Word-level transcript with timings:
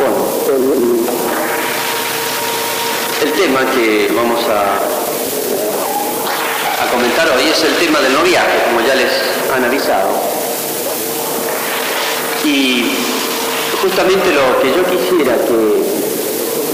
Bueno, 0.00 0.16
el, 3.22 3.32
tema 3.32 3.70
que 3.70 4.10
vamos 4.16 4.40
a, 4.48 4.80
comentar 6.90 7.28
hoy 7.36 7.50
es 7.50 7.62
el 7.64 7.74
tema 7.76 8.00
del 8.00 8.14
noviazgo, 8.14 8.64
como 8.64 8.80
ya 8.80 8.94
les 8.94 9.12
han 9.54 9.62
avisado. 9.62 10.08
Y 12.44 12.94
justamente 13.82 14.32
lo 14.32 14.58
que 14.62 14.68
yo 14.68 14.84
quisiera 14.84 15.36
que 15.36 15.82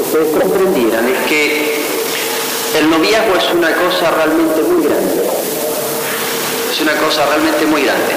ustedes 0.02 0.28
comprendieran 0.40 1.08
es 1.08 1.18
que 1.26 1.84
el 2.78 2.88
noviazgo 2.88 3.34
es 3.34 3.52
una 3.52 3.74
cosa 3.74 4.12
realmente 4.12 4.62
muy 4.62 4.84
grande. 4.86 5.28
Es 6.70 6.80
una 6.80 6.94
cosa 6.94 7.26
realmente 7.26 7.66
muy 7.66 7.82
grande. 7.82 8.14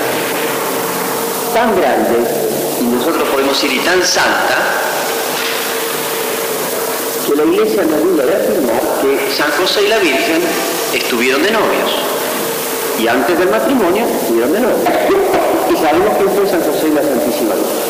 Tan 1.51 1.75
grande, 1.75 2.19
y 2.79 2.83
nosotros 2.83 3.27
podemos 3.29 3.63
ir 3.63 3.73
y 3.73 3.79
tan 3.79 4.03
santa, 4.03 4.79
que 7.29 7.36
la 7.36 7.43
iglesia 7.43 7.83
duda 7.83 8.25
de 8.25 8.36
afirmar 8.36 8.82
que 9.01 9.32
San 9.37 9.51
José 9.51 9.83
y 9.86 9.87
la 9.87 10.00
Virgen 10.00 10.42
estuvieron 10.93 11.43
de 11.43 11.51
novios. 11.51 11.92
Y 13.00 13.07
antes 13.07 13.37
del 13.37 13.50
matrimonio 13.50 14.04
estuvieron 14.04 14.51
de 14.51 14.60
novios. 14.60 14.82
Y 15.70 15.75
sabemos 15.78 16.18
que 16.18 16.23
fue 16.25 16.50
San 16.50 16.61
José 16.61 16.87
y 16.87 16.96
la 16.96 17.04
Santísima 17.04 17.54
Virgen. 17.54 17.89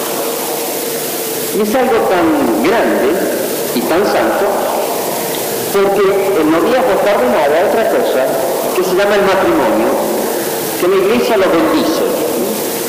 Y 1.55 1.61
es 1.61 1.75
algo 1.75 1.97
tan 2.11 2.63
grande 2.63 3.09
y 3.75 3.81
tan 3.81 4.03
santo 4.05 4.45
porque 5.71 6.01
el 6.41 6.51
noviazgo 6.51 6.91
está 6.99 7.15
ordenado 7.15 7.53
a 7.55 7.69
otra 7.69 7.89
cosa 7.89 8.25
que 8.75 8.83
se 8.83 8.95
llama 8.95 9.15
el 9.15 9.21
matrimonio, 9.21 9.87
que 10.81 10.87
la 10.87 10.95
iglesia 10.95 11.37
lo 11.37 11.45
bendice. 11.47 12.03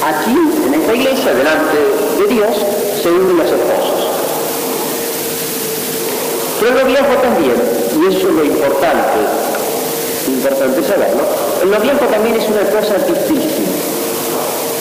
Aquí, 0.03 0.35
en 0.67 0.75
esta 0.75 0.95
iglesia, 0.95 1.35
delante 1.35 1.79
de 2.19 2.27
Dios, 2.27 2.57
se 3.03 3.09
unen 3.11 3.37
los 3.37 3.47
esposos. 3.47 4.20
Pero 6.61 6.73
el 6.73 6.85
noviazgo 6.85 7.15
también, 7.23 7.55
y 7.99 8.15
eso 8.15 8.29
es 8.29 8.35
lo 8.35 8.45
importante, 8.45 9.19
importante 10.29 10.83
saberlo, 10.83 11.23
el 11.63 11.71
noviazgo 11.71 12.07
también 12.07 12.37
es 12.37 12.47
una 12.49 12.61
cosa 12.69 12.95
difícil. 12.99 13.67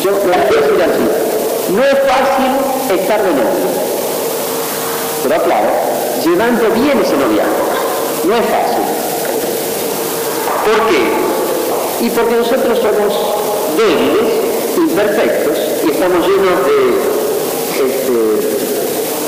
Yo 0.04 0.12
lo 0.12 0.18
voy 0.18 0.34
a 0.34 0.44
decir 0.44 0.84
así. 0.84 1.74
No 1.74 1.84
es 1.84 2.00
fácil 2.00 3.00
estar 3.00 3.24
de 3.24 3.30
novio. 3.30 3.70
Pero 5.24 5.44
claro, 5.44 5.70
llevando 6.24 6.70
bien 6.72 7.00
ese 7.00 7.16
noviazgo. 7.16 7.66
No 8.26 8.36
es 8.36 8.46
fácil. 8.46 8.84
¿Por 10.66 10.80
qué? 10.88 12.06
Y 12.06 12.10
porque 12.10 12.36
nosotros 12.36 12.80
somos 12.80 13.14
débiles, 13.78 14.34
imperfectos, 14.78 15.58
y 15.86 15.92
estamos 15.92 16.28
llenos 16.28 16.66
de 16.66 17.20
este, 17.84 18.59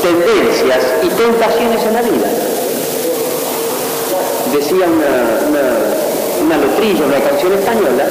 tendencias 0.01 0.83
y 1.03 1.07
tentaciones 1.09 1.83
en 1.83 1.93
la 1.93 2.01
vida. 2.01 2.27
Decía 4.51 4.85
una, 4.85 5.47
una, 5.47 5.63
una 6.43 6.57
letrilla, 6.57 7.05
una 7.05 7.19
canción 7.19 7.53
española, 7.53 8.05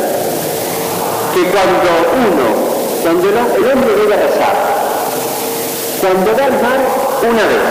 que 1.34 1.42
cuando 1.50 1.90
uno, 2.14 2.46
cuando 3.02 3.28
el, 3.28 3.72
hombre 3.72 3.90
debe 3.96 4.16
rezar, 4.16 4.56
cuando 6.00 6.30
va 6.36 6.44
al 6.44 6.62
mar 6.62 6.80
una 7.22 7.44
vez, 7.44 7.64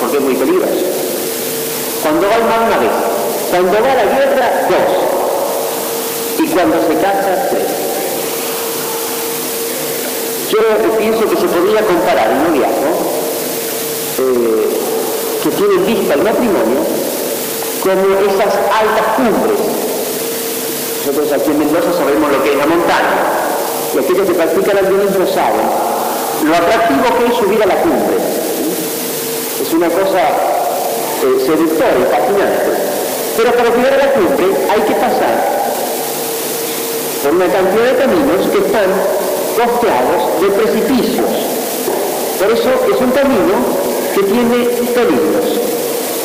porque 0.00 0.16
es 0.18 0.22
muy 0.22 0.34
peligroso, 0.34 0.84
cuando 2.02 2.28
va 2.28 2.34
al 2.34 2.44
mar 2.44 2.60
una 2.68 2.78
vez, 2.78 2.92
cuando 3.50 3.72
va 3.72 3.92
a 3.92 3.96
la 3.96 4.04
guerra 4.04 4.46
dos, 4.68 6.38
y 6.38 6.46
cuando 6.48 6.76
se 6.82 6.94
casa 7.00 7.48
tres. 7.50 7.64
Yo 10.50 10.98
pienso 10.98 11.28
que 11.28 11.36
se 11.36 11.46
podría 11.48 11.80
comparar 11.82 12.30
el 12.30 12.44
noviazgo 12.44 13.13
eh, 14.18 14.68
que 15.42 15.50
tiene 15.50 15.74
en 15.74 15.86
vista 15.86 16.14
el 16.14 16.22
matrimonio 16.22 16.80
como 17.82 18.18
esas 18.30 18.54
altas 18.54 19.06
cumbres. 19.16 19.60
Nosotros 21.06 21.32
aquí 21.32 21.50
en 21.50 21.58
Mendoza 21.58 21.92
sabemos 21.92 22.32
lo 22.32 22.42
que 22.42 22.52
es 22.52 22.56
la 22.56 22.66
montaña, 22.66 23.20
y 23.94 23.98
aquellos 23.98 24.26
que 24.26 24.34
practican 24.34 24.78
alpinismo 24.78 25.26
saben 25.26 25.66
lo 26.44 26.54
atractivo 26.54 27.04
que 27.18 27.26
es 27.26 27.34
subir 27.36 27.62
a 27.62 27.66
la 27.66 27.76
cumbre. 27.82 28.16
Es 29.60 29.72
una 29.72 29.88
cosa 29.88 30.20
eh, 30.20 31.40
seductor 31.44 31.92
y 32.00 32.04
fascinante. 32.10 32.72
Pero 33.36 33.52
para 33.52 33.70
llegar 33.70 33.94
a 33.94 33.96
la 33.96 34.12
cumbre 34.12 34.46
hay 34.70 34.80
que 34.82 34.94
pasar 34.94 35.36
por 37.22 37.34
una 37.34 37.46
cantidad 37.46 37.84
de 37.84 37.96
caminos 37.96 38.46
que 38.52 38.58
están 38.58 38.90
costeados 39.56 40.40
de 40.40 40.48
precipicios. 40.50 41.30
Por 42.38 42.50
eso 42.52 42.70
es 42.92 43.00
un 43.00 43.10
camino 43.10 43.83
que 44.14 44.22
tiene 44.22 44.64
peligros. 44.94 45.58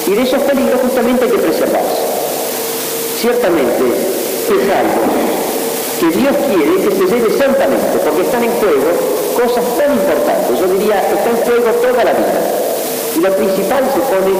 Y 0.06 0.14
de 0.14 0.22
esos 0.22 0.42
peligros 0.44 0.80
justamente 0.82 1.26
hay 1.26 1.32
que 1.32 1.38
preservarse. 1.38 2.06
Ciertamente 3.20 3.84
es 3.84 4.64
algo 4.70 5.02
que 6.00 6.18
Dios 6.18 6.36
quiere 6.48 6.76
que 6.78 6.96
se 6.96 7.06
lleve 7.14 7.38
santamente, 7.38 7.98
porque 8.04 8.22
están 8.22 8.44
en 8.44 8.52
juego 8.52 8.90
cosas 9.36 9.66
tan 9.78 9.92
importantes. 9.92 10.60
Yo 10.60 10.68
diría, 10.68 11.02
está 11.02 11.30
en 11.30 11.38
juego 11.38 11.72
toda 11.82 12.04
la 12.06 12.14
vida. 12.14 12.42
Y 13.18 13.20
lo 13.20 13.36
principal 13.36 13.84
se 13.94 14.00
pone 14.00 14.34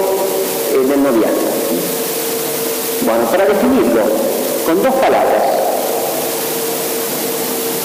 en 0.74 0.92
el 0.92 1.04
noviazgo. 1.04 1.50
Bueno, 3.02 3.26
para 3.32 3.46
definirlo 3.46 4.02
con 4.66 4.84
dos 4.84 4.94
palabras, 4.96 5.44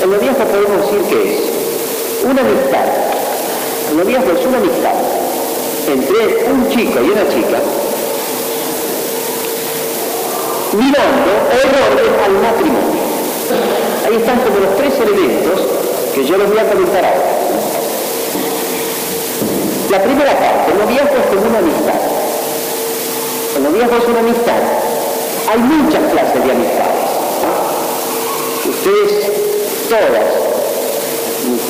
el 0.03 0.11
noviazgo 0.11 0.45
podemos 0.45 0.83
decir 0.85 1.03
que 1.09 1.35
es 1.35 1.41
una 2.25 2.41
amistad. 2.41 2.87
El 3.91 3.97
noviazgo 3.97 4.33
es 4.33 4.47
una 4.47 4.59
amistad 4.59 5.14
entre 5.89 6.51
un 6.51 6.69
chico 6.71 7.01
y 7.03 7.11
una 7.11 7.29
chica 7.29 7.59
mirando 10.73 11.31
orden 11.51 12.13
al 12.25 12.33
matrimonio. 12.33 13.03
Ahí 14.07 14.17
están 14.17 14.41
como 14.41 14.59
los 14.59 14.77
tres 14.77 14.95
elementos 15.01 15.61
que 16.15 16.25
yo 16.25 16.37
les 16.37 16.49
voy 16.49 16.59
a 16.59 16.69
comentar 16.69 17.05
ahora. 17.05 17.35
La 19.91 20.03
primera 20.03 20.39
parte, 20.39 20.73
el 20.73 20.79
noviazgo 20.79 21.17
es 21.17 21.47
una 21.47 21.59
amistad. 21.59 22.01
El 23.57 23.63
noviazgo 23.63 23.97
es 23.97 24.09
una 24.09 24.21
amistad. 24.21 24.63
Hay 25.51 25.59
muchas 25.59 26.11
clases 26.11 26.45
de 26.45 26.51
amistades. 26.51 27.05
Ustedes, 28.67 29.31
todas, 29.89 30.45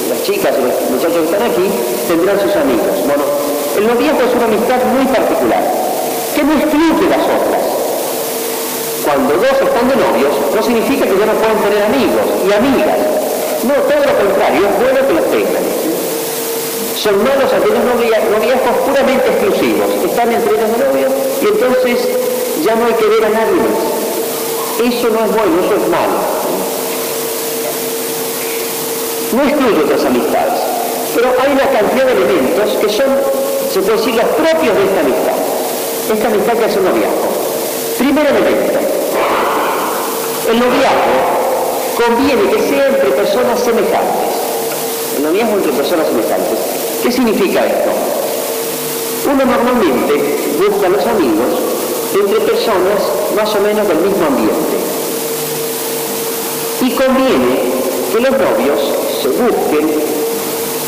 las 0.09 0.23
chicas 0.23 0.55
y 0.59 0.63
los 0.63 0.91
muchachos 0.91 1.19
que 1.19 1.25
están 1.25 1.51
aquí, 1.51 1.71
tendrán 2.09 2.41
sus 2.41 2.57
amigos. 2.57 3.05
Bueno, 3.07 3.34
el 3.77 3.87
noviazgo 3.87 4.23
es 4.23 4.35
una 4.35 4.47
amistad 4.47 4.81
muy 4.95 5.07
particular, 5.07 5.63
que 6.35 6.43
no 6.43 6.53
excluye 6.55 7.09
las 7.11 7.25
otras. 7.25 7.63
Cuando 9.05 9.35
dos 9.35 9.57
están 9.61 9.89
de 9.89 9.97
novios, 9.97 10.33
no 10.55 10.63
significa 10.63 11.05
que 11.05 11.19
ya 11.19 11.27
no 11.27 11.35
pueden 11.35 11.59
tener 11.59 11.83
amigos 11.85 12.25
y 12.41 12.53
amigas. 12.53 12.99
No, 13.65 13.75
todo 13.85 14.01
lo 14.01 14.15
contrario, 14.17 14.63
es 14.65 14.75
bueno 14.81 15.01
que 15.07 15.15
los 15.15 15.27
tengan. 15.31 15.65
Son 16.97 17.19
malos 17.19 17.53
aquellos 17.53 17.85
noviazgos 17.85 18.77
puramente 18.87 19.29
exclusivos. 19.29 19.89
Están 20.05 20.33
entre 20.33 20.53
los 20.53 20.73
novios 20.79 21.13
y 21.43 21.47
entonces 21.47 22.09
ya 22.65 22.75
no 22.77 22.87
hay 22.87 22.95
que 22.95 23.07
ver 23.07 23.25
a 23.25 23.29
nadie 23.29 23.61
más. 23.61 23.95
Eso 24.81 25.09
no 25.11 25.21
es 25.25 25.31
bueno, 25.37 25.61
eso 25.65 25.75
es 25.75 25.89
malo. 25.89 26.19
No 29.37 29.43
excluye 29.43 29.85
otras 29.85 30.05
amistades, 30.05 30.61
pero 31.15 31.29
hay 31.43 31.53
una 31.53 31.69
cantidad 31.69 32.07
de 32.07 32.13
elementos 32.13 32.77
que 32.81 32.89
son, 32.89 33.07
se 33.75 33.83
puede 33.83 33.97
decir, 33.97 34.15
los 34.15 34.25
propios 34.27 34.77
de 34.77 34.85
esta 34.85 35.01
amistad. 35.01 35.35
Esta 36.13 36.29
amistad 36.29 36.53
que 36.53 36.65
es 36.67 36.77
un 36.77 36.85
noviazgo. 36.85 37.27
Primer 37.99 38.27
elemento. 38.27 38.79
El 40.49 40.61
noviazgo 40.61 41.19
conviene 41.99 42.51
que 42.53 42.69
sea 42.69 42.87
entre 42.87 43.11
personas 43.11 43.59
semejantes. 43.59 44.31
El 45.17 45.25
noviazgo 45.25 45.57
entre 45.57 45.73
personas 45.73 46.07
semejantes. 46.07 46.59
¿Qué 47.03 47.11
significa 47.11 47.67
esto? 47.67 47.91
Uno 49.27 49.45
normalmente 49.45 50.39
busca 50.57 50.89
los 50.89 51.05
amigos 51.07 51.59
entre 52.15 52.41
personas 52.47 53.03
más 53.35 53.57
o 53.57 53.61
menos 53.61 53.89
del 53.89 53.99
mismo 53.99 54.25
ambiente. 54.25 54.77
Y 56.81 56.91
conviene 56.91 57.75
que 58.13 58.21
los 58.21 58.31
novios 58.31 58.79
se 59.21 59.29
busquen 59.31 60.14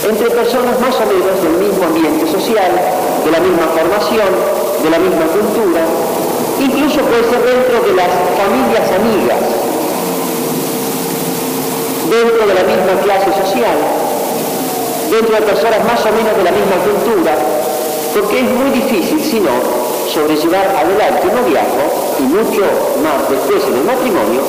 entre 0.08 0.30
personas 0.30 0.78
más 0.78 0.94
o 1.02 1.06
menos 1.06 1.34
del 1.42 1.58
mismo 1.58 1.82
ambiente 1.82 2.30
social, 2.30 2.70
de 3.24 3.30
la 3.30 3.40
misma 3.40 3.66
formación, 3.74 4.30
de 4.82 4.90
la 4.90 4.98
misma 5.02 5.26
cultura, 5.26 5.82
incluso 6.62 7.02
puede 7.02 7.26
ser 7.26 7.42
dentro 7.42 7.82
de 7.82 7.92
las 7.98 8.10
familias 8.38 8.86
amigas, 8.86 9.42
dentro 12.06 12.42
de 12.46 12.54
la 12.54 12.64
misma 12.70 12.94
clase 13.02 13.30
social, 13.34 13.78
dentro 15.10 15.34
de 15.34 15.42
personas 15.42 15.82
más 15.82 16.00
o 16.06 16.10
menos 16.14 16.34
de 16.38 16.44
la 16.46 16.54
misma 16.54 16.78
cultura, 16.86 17.34
porque 18.14 18.46
es 18.46 18.48
muy 18.54 18.70
difícil, 18.70 19.18
si 19.18 19.40
no, 19.40 19.58
sobrellevar 20.06 20.70
adelante 20.70 21.26
un 21.26 21.34
noviazgo 21.34 21.84
y 22.20 22.22
mucho 22.30 22.62
más 23.02 23.26
después 23.26 23.58
en 23.66 23.74
el 23.74 23.84
matrimonio, 23.84 24.40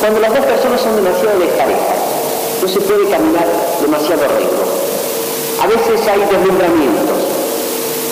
cuando 0.00 0.20
las 0.20 0.32
dos 0.32 0.44
personas 0.46 0.80
son 0.80 0.96
demasiado 0.96 1.38
desparejas. 1.38 2.00
No 2.62 2.68
se 2.68 2.80
puede 2.80 3.10
caminar 3.10 3.46
demasiado 3.82 4.22
recto. 4.22 4.81
A 5.62 5.66
veces 5.68 6.02
hay 6.10 6.18
deslumbramientos, 6.26 7.22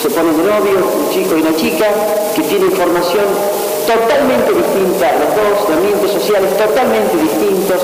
se 0.01 0.09
ponen 0.09 0.37
de 0.39 0.43
novio, 0.47 0.87
un 0.87 1.11
chico 1.11 1.35
y 1.35 1.41
una 1.41 1.53
chica, 1.53 1.83
que 2.33 2.43
tienen 2.43 2.71
formación 2.71 3.27
totalmente 3.83 4.55
distinta, 4.55 5.11
los 5.19 5.35
dos, 5.35 5.67
de 5.67 5.73
ambientes 5.75 6.11
sociales 6.15 6.47
totalmente 6.55 7.11
distintos. 7.11 7.75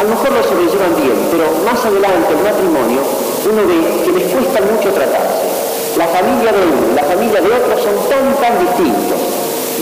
A 0.00 0.04
lo 0.04 0.08
mejor 0.08 0.32
lo 0.32 0.40
sobrellevan 0.40 0.96
bien, 0.96 1.20
pero 1.28 1.52
más 1.68 1.76
adelante, 1.84 2.32
el 2.32 2.40
matrimonio, 2.40 3.04
uno 3.44 3.60
ve 3.68 4.08
que 4.08 4.12
les 4.16 4.32
cuesta 4.32 4.56
mucho 4.72 4.88
tratarse. 4.88 5.44
La 6.00 6.08
familia 6.08 6.48
de 6.48 6.64
uno 6.64 6.80
y 6.80 6.94
la 6.96 7.04
familia 7.04 7.40
de 7.44 7.50
otro 7.52 7.76
son 7.76 7.92
tan, 8.08 8.24
tan 8.40 8.56
distintos. 8.56 9.20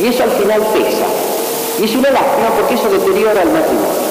Y 0.02 0.10
eso 0.10 0.24
al 0.26 0.34
final 0.34 0.66
pesa. 0.74 1.06
Y 1.78 1.84
es 1.86 1.94
una 1.94 2.10
lástima 2.10 2.50
porque 2.58 2.74
eso 2.74 2.90
deteriora 2.90 3.38
el 3.38 3.54
matrimonio. 3.54 4.02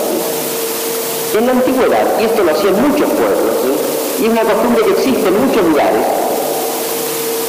En 1.35 1.47
la 1.47 1.51
antigüedad, 1.51 2.07
y 2.15 2.23
esto 2.31 2.43
lo 2.43 2.51
hacían 2.55 2.79
muchos 2.79 3.11
pueblos, 3.11 3.90
y 4.21 4.25
es 4.25 4.31
una 4.31 4.43
costumbre 4.43 4.85
que 4.85 4.91
existe 4.91 5.27
en 5.27 5.47
muchos 5.47 5.65
lugares, 5.65 6.05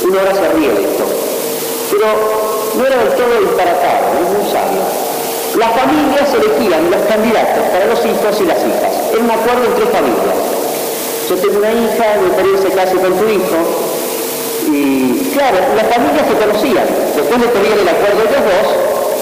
uno 0.08 0.18
ahora 0.18 0.34
se 0.34 0.48
ríe 0.56 0.72
de 0.72 0.82
esto, 0.88 1.04
pero 1.92 2.06
no 2.80 2.86
era 2.86 2.96
del 2.96 3.12
todo 3.12 3.28
disparatado, 3.44 4.08
es 4.16 4.28
muy 4.32 4.50
sabio. 4.50 4.80
Las 5.60 5.68
familias 5.76 6.32
elegían 6.32 6.90
los 6.90 7.02
candidatos 7.12 7.60
para 7.68 7.84
los 7.84 8.00
hijos 8.00 8.40
y 8.40 8.44
las 8.48 8.56
hijas. 8.56 8.88
Era 9.12 9.20
un 9.20 9.30
acuerdo 9.30 9.68
entre 9.68 9.84
familias. 9.84 10.36
Yo 11.28 11.36
tengo 11.36 11.58
una 11.60 11.72
hija, 11.76 12.06
me 12.24 12.32
parece 12.32 12.68
casi 12.72 12.96
con 12.96 13.12
tu 13.20 13.28
hijo, 13.28 13.58
y 14.72 15.28
claro, 15.36 15.60
las 15.76 15.86
familias 15.92 16.24
se 16.24 16.34
conocían. 16.40 16.88
Después 17.12 17.36
de 17.36 17.48
tener 17.52 17.76
el 17.84 17.88
acuerdo 17.88 18.24
de 18.24 18.32
los 18.32 18.44
dos, 18.48 18.66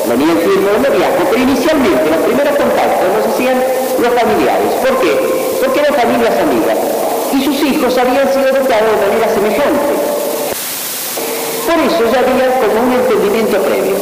venía 0.07 0.31
el 0.31 0.39
tiempo 0.39 0.71
de 0.71 0.79
noviazgo, 0.87 1.23
pero 1.35 1.43
inicialmente 1.43 2.07
los 2.15 2.23
primeros 2.23 2.55
contactos 2.55 3.07
los 3.11 3.27
hacían 3.27 3.59
los 3.99 4.13
familiares. 4.15 4.71
¿Por 4.87 5.03
qué? 5.03 5.19
Porque 5.59 5.81
eran 5.83 5.95
familias 5.99 6.35
amigas. 6.39 6.90
Y 7.33 7.45
sus 7.45 7.63
hijos 7.63 7.97
habían 7.97 8.33
sido 8.33 8.49
educados 8.49 9.01
de 9.01 9.07
manera 9.07 9.29
semejante. 9.33 9.95
Por 11.67 11.79
eso 11.79 12.05
ya 12.13 12.21
había 12.21 12.61
como 12.61 12.83
un 12.83 12.93
entendimiento 12.93 13.63
previo. 13.63 13.97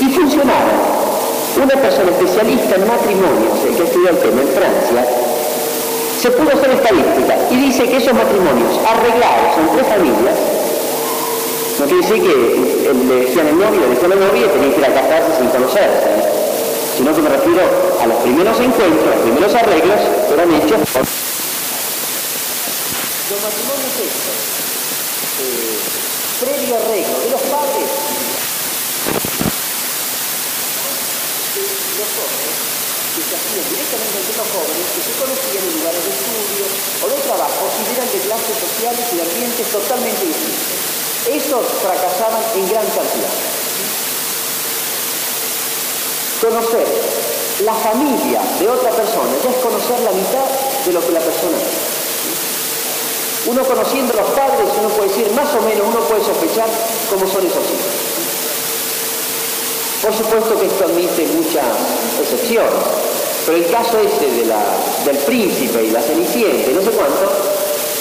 Y 0.00 0.04
funcionaba. 0.14 1.00
Una 1.56 1.74
persona 1.74 2.10
especialista 2.12 2.76
en 2.76 2.86
matrimonios, 2.86 3.58
el 3.66 3.76
que 3.76 3.82
estudió 3.82 4.10
el 4.10 4.18
tema 4.18 4.42
en 4.42 4.48
Francia, 4.48 5.04
se 6.20 6.30
pudo 6.30 6.50
hacer 6.52 6.70
estadística 6.70 7.34
y 7.50 7.56
dice 7.56 7.88
que 7.88 7.96
esos 7.96 8.12
matrimonios 8.12 8.78
arreglados 8.86 9.56
entre 9.58 9.84
familias, 9.84 10.36
no 11.80 11.86
quiere 11.86 12.02
decir 12.02 12.22
que 12.22 12.92
le 13.08 13.14
decían 13.24 13.48
el 13.48 13.58
novio, 13.58 13.80
le 13.80 13.88
decían 13.88 14.10
la 14.10 14.16
novia 14.16 14.44
y 14.44 14.48
tenían 14.48 14.72
que 14.72 14.78
ir 14.80 14.84
a 14.84 14.94
casarse 14.94 15.38
sin 15.38 15.48
conocerse, 15.48 16.08
¿eh? 16.12 16.22
sino 16.98 17.14
que 17.14 17.22
me 17.22 17.28
refiero 17.30 17.62
a 18.02 18.06
los 18.06 18.16
primeros 18.18 18.60
encuentros, 18.60 19.06
los 19.06 19.22
primeros 19.24 19.54
arreglos, 19.54 20.00
eran 20.32 20.54
hechos 20.54 20.80
por... 20.92 21.29
Los 23.30 23.38
matrimonios 23.46 23.94
estos, 23.94 24.38
eh, 25.38 25.78
previo 26.42 26.74
arreglo 26.82 27.14
de 27.14 27.30
los 27.30 27.42
padres, 27.46 27.86
de 31.54 31.94
los 31.94 32.10
jóvenes, 32.10 32.54
que 33.14 33.22
se 33.22 33.34
hacían 33.38 33.70
directamente 33.70 34.18
entre 34.18 34.34
los 34.34 34.50
jóvenes 34.50 34.82
que 34.82 35.02
se 35.06 35.14
conocían 35.14 35.62
en 35.62 35.74
lugares 35.78 36.02
de 36.02 36.10
estudio 36.10 36.64
o 36.74 37.06
de 37.06 37.18
trabajo 37.22 37.62
y 37.70 37.86
eran 37.94 38.10
de 38.10 38.18
clases 38.18 38.56
sociales 38.66 39.04
y 39.06 39.14
de 39.14 39.22
ambientes 39.22 39.66
totalmente 39.70 40.26
distintos. 40.26 40.74
Esos 41.30 41.64
fracasaban 41.86 42.42
en 42.58 42.66
gran 42.66 42.86
cantidad. 42.90 43.34
Conocer 46.42 46.88
la 47.62 47.78
familia 47.78 48.42
de 48.58 48.66
otra 48.66 48.90
persona 48.90 49.30
ya 49.38 49.50
es 49.54 49.58
conocer 49.62 50.00
la 50.02 50.10
mitad 50.18 50.50
de 50.82 50.90
lo 50.90 50.98
que 50.98 51.12
la 51.14 51.22
persona 51.22 51.54
es. 51.62 51.89
Uno 53.46 53.62
conociendo 53.64 54.12
a 54.12 54.16
los 54.16 54.30
padres, 54.30 54.68
uno 54.78 54.88
puede 54.90 55.08
decir, 55.08 55.32
más 55.32 55.48
o 55.54 55.62
menos, 55.62 55.86
uno 55.88 56.00
puede 56.00 56.22
sospechar 56.24 56.68
cómo 57.08 57.26
son 57.26 57.46
esos 57.46 57.64
hijos. 57.64 58.10
Por 60.02 60.14
supuesto 60.14 60.58
que 60.58 60.66
esto 60.66 60.84
admite 60.84 61.26
muchas 61.36 61.64
excepciones, 62.20 62.84
pero 63.46 63.58
el 63.58 63.66
caso 63.70 63.98
ese 63.98 64.30
de 64.30 64.44
la, 64.46 64.60
del 65.04 65.16
príncipe 65.18 65.84
y 65.84 65.90
la 65.90 66.00
cenicienta 66.00 66.70
y 66.70 66.74
no 66.74 66.82
sé 66.82 66.90
cuánto, 66.90 67.32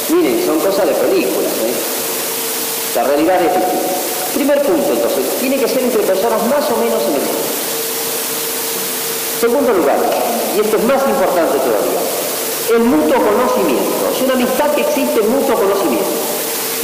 miren, 0.09 0.45
son 0.45 0.59
cosas 0.59 0.87
de 0.87 0.93
películas. 0.93 1.51
¿eh? 1.63 1.73
La 2.95 3.03
realidad 3.03 3.41
es 3.43 3.53
distinta. 3.55 3.99
Primer 4.33 4.61
punto, 4.61 4.93
entonces, 4.93 5.25
tiene 5.39 5.57
que 5.57 5.67
ser 5.67 5.83
entre 5.83 6.03
personas 6.03 6.41
más 6.47 6.69
o 6.71 6.77
menos 6.77 7.01
semejantes. 7.01 7.59
Segundo 9.39 9.73
lugar, 9.73 9.99
y 10.55 10.59
esto 10.59 10.77
es 10.77 10.83
más 10.83 11.01
importante 11.07 11.57
todavía, 11.59 11.99
el 12.71 12.83
mutuo 12.83 13.15
conocimiento. 13.17 14.09
Es 14.13 14.21
una 14.21 14.33
amistad 14.33 14.71
que 14.75 14.81
existe 14.81 15.21
en 15.21 15.31
mutuo 15.31 15.55
conocimiento. 15.55 16.09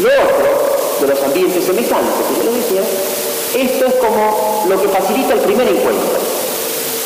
Lo 0.02 0.10
otro, 0.10 0.48
de 1.02 1.08
los 1.08 1.24
ambientes 1.24 1.64
semejantes, 1.64 2.14
que 2.28 2.36
yo 2.38 2.52
lo 2.52 2.58
decía, 2.58 2.82
esto 3.56 3.86
es 3.86 3.96
como 3.96 4.66
lo 4.68 4.82
que 4.82 4.88
facilita 4.90 5.34
el 5.34 5.40
primer 5.40 5.68
encuentro. 5.68 6.20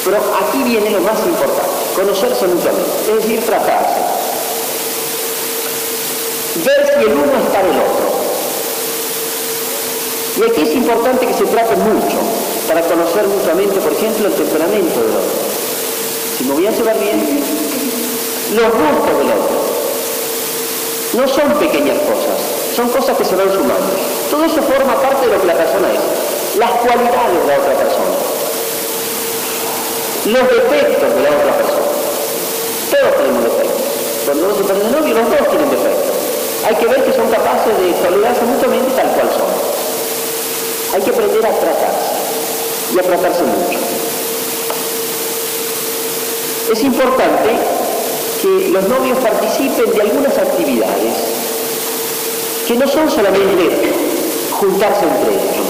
Pero 0.06 0.18
aquí 0.18 0.64
viene 0.64 0.90
lo 0.92 1.02
más 1.02 1.20
importante, 1.26 1.76
conocerse 1.96 2.48
mutuamente, 2.48 2.92
es 3.10 3.16
decir, 3.16 3.46
tratarse. 3.46 4.00
Ver 6.66 6.88
si 6.88 7.06
el 7.06 7.14
uno 7.14 7.34
está 7.46 7.60
en 7.62 7.66
el 7.68 7.80
otro. 7.80 8.10
Y 10.40 10.44
aquí 10.50 10.62
es 10.62 10.76
importante 10.76 11.28
que 11.28 11.34
se 11.34 11.46
trate 11.46 11.76
mucho 11.76 12.18
para 12.68 12.82
conocer 12.82 13.28
mutuamente, 13.28 13.80
por 13.82 13.92
ejemplo, 13.92 14.28
el 14.28 14.34
temperamento 14.34 15.02
del 15.02 15.10
otro. 15.10 15.40
Si 16.38 16.46
me 16.46 16.54
voy 16.54 16.68
a 16.68 16.72
llevar 16.72 16.98
bien, 16.98 17.44
los 18.56 18.66
gustos 18.66 19.18
del 19.18 19.30
otro. 19.30 19.58
No 21.14 21.28
son 21.28 21.54
pequeñas 21.60 21.98
cosas, 22.00 22.38
son 22.76 22.90
cosas 22.90 23.18
que 23.18 23.26
se 23.26 23.36
van 23.36 23.52
sumando. 23.52 23.94
Todo 24.30 24.46
eso 24.46 24.62
forma 24.62 24.96
parte 25.02 25.28
de 25.28 25.34
lo 25.34 25.42
que 25.42 25.48
la 25.48 25.56
persona 25.56 25.88
es. 25.94 26.58
Las 26.58 26.72
cualidades 26.82 27.42
de 27.42 27.48
la 27.48 27.58
otra 27.60 27.76
persona. 27.78 28.14
Los 30.26 30.44
defectos 30.50 31.16
de 31.16 31.22
la 31.22 31.30
otra 31.30 31.54
persona. 31.58 31.90
Todos 32.90 33.18
tenemos 33.18 33.44
defectos. 33.44 33.82
Cuando 34.26 34.46
uno 34.46 34.56
se 34.56 34.64
pone 34.64 34.80
de 34.80 34.92
novio, 34.92 35.16
los 35.16 35.30
dos 35.30 35.50
tienen 35.50 35.70
defectos. 35.70 36.16
Hay 36.66 36.76
que 36.76 36.88
ver 36.88 37.04
que 37.06 37.14
son 37.14 37.30
capaces 37.30 37.74
de 37.78 37.94
tolerarse 38.02 38.46
mutuamente 38.46 38.92
tal 38.96 39.10
cual 39.14 39.30
son. 39.30 39.50
Hay 40.94 41.02
que 41.02 41.10
aprender 41.10 41.46
a 41.46 41.50
tratarse 41.50 42.14
y 42.94 43.00
a 43.00 43.04
tratarse 43.04 43.44
mucho. 43.44 43.80
Es 46.72 46.84
importante 46.84 47.79
que 48.42 48.70
los 48.70 48.88
novios 48.88 49.18
participen 49.20 49.92
de 49.92 50.02
algunas 50.02 50.38
actividades 50.38 51.14
que 52.68 52.76
no 52.76 52.88
son 52.88 53.10
solamente 53.10 53.92
juntarse 54.52 55.04
entre 55.04 55.34
ellos. 55.34 55.68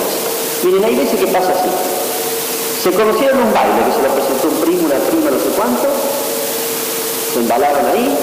Miren, 0.64 0.84
hay 0.84 0.96
veces 0.96 1.20
que 1.20 1.28
pasa 1.28 1.52
así. 1.52 1.70
Se 2.84 2.92
conocieron 2.92 3.40
un 3.40 3.54
baile 3.54 3.86
que 3.86 3.94
se 3.98 4.02
lo 4.04 4.14
presentó 4.14 4.48
un 4.50 4.62
primo, 4.62 4.86
una 4.86 5.00
prima, 5.10 5.32
no 5.32 5.40
sé 5.40 5.50
cuánto, 5.58 5.88
se 7.34 7.40
embalaron 7.40 7.86
ahí, 7.88 8.18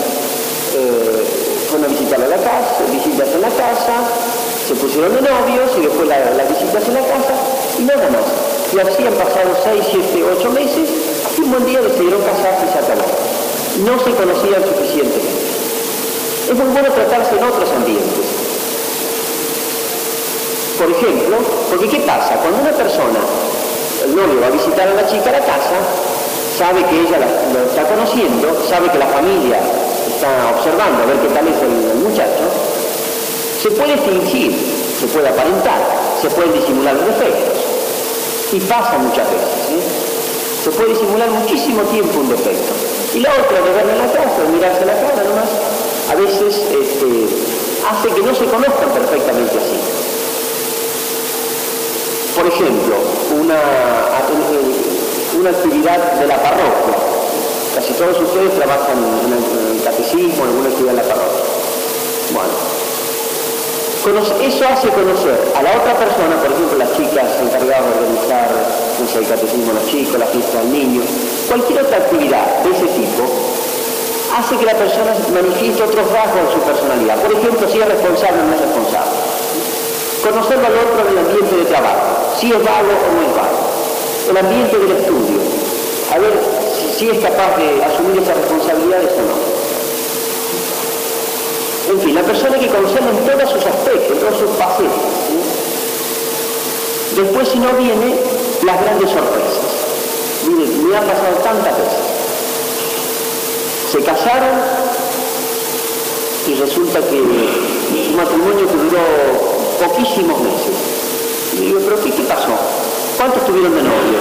eh, 0.75 1.25
fueron 1.69 1.87
a 1.87 1.89
visitar 1.89 2.23
a 2.23 2.29
la 2.29 2.37
casa, 2.37 2.85
visitas 2.93 3.29
en 3.35 3.41
la 3.43 3.51
casa, 3.51 3.95
se 4.69 4.75
pusieron 4.75 5.15
de 5.15 5.23
novios 5.23 5.71
y 5.77 5.81
después 5.81 6.09
las 6.09 6.37
la 6.37 6.45
visitas 6.45 6.87
en 6.87 6.95
la 6.95 7.03
casa 7.03 7.35
y 7.79 7.83
nada 7.83 8.11
más. 8.11 8.27
Y 8.73 8.79
así 8.79 9.07
han 9.07 9.15
pasado 9.15 9.57
6, 9.65 9.85
7, 9.91 10.25
8 10.39 10.51
meses 10.51 10.89
y 11.37 11.41
un 11.41 11.51
buen 11.51 11.67
día 11.67 11.81
decidieron 11.81 12.23
casarse 12.23 12.67
y 12.67 12.73
se. 12.73 13.26
No 13.85 13.99
se 13.99 14.11
conocían 14.13 14.63
suficientemente. 14.65 15.47
Es 16.49 16.55
muy 16.55 16.67
bueno 16.73 16.93
tratarse 16.93 17.37
en 17.37 17.45
otros 17.45 17.71
ambientes. 17.71 18.27
Por 20.79 20.91
ejemplo, 20.91 21.37
porque 21.69 21.89
¿qué 21.89 22.01
pasa? 22.01 22.37
Cuando 22.37 22.61
una 22.63 22.73
persona, 22.73 23.21
el 24.05 24.15
novio 24.15 24.41
va 24.41 24.47
a 24.47 24.51
visitar 24.51 24.89
a 24.89 24.95
la 24.95 25.07
chica 25.07 25.31
a 25.31 25.33
la 25.33 25.41
casa, 25.41 25.77
sabe 26.57 26.85
que 26.85 27.01
ella 27.01 27.19
la, 27.19 27.27
lo 27.53 27.67
está 27.67 27.83
conociendo, 27.85 28.49
sabe 28.69 28.91
que 28.91 28.99
la 28.99 29.07
familia 29.09 29.59
está 30.09 30.29
observando 30.57 31.03
a 31.03 31.07
ver 31.07 31.17
qué 31.21 31.29
tal 31.29 31.49
es 31.49 31.57
el, 31.61 31.91
el 31.91 31.99
muchacho, 32.09 32.45
se 33.63 33.71
puede 33.71 33.97
fingir, 33.99 34.57
se 35.01 35.07
puede 35.09 35.29
aparentar, 35.29 35.81
se 36.23 36.29
pueden 36.31 36.53
disimular 36.53 36.95
los 36.95 37.07
defectos. 37.07 37.59
Y 38.53 38.61
pasa 38.61 38.97
muchas 38.99 39.27
veces. 39.31 39.51
¿sí? 39.69 39.77
Se 40.65 40.71
puede 40.71 40.91
disimular 40.91 41.31
muchísimo 41.31 41.83
tiempo 41.83 42.21
un 42.21 42.29
defecto. 42.29 42.96
Y 43.17 43.21
la 43.21 43.31
otra, 43.33 43.57
en 43.65 43.97
la 43.97 44.13
casa, 44.13 44.45
mirarse 44.53 44.85
la 44.85 44.93
cara 44.93 45.25
nomás, 45.25 45.49
a 46.13 46.15
veces 46.17 46.61
este, 46.69 47.09
hace 47.89 48.09
que 48.13 48.21
no 48.21 48.35
se 48.35 48.45
conozcan 48.45 48.91
perfectamente 48.93 49.57
así. 49.57 49.81
Por 52.37 52.47
ejemplo, 52.47 52.95
una, 53.41 53.57
una 55.41 55.49
actividad 55.49 56.13
de 56.21 56.27
la 56.27 56.37
parroquia. 56.43 56.97
Casi 57.77 57.95
todos 57.95 58.21
ustedes 58.21 58.55
trabajan 58.55 58.99
en 59.01 59.33
el, 59.33 59.83
catecismo, 59.83 60.45
en 60.45 60.51
alguna 60.51 60.69
actividad 60.69 60.93
de 60.93 61.01
la 61.01 61.09
parroquia. 61.09 61.45
Bueno, 62.37 62.53
eso 64.45 64.69
hace 64.69 64.89
conocer 64.91 65.41
a 65.57 65.63
la 65.63 65.71
otra 65.73 65.97
persona, 65.97 66.37
por 66.37 66.53
ejemplo, 66.53 66.77
las 66.77 66.93
chicas 66.93 67.33
encargadas 67.41 67.81
de 67.81 67.93
organizar 67.97 68.51
no 69.01 69.07
sé, 69.07 69.19
el 69.19 69.27
catecismo 69.27 69.71
a 69.71 69.75
los 69.75 69.87
chicos, 69.87 70.19
la 70.19 70.27
fiesta 70.27 70.59
del 70.61 70.73
niño, 70.73 71.03
cualquier 71.47 71.83
otra 71.83 71.97
actividad 71.99 72.63
de 72.63 72.71
ese 72.71 72.87
tipo, 72.87 73.23
hace 74.37 74.57
que 74.57 74.67
la 74.67 74.75
persona 74.75 75.15
manifieste 75.33 75.83
otros 75.83 76.11
rasgos 76.13 76.49
de 76.49 76.53
su 76.53 76.61
personalidad. 76.61 77.17
Por 77.23 77.33
ejemplo, 77.33 77.69
si 77.69 77.79
es 77.81 77.89
responsable 77.89 78.43
o 78.43 78.47
no 78.47 78.55
es 78.55 78.61
responsable. 78.61 79.11
al 80.27 80.77
otro 80.77 81.01
en 81.01 81.13
el 81.13 81.19
ambiente 81.25 81.57
de 81.57 81.65
trabajo, 81.65 82.37
si 82.39 82.53
es 82.53 82.59
vago 82.59 82.93
o 82.93 83.09
no 83.15 83.23
es 83.23 83.33
vago. 83.35 83.59
El 84.31 84.37
ambiente 84.37 84.79
del 84.79 84.93
estudio, 84.93 85.39
a 86.13 86.19
ver 86.19 86.33
si, 86.99 87.09
es 87.09 87.19
capaz 87.19 87.57
de 87.57 87.85
asumir 87.85 88.23
esas 88.23 88.37
responsabilidades 88.37 89.13
o 89.13 89.23
no. 89.23 89.37
En 91.95 92.01
fin, 92.01 92.15
la 92.17 92.23
persona 92.23 92.59
que 92.59 92.67
conocerlo 92.67 93.11
en 93.11 93.19
todos 93.25 93.51
sus 93.51 93.65
aspectos, 93.65 94.19
todos 94.19 94.39
sus 94.39 94.51
facetas. 94.59 95.07
Después, 97.15 97.49
si 97.49 97.59
no 97.61 97.73
viene, 97.75 98.17
las 98.65 98.83
grandes 98.83 99.11
sorpresas. 99.11 99.86
Miren, 100.47 100.89
me 100.89 100.97
ha 100.97 101.01
pasado 101.01 101.37
tantas 101.43 101.77
veces. 101.77 102.07
Se 103.91 103.99
casaron 104.01 104.55
y 106.47 106.55
resulta 106.55 107.01
que 107.01 107.23
su 108.07 108.13
matrimonio 108.17 108.67
duró 108.67 109.87
poquísimos 109.87 110.41
meses. 110.41 110.77
Y 111.55 111.61
digo, 111.67 111.81
¿pero 111.85 112.01
qué, 112.03 112.11
qué 112.13 112.23
pasó? 112.23 112.55
¿Cuántos 113.17 113.45
tuvieron 113.47 113.75
de 113.75 113.83
novio? 113.83 114.19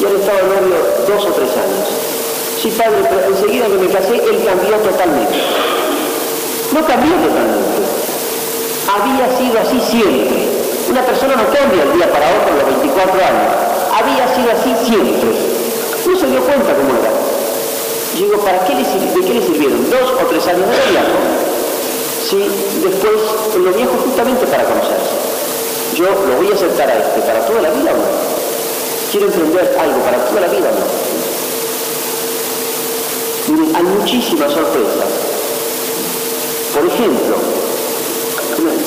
Y 0.00 0.06
han 0.06 0.16
estado 0.16 0.38
de 0.38 0.60
novio 0.60 0.76
dos 1.08 1.24
o 1.24 1.32
tres 1.32 1.50
años. 1.56 1.88
Sí, 2.62 2.70
padre, 2.76 3.02
pero 3.08 3.34
enseguida 3.34 3.66
que 3.66 3.78
me 3.78 3.88
casé, 3.88 4.14
él 4.16 4.44
cambió 4.44 4.76
totalmente. 4.76 5.38
No 6.72 6.86
cambió 6.86 7.14
totalmente. 7.16 7.80
Había 8.86 9.36
sido 9.38 9.58
así 9.58 9.80
siempre. 9.80 10.46
Una 10.90 11.02
persona 11.06 11.34
no 11.36 11.44
cambia 11.44 11.82
el 11.82 11.92
día 11.94 12.12
para 12.12 12.26
otro 12.38 12.54
los 12.54 12.66
24 12.66 13.12
años. 13.14 13.69
Había 14.10 14.26
sido 14.34 14.50
así 14.50 14.74
siempre. 14.86 15.30
No 16.06 16.18
se 16.18 16.26
dio 16.26 16.40
cuenta 16.42 16.74
cómo 16.74 16.98
era. 16.98 17.10
Yo 18.18 18.24
digo, 18.26 18.38
¿para 18.42 18.64
qué 18.64 18.74
le, 18.74 18.82
¿de 18.82 19.20
qué 19.24 19.34
le 19.34 19.42
sirvieron? 19.46 19.88
¿Dos 19.88 20.10
o 20.10 20.26
tres 20.26 20.46
años 20.48 20.66
de 20.66 20.66
noviazgo? 20.66 21.20
Sí, 22.28 22.50
después 22.82 23.14
el 23.54 23.64
noviazgo 23.64 23.96
justamente 24.02 24.46
para 24.46 24.64
conocerse. 24.64 25.14
Yo 25.94 26.06
lo 26.06 26.36
voy 26.36 26.50
a 26.50 26.54
aceptar 26.54 26.90
a 26.90 26.98
este 26.98 27.20
para 27.20 27.46
toda 27.46 27.62
la 27.62 27.70
vida 27.70 27.92
o 27.92 27.96
no. 27.96 28.10
Quiero 29.12 29.26
emprender 29.26 29.78
algo 29.78 30.00
para 30.02 30.18
toda 30.24 30.40
la 30.40 30.48
vida 30.48 30.68
o 30.68 30.74
no. 30.74 30.86
Miren, 33.54 33.76
hay 33.76 33.82
muchísimas 33.82 34.52
sorpresas. 34.52 35.06
Por 36.74 36.86
ejemplo, 36.86 37.36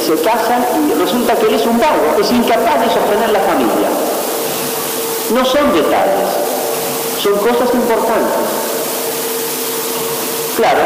se 0.05 0.15
casan 0.21 0.65
y 0.89 0.93
resulta 0.99 1.35
que 1.35 1.47
él 1.47 1.55
es 1.55 1.65
un 1.65 1.79
vago, 1.79 2.19
es 2.19 2.29
incapaz 2.29 2.81
de 2.81 2.87
sostener 2.91 3.29
la 3.31 3.39
familia. 3.39 3.87
No 5.33 5.43
son 5.43 5.73
detalles, 5.73 6.29
son 7.17 7.33
cosas 7.39 7.73
importantes. 7.73 8.45
Claro, 10.55 10.83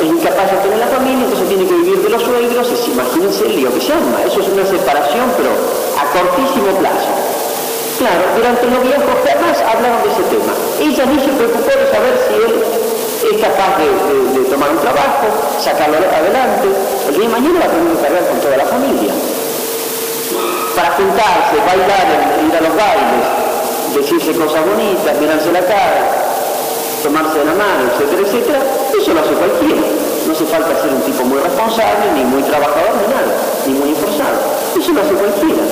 es 0.00 0.06
incapaz 0.08 0.50
de 0.50 0.56
tener 0.64 0.78
la 0.78 0.86
familia, 0.86 1.24
entonces 1.24 1.46
tiene 1.48 1.66
que 1.68 1.74
vivir 1.74 2.00
de 2.00 2.08
los 2.08 2.22
suegros, 2.22 2.72
imagínense 2.88 3.44
el 3.44 3.56
lío 3.56 3.74
que 3.74 3.80
se 3.80 3.88
llama, 3.88 4.24
eso 4.24 4.40
es 4.40 4.48
una 4.48 4.64
separación, 4.64 5.28
pero 5.36 5.52
a 6.00 6.04
cortísimo 6.16 6.72
plazo. 6.80 7.12
Claro, 8.00 8.24
durante 8.34 8.64
el 8.64 8.72
noviazgo 8.72 9.12
jamás 9.20 9.60
hablaron 9.60 10.00
de 10.00 10.08
ese 10.08 10.24
tema. 10.32 10.56
Ella 10.80 11.04
ni 11.04 11.20
se 11.20 11.36
preocupó 11.36 11.68
de 11.68 11.86
saber 11.92 12.14
si 12.24 12.32
él 12.40 12.52
es 12.56 13.36
capaz 13.44 13.76
de, 13.76 14.48
tomar 14.48 14.70
un 14.70 14.80
trabajo, 14.80 15.28
sacarlo 15.60 15.98
adelante. 16.00 16.72
El 17.06 17.14
día 17.20 17.28
de 17.28 17.32
mañana 17.36 17.60
va 17.60 17.66
a 17.66 17.68
tener 17.68 17.92
que 17.92 18.00
cargar 18.00 18.24
con 18.24 18.40
toda 18.40 18.56
la 18.56 18.64
familia. 18.64 19.12
Para 20.74 20.90
juntarse, 20.96 21.56
bailar, 21.68 22.08
ir 22.40 22.56
a 22.56 22.60
los 22.64 22.72
bailes, 22.72 23.39
decirse 23.94 24.32
cosas 24.32 24.64
bonitas, 24.66 25.18
mirarse 25.20 25.52
la 25.52 25.60
cara, 25.60 26.10
tomarse 27.02 27.38
de 27.38 27.44
la 27.44 27.54
mano, 27.54 27.90
etcétera, 27.92 28.22
etcétera, 28.22 28.60
eso 28.98 29.14
lo 29.14 29.20
hace 29.20 29.34
cualquiera. 29.34 29.82
No 30.26 30.32
hace 30.32 30.44
falta 30.44 30.80
ser 30.80 30.92
un 30.92 31.02
tipo 31.02 31.24
muy 31.24 31.38
responsable, 31.38 32.12
ni 32.14 32.24
muy 32.24 32.42
trabajador, 32.42 32.94
ni 33.02 33.08
nada, 33.08 33.32
ni 33.66 33.72
muy 33.74 33.90
esforzado. 33.92 34.38
Eso 34.78 34.92
lo 34.92 35.00
hace 35.00 35.14
cualquiera. 35.14 35.64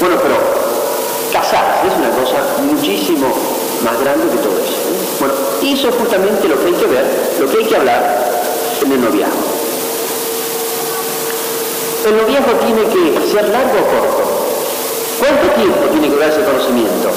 Bueno, 0.00 0.16
pero 0.22 0.36
casarse 1.32 1.86
es 1.88 1.94
una 1.96 2.10
cosa 2.10 2.38
muchísimo 2.62 3.26
más 3.84 3.98
grande 4.00 4.26
que 4.28 4.38
todo 4.38 4.58
eso. 4.58 4.74
¿eh? 4.74 4.98
Bueno, 5.20 5.34
eso 5.62 5.88
es 5.88 5.94
justamente 5.94 6.48
lo 6.48 6.60
que 6.60 6.66
hay 6.66 6.74
que 6.74 6.86
ver, 6.86 7.06
lo 7.40 7.50
que 7.50 7.58
hay 7.58 7.64
que 7.64 7.76
hablar 7.76 8.28
en 8.84 8.92
el 8.92 9.00
noviazgo. 9.00 9.42
El 12.06 12.16
noviazgo 12.16 12.52
tiene 12.64 12.82
que 12.84 13.26
ser 13.26 13.48
largo 13.48 13.78
o 13.78 14.00
corto. 14.00 14.27
¿Cuánto 15.58 15.74
tiempo 15.74 15.90
tiene 15.90 16.14
que 16.14 16.20
darse 16.20 16.40
conocimiento? 16.44 17.10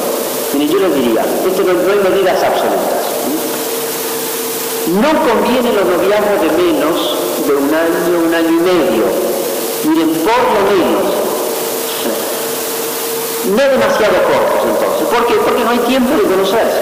Mire, 0.53 0.73
yo 0.73 0.79
les 0.79 0.95
diría, 0.95 1.21
esto 1.21 1.61
no, 1.61 1.77
hay 1.77 1.99
medidas 2.09 2.41
absolutas. 2.41 3.05
No 4.97 5.09
conviene 5.29 5.69
los 5.73 5.85
noviazgos 5.85 6.41
de 6.41 6.49
menos 6.57 6.95
de 7.45 7.53
un 7.53 7.69
año, 7.69 8.25
un 8.25 8.33
año 8.33 8.49
y 8.49 8.61
medio. 8.65 9.05
Miren, 9.85 10.09
por 10.25 10.41
lo 10.41 10.61
menos. 10.73 11.05
No 13.45 13.61
demasiado 13.61 14.17
cortos 14.25 14.61
entonces. 14.65 15.07
¿Por 15.07 15.27
qué? 15.27 15.35
Porque 15.45 15.63
no 15.63 15.69
hay 15.69 15.79
tiempo 15.85 16.17
de 16.17 16.23
conocerse. 16.23 16.81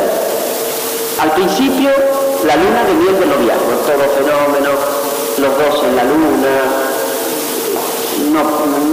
Al 1.19 1.31
principio, 1.33 1.91
la 2.47 2.55
luna 2.55 2.83
de 2.87 2.93
miel 2.93 3.19
del 3.19 3.29
todo 3.29 4.05
fenómeno, 4.15 4.71
los 5.37 5.57
dos 5.59 5.83
en 5.83 5.95
la 5.97 6.03
luna, 6.05 6.88
no, 8.29 8.43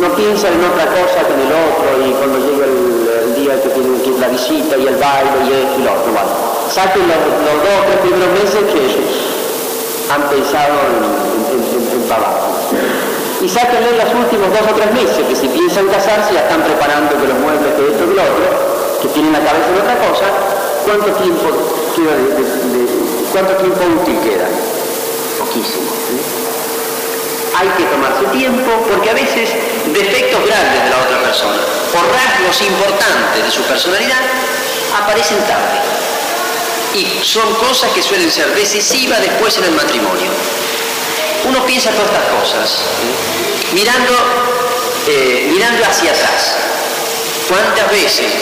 no 0.01 0.09
piensan 0.17 0.53
en 0.55 0.65
otra 0.65 0.87
cosa 0.87 1.19
que 1.27 1.33
en 1.35 1.41
el 1.45 1.53
otro 1.53 1.87
y 2.01 2.13
cuando 2.13 2.39
llega 2.41 2.65
el, 2.65 2.97
día 3.37 3.61
que 3.61 3.69
tienen 3.69 4.01
que 4.01 4.09
ir 4.09 4.19
la 4.19 4.29
visita 4.29 4.77
y 4.79 4.87
el 4.87 4.97
baile 4.97 5.37
y 5.45 5.53
esto 5.53 5.77
y 5.77 5.83
lo 5.85 5.93
otro, 5.93 6.09
bueno, 6.09 6.33
saquen 6.73 7.05
los, 7.05 7.21
dos 7.45 7.77
o 7.77 7.85
tres 7.85 7.99
primeros 8.01 8.33
meses 8.33 8.65
que 8.73 8.81
han 10.09 10.23
pensado 10.31 10.73
en, 10.89 11.05
en, 11.53 11.61
en, 11.61 13.45
Y 13.45 13.49
sáquenle 13.49 13.93
los 13.93 14.11
últimos 14.15 14.49
dos 14.57 14.65
o 14.73 14.75
tres 14.75 14.91
meses, 14.95 15.21
que 15.29 15.37
si 15.37 15.49
piensan 15.49 15.87
casarse 15.89 16.33
ya 16.33 16.49
están 16.49 16.63
preparando 16.63 17.13
que 17.21 17.29
los 17.29 17.39
muebles, 17.45 17.75
que 17.77 17.93
esto, 17.93 18.09
que 18.09 18.15
lo 18.17 18.25
otro, 18.25 18.47
que 19.03 19.09
tienen 19.09 19.33
la 19.33 19.41
cabeza 19.45 19.69
en 19.69 19.79
otra 19.85 19.97
cosa, 20.01 20.27
¿cuánto 20.87 21.13
tiempo 21.21 21.47
cuánto 23.33 23.53
tiempo 23.61 23.81
útil 24.01 24.17
queda? 24.25 24.49
Poquísimo. 25.39 26.46
Hay 27.59 27.69
que 27.71 27.85
tomarse 27.85 28.25
tiempo 28.37 28.71
porque 28.89 29.11
a 29.11 29.15
veces 29.15 29.49
defectos 29.87 30.45
grandes 30.45 30.85
de 30.85 30.91
la 30.91 30.99
otra 30.99 31.23
persona 31.23 31.63
o 31.95 32.13
rasgos 32.13 32.61
importantes 32.61 33.45
de 33.45 33.51
su 33.51 33.63
personalidad 33.63 34.21
aparecen 35.01 35.39
tarde. 35.45 35.81
Y 36.93 37.25
son 37.25 37.55
cosas 37.55 37.91
que 37.93 38.03
suelen 38.03 38.31
ser 38.31 38.55
decisivas 38.55 39.21
después 39.21 39.57
en 39.59 39.65
el 39.65 39.73
matrimonio. 39.73 40.31
Uno 41.45 41.65
piensa 41.65 41.91
todas 41.91 42.11
estas 42.11 42.25
cosas 42.41 42.81
mirando, 43.73 44.15
eh, 45.09 45.49
mirando 45.53 45.85
hacia 45.85 46.11
atrás. 46.11 46.57
¿Cuántas 47.49 47.91
veces, 47.91 48.33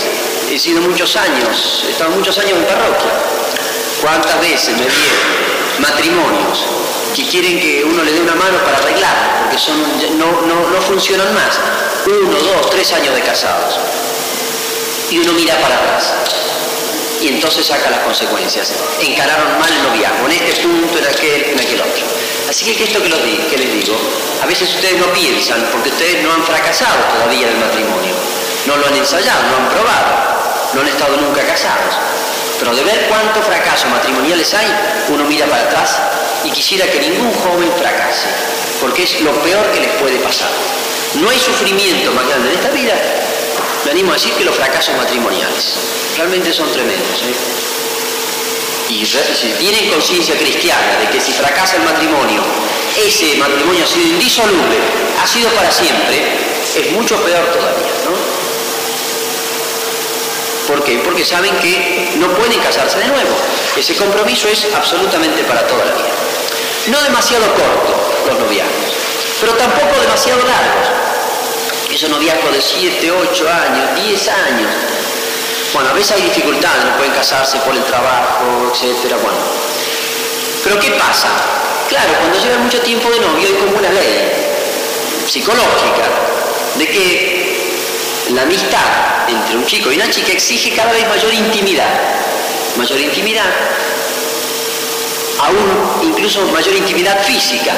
he 0.51 0.59
sido 0.59 0.81
muchos 0.83 1.15
años, 1.17 1.85
he 1.87 1.91
estado 1.91 2.11
muchos 2.11 2.37
años 2.39 2.53
en 2.53 2.65
parroquia, 2.65 3.13
cuántas 4.01 4.41
veces 4.41 4.71
me 4.71 4.87
vieron 4.87 5.54
matrimonios 5.81 6.67
que 7.15 7.25
quieren 7.27 7.61
que 7.61 7.85
uno 7.85 8.03
le 8.03 8.13
dé 8.13 8.21
una 8.21 8.35
mano 8.35 8.59
para 8.65 8.79
arreglar, 8.79 9.41
porque 9.43 9.59
son, 9.59 9.81
no, 10.19 10.43
no, 10.43 10.83
funcionan 10.83 11.33
más. 11.33 11.59
Uno, 12.07 12.39
dos, 12.39 12.71
tres 12.71 12.93
años 12.93 13.15
de 13.15 13.23
casados. 13.23 13.79
Y 15.11 15.19
uno 15.19 15.33
mira 15.33 15.57
para 15.61 15.77
atrás. 15.77 16.13
Y 17.21 17.29
entonces 17.29 17.67
saca 17.67 17.89
las 17.91 18.01
consecuencias. 18.01 18.73
Encararon 19.01 19.59
mal 19.59 19.73
el 19.73 19.83
noviazgo, 19.85 20.27
en 20.27 20.33
este 20.33 20.63
punto, 20.63 20.99
en 20.99 21.07
aquel, 21.07 21.45
en 21.45 21.61
aquel 21.61 21.81
otro. 21.81 22.05
Así 22.49 22.75
que 22.75 22.85
esto 22.85 23.01
que, 23.01 23.09
lo, 23.09 23.17
que 23.23 23.57
les 23.57 23.73
digo, 23.73 23.97
a 24.43 24.47
veces 24.47 24.69
ustedes 24.75 24.99
no 24.99 25.07
piensan, 25.13 25.65
porque 25.73 25.91
ustedes 25.91 26.23
no 26.23 26.33
han 26.33 26.43
fracasado 26.43 26.99
todavía 27.15 27.49
en 27.49 27.55
el 27.55 27.61
matrimonio. 27.61 28.15
No 28.67 28.77
lo 28.77 28.87
han 28.87 28.97
ensayado, 28.97 29.41
no 29.51 29.57
han 29.57 29.69
probado, 29.71 30.13
no 30.75 30.81
han 30.81 30.89
estado 30.89 31.17
nunca 31.17 31.47
casados. 31.47 31.95
Pero 32.59 32.75
de 32.75 32.85
ver 32.85 33.07
cuántos 33.09 33.45
fracasos 33.45 33.91
matrimoniales 33.91 34.55
hay, 34.55 34.67
uno 35.09 35.25
mira 35.25 35.47
para 35.47 35.63
atrás 35.63 35.99
y 36.45 36.51
quisiera 36.51 36.87
que 36.91 37.01
ningún 37.01 37.33
joven 37.33 37.71
fracase, 37.79 38.29
porque 38.81 39.05
es 39.05 39.21
lo 39.21 39.33
peor 39.43 39.71
que 39.73 39.81
les 39.81 39.91
puede 39.93 40.19
pasar. 40.19 40.51
No 41.15 41.31
hay 41.31 41.39
sufrimiento 41.39 42.13
más 42.13 42.27
grande 42.29 42.51
en 42.51 42.55
esta 42.57 42.71
vida, 42.71 42.95
me 43.85 43.91
animo 43.91 44.13
a 44.13 44.15
decir 44.15 44.33
que 44.33 44.45
los 44.45 44.55
fracasos 44.55 44.97
matrimoniales. 44.97 45.75
Realmente 46.17 46.53
son 46.53 46.71
tremendos. 46.73 47.23
¿eh? 47.23 47.35
Y 48.89 49.05
si 49.07 49.49
tienen 49.59 49.91
conciencia 49.91 50.37
cristiana 50.37 50.99
de 51.01 51.09
que 51.09 51.21
si 51.21 51.33
fracasa 51.33 51.77
el 51.77 51.83
matrimonio, 51.83 52.43
ese 52.97 53.37
matrimonio 53.37 53.85
ha 53.85 53.87
sido 53.87 54.07
indisoluble, 54.07 54.77
ha 55.23 55.27
sido 55.27 55.51
para 55.51 55.71
siempre, 55.71 56.23
es 56.77 56.93
mucho 56.93 57.17
peor 57.23 57.45
todavía. 57.47 57.93
¿no? 58.05 58.34
¿Por 60.67 60.83
qué? 60.83 60.99
Porque 61.05 61.25
saben 61.25 61.55
que 61.59 62.13
no 62.17 62.29
pueden 62.29 62.59
casarse 62.61 62.99
de 62.99 63.09
nuevo. 63.09 63.37
Ese 63.77 63.95
compromiso 63.97 64.49
es 64.49 64.67
absolutamente 64.75 65.45
para 65.45 65.67
toda 65.67 65.85
la 65.85 65.93
vida. 65.93 66.15
No 66.87 67.03
demasiado 67.03 67.45
corto 67.55 67.95
los 68.27 68.39
noviazgos, 68.39 68.93
pero 69.41 69.55
tampoco 69.55 70.01
demasiado 70.01 70.41
largos. 70.41 70.89
Esos 71.93 72.11
noviazgos 72.11 72.53
de 72.53 72.61
7, 72.61 73.11
8 73.11 73.49
años, 73.49 74.05
10 74.05 74.29
años. 74.29 74.71
Bueno, 75.75 75.91
a 75.91 75.93
veces 75.93 76.13
hay 76.13 76.23
dificultades, 76.23 76.85
no 76.85 76.97
pueden 76.97 77.13
casarse 77.13 77.59
por 77.59 77.75
el 77.75 77.83
trabajo, 77.85 78.73
etcétera, 78.73 79.17
bueno. 79.17 79.39
Pero 80.63 80.81
¿qué 80.81 80.93
pasa? 80.93 81.29
Claro, 81.89 82.15
cuando 82.21 82.39
lleva 82.39 82.59
mucho 82.59 82.81
tiempo 82.81 83.11
de 83.11 83.21
novio 83.21 83.47
hay 83.47 83.55
como 83.55 83.77
una 83.79 83.91
ley 83.91 84.33
psicológica 85.27 86.05
de 86.77 86.87
que 86.87 87.44
la 88.33 88.43
amistad 88.43 89.29
entre 89.29 89.57
un 89.57 89.67
chico 89.67 89.93
y 89.93 89.97
una 89.97 90.11
chica 90.11 90.33
exige 90.33 90.75
cada 90.75 90.93
vez 90.93 91.07
mayor 91.09 91.33
intimidad, 91.35 91.89
mayor 92.77 93.01
intimidad, 93.01 93.51
aún 95.41 96.03
incluso 96.03 96.43
mayor 96.47 96.75
intimidad 96.75 97.23
física. 97.25 97.73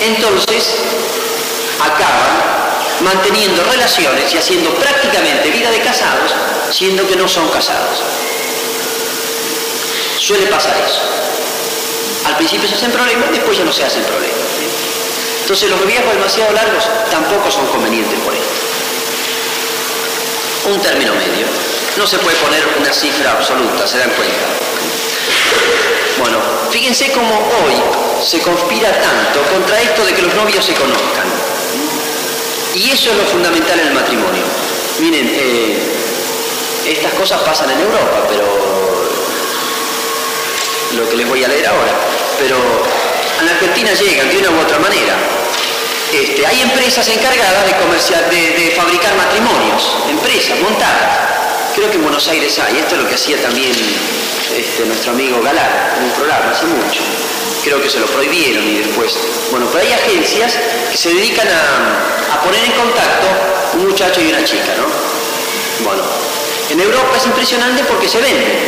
Entonces, 0.00 0.76
acaban 1.80 2.60
manteniendo 3.00 3.64
relaciones 3.64 4.32
y 4.32 4.38
haciendo 4.38 4.74
prácticamente 4.74 5.50
vida 5.50 5.70
de 5.70 5.80
casados, 5.80 6.32
siendo 6.70 7.06
que 7.06 7.16
no 7.16 7.26
son 7.26 7.48
casados. 7.48 7.98
Suele 10.18 10.46
pasar 10.46 10.76
eso. 10.76 11.00
Al 12.26 12.36
principio 12.36 12.68
se 12.68 12.74
hacen 12.74 12.92
problemas, 12.92 13.30
después 13.30 13.56
ya 13.58 13.64
no 13.64 13.72
se 13.72 13.84
hacen 13.84 14.04
problemas. 14.04 14.38
Entonces 15.42 15.70
los 15.70 15.84
viejos 15.84 16.12
demasiado 16.12 16.52
largos 16.52 16.84
tampoco 17.10 17.50
son 17.50 17.66
convenientes 17.66 18.18
por 18.20 18.32
esto. 18.32 18.69
Un 20.66 20.78
término 20.80 21.14
medio. 21.14 21.46
No 21.96 22.06
se 22.06 22.18
puede 22.18 22.36
poner 22.36 22.62
una 22.78 22.92
cifra 22.92 23.32
absoluta, 23.32 23.86
se 23.86 23.98
dan 23.98 24.10
cuenta. 24.10 24.46
Bueno, 26.18 26.38
fíjense 26.70 27.10
cómo 27.12 27.34
hoy 27.34 27.74
se 28.22 28.40
conspira 28.40 28.90
tanto 29.00 29.42
contra 29.52 29.80
esto 29.80 30.04
de 30.04 30.12
que 30.12 30.22
los 30.22 30.34
novios 30.34 30.64
se 30.64 30.74
conozcan. 30.74 31.26
Y 32.74 32.90
eso 32.90 33.10
es 33.10 33.16
lo 33.16 33.24
fundamental 33.24 33.80
en 33.80 33.88
el 33.88 33.94
matrimonio. 33.94 34.42
Miren, 35.00 35.30
eh, 35.32 35.78
estas 36.86 37.14
cosas 37.14 37.40
pasan 37.40 37.70
en 37.70 37.80
Europa, 37.80 38.26
pero 38.28 38.44
lo 40.96 41.08
que 41.08 41.16
les 41.16 41.28
voy 41.28 41.42
a 41.42 41.48
leer 41.48 41.66
ahora, 41.66 41.92
pero 42.38 42.56
a 43.38 43.42
la 43.42 43.52
Argentina 43.52 43.92
llegan 43.94 44.28
de 44.28 44.38
una 44.38 44.50
u 44.50 44.60
otra 44.60 44.78
manera. 44.78 45.16
Este, 46.12 46.44
hay 46.44 46.60
empresas 46.62 47.06
encargadas 47.08 47.66
de, 47.66 48.72
fabricar 48.76 49.14
matrimonios, 49.14 49.96
empresas 50.08 50.58
montadas. 50.58 51.18
Creo 51.74 51.88
que 51.88 51.96
en 51.96 52.02
Buenos 52.02 52.26
Aires 52.26 52.58
hay, 52.58 52.78
esto 52.78 52.96
es 52.96 53.02
lo 53.02 53.08
que 53.08 53.14
hacía 53.14 53.40
también 53.40 53.70
este, 54.56 54.84
nuestro 54.86 55.12
amigo 55.12 55.40
Galán 55.40 55.70
en 55.98 56.04
un 56.04 56.10
programa 56.10 56.50
hace 56.50 56.66
mucho. 56.66 57.00
Creo 57.62 57.80
que 57.80 57.88
se 57.88 58.00
lo 58.00 58.06
prohibieron 58.06 58.66
y 58.68 58.78
después. 58.78 59.16
Bueno, 59.52 59.68
pero 59.72 59.84
hay 59.86 59.92
agencias 59.92 60.58
que 60.90 60.96
se 60.96 61.14
dedican 61.14 61.46
a, 61.46 62.34
a 62.34 62.42
poner 62.42 62.64
en 62.64 62.72
contacto 62.72 63.26
un 63.74 63.86
muchacho 63.86 64.20
y 64.20 64.28
una 64.28 64.42
chica, 64.42 64.74
¿no? 64.76 64.86
Bueno, 65.84 66.02
en 66.70 66.80
Europa 66.80 67.16
es 67.16 67.26
impresionante 67.26 67.84
porque 67.84 68.08
se 68.08 68.20
vende. 68.20 68.58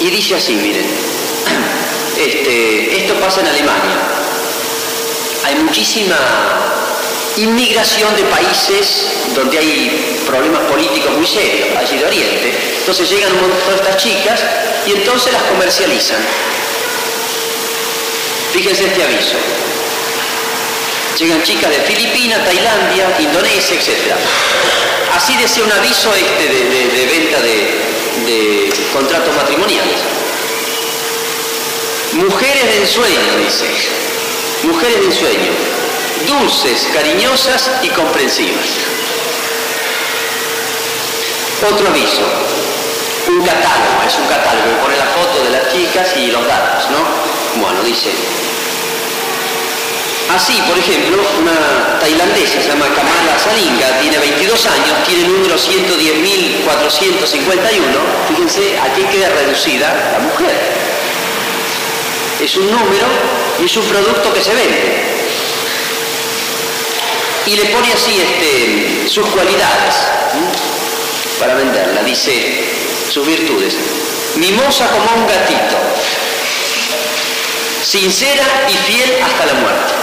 Y 0.00 0.10
dice 0.10 0.34
así, 0.34 0.54
miren, 0.54 0.86
este, 2.18 2.98
esto 2.98 3.14
pasa 3.14 3.40
en 3.40 3.46
Alemania. 3.46 4.19
Hay 5.44 5.54
muchísima 5.56 6.16
inmigración 7.36 8.14
de 8.16 8.22
países 8.24 9.06
donde 9.34 9.58
hay 9.58 10.20
problemas 10.26 10.62
políticos 10.62 11.12
muy 11.16 11.26
serios, 11.26 11.68
allí 11.76 11.98
de 11.98 12.04
Oriente. 12.04 12.54
Entonces 12.80 13.08
llegan 13.10 13.32
un 13.32 13.40
montón 13.42 13.68
de 13.68 13.76
estas 13.76 13.96
chicas 13.96 14.40
y 14.86 14.92
entonces 14.92 15.32
las 15.32 15.42
comercializan. 15.44 16.18
Fíjense 18.52 18.86
este 18.86 19.02
aviso. 19.02 19.36
Llegan 21.18 21.42
chicas 21.42 21.70
de 21.70 21.80
Filipinas, 21.82 22.44
Tailandia, 22.44 23.16
Indonesia, 23.18 23.76
etc. 23.76 24.14
Así 25.14 25.36
decía 25.36 25.64
un 25.64 25.72
aviso 25.72 26.12
este 26.14 26.48
de 26.48 27.06
venta 27.06 27.40
de, 27.40 28.72
contratos 28.92 29.34
matrimoniales. 29.36 29.96
Mujeres 32.12 32.64
de 32.64 32.76
ensueño, 32.78 33.36
dice. 33.44 33.66
Mujeres 34.64 35.00
de 35.00 35.06
ensueño. 35.06 35.52
Dulces, 36.26 36.88
cariñosas 36.92 37.70
y 37.82 37.88
comprensivas. 37.88 38.66
Otro 41.72 41.88
aviso. 41.88 42.22
Un 43.28 43.44
catálogo, 43.44 44.02
es 44.06 44.18
un 44.18 44.26
catálogo 44.26 44.64
que 44.64 44.82
pone 44.82 44.96
la 44.96 45.06
foto 45.06 45.44
de 45.44 45.50
las 45.50 45.72
chicas 45.72 46.16
y 46.16 46.26
los 46.28 46.46
datos, 46.46 46.90
¿no? 46.90 46.98
Bueno, 47.62 47.82
dice, 47.82 48.10
Así, 50.34 50.62
por 50.68 50.78
ejemplo, 50.78 51.18
una 51.40 51.98
tailandesa 51.98 52.60
se 52.62 52.68
llama 52.68 52.86
Kamala 52.86 53.36
Salinga, 53.36 53.98
tiene 54.00 54.16
22 54.18 54.66
años, 54.66 55.02
tiene 55.04 55.24
el 55.24 55.32
número 55.32 55.56
110.451. 55.56 56.66
Fíjense, 58.28 58.78
aquí 58.78 59.02
queda 59.10 59.28
reducida 59.30 59.92
la 60.12 60.20
mujer. 60.20 60.54
Es 62.40 62.56
un 62.56 62.70
número 62.70 63.06
y 63.60 63.64
es 63.64 63.76
un 63.76 63.84
producto 63.84 64.32
que 64.32 64.42
se 64.42 64.54
vende. 64.54 65.04
Y 67.46 67.56
le 67.56 67.64
pone 67.66 67.92
así 67.92 68.20
este, 68.20 69.08
sus 69.08 69.26
cualidades 69.26 69.94
para 71.38 71.54
venderla. 71.54 72.02
Dice 72.02 72.64
sus 73.12 73.26
virtudes. 73.26 73.74
Mimosa 74.36 74.86
como 74.88 75.20
un 75.20 75.26
gatito. 75.26 75.76
Sincera 77.82 78.68
y 78.68 78.76
fiel 78.90 79.22
hasta 79.22 79.46
la 79.46 79.54
muerte. 79.54 79.94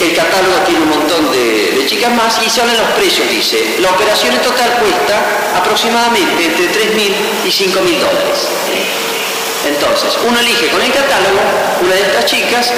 El 0.00 0.14
catálogo 0.14 0.58
tiene 0.64 0.80
un 0.80 0.90
montón 0.90 1.32
de, 1.32 1.84
chicas 1.88 2.14
más 2.14 2.40
y 2.46 2.48
salen 2.48 2.78
los 2.78 2.90
precios, 2.92 3.28
dice. 3.28 3.76
La 3.80 3.90
operación 3.90 4.32
en 4.32 4.40
total 4.42 4.78
cuesta 4.78 5.56
aproximadamente 5.56 6.44
entre 6.44 6.70
3.000 6.70 7.14
y 7.44 7.48
5.000 7.48 7.98
dólares. 7.98 9.07
Entonces, 9.68 10.16
uno 10.26 10.38
elige 10.40 10.68
con 10.68 10.80
el 10.80 10.92
catálogo 10.92 11.40
una 11.82 11.94
de 11.94 12.02
estas 12.02 12.24
chicas 12.24 12.72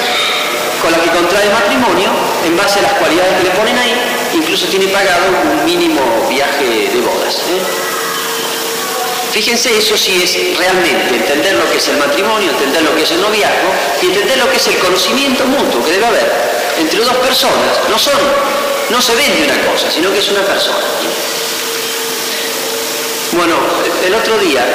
con 0.81 0.91
la 0.91 0.99
que 0.99 1.09
contrae 1.09 1.49
matrimonio 1.49 2.09
en 2.45 2.57
base 2.57 2.79
a 2.79 2.81
las 2.83 2.93
cualidades 2.93 3.37
que 3.37 3.43
le 3.43 3.51
ponen 3.51 3.77
ahí, 3.77 3.95
incluso 4.33 4.65
tiene 4.67 4.87
pagado 4.87 5.25
un 5.29 5.65
mínimo 5.65 6.01
viaje 6.29 6.89
de 6.91 7.01
bodas. 7.01 7.35
¿eh? 7.47 7.61
Fíjense, 9.31 9.77
eso 9.77 9.95
sí 9.95 10.21
es 10.21 10.57
realmente 10.57 11.15
entender 11.15 11.55
lo 11.55 11.69
que 11.71 11.77
es 11.77 11.87
el 11.87 11.97
matrimonio, 11.97 12.51
entender 12.51 12.81
lo 12.83 12.93
que 12.95 13.03
es 13.03 13.11
el 13.11 13.21
noviazgo 13.21 13.71
y 14.01 14.07
entender 14.07 14.37
lo 14.37 14.49
que 14.51 14.57
es 14.57 14.67
el 14.67 14.77
conocimiento 14.79 15.45
mutuo 15.45 15.83
que 15.85 15.91
debe 15.91 16.05
haber 16.05 16.29
entre 16.77 16.99
dos 16.99 17.15
personas. 17.17 17.79
No 17.89 17.97
son, 17.97 18.19
no 18.89 19.01
se 19.01 19.15
vende 19.15 19.45
una 19.45 19.71
cosa, 19.71 19.89
sino 19.89 20.11
que 20.11 20.19
es 20.19 20.27
una 20.27 20.41
persona. 20.41 20.83
Bueno, 23.31 23.55
el 24.05 24.13
otro 24.13 24.37
día, 24.39 24.65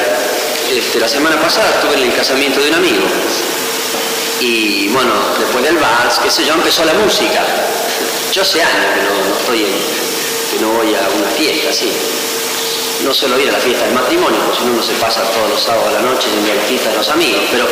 este, 0.71 0.99
la 0.99 1.09
semana 1.09 1.41
pasada, 1.41 1.71
estuve 1.71 1.95
en 1.95 2.11
el 2.11 2.17
casamiento 2.17 2.61
de 2.61 2.71
un 2.71 2.75
amigo. 2.75 3.05
Y 4.41 4.89
bueno, 4.89 5.13
después 5.39 5.65
del 5.65 5.79
vals, 5.79 6.19
qué 6.23 6.31
sé 6.31 6.45
yo, 6.45 6.55
empezó 6.55 6.85
la 6.85 6.95
música. 6.95 7.43
Yo 8.33 8.43
hace 8.43 8.63
años 8.63 8.87
que 8.95 9.03
no, 9.03 9.37
estoy 9.39 9.65
en, 9.65 10.61
no 10.63 10.73
voy 10.73 10.95
a 10.95 11.09
una 11.17 11.29
fiesta 11.31 11.71
así. 11.71 11.91
No 13.05 13.15
suelo 13.15 13.39
ir 13.39 13.49
a 13.49 13.53
la 13.53 13.59
fiesta 13.59 13.85
del 13.85 13.95
matrimonio, 13.95 14.41
porque 14.45 14.59
si 14.59 14.65
no 14.65 14.73
uno 14.73 14.83
se 14.83 14.95
pasa 14.95 15.23
todos 15.23 15.51
los 15.51 15.63
sábados 15.63 15.89
a 15.89 15.93
la 15.93 16.01
noche 16.01 16.29
a 16.29 16.55
la 16.55 16.63
fiesta 16.63 16.91
de 16.91 16.97
los 16.97 17.09
amigos. 17.09 17.43
Pero 17.51 17.69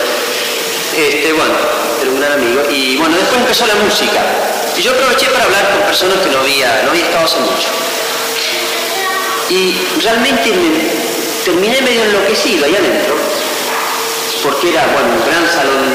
este, 0.96 1.32
bueno, 1.32 1.54
era 2.00 2.10
un 2.10 2.20
gran 2.20 2.32
amigo. 2.32 2.62
Y 2.70 2.96
bueno, 2.96 3.16
después 3.16 3.40
empezó 3.40 3.66
la 3.66 3.74
música. 3.74 4.22
Y 4.76 4.82
yo 4.82 4.92
aproveché 4.92 5.26
para 5.28 5.44
hablar 5.44 5.70
con 5.70 5.86
personas 5.86 6.18
que 6.18 6.30
no 6.30 6.40
había, 6.40 6.82
no 6.84 6.90
había 6.90 7.04
estado 7.04 7.24
hace 7.24 7.40
mucho. 7.40 7.68
Y 9.50 9.76
realmente 10.02 10.50
me 10.50 11.03
terminé 11.54 11.80
medio 11.82 12.02
enloquecido 12.02 12.64
ahí 12.64 12.74
adentro, 12.74 13.14
porque 14.42 14.70
era, 14.70 14.86
bueno, 14.92 15.14
un 15.14 15.24
gran 15.24 15.46
salón 15.46 15.86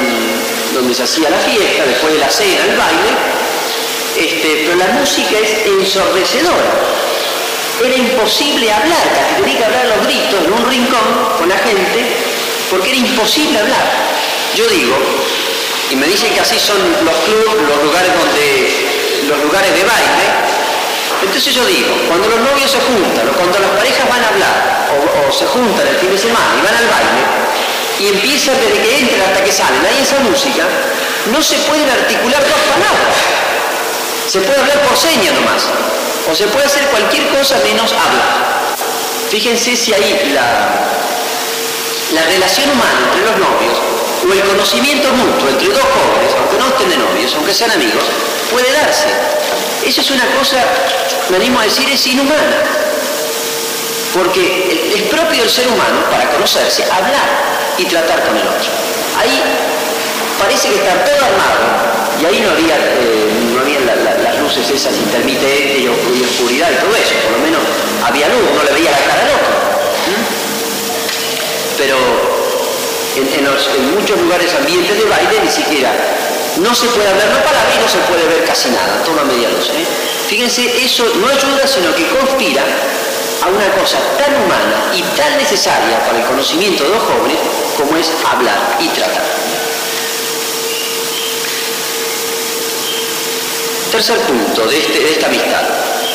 donde 0.74 0.96
se 0.96 1.04
hacía 1.04 1.30
la 1.30 1.38
fiesta, 1.40 1.84
después 1.86 2.14
de 2.14 2.20
la 2.20 2.32
cena, 2.32 2.64
el 2.64 2.78
baile, 2.78 3.12
este, 4.16 4.64
pero 4.64 4.76
la 4.78 4.88
música 5.00 5.38
es 5.38 5.68
ensordecedora. 5.68 6.72
Era 7.84 7.96
imposible 7.96 8.72
hablar, 8.72 9.04
casi 9.14 9.42
tenía 9.42 9.58
que 9.58 9.66
hablar 9.66 9.86
los 9.98 10.08
gritos 10.08 10.46
en 10.46 10.54
un 10.54 10.66
rincón 10.70 11.08
con 11.38 11.50
la 11.50 11.58
gente, 11.58 12.08
porque 12.70 12.90
era 12.90 12.98
imposible 12.98 13.60
hablar. 13.60 13.84
Yo 14.56 14.66
digo, 14.70 14.96
y 15.92 15.96
me 15.98 16.08
dicen 16.08 16.34
que 16.34 16.40
así 16.40 16.58
son 16.58 16.80
los 17.04 17.16
clubes, 17.26 17.68
los 17.68 17.84
lugares 17.84 18.12
donde, 18.16 19.28
los 19.28 19.44
lugares 19.44 19.74
de 19.74 19.84
baile, 19.84 20.26
entonces 21.22 21.54
yo 21.54 21.66
digo, 21.66 21.90
cuando 22.08 22.30
los 22.30 22.40
novios 22.40 22.72
se 22.72 22.80
juntan 22.80 23.28
cuando 23.36 23.60
las 23.60 23.72
parejas 23.72 24.08
van 24.08 24.24
a 24.24 24.28
hablar 24.30 24.79
o, 24.96 25.32
se 25.32 25.46
juntan 25.46 25.88
el 25.88 25.96
fin 25.98 26.12
de 26.12 26.18
semana 26.18 26.50
y 26.58 26.62
van 26.66 26.76
al 26.76 26.88
baile 26.88 27.24
y 28.00 28.08
empiezan 28.08 28.56
desde 28.60 28.82
que 28.82 29.00
entran 29.00 29.22
hasta 29.22 29.44
que 29.44 29.52
salen, 29.52 29.86
hay 29.86 30.02
esa 30.02 30.20
música, 30.20 30.64
no 31.32 31.44
se 31.44 31.58
pueden 31.68 31.90
articular 31.90 32.42
dos 32.42 32.62
palabras. 32.72 33.16
Se 34.28 34.40
puede 34.40 34.60
hablar 34.60 34.82
por 34.88 34.96
señas 34.96 35.34
nomás. 35.34 35.68
O 36.32 36.36
se 36.36 36.48
puede 36.48 36.66
hacer 36.66 36.86
cualquier 36.88 37.28
cosa 37.30 37.58
menos 37.64 37.92
hablar. 37.92 38.76
Fíjense 39.30 39.76
si 39.76 39.94
ahí 39.94 40.32
la, 40.34 40.70
la 42.14 42.24
relación 42.24 42.70
humana 42.72 43.00
entre 43.06 43.22
los 43.22 43.38
novios 43.38 43.78
o 44.28 44.34
el 44.34 44.42
conocimiento 44.44 45.12
mutuo 45.14 45.50
entre 45.50 45.68
dos 45.68 45.84
jóvenes, 45.84 46.32
aunque 46.38 46.58
no 46.58 46.68
estén 46.68 46.90
de 46.90 46.98
novios, 46.98 47.34
aunque 47.36 47.54
sean 47.54 47.72
amigos, 47.72 48.04
puede 48.52 48.72
darse. 48.72 49.08
Eso 49.86 50.02
es 50.02 50.12
una 50.12 50.26
cosa, 50.38 50.58
me 51.30 51.38
animo 51.38 51.60
a 51.60 51.64
decir, 51.64 51.90
es 51.90 52.06
inhumana. 52.08 52.89
Porque 54.14 54.94
es 54.96 55.02
propio 55.04 55.42
del 55.42 55.50
ser 55.50 55.68
humano, 55.68 56.02
para 56.10 56.30
conocerse, 56.32 56.84
hablar 56.84 57.30
y 57.78 57.86
tratar 57.86 58.24
con 58.26 58.36
el 58.36 58.48
otro. 58.48 58.70
Ahí 59.18 59.42
parece 60.40 60.70
que 60.70 60.76
está 60.76 61.06
todo 61.06 61.16
armado 61.16 62.00
y 62.22 62.26
ahí 62.26 62.40
no 62.42 62.52
había, 62.52 62.76
eh, 62.76 63.30
no 63.54 63.62
había 63.62 63.80
las 63.80 64.40
luces 64.40 64.70
esas 64.70 64.96
intermitentes 64.98 65.80
y, 65.80 65.88
oscuridad 65.88 66.70
y 66.72 66.76
todo 66.76 66.96
eso, 66.96 67.14
por 67.24 67.32
lo 67.34 67.40
menos 67.40 67.62
había 68.04 68.28
luz, 68.30 68.44
no 68.56 68.64
le 68.64 68.72
veía 68.72 68.92
la 68.92 68.98
cara 68.98 69.22
al 69.24 69.30
otro. 69.30 69.54
Pero 71.78 71.98
en, 73.16 73.96
muchos 73.96 74.20
lugares 74.20 74.54
ambientes 74.56 74.98
de 74.98 75.06
baile 75.06 75.40
ni 75.44 75.52
siquiera 75.52 75.92
no 76.58 76.76
se 76.76 76.88
puede 76.88 77.08
hablar, 77.08 77.28
no 77.30 77.44
para 77.44 77.60
y 77.76 77.80
no 77.80 77.88
se 77.88 78.00
puede 78.00 78.26
ver 78.28 78.44
casi 78.46 78.70
nada, 78.70 79.02
todo 79.06 79.22
a 79.22 79.24
media 79.24 79.50
luz. 79.50 79.70
¿eh? 79.70 79.86
Fíjense, 80.28 80.66
eso 80.84 81.06
no 81.16 81.28
ayuda, 81.28 81.68
sino 81.68 81.96
que 81.96 82.06
conspira 82.08 82.64
a 83.42 83.48
una 83.48 83.72
cosa 83.74 83.98
tan 84.18 84.36
humana 84.44 84.92
y 84.94 85.02
tan 85.18 85.38
necesaria 85.38 86.00
para 86.06 86.20
el 86.20 86.26
conocimiento 86.26 86.84
de 86.84 86.90
los 86.90 87.04
jóvenes 87.04 87.38
como 87.78 87.96
es 87.98 88.12
hablar 88.30 88.78
y 88.80 88.88
tratar. 88.90 89.24
Tercer 93.92 94.18
punto 94.20 94.66
de, 94.68 94.78
este, 94.78 95.00
de 95.00 95.12
esta 95.12 95.28
amistad. 95.28 95.64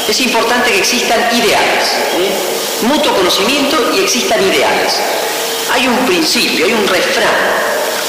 Es 0.09 0.21
importante 0.21 0.71
que 0.71 0.79
existan 0.79 1.19
ideales, 1.35 1.89
¿eh? 2.19 2.87
mutuo 2.87 3.15
conocimiento 3.15 3.93
y 3.95 4.01
existan 4.01 4.43
ideales. 4.43 5.01
Hay 5.73 5.89
un 5.89 5.97
principio, 6.07 6.67
hay 6.67 6.73
un 6.73 6.87
refrán 6.87 7.65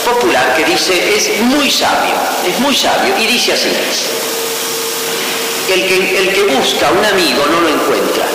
popular 0.06 0.54
que 0.56 0.65
dice, 0.65 1.15
es 1.15 1.39
muy 1.41 1.71
sabio, 1.71 2.13
es 2.45 2.60
muy 2.60 2.75
sabio, 2.75 3.17
y 3.17 3.25
dice 3.25 3.54
así, 3.54 3.69
el 5.73 5.88
que, 5.88 6.17
el 6.19 6.34
que 6.34 6.43
busca 6.43 6.91
un 6.91 7.04
amigo 7.04 7.43
no 7.49 7.62
lo 7.62 7.69
encuentra, 7.69 8.25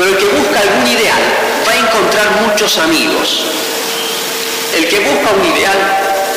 pero 0.00 0.12
el 0.12 0.16
que 0.16 0.28
busca 0.28 0.60
algún 0.60 0.86
ideal 0.86 1.22
va 1.68 1.72
a 1.72 1.76
encontrar 1.76 2.30
muchos 2.48 2.78
amigos. 2.78 3.44
El 4.74 4.88
que 4.88 4.98
busca 4.98 5.28
un 5.36 5.44
ideal 5.44 5.76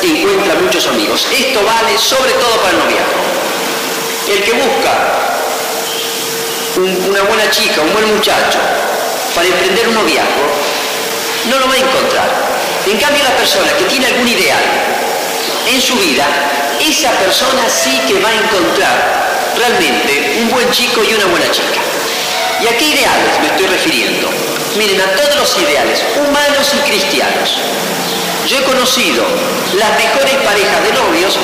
encuentra 0.02 0.54
muchos 0.56 0.86
amigos. 0.86 1.26
Esto 1.32 1.64
vale 1.64 1.96
sobre 1.96 2.32
todo 2.32 2.60
para 2.60 2.72
el 2.72 2.78
noviazgo. 2.80 3.24
El 4.28 4.42
que 4.42 4.52
busca 4.52 4.92
una 6.76 7.22
buena 7.22 7.50
chica, 7.50 7.80
un 7.80 7.92
buen 7.94 8.14
muchacho, 8.14 8.58
para 9.34 9.48
emprender 9.48 9.88
un 9.88 9.94
noviazgo, 9.94 10.44
no 11.48 11.58
lo 11.58 11.66
va 11.66 11.72
a 11.72 11.78
encontrar. 11.78 12.28
En 12.84 12.98
cambio, 12.98 13.24
la 13.24 13.34
persona 13.34 13.72
que 13.78 13.84
tiene 13.84 14.08
algún 14.08 14.28
ideal 14.28 14.62
en 15.72 15.80
su 15.80 15.94
vida, 15.94 16.26
esa 16.86 17.12
persona 17.12 17.62
sí 17.70 17.98
que 18.06 18.20
va 18.20 18.28
a 18.28 18.34
encontrar 18.34 19.56
realmente 19.56 20.36
un 20.42 20.50
buen 20.50 20.70
chico 20.70 21.02
y 21.02 21.14
una 21.14 21.24
buena 21.24 21.50
chica. 21.50 21.80
¿Y 22.64 22.66
a 22.66 22.78
qué 22.78 22.84
ideales 22.86 23.40
me 23.42 23.48
estoy 23.48 23.66
refiriendo? 23.66 24.30
Miren, 24.78 24.98
a 24.98 25.12
todos 25.16 25.36
los 25.36 25.58
ideales, 25.58 26.02
humanos 26.16 26.72
y 26.72 26.78
cristianos. 26.88 27.60
Yo 28.48 28.56
he 28.56 28.64
conocido 28.64 29.22
las 29.74 29.90
mejores 29.98 30.34
parejas 30.36 30.82
de 30.82 30.92
novios, 30.92 31.36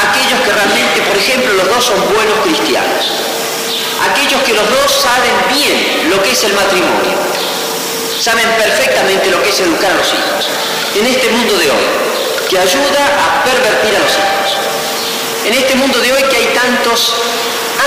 aquellos 0.00 0.40
que 0.40 0.52
realmente, 0.52 1.02
por 1.02 1.16
ejemplo, 1.18 1.52
los 1.52 1.68
dos 1.68 1.84
son 1.84 2.00
buenos 2.14 2.38
cristianos. 2.42 3.04
Aquellos 4.08 4.42
que 4.44 4.54
los 4.54 4.64
dos 4.70 4.90
saben 4.90 5.36
bien 5.52 6.08
lo 6.08 6.22
que 6.22 6.30
es 6.30 6.42
el 6.44 6.54
matrimonio. 6.54 7.18
Saben 8.18 8.48
perfectamente 8.56 9.30
lo 9.30 9.42
que 9.42 9.50
es 9.50 9.60
educar 9.60 9.90
a 9.90 9.96
los 9.96 10.08
hijos. 10.08 10.48
En 10.94 11.04
este 11.06 11.28
mundo 11.28 11.58
de 11.58 11.70
hoy, 11.70 11.86
que 12.48 12.58
ayuda 12.58 13.04
a 13.04 13.44
pervertir 13.44 13.94
a 13.94 14.00
los 14.00 14.12
hijos. 14.12 14.65
En 15.46 15.54
este 15.54 15.76
mundo 15.76 16.00
de 16.00 16.12
hoy 16.12 16.22
que 16.24 16.36
hay 16.38 16.46
tantos 16.58 17.14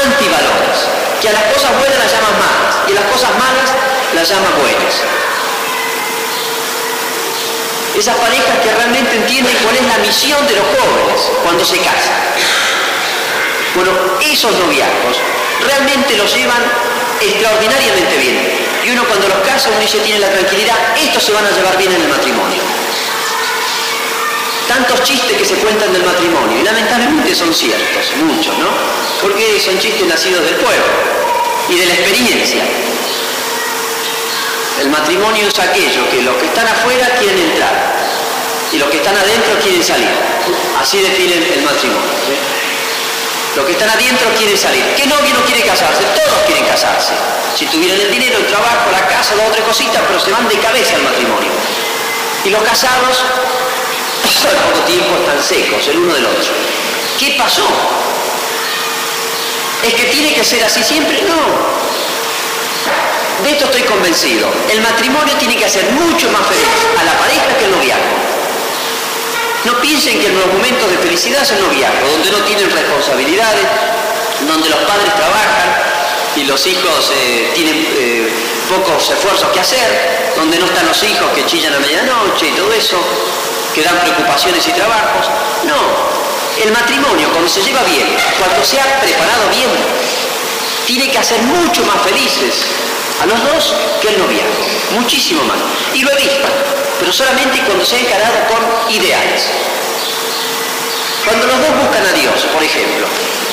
antivalores, 0.05 0.79
que 1.19 1.27
a 1.27 1.33
las 1.33 1.43
cosas 1.51 1.71
buenas 1.77 1.99
las 1.99 2.09
llaman 2.09 2.31
malas 2.39 2.75
y 2.87 2.91
a 2.93 2.95
las 2.95 3.11
cosas 3.11 3.31
malas 3.35 3.69
las 4.15 4.29
llaman 4.29 4.53
buenas. 4.61 5.03
Esas 7.97 8.15
parejas 8.15 8.59
que 8.63 8.71
realmente 8.71 9.13
entienden 9.13 9.57
cuál 9.61 9.75
es 9.75 9.85
la 9.91 9.97
misión 9.97 10.47
de 10.47 10.55
los 10.55 10.67
jóvenes 10.71 11.19
cuando 11.43 11.65
se 11.65 11.75
casan. 11.79 12.15
Bueno, 13.75 13.91
esos 14.21 14.55
noviazgos 14.55 15.19
realmente 15.67 16.15
los 16.15 16.33
llevan 16.33 16.63
extraordinariamente 17.19 18.17
bien. 18.19 18.39
Y 18.85 18.89
uno 18.91 19.03
cuando 19.03 19.27
los 19.27 19.39
casa, 19.39 19.67
uno 19.67 19.81
dice, 19.81 19.99
tiene 19.99 20.21
la 20.21 20.31
tranquilidad, 20.31 20.77
estos 20.95 21.23
se 21.23 21.33
van 21.33 21.45
a 21.45 21.51
llevar 21.51 21.75
bien 21.75 21.91
en 21.91 22.03
el 22.03 22.07
matrimonio 22.07 22.63
tantos 24.69 25.01
chistes 25.01 25.35
que 25.35 25.43
se 25.43 25.55
cuentan 25.55 25.91
del 25.91 26.03
matrimonio, 26.05 26.61
y 26.61 26.63
lamentablemente 26.63 27.33
son 27.33 27.51
ciertos, 27.51 28.05
muchos, 28.23 28.55
¿no? 28.59 28.69
Porque 29.19 29.59
son 29.59 29.77
chistes 29.79 30.05
nacidos 30.05 30.45
del 30.45 30.55
pueblo 30.55 30.85
y 31.67 31.75
de 31.75 31.85
la 31.87 31.93
experiencia. 31.95 32.63
El 34.79 34.89
matrimonio 34.89 35.47
es 35.47 35.59
aquello 35.59 36.07
que 36.09 36.21
los 36.21 36.37
que 36.37 36.45
están 36.45 36.67
afuera 36.67 37.09
quieren 37.19 37.37
entrar 37.37 37.97
y 38.71 38.77
los 38.77 38.89
que 38.89 38.97
están 38.97 39.17
adentro 39.17 39.59
quieren 39.59 39.83
salir. 39.83 40.07
Así 40.79 40.99
definen 41.01 41.43
el 41.43 41.61
matrimonio. 41.63 42.13
Los 43.55 43.65
que 43.65 43.71
están 43.71 43.89
adentro 43.89 44.29
quieren 44.37 44.57
salir. 44.57 44.85
¿Qué 44.95 45.07
novio 45.07 45.33
no 45.33 45.43
quiere 45.45 45.63
casarse? 45.63 46.03
Todos 46.15 46.45
quieren 46.45 46.65
casarse. 46.65 47.13
Si 47.57 47.65
tuvieran 47.65 47.99
el 47.99 48.11
dinero, 48.11 48.37
el 48.37 48.45
trabajo, 48.45 48.91
la 48.91 49.05
casa, 49.07 49.35
la 49.35 49.47
otra 49.47 49.63
cosita, 49.63 49.99
pero 50.07 50.19
se 50.19 50.31
van 50.31 50.47
de 50.47 50.57
cabeza 50.59 50.95
al 50.95 51.01
matrimonio. 51.01 51.51
Y 52.45 52.49
los 52.51 52.61
casados 52.63 53.25
al 54.49 54.55
poco 54.71 54.85
tiempo 54.85 55.15
están 55.17 55.41
secos 55.41 55.87
el 55.87 55.97
uno 55.97 56.13
del 56.13 56.25
otro. 56.25 56.51
¿Qué 57.19 57.35
pasó? 57.37 57.67
¿Es 59.83 59.93
que 59.93 60.05
tiene 60.05 60.33
que 60.33 60.43
ser 60.43 60.63
así 60.63 60.83
siempre? 60.83 61.21
No. 61.23 61.79
De 63.43 63.51
esto 63.51 63.65
estoy 63.65 63.83
convencido. 63.83 64.47
El 64.69 64.81
matrimonio 64.81 65.33
tiene 65.37 65.55
que 65.55 65.65
hacer 65.65 65.85
mucho 65.91 66.29
más 66.31 66.45
feliz 66.47 66.67
a 66.99 67.03
la 67.03 67.17
pareja 67.17 67.57
que 67.57 67.65
el 67.65 67.71
noviazgo. 67.71 68.17
No 69.65 69.79
piensen 69.81 70.19
que 70.19 70.27
en 70.27 70.39
los 70.39 70.47
momentos 70.47 70.89
de 70.89 70.97
felicidad 70.97 71.43
es 71.43 71.51
el 71.51 71.61
noviazgo, 71.61 72.07
donde 72.09 72.31
no 72.31 72.37
tienen 72.39 72.69
responsabilidades, 72.71 73.65
donde 74.47 74.69
los 74.69 74.79
padres 74.79 75.13
trabajan 75.15 75.98
y 76.35 76.43
los 76.43 76.65
hijos 76.67 77.11
eh, 77.13 77.51
tienen 77.53 77.75
eh, 77.97 78.29
pocos 78.69 79.09
esfuerzos 79.09 79.49
que 79.51 79.59
hacer, 79.59 80.33
donde 80.35 80.59
no 80.59 80.65
están 80.65 80.85
los 80.85 81.01
hijos 81.03 81.27
que 81.35 81.45
chillan 81.45 81.73
a 81.73 81.79
medianoche 81.79 82.47
y 82.47 82.51
todo 82.51 82.71
eso 82.73 82.97
que 83.73 83.83
dan 83.83 83.99
preocupaciones 83.99 84.67
y 84.67 84.71
trabajos. 84.71 85.27
No, 85.65 85.77
el 86.63 86.71
matrimonio 86.71 87.29
cuando 87.31 87.49
se 87.49 87.61
lleva 87.61 87.83
bien, 87.83 88.07
cuando 88.37 88.63
se 88.63 88.79
ha 88.79 88.99
preparado 89.01 89.49
bien, 89.49 89.69
tiene 90.85 91.09
que 91.11 91.17
hacer 91.17 91.41
mucho 91.43 91.83
más 91.85 92.01
felices 92.01 92.65
a 93.21 93.25
los 93.25 93.43
dos 93.43 93.75
que 94.01 94.09
el 94.09 94.19
noviazgo, 94.19 94.65
muchísimo 94.91 95.43
más. 95.43 95.57
Y 95.93 96.01
lo 96.01 96.11
he 96.11 96.15
pero 96.99 97.13
solamente 97.13 97.59
cuando 97.65 97.85
se 97.85 97.95
ha 97.95 97.99
encarado 97.99 98.35
con 98.47 98.93
ideales. 98.93 99.47
Cuando 101.25 101.47
los 101.47 101.59
dos 101.59 101.71
buscan 101.83 102.05
a 102.05 102.13
Dios, 102.13 102.35
por 102.53 102.63
ejemplo, 102.63 103.05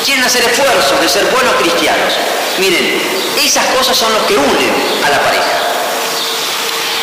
quieren 0.05 0.25
hacer 0.25 0.45
esfuerzos 0.45 1.01
de 1.01 1.09
ser 1.09 1.25
buenos 1.27 1.55
cristianos, 1.57 2.15
miren, 2.59 3.03
esas 3.43 3.67
cosas 3.67 3.97
son 3.97 4.13
los 4.13 4.23
que 4.25 4.37
unen 4.37 4.73
a 5.05 5.11
la 5.11 5.21
pareja. 5.23 5.67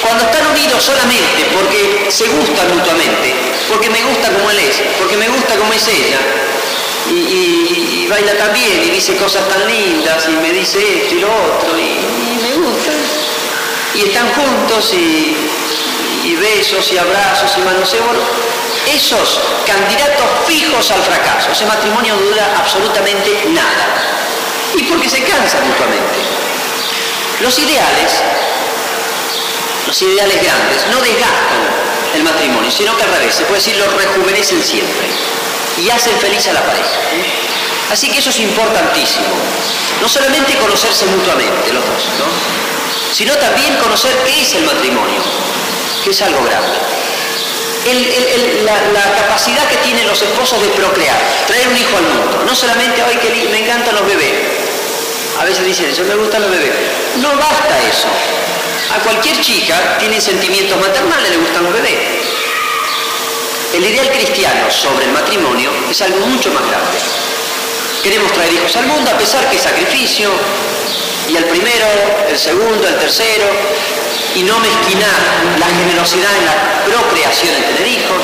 Cuando 0.02 0.26
están 0.26 0.48
unidos 0.48 0.84
solamente 0.84 1.48
porque 1.54 2.08
se 2.12 2.28
gustan 2.28 2.76
mutuamente, 2.76 3.34
porque 3.70 3.90
me 3.90 4.02
gusta 4.04 4.32
como 4.32 4.52
él 4.52 4.60
es, 4.60 4.82
porque 5.00 5.18
me 5.18 5.30
gusta 5.30 5.56
como 5.56 5.74
es 5.74 5.88
ella, 5.88 6.20
y, 7.10 8.08
baila 8.10 8.38
tan 8.38 8.54
bien 8.54 8.84
y 8.84 8.90
dice 8.92 9.16
cosas 9.16 9.48
tan 9.50 9.66
lindas 9.68 10.28
y 10.28 10.32
me 10.38 10.52
dice 10.52 10.80
esto 11.04 11.16
y 11.16 11.20
lo 11.20 11.28
otro 11.28 11.78
y, 11.78 12.42
me 12.42 12.54
gusta. 12.56 12.92
Y 13.96 14.02
están 14.10 14.28
juntos 14.34 14.94
y, 14.94 15.36
besos 16.32 16.92
y 16.92 16.98
abrazos 16.98 17.52
y 17.58 17.62
manoseo. 17.62 18.04
esos 18.94 19.40
candidatos 19.66 20.26
fijos 20.48 20.92
al 20.92 21.02
fracaso, 21.02 21.52
ese 21.52 21.66
matrimonio 21.66 22.16
dura 22.16 22.46
absolutamente 22.58 23.46
nada. 23.50 23.86
Y 24.76 24.84
porque 24.84 25.10
se 25.10 25.24
cansan 25.24 25.68
mutuamente. 25.68 26.20
Los 27.42 27.58
ideales 27.60 28.24
los 29.88 30.02
ideales 30.02 30.42
grandes 30.42 30.88
no 30.92 31.02
desgastan 31.02 31.62
el 32.16 32.24
matrimonio, 32.24 32.72
sino 32.72 32.96
que 32.96 33.04
al 33.04 33.12
revés, 33.14 33.36
se 33.36 33.44
puede 33.44 33.60
decir, 33.60 33.76
lo 33.78 33.86
rejuvenecen 33.98 34.64
siempre 34.64 35.08
y 35.78 35.90
hacen 35.90 36.18
feliz 36.20 36.48
a 36.48 36.54
la 36.54 36.66
pareja. 36.66 36.90
Así 37.92 38.10
que 38.10 38.20
eso 38.20 38.30
es 38.30 38.40
importantísimo. 38.40 39.26
No 40.02 40.08
solamente 40.08 40.56
conocerse 40.58 41.06
mutuamente 41.06 41.74
los 41.74 41.84
dos, 41.84 42.04
¿no? 42.20 42.26
sino 43.14 43.36
también 43.36 43.76
conocer 43.78 44.18
qué 44.26 44.42
es 44.42 44.54
el 44.56 44.64
matrimonio, 44.66 45.22
que 46.04 46.12
es 46.12 46.22
algo 46.22 46.44
grande. 46.44 46.78
la, 48.64 49.04
capacidad 49.16 49.68
que 49.70 49.78
tienen 49.78 50.08
los 50.08 50.22
esposos 50.22 50.62
de 50.62 50.68
procrear, 50.70 51.18
traer 51.48 51.68
un 51.68 51.78
hijo 51.78 51.98
al 51.98 52.04
mundo. 52.04 52.44
No 52.46 52.56
solamente, 52.56 53.02
ay, 53.02 53.18
que 53.18 53.50
me 53.50 53.60
encantan 53.60 53.96
los 53.96 54.06
bebés. 54.06 54.34
A 55.40 55.46
veces 55.46 55.66
dicen, 55.66 55.90
eso 55.90 56.04
me 56.04 56.16
gustan 56.16 56.42
los 56.42 56.52
bebés. 56.52 56.74
No 57.18 57.30
basta 57.38 57.80
eso. 57.90 58.08
A 58.96 59.00
cualquier 59.00 59.40
chica 59.42 59.98
tiene 59.98 60.20
sentimientos 60.20 60.80
maternales, 60.80 61.32
le 61.32 61.38
gustan 61.38 61.64
los 61.64 61.74
bebés. 61.74 61.98
El 63.74 63.84
ideal 63.86 64.12
cristiano 64.12 64.70
sobre 64.70 65.06
el 65.06 65.12
matrimonio 65.12 65.72
es 65.90 66.02
algo 66.02 66.20
mucho 66.28 66.52
más 66.52 66.62
grande. 66.68 67.00
Queremos 68.04 68.32
traer 68.34 68.54
hijos 68.54 68.76
al 68.76 68.86
mundo 68.86 69.10
a 69.10 69.18
pesar 69.18 69.50
que 69.50 69.58
sacrificio, 69.58 70.30
y 71.30 71.38
el 71.38 71.46
primero, 71.46 71.88
el 72.30 72.38
segundo, 72.38 72.88
el 72.88 72.96
tercero, 73.00 73.46
y 74.36 74.44
no 74.44 74.60
mezquinar 74.60 75.20
la 75.60 75.68
generosidad 75.68 76.32
en 76.38 76.46
la 76.46 76.56
procreación 76.86 77.54
de 77.54 77.62
tener 77.62 77.88
hijos. 77.88 78.22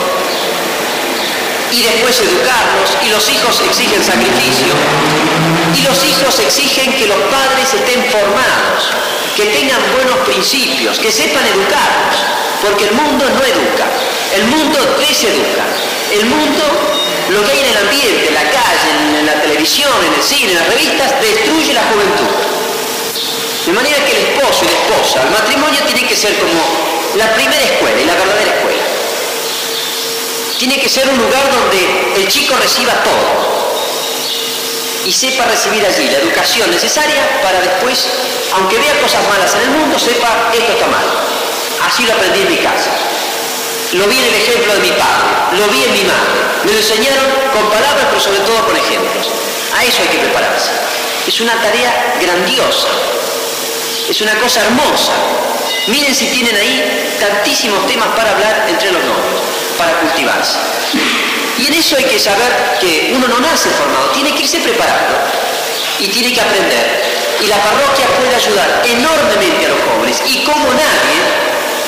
y 1.72 1.84
después 1.84 2.20
educarlos, 2.20 2.98
y 3.06 3.10
los 3.10 3.30
hijos 3.30 3.62
exigen 3.62 4.04
sacrificio, 4.04 4.74
y 5.78 5.82
los 5.84 6.04
hijos 6.04 6.40
exigen 6.40 6.92
que 6.94 7.06
los 7.06 7.20
padres 7.30 7.72
estén 7.72 8.04
formados, 8.10 8.90
que 9.36 9.46
tengan 9.46 9.78
buenos 9.94 10.18
principios, 10.26 10.98
que 10.98 11.12
sepan 11.12 11.46
educarlos, 11.46 12.26
porque 12.64 12.86
el 12.86 12.94
mundo 12.94 13.24
no 13.30 13.46
educa, 13.46 13.86
el 14.36 14.46
mundo 14.46 14.80
deseduca, 14.98 15.64
el 16.12 16.26
mundo, 16.26 16.64
lo 17.30 17.46
que 17.46 17.52
hay 17.52 17.60
en 17.60 17.70
el 17.70 17.78
ambiente, 17.78 18.28
en 18.30 18.34
la 18.34 18.50
calle, 18.50 18.90
en 19.20 19.26
la 19.28 19.40
televisión, 19.40 19.94
en 20.08 20.14
el 20.16 20.24
cine, 20.24 20.52
en 20.52 20.58
las 20.58 20.68
revistas, 20.70 21.22
destruye 21.22 21.74
la 21.74 21.84
juventud. 21.84 22.59
De 23.70 23.76
manera 23.76 24.04
que 24.04 24.18
el 24.18 24.34
esposo 24.34 24.66
y 24.66 24.68
la 24.68 24.82
esposa, 24.82 25.22
el 25.22 25.30
matrimonio 25.30 25.80
tiene 25.86 26.02
que 26.10 26.16
ser 26.16 26.34
como 26.40 26.58
la 27.14 27.32
primera 27.36 27.62
escuela 27.62 28.02
y 28.02 28.06
la 28.06 28.16
verdadera 28.16 28.50
escuela. 28.58 28.82
Tiene 30.58 30.82
que 30.82 30.90
ser 30.90 31.08
un 31.08 31.16
lugar 31.20 31.44
donde 31.54 31.78
el 32.18 32.28
chico 32.28 32.56
reciba 32.60 32.94
todo 33.04 33.30
y 35.06 35.14
sepa 35.14 35.46
recibir 35.46 35.86
allí 35.86 36.10
la 36.10 36.18
educación 36.18 36.72
necesaria 36.72 37.44
para 37.44 37.62
después, 37.62 38.08
aunque 38.56 38.80
vea 38.80 39.00
cosas 39.02 39.22
malas 39.30 39.54
en 39.54 39.62
el 39.62 39.70
mundo, 39.70 40.00
sepa 40.00 40.50
esto 40.52 40.72
está 40.74 40.88
mal. 40.88 41.06
Así 41.86 42.08
lo 42.08 42.14
aprendí 42.14 42.42
en 42.42 42.50
mi 42.50 42.58
casa. 42.58 42.90
Lo 43.94 44.08
vi 44.08 44.18
en 44.18 44.26
el 44.26 44.34
ejemplo 44.34 44.74
de 44.74 44.80
mi 44.80 44.92
padre, 44.94 45.62
lo 45.62 45.68
vi 45.68 45.84
en 45.84 45.94
mi 45.94 46.04
madre. 46.06 46.42
Me 46.66 46.72
lo 46.72 46.78
enseñaron 46.80 47.26
con 47.54 47.70
palabras, 47.70 48.08
pero 48.10 48.20
sobre 48.20 48.40
todo 48.40 48.66
con 48.66 48.76
ejemplos. 48.76 49.30
A 49.78 49.86
eso 49.86 50.02
hay 50.02 50.08
que 50.08 50.18
prepararse. 50.18 50.72
Es 51.28 51.40
una 51.40 51.54
tarea 51.62 52.18
grandiosa. 52.20 52.88
Es 54.10 54.22
una 54.22 54.34
cosa 54.40 54.62
hermosa. 54.62 55.14
Miren 55.86 56.16
si 56.16 56.26
tienen 56.26 56.56
ahí 56.56 56.82
tantísimos 57.20 57.86
temas 57.86 58.08
para 58.18 58.32
hablar 58.32 58.66
entre 58.68 58.92
los 58.92 59.04
novios 59.04 59.38
para 59.78 60.00
cultivarse. 60.00 60.58
Y 61.60 61.68
en 61.68 61.74
eso 61.76 61.96
hay 61.96 62.06
que 62.06 62.18
saber 62.18 62.78
que 62.82 63.14
uno 63.16 63.28
no 63.28 63.40
nace 63.40 63.70
formado, 63.70 64.10
tiene 64.10 64.34
que 64.34 64.42
irse 64.42 64.58
preparando 64.62 65.14
y 66.00 66.08
tiene 66.08 66.34
que 66.34 66.42
aprender. 66.42 67.04
Y 67.40 67.48
la 67.48 67.58
parroquia 67.58 68.08
puede 68.18 68.36
ayudar 68.36 68.82
enormemente 68.84 69.68
a 69.68 69.70
los 69.70 69.80
jóvenes 69.88 70.22
y 70.26 70.44
como 70.44 70.74
nadie, 70.74 71.18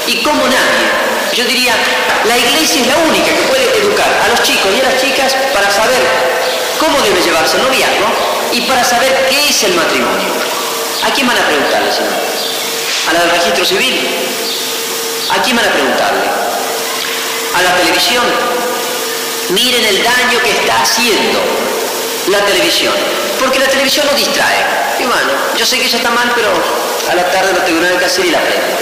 y 0.05 0.21
como 0.21 0.45
nadie, 0.45 0.87
yo 1.33 1.43
diría, 1.45 1.73
la 2.25 2.37
iglesia 2.37 2.81
es 2.81 2.87
la 2.87 2.97
única 2.97 3.33
que 3.33 3.41
puede 3.49 3.65
educar 3.81 4.21
a 4.23 4.27
los 4.29 4.43
chicos 4.43 4.69
y 4.77 4.79
a 4.79 4.83
las 4.83 5.01
chicas 5.01 5.35
para 5.53 5.71
saber 5.71 6.01
cómo 6.79 7.01
debe 7.01 7.19
llevarse 7.19 7.57
el 7.57 7.63
noviazgo 7.63 8.05
y 8.53 8.61
para 8.61 8.83
saber 8.83 9.27
qué 9.27 9.49
es 9.49 9.63
el 9.63 9.73
matrimonio. 9.73 10.61
¿A 11.03 11.13
quién 11.13 11.27
van 11.27 11.37
a 11.37 11.47
preguntarle, 11.47 11.91
señor? 11.91 12.13
¿A 13.09 13.13
la 13.13 13.19
del 13.21 13.31
registro 13.31 13.65
civil? 13.65 14.07
¿A 15.29 15.41
quién 15.41 15.55
van 15.55 15.65
a 15.65 15.71
preguntarle? 15.71 16.51
a 17.53 17.61
la 17.61 17.75
televisión. 17.77 18.23
Miren 19.49 19.83
el 19.83 20.03
daño 20.03 20.39
que 20.43 20.51
está 20.51 20.81
haciendo 20.81 21.39
la 22.27 22.39
televisión, 22.45 22.93
porque 23.39 23.59
la 23.59 23.67
televisión 23.67 24.05
nos 24.05 24.15
distrae. 24.15 24.65
Y 24.99 25.03
bueno, 25.03 25.31
yo 25.57 25.65
sé 25.65 25.77
que 25.79 25.85
eso 25.85 25.97
está 25.97 26.09
mal, 26.11 26.31
pero 26.35 26.49
a 27.09 27.15
la 27.15 27.29
tarde 27.31 27.53
no 27.53 27.59
tengo 27.63 27.99
que 27.99 28.05
hacer 28.05 28.25
y 28.25 28.31
la 28.31 28.39
prendo. 28.39 28.77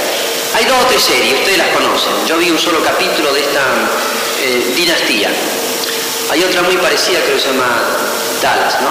Hay 0.55 0.65
dos 0.65 0.77
o 0.83 0.87
tres 0.87 1.03
series, 1.03 1.33
ustedes 1.39 1.57
las 1.57 1.69
conocen. 1.69 2.13
Yo 2.27 2.37
vi 2.37 2.49
un 2.49 2.59
solo 2.59 2.83
capítulo 2.83 3.33
de 3.33 3.41
esta 3.41 3.61
eh, 4.41 4.73
dinastía. 4.75 5.29
Hay 6.31 6.43
otra 6.43 6.61
muy 6.61 6.77
parecida 6.77 7.19
que 7.23 7.39
se 7.39 7.47
llama 7.47 7.65
Dallas, 8.41 8.81
¿no? 8.81 8.89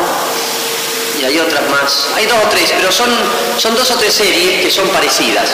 Y 1.21 1.25
hay 1.25 1.39
otras 1.39 1.69
más. 1.69 2.09
Hay 2.15 2.27
dos 2.27 2.39
o 2.45 2.49
tres, 2.49 2.73
pero 2.77 2.93
son, 2.93 3.09
son 3.59 3.75
dos 3.75 3.91
o 3.91 3.95
tres 3.97 4.15
series 4.15 4.63
que 4.63 4.71
son 4.71 4.89
parecidas. 4.89 5.51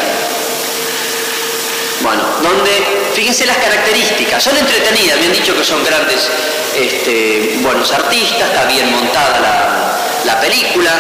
Bueno, 2.05 2.23
donde, 2.43 2.71
fíjense 3.15 3.47
las 3.47 3.57
características, 3.57 4.43
son 4.43 4.55
entretenidas, 4.59 5.19
me 5.19 5.25
han 5.27 5.33
dicho 5.33 5.57
que 5.57 5.65
son 5.65 5.83
grandes, 5.83 6.29
este, 6.77 7.57
buenos 7.63 7.91
artistas, 7.93 8.51
está 8.51 8.67
bien 8.67 8.91
montada 8.91 9.97
la, 10.25 10.41
película, 10.41 10.91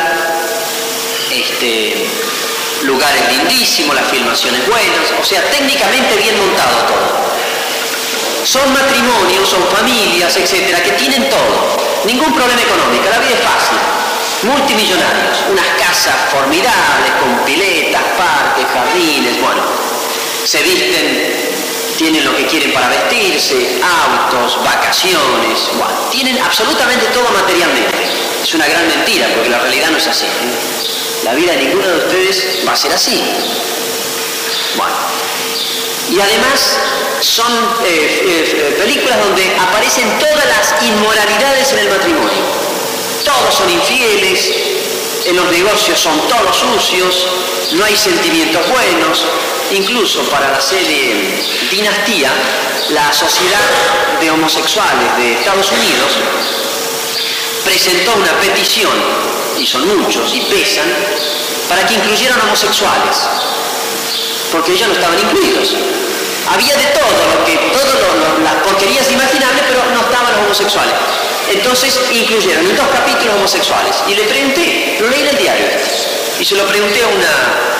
este, 1.31 2.07
lugares 2.85 3.21
lindísimos, 3.29 3.95
las 3.95 4.07
filmaciones 4.11 4.67
buenas, 4.67 5.13
o 5.21 5.25
sea, 5.25 5.43
técnicamente 5.51 6.17
bien 6.17 6.39
montado 6.39 6.87
todo. 6.87 7.25
Son 8.45 8.73
matrimonios, 8.73 9.47
son 9.47 9.63
familias, 9.77 10.35
etcétera, 10.39 10.83
que 10.83 10.93
tienen 10.93 11.29
todo, 11.29 11.77
ningún 12.07 12.35
problema 12.35 12.63
económico, 12.63 13.11
la 13.11 13.19
vida 13.19 13.35
es 13.35 13.45
fácil, 13.45 13.79
multimillonarios, 14.45 15.39
unas 15.51 15.67
casas 15.79 16.15
formidables 16.31 17.13
con 17.21 17.45
piletas, 17.45 18.03
parques, 18.17 18.67
jardines, 18.73 19.41
bueno, 19.41 19.63
se 20.45 20.63
visten, 20.63 21.35
tienen 21.97 22.25
lo 22.25 22.37
que 22.37 22.47
quieren 22.47 22.73
para 22.73 22.89
vestirse, 22.89 23.81
autos, 23.83 24.63
vacaciones, 24.65 25.71
bueno, 25.79 25.95
tienen 26.11 26.39
absolutamente 26.39 27.07
todo 27.07 27.29
materialmente. 27.31 27.95
Es 28.43 28.55
una 28.55 28.69
gran 28.69 28.87
mentira 28.87 29.27
porque 29.35 29.49
la 29.49 29.59
realidad 29.59 29.91
no 29.91 29.97
es 29.97 30.07
así. 30.07 30.27
La 31.23 31.35
vida 31.35 31.53
de 31.53 31.59
ninguno 31.59 31.89
de 31.89 31.97
ustedes 31.97 32.59
va 32.67 32.73
a 32.73 32.77
ser 32.77 32.93
así. 32.93 33.25
Bueno, 34.77 34.95
y 36.11 36.21
además 36.21 36.79
son 37.23 37.51
eh, 37.87 38.21
eh, 38.27 38.77
películas 38.79 39.19
donde 39.25 39.57
aparecen 39.57 40.19
todas 40.19 40.45
las 40.45 40.83
inmoralidades 40.83 41.73
en 41.73 41.79
el 41.79 41.89
matrimonio. 41.89 42.74
Todos 43.25 43.55
son 43.55 43.71
infieles, 43.71 44.53
en 45.27 45.37
los 45.37 45.51
negocios 45.51 45.99
son 45.99 46.21
todos 46.29 46.57
sucios, 46.57 47.27
no 47.73 47.85
hay 47.85 47.97
sentimientos 47.97 48.63
buenos, 48.69 49.25
Incluso 49.71 50.21
para 50.25 50.51
la 50.53 50.61
serie 50.61 51.43
Dinastía, 51.71 52.31
la 52.91 53.13
Sociedad 53.13 54.21
de 54.21 54.31
Homosexuales 54.31 55.17
de 55.17 55.33
Estados 55.33 55.73
Unidos 55.73 56.13
presentó 57.65 58.13
una 58.15 58.33
petición, 58.41 58.93
y 59.59 59.67
son 59.67 59.89
muchos 59.99 60.35
y 60.35 60.41
pesan, 60.43 60.85
para 61.69 61.87
que 61.87 61.95
incluyeran 61.95 62.41
homosexuales, 62.43 63.17
porque 64.53 64.73
ellos 64.73 64.89
no 64.89 64.95
estaban 64.95 65.19
incluidos. 65.19 65.75
Había 66.53 66.77
de 66.77 66.85
todo, 66.85 67.45
que, 67.47 67.57
todas 67.73 68.39
las 68.45 68.55
porquerías 68.65 69.11
imaginables, 69.11 69.65
pero 69.67 69.81
no 69.95 70.03
homosexuales. 70.39 70.95
Entonces 71.53 72.01
incluyeron 72.13 72.75
dos 72.77 72.89
capítulos 72.89 73.37
homosexuales. 73.37 73.97
Y 74.09 74.15
le 74.15 74.25
pregunté, 74.25 74.97
lo 75.01 75.09
leí 75.09 75.21
en 75.21 75.29
el 75.29 75.39
diario, 75.39 75.67
y 76.39 76.45
se 76.45 76.55
lo 76.55 76.67
pregunté 76.67 77.03
a 77.03 77.09
una 77.09 77.75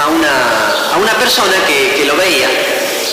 a 0.00 0.08
una, 0.08 0.94
a 0.94 0.96
una 0.98 1.12
persona 1.18 1.54
que, 1.66 2.04
lo 2.04 2.16
veía 2.16 2.48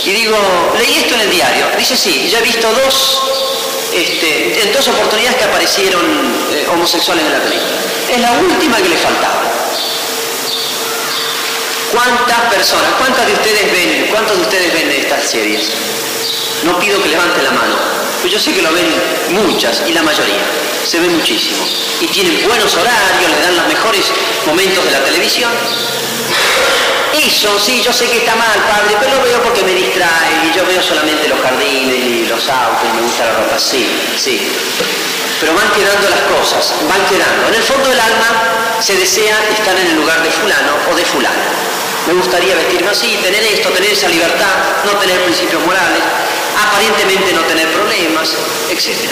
y 0.05 0.11
digo, 0.11 0.37
leí 0.77 0.97
esto 0.99 1.15
en 1.15 1.21
el 1.21 1.31
diario. 1.31 1.65
Dice, 1.77 1.97
sí, 1.97 2.29
ya 2.31 2.39
he 2.39 2.41
visto 2.41 2.71
dos, 2.71 3.21
este, 3.93 4.61
en 4.61 4.71
dos 4.71 4.87
oportunidades 4.87 5.37
que 5.37 5.43
aparecieron 5.43 6.05
eh, 6.53 6.65
homosexuales 6.71 7.25
en 7.25 7.33
la 7.33 7.39
película. 7.39 7.75
Es 8.09 8.19
la 8.21 8.31
última 8.31 8.77
que 8.77 8.89
le 8.89 8.95
faltaba. 8.95 9.43
¿Cuántas 11.91 12.39
personas, 12.53 12.91
cuántas 12.97 13.25
de 13.27 13.33
ustedes 13.33 13.71
ven, 13.71 14.07
cuántos 14.11 14.37
de 14.37 14.43
ustedes 14.43 14.73
ven 14.73 14.91
estas 14.91 15.23
series? 15.23 15.71
No 16.63 16.79
pido 16.79 17.01
que 17.01 17.09
levanten 17.09 17.43
la 17.43 17.51
mano, 17.51 17.75
pero 18.21 18.33
yo 18.33 18.39
sé 18.39 18.53
que 18.53 18.61
lo 18.61 18.71
ven 18.73 18.85
muchas 19.31 19.83
y 19.87 19.93
la 19.93 20.03
mayoría. 20.03 20.43
Se 20.85 20.99
ve 20.99 21.09
muchísimo. 21.09 21.63
Y 22.01 22.07
tienen 22.07 22.47
buenos 22.47 22.73
horarios, 22.75 23.31
le 23.31 23.41
dan 23.41 23.55
los 23.57 23.67
mejores 23.67 24.11
momentos 24.45 24.83
de 24.85 24.91
la 24.91 25.03
televisión. 25.03 25.51
Eso, 27.13 27.57
sí, 27.59 27.81
yo 27.83 27.91
sé 27.91 28.05
que 28.05 28.17
está 28.17 28.35
mal, 28.35 28.59
padre, 28.69 28.95
pero 28.99 29.15
lo 29.17 29.23
veo 29.23 29.41
porque 29.41 29.63
me 29.63 29.73
distrae 29.73 30.45
y 30.45 30.55
yo 30.55 30.65
veo 30.65 30.81
solamente 30.83 31.27
los 31.27 31.39
jardines 31.41 32.05
y 32.05 32.25
los 32.27 32.47
autos 32.49 32.83
y 32.83 32.95
me 32.95 33.01
gusta 33.01 33.25
la 33.25 33.33
ropa. 33.33 33.57
Sí, 33.57 33.87
sí. 34.17 34.41
Pero 35.39 35.53
van 35.53 35.71
quedando 35.71 36.09
las 36.09 36.21
cosas, 36.21 36.73
van 36.89 37.03
quedando. 37.05 37.47
En 37.47 37.55
el 37.55 37.63
fondo 37.63 37.89
del 37.89 37.99
alma 37.99 38.77
se 38.79 38.95
desea 38.95 39.37
estar 39.51 39.77
en 39.79 39.87
el 39.87 39.95
lugar 39.95 40.21
de 40.21 40.31
fulano 40.31 40.73
o 40.91 40.95
de 40.95 41.05
fulana. 41.05 41.45
Me 42.07 42.13
gustaría 42.13 42.55
vestirme 42.55 42.89
así, 42.89 43.19
tener 43.21 43.43
esto, 43.43 43.69
tener 43.69 43.91
esa 43.91 44.07
libertad, 44.07 44.55
no 44.85 44.97
tener 44.97 45.21
principios 45.23 45.61
morales, 45.65 45.99
aparentemente 46.55 47.33
no 47.33 47.41
tener 47.41 47.67
problemas, 47.73 48.29
etc. 48.69 49.11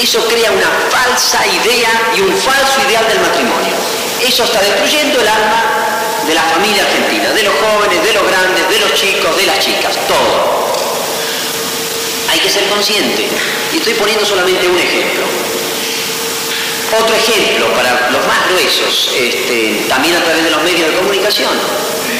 Eso 0.00 0.26
crea 0.26 0.50
una 0.50 0.70
falsa 0.88 1.46
idea 1.46 2.12
y 2.16 2.22
un 2.22 2.34
falso 2.34 2.80
ideal 2.88 3.06
del 3.06 3.20
matrimonio. 3.20 3.74
Eso 4.26 4.44
está 4.44 4.60
destruyendo 4.62 5.20
el 5.20 5.28
alma 5.28 5.62
de 6.26 6.34
la 6.34 6.42
familia 6.44 6.84
argentina, 6.84 7.32
de 7.32 7.42
los 7.42 7.54
jóvenes, 7.54 8.02
de 8.02 8.12
los 8.14 8.26
grandes, 8.26 8.68
de 8.70 8.78
los 8.80 8.94
chicos, 8.94 9.36
de 9.36 9.44
las 9.44 9.58
chicas, 9.58 9.94
todo. 10.08 10.70
Hay 12.30 12.38
que 12.38 12.48
ser 12.48 12.66
consciente. 12.70 13.28
Y 13.74 13.76
estoy 13.76 13.92
poniendo 13.94 14.24
solamente 14.24 14.66
un 14.66 14.78
ejemplo. 14.78 15.24
Otro 16.98 17.14
ejemplo 17.14 17.72
para 17.74 18.10
los 18.10 18.26
más 18.26 18.48
gruesos, 18.48 19.12
este, 19.16 19.86
también 19.88 20.16
a 20.16 20.24
través 20.24 20.42
de 20.42 20.50
los 20.50 20.62
medios 20.62 20.90
de 20.90 20.96
comunicación. 20.96 21.50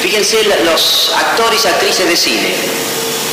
Fíjense 0.00 0.44
los 0.64 1.12
actores 1.16 1.64
y 1.64 1.68
actrices 1.68 2.06
de 2.06 2.16
cine. 2.16 2.54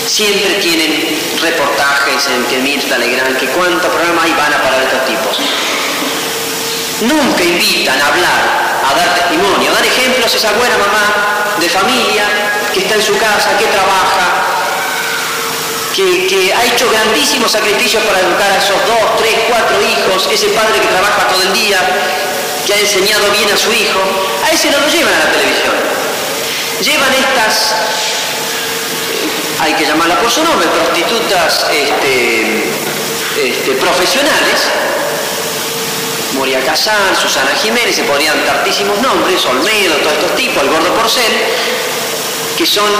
Siempre 0.08 0.56
tienen 0.56 1.19
reportajes 1.41 2.28
en 2.28 2.43
que 2.45 2.58
Mirta 2.58 2.97
Legrand, 2.97 3.38
que 3.38 3.47
cuántos 3.47 3.91
programas 3.91 4.26
hay 4.26 4.34
van 4.34 4.54
a 4.54 4.63
parar 4.63 4.82
estos 4.82 5.06
tipos. 5.06 5.38
Nunca 7.02 7.43
invitan 7.43 8.02
a 8.02 8.08
hablar 8.08 8.67
a 8.88 8.95
dar 8.95 9.15
testimonio, 9.15 9.71
a 9.71 9.73
dar 9.76 9.86
ejemplos 9.86 10.34
esa 10.34 10.52
buena 10.54 10.78
mamá 10.78 11.56
de 11.60 11.69
familia 11.69 12.26
que 12.73 12.80
está 12.80 12.95
en 12.95 13.02
su 13.02 13.17
casa, 13.17 13.58
que 13.58 13.65
trabaja, 13.67 14.57
que, 16.03 16.53
ha 16.53 16.63
hecho 16.65 16.89
grandísimos 16.91 17.51
sacrificios 17.51 18.03
para 18.03 18.19
educar 18.19 18.51
a 18.51 18.57
esos 18.57 18.77
dos, 18.86 19.17
tres, 19.17 19.33
cuatro 19.49 19.77
hijos, 19.81 20.29
ese 20.31 20.47
padre 20.49 20.79
que 20.79 20.88
trabaja 20.88 21.27
todo 21.27 21.41
el 21.41 21.53
día, 21.53 21.79
que 22.65 22.73
ha 22.73 22.79
enseñado 22.79 23.31
bien 23.31 23.49
a 23.51 23.57
su 23.57 23.71
hijo, 23.73 23.99
a 24.45 24.51
ese 24.51 24.69
no 24.69 24.79
lo 24.79 24.88
llevan 24.88 25.13
a 25.13 25.25
la 25.25 25.31
televisión. 25.31 25.73
Llevan 26.81 27.13
estas, 27.13 27.73
hay 29.60 29.73
que 29.73 29.86
llamarla 29.86 30.19
por 30.21 30.29
su 30.29 30.43
nombre, 30.43 30.67
prostitutas 30.67 31.65
este, 31.71 32.63
este, 33.43 33.71
profesionales, 33.71 34.69
Moria 36.33 36.60
Casal, 36.60 37.17
Susana 37.19 37.51
Jiménez, 37.55 37.95
se 37.95 38.03
podrían 38.03 38.45
tantísimos 38.45 39.01
nombres, 39.01 39.43
Olmedo, 39.45 39.95
todos 39.95 40.13
estos 40.13 40.36
tipos, 40.36 40.62
el 40.62 40.69
gordo 40.69 40.93
porcel, 40.93 41.33
que 42.55 42.65
son 42.67 42.91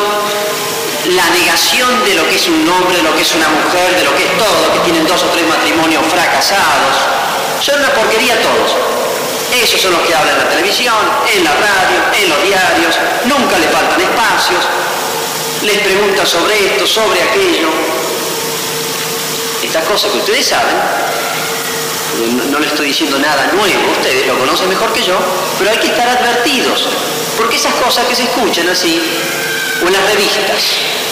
la 1.08 1.30
negación 1.30 2.04
de 2.04 2.16
lo 2.16 2.28
que 2.28 2.36
es 2.36 2.48
un 2.48 2.68
hombre, 2.68 3.02
lo 3.02 3.16
que 3.16 3.22
es 3.22 3.34
una 3.34 3.48
mujer, 3.48 3.96
de 3.96 4.04
lo 4.04 4.16
que 4.16 4.26
es 4.26 4.38
todo, 4.38 4.74
que 4.74 4.80
tienen 4.80 5.08
dos 5.08 5.24
o 5.24 5.28
tres 5.28 5.48
matrimonios 5.48 6.04
fracasados. 6.08 6.96
Son 7.62 7.80
una 7.80 7.94
porquería 7.94 8.42
todos. 8.42 8.76
Esos 9.64 9.82
son 9.82 9.94
los 9.94 10.02
que 10.02 10.14
hablan 10.14 10.36
en 10.36 10.44
la 10.44 10.50
televisión, 10.50 10.96
en 11.34 11.44
la 11.44 11.52
radio, 11.54 11.98
en 12.22 12.30
los 12.30 12.44
diarios, 12.44 12.96
nunca 13.26 13.58
les 13.58 13.72
faltan 13.72 14.02
espacios, 14.02 14.68
les 15.64 15.78
preguntan 15.80 16.28
sobre 16.28 16.68
esto, 16.68 16.86
sobre 16.86 17.24
aquello. 17.24 17.70
Estas 19.64 19.86
cosas 19.86 20.12
que 20.12 20.18
ustedes 20.18 20.46
saben, 20.46 20.76
no, 22.52 22.60
les 22.60 22.72
estoy 22.72 22.88
diciendo 22.88 23.18
nada 23.20 23.50
nuevo, 23.54 23.92
ustedes 23.92 24.28
lo 24.28 24.38
conocen 24.38 24.68
mejor 24.68 24.92
que 24.92 25.04
yo, 25.04 25.18
pero 25.58 25.72
hay 25.72 25.78
que 25.78 25.88
estar 25.88 26.08
advertidos, 26.10 26.86
porque 27.38 27.56
esas 27.56 27.74
cosas 27.76 28.06
que 28.06 28.16
se 28.16 28.24
escuchan 28.24 28.68
así, 28.68 29.02
las 29.86 30.04
revistas, 30.10 30.64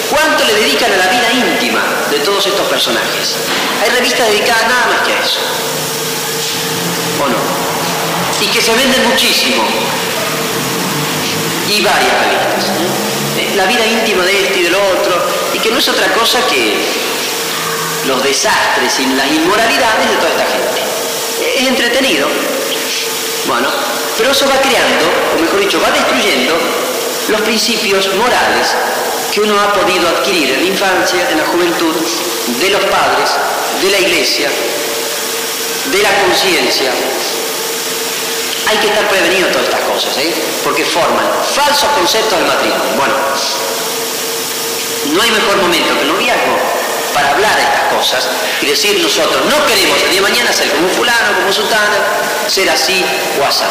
¿cuánto 0.09 0.43
le 0.43 0.53
dedican 0.55 0.91
a 0.91 0.97
la 0.97 1.07
vida 1.07 1.31
íntima 1.31 1.81
de 2.09 2.19
todos 2.19 2.45
estos 2.47 2.67
personajes? 2.67 3.35
Hay 3.83 3.89
revistas 3.89 4.27
dedicadas 4.27 4.63
nada 4.67 4.85
más 4.87 5.07
que 5.07 5.13
a 5.13 5.19
eso. 5.19 5.39
¿O 7.23 7.27
no? 7.29 7.37
Y 8.41 8.47
que 8.47 8.61
se 8.61 8.73
venden 8.73 9.07
muchísimo. 9.07 9.63
Y 11.69 11.81
varias 11.81 12.13
revistas. 12.19 12.71
¿eh? 13.37 13.53
La 13.55 13.65
vida 13.65 13.85
íntima 13.85 14.25
de 14.25 14.43
este 14.45 14.59
y 14.59 14.63
del 14.63 14.75
otro, 14.75 15.25
y 15.53 15.59
que 15.59 15.69
no 15.69 15.77
es 15.77 15.87
otra 15.87 16.11
cosa 16.13 16.39
que 16.47 16.75
los 18.07 18.23
desastres 18.23 18.99
y 18.99 19.05
las 19.07 19.27
inmoralidades 19.27 20.09
de 20.09 20.15
toda 20.17 20.29
esta 20.29 20.45
gente. 20.45 20.81
Es 21.55 21.67
entretenido. 21.67 22.27
Bueno, 23.47 23.67
pero 24.17 24.31
eso 24.31 24.47
va 24.47 24.59
creando, 24.59 25.05
o 25.35 25.41
mejor 25.41 25.59
dicho, 25.59 25.79
va 25.79 25.91
destruyendo 25.91 26.84
los 27.29 27.41
principios 27.41 28.13
morales 28.15 28.75
que 29.31 29.41
uno 29.41 29.59
ha 29.59 29.73
podido 29.73 30.07
adquirir 30.07 30.51
en 30.51 30.61
la 30.61 30.67
infancia, 30.67 31.29
en 31.29 31.37
la 31.37 31.45
juventud, 31.45 31.95
de 32.61 32.69
los 32.69 32.83
padres, 32.85 33.31
de 33.81 33.89
la 33.89 33.99
iglesia, 33.99 34.49
de 35.91 36.01
la 36.01 36.09
conciencia. 36.23 36.91
Hay 38.67 38.77
que 38.77 38.87
estar 38.87 39.07
prevenido 39.09 39.47
de 39.47 39.53
todas 39.53 39.67
estas 39.67 39.81
cosas, 39.81 40.17
¿eh? 40.17 40.33
porque 40.63 40.85
forman 40.85 41.25
falsos 41.53 41.89
conceptos 41.89 42.37
del 42.39 42.47
matrimonio. 42.47 42.83
Bueno, 42.95 43.13
no 45.13 45.21
hay 45.21 45.31
mejor 45.31 45.57
momento 45.57 45.93
que 45.95 46.01
el 46.01 46.07
noviazgo 46.07 46.57
para 47.13 47.31
hablar 47.31 47.55
de 47.55 47.61
estas 47.63 47.93
cosas 47.93 48.27
y 48.61 48.65
decir 48.65 48.99
nosotros, 49.01 49.41
no 49.45 49.65
queremos 49.65 50.01
el 50.03 50.09
día 50.09 50.21
de 50.21 50.27
mañana 50.29 50.51
ser 50.51 50.69
como 50.71 50.89
fulano, 50.89 51.33
como 51.35 51.47
un 51.47 51.53
sultano, 51.53 51.95
ser 52.47 52.69
así 52.69 53.05
o 53.41 53.45
así 53.45 53.63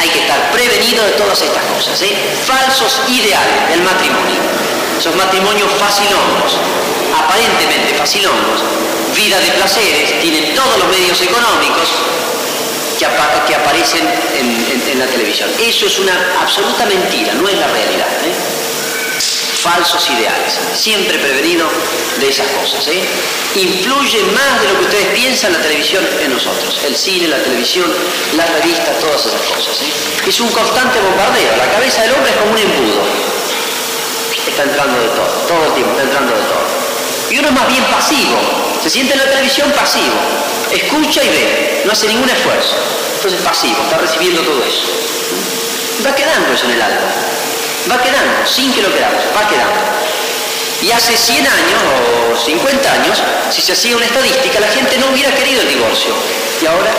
hay 0.00 0.08
que 0.08 0.20
estar 0.20 0.50
prevenido 0.52 1.04
de 1.04 1.12
todas 1.12 1.40
estas 1.40 1.64
cosas. 1.64 2.00
¿eh? 2.02 2.14
Falsos 2.46 3.00
ideales 3.08 3.68
del 3.70 3.82
matrimonio. 3.82 4.40
Esos 4.98 5.14
matrimonios 5.16 5.70
facilongos, 5.78 6.56
aparentemente 7.12 7.94
facilongos, 7.94 8.62
vida 9.14 9.38
de 9.40 9.50
placeres, 9.52 10.20
tienen 10.20 10.54
todos 10.54 10.78
los 10.78 10.88
medios 10.88 11.20
económicos 11.20 11.90
que, 12.98 13.54
aparecen 13.54 14.08
en, 14.38 14.98
la 14.98 15.06
televisión. 15.06 15.50
Eso 15.58 15.86
es 15.86 15.98
una 15.98 16.12
absoluta 16.40 16.86
mentira, 16.86 17.34
no 17.34 17.48
es 17.48 17.58
la 17.58 17.66
realidad. 17.66 18.06
¿eh? 18.24 18.53
Falsos 19.64 20.04
ideales. 20.10 20.60
Siempre 20.76 21.18
prevenido 21.18 21.66
de 22.20 22.28
esas 22.28 22.46
cosas. 22.48 22.86
¿eh? 22.88 23.02
Influye 23.56 24.22
más 24.36 24.60
de 24.60 24.68
lo 24.68 24.78
que 24.78 24.84
ustedes 24.84 25.08
piensan 25.16 25.54
la 25.54 25.60
televisión 25.60 26.04
en 26.20 26.34
nosotros. 26.34 26.80
El 26.84 26.94
cine, 26.94 27.28
la 27.28 27.38
televisión, 27.38 27.90
las 28.36 28.48
revistas, 28.50 29.00
todas 29.00 29.24
esas 29.24 29.40
cosas. 29.40 29.80
¿eh? 29.80 30.28
Es 30.28 30.38
un 30.40 30.50
constante 30.50 31.00
bombardeo. 31.00 31.56
La 31.56 31.72
cabeza 31.72 32.02
del 32.02 32.12
hombre 32.12 32.30
es 32.30 32.36
como 32.36 32.52
un 32.52 32.58
embudo. 32.58 33.02
Está 34.46 34.64
entrando 34.64 35.00
de 35.00 35.08
todo, 35.08 35.32
todo 35.48 35.66
el 35.66 35.72
tiempo 35.72 35.90
está 35.92 36.02
entrando 36.02 36.32
de 36.36 36.42
todo. 36.42 36.64
Y 37.30 37.38
uno 37.38 37.48
es 37.48 37.54
más 37.54 37.66
bien 37.66 37.84
pasivo. 37.84 38.36
Se 38.82 38.90
siente 38.90 39.14
en 39.14 39.20
la 39.20 39.30
televisión 39.30 39.72
pasivo. 39.72 40.14
Escucha 40.70 41.24
y 41.24 41.28
ve. 41.28 41.82
No 41.86 41.92
hace 41.92 42.06
ningún 42.06 42.28
esfuerzo. 42.28 42.76
Entonces 43.16 43.40
pasivo, 43.40 43.78
está 43.82 43.96
recibiendo 43.96 44.42
todo 44.42 44.62
eso. 44.62 44.84
Va 46.06 46.14
quedando 46.14 46.52
eso 46.52 46.66
en 46.66 46.72
el 46.72 46.82
alma 46.82 47.34
va 47.90 48.02
quedando, 48.02 48.46
sin 48.46 48.72
que 48.72 48.82
lo 48.82 48.92
queramos, 48.92 49.22
va 49.36 49.48
quedando. 49.48 49.80
Y 50.82 50.90
hace 50.90 51.16
100 51.16 51.46
años 51.46 51.80
o 52.32 52.36
50 52.36 52.92
años, 52.92 53.22
si 53.50 53.62
se 53.62 53.72
hacía 53.72 53.96
una 53.96 54.06
estadística, 54.06 54.60
la 54.60 54.68
gente 54.68 54.98
no 54.98 55.06
hubiera 55.06 55.34
querido 55.34 55.62
el 55.62 55.68
divorcio. 55.68 56.12
Y 56.60 56.66
ahora, 56.66 56.90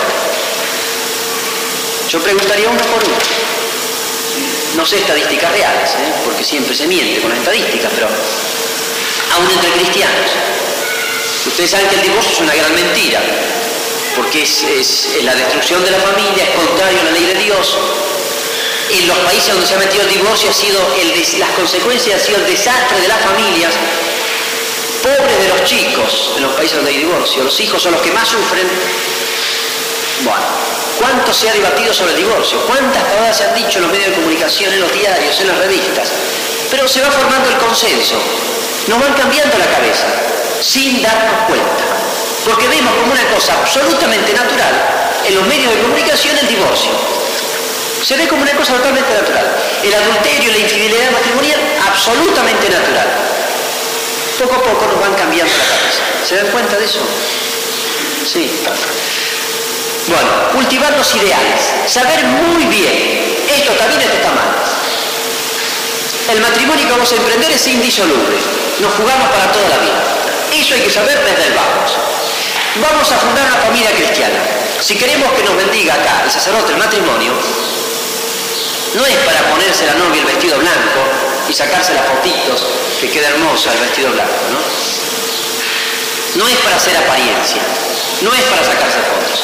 yo 2.10 2.20
preguntaría 2.20 2.70
uno 2.70 2.80
por 2.80 3.04
uno. 3.04 3.18
No 4.76 4.86
sé 4.86 4.98
estadísticas 4.98 5.52
reales, 5.52 5.90
¿eh? 5.92 6.14
porque 6.26 6.44
siempre 6.44 6.76
se 6.76 6.88
miente 6.88 7.22
con 7.22 7.30
las 7.30 7.40
estadísticas, 7.40 7.92
pero 7.96 8.08
aún 9.34 9.52
entre 9.52 9.72
cristianos. 9.72 10.32
Ustedes 11.46 11.72
saben 11.72 11.88
que 11.88 11.96
el 11.96 12.02
divorcio 12.02 12.32
es 12.32 12.40
una 12.40 12.56
gran 12.56 12.74
mentira, 12.74 13.22
porque 14.16 14.42
es, 14.42 14.64
es 14.64 15.24
la 15.24 15.36
destrucción 15.36 15.84
de 15.86 15.92
la 15.92 16.00
familia, 16.00 16.44
es 16.44 16.56
contrario 16.56 17.00
a 17.02 17.04
la 17.04 17.12
ley 17.12 17.26
de 17.26 17.36
Dios, 17.36 17.78
en 18.90 19.08
los 19.08 19.18
países 19.20 19.52
donde 19.52 19.68
se 19.68 19.76
ha 19.76 19.80
metido 19.80 20.04
el 20.04 20.10
divorcio 20.10 20.50
ha 20.50 20.54
sido 20.54 20.80
las 21.40 21.50
consecuencias 21.52 22.22
ha 22.22 22.26
sido 22.26 22.38
el 22.38 22.46
desastre 22.46 23.02
de 23.02 23.08
las 23.08 23.20
familias, 23.22 23.74
pobres 25.02 25.40
de 25.40 25.48
los 25.50 25.64
chicos, 25.64 26.32
en 26.38 26.44
los 26.44 26.54
países 26.54 26.76
donde 26.78 26.92
hay 26.92 26.98
divorcio, 26.98 27.44
los 27.44 27.60
hijos 27.60 27.82
son 27.82 27.94
los 27.94 28.02
que 28.02 28.12
más 28.12 28.28
sufren. 28.28 28.68
Bueno, 30.24 30.46
¿cuánto 31.00 31.34
se 31.34 31.50
ha 31.50 31.54
debatido 31.54 31.94
sobre 31.94 32.12
el 32.12 32.18
divorcio? 32.18 32.60
¿Cuántas 32.66 33.04
palabras 33.04 33.38
se 33.38 33.44
han 33.46 33.56
dicho 33.56 33.80
en 33.80 33.84
los 33.84 33.92
medios 33.92 34.10
de 34.10 34.16
comunicación, 34.16 34.74
en 34.74 34.82
los 34.82 34.94
diarios, 34.94 35.40
en 35.42 35.48
las 35.48 35.58
revistas? 35.58 36.10
Pero 36.72 36.88
se 36.88 37.02
va 37.02 37.12
formando 37.12 37.50
el 37.50 37.58
consenso, 37.58 38.16
nos 38.88 39.00
van 39.00 39.14
cambiando 39.14 39.58
la 39.58 39.66
cabeza, 39.66 40.08
sin 40.62 41.02
darnos 41.02 41.48
cuenta, 41.48 41.84
porque 42.46 42.68
vemos 42.68 42.94
como 42.94 43.12
una 43.12 43.26
cosa 43.34 43.54
absolutamente 43.60 44.34
natural 44.34 44.74
en 45.26 45.36
los 45.36 45.48
medios 45.48 45.74
de 45.74 45.82
comunicación 45.82 46.38
el 46.38 46.48
divorcio 46.48 47.25
se 48.06 48.16
ve 48.16 48.28
como 48.28 48.44
una 48.44 48.52
cosa 48.52 48.74
totalmente 48.74 49.12
natural. 49.12 49.48
El 49.82 49.94
adulterio 49.96 50.52
y 50.52 50.54
la 50.54 50.60
infidelidad 50.60 51.10
matrimonial, 51.10 51.60
absolutamente 51.90 52.70
natural. 52.70 53.08
Poco 54.38 54.56
a 54.56 54.64
poco 54.64 54.86
nos 54.86 55.02
van 55.02 55.16
cambiando 55.16 55.52
la 55.58 55.66
cabeza. 55.66 56.04
¿Se 56.24 56.36
dan 56.36 56.48
cuenta 56.54 56.78
de 56.78 56.86
eso? 56.86 57.00
Sí. 58.32 58.52
Bueno, 60.08 60.30
cultivar 60.54 60.96
los 60.96 61.16
ideales. 61.16 61.62
Saber 61.88 62.24
muy 62.26 62.66
bien, 62.66 62.94
esto 63.50 63.72
está 63.72 63.88
bien, 63.88 64.02
esto 64.02 64.18
está 64.18 64.30
mal. 64.30 64.54
El 66.30 66.42
matrimonio 66.42 66.86
que 66.86 66.92
vamos 66.92 67.12
a 67.12 67.16
emprender 67.16 67.52
es 67.52 67.66
indisoluble. 67.66 68.38
Nos 68.82 68.94
jugamos 68.94 69.30
para 69.30 69.52
toda 69.52 69.68
la 69.70 69.78
vida. 69.78 69.98
Eso 70.54 70.76
hay 70.76 70.82
que 70.82 70.92
saber 70.92 71.18
desde 71.26 71.48
el 71.48 71.54
vamos. 71.56 71.98
Vamos 72.76 73.12
a 73.12 73.18
fundar 73.18 73.48
una 73.48 73.62
familia 73.66 73.90
cristiana. 73.96 74.38
Si 74.80 74.96
queremos 74.96 75.32
que 75.34 75.42
nos 75.42 75.56
bendiga 75.56 75.96
acá 75.96 76.22
el 76.24 76.30
sacerdote 76.30 76.74
el 76.74 76.78
matrimonio, 76.78 77.32
no 78.96 79.06
es 79.06 79.16
para 79.28 79.52
ponerse 79.52 79.86
la 79.86 79.96
novia 79.96 80.22
el 80.22 80.28
vestido 80.28 80.58
blanco 80.58 81.02
y 81.50 81.54
sacarse 81.54 81.94
las 81.94 82.06
fotitos, 82.06 82.66
que 83.00 83.10
queda 83.10 83.30
hermosa 83.30 83.74
el 83.74 83.80
vestido 83.80 84.12
blanco, 84.12 84.34
¿no? 84.52 84.60
No 86.42 86.48
es 86.48 86.56
para 86.58 86.76
hacer 86.76 86.96
apariencia, 86.98 87.62
no 88.22 88.34
es 88.34 88.42
para 88.44 88.64
sacarse 88.64 89.00
fotos, 89.00 89.44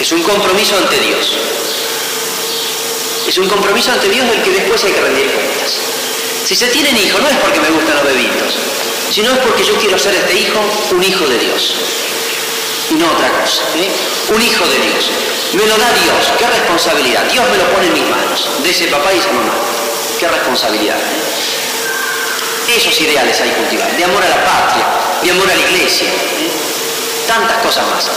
es 0.00 0.12
un 0.12 0.22
compromiso 0.22 0.76
ante 0.76 0.98
Dios. 1.00 1.36
Es 3.26 3.38
un 3.38 3.48
compromiso 3.48 3.90
ante 3.90 4.08
Dios 4.08 4.28
del 4.30 4.42
que 4.42 4.50
después 4.50 4.84
hay 4.84 4.92
que 4.92 5.00
rendir 5.00 5.26
cuentas. 5.26 5.78
Si 6.46 6.54
se 6.54 6.68
tienen 6.68 6.96
hijos, 6.96 7.20
no 7.20 7.28
es 7.28 7.36
porque 7.38 7.60
me 7.60 7.70
gustan 7.70 7.96
los 7.96 8.04
bebitos, 8.04 8.54
sino 9.10 9.32
es 9.32 9.38
porque 9.38 9.64
yo 9.64 9.76
quiero 9.78 9.98
ser 9.98 10.14
este 10.14 10.38
hijo 10.38 10.60
un 10.92 11.02
hijo 11.02 11.26
de 11.26 11.38
Dios. 11.38 11.74
Y 12.90 12.94
no 12.94 13.10
otra 13.10 13.28
cosa. 13.40 13.62
¿eh? 13.76 13.90
Un 14.34 14.42
hijo 14.42 14.64
de 14.66 14.78
Dios. 14.78 15.10
Me 15.52 15.66
lo 15.66 15.76
da 15.76 15.92
Dios, 15.92 16.32
qué 16.38 16.46
responsabilidad. 16.46 17.24
Dios 17.30 17.44
me 17.50 17.56
lo 17.56 17.64
pone 17.70 17.86
en 17.86 17.94
mis 17.94 18.08
manos, 18.08 18.48
de 18.62 18.70
ese 18.70 18.86
papá 18.86 19.12
y 19.14 19.18
esa 19.18 19.32
mamá. 19.32 19.54
Qué 20.18 20.28
responsabilidad. 20.28 20.96
Esos 22.68 23.00
ideales 23.00 23.40
hay 23.40 23.50
que 23.50 23.56
cultivar, 23.56 23.96
de 23.96 24.04
amor 24.04 24.22
a 24.22 24.28
la 24.28 24.44
patria, 24.44 24.84
de 25.22 25.30
amor 25.30 25.50
a 25.50 25.54
la 25.54 25.62
iglesia, 25.62 26.08
¿eh? 26.08 26.50
tantas 27.26 27.58
cosas 27.58 27.86
más. 27.86 28.10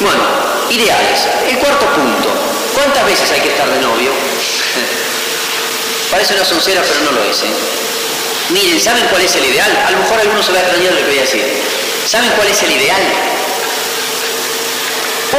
Bueno, 0.00 0.22
ideales. 0.70 1.28
El 1.46 1.58
cuarto 1.58 1.86
punto, 1.92 2.30
¿cuántas 2.74 3.04
veces 3.06 3.30
hay 3.30 3.40
que 3.40 3.50
estar 3.50 3.68
de 3.68 3.80
novio? 3.80 4.10
Parece 6.10 6.34
una 6.34 6.44
soncera, 6.44 6.82
pero 6.82 7.00
no 7.00 7.12
lo 7.12 7.24
es. 7.24 7.42
¿eh? 7.42 7.52
Miren, 8.50 8.80
¿saben 8.80 9.04
cuál 9.10 9.22
es 9.22 9.34
el 9.36 9.44
ideal? 9.44 9.70
A 9.86 9.90
lo 9.90 9.98
mejor 9.98 10.20
algunos 10.20 10.44
se 10.44 10.52
va 10.52 10.58
a 10.58 10.62
extrañar 10.62 10.92
lo 10.92 11.00
que 11.00 11.06
voy 11.06 11.18
a 11.18 11.22
decir. 11.22 11.44
¿Saben 12.06 12.30
cuál 12.32 12.48
es 12.48 12.62
el 12.62 12.72
ideal? 12.72 13.02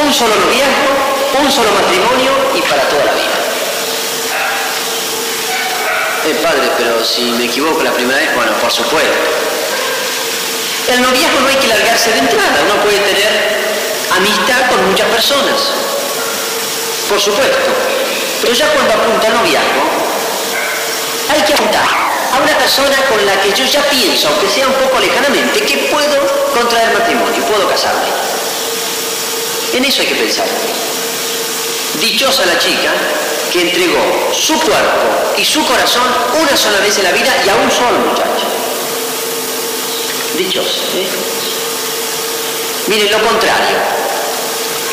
Un 0.02 0.12
solo 0.12 0.34
noviazgo, 0.36 1.40
un 1.42 1.50
solo 1.50 1.70
matrimonio 1.72 2.30
y 2.54 2.60
para 2.62 2.82
toda 2.88 3.04
la 3.04 3.12
vida. 3.12 3.36
Eh, 6.26 6.34
padre, 6.42 6.70
pero 6.76 7.04
si 7.04 7.32
me 7.32 7.44
equivoco 7.44 7.82
la 7.82 7.92
primera 7.92 8.18
vez, 8.18 8.34
bueno, 8.34 8.52
por 8.60 8.70
supuesto. 8.70 9.10
El 10.88 11.02
noviazgo 11.02 11.40
no 11.40 11.48
hay 11.48 11.56
que 11.56 11.68
largarse 11.68 12.10
de 12.10 12.18
entrada, 12.18 12.62
uno 12.64 12.82
puede 12.82 12.98
tener 12.98 13.56
amistad 14.16 14.68
con 14.70 14.86
muchas 14.88 15.08
personas, 15.08 15.72
por 17.08 17.20
supuesto. 17.20 17.70
Pero 18.42 18.52
ya 18.52 18.68
cuando 18.72 18.92
apunta 18.94 19.28
al 19.28 19.34
noviazgo, 19.34 19.82
hay 21.30 21.42
que 21.42 21.54
apuntar 21.54 21.88
a 22.32 22.42
una 22.42 22.58
persona 22.58 22.96
con 23.08 23.24
la 23.24 23.40
que 23.40 23.52
yo 23.52 23.64
ya 23.64 23.82
pienso, 23.88 24.28
aunque 24.28 24.48
sea 24.48 24.66
un 24.66 24.74
poco 24.74 25.00
lejanamente, 25.00 25.60
que 25.60 25.88
puedo 25.90 26.50
contraer 26.54 26.92
matrimonio, 26.92 27.42
puedo 27.46 27.68
casarme. 27.68 28.45
En 29.76 29.84
eso 29.84 30.00
hay 30.00 30.08
que 30.08 30.14
pensar. 30.14 30.46
Dichosa 32.00 32.46
la 32.46 32.58
chica 32.58 32.94
que 33.52 33.60
entregó 33.60 34.32
su 34.32 34.54
cuerpo 34.54 35.34
y 35.36 35.44
su 35.44 35.62
corazón 35.66 36.02
una 36.40 36.56
sola 36.56 36.80
vez 36.80 36.96
en 36.96 37.04
la 37.04 37.12
vida 37.12 37.28
y 37.44 37.48
a 37.50 37.56
un 37.56 37.70
solo 37.70 37.98
muchacho. 37.98 38.46
Dichosa. 40.38 40.80
¿eh? 40.96 41.06
Miren 42.86 43.12
lo 43.12 43.20
contrario. 43.20 43.76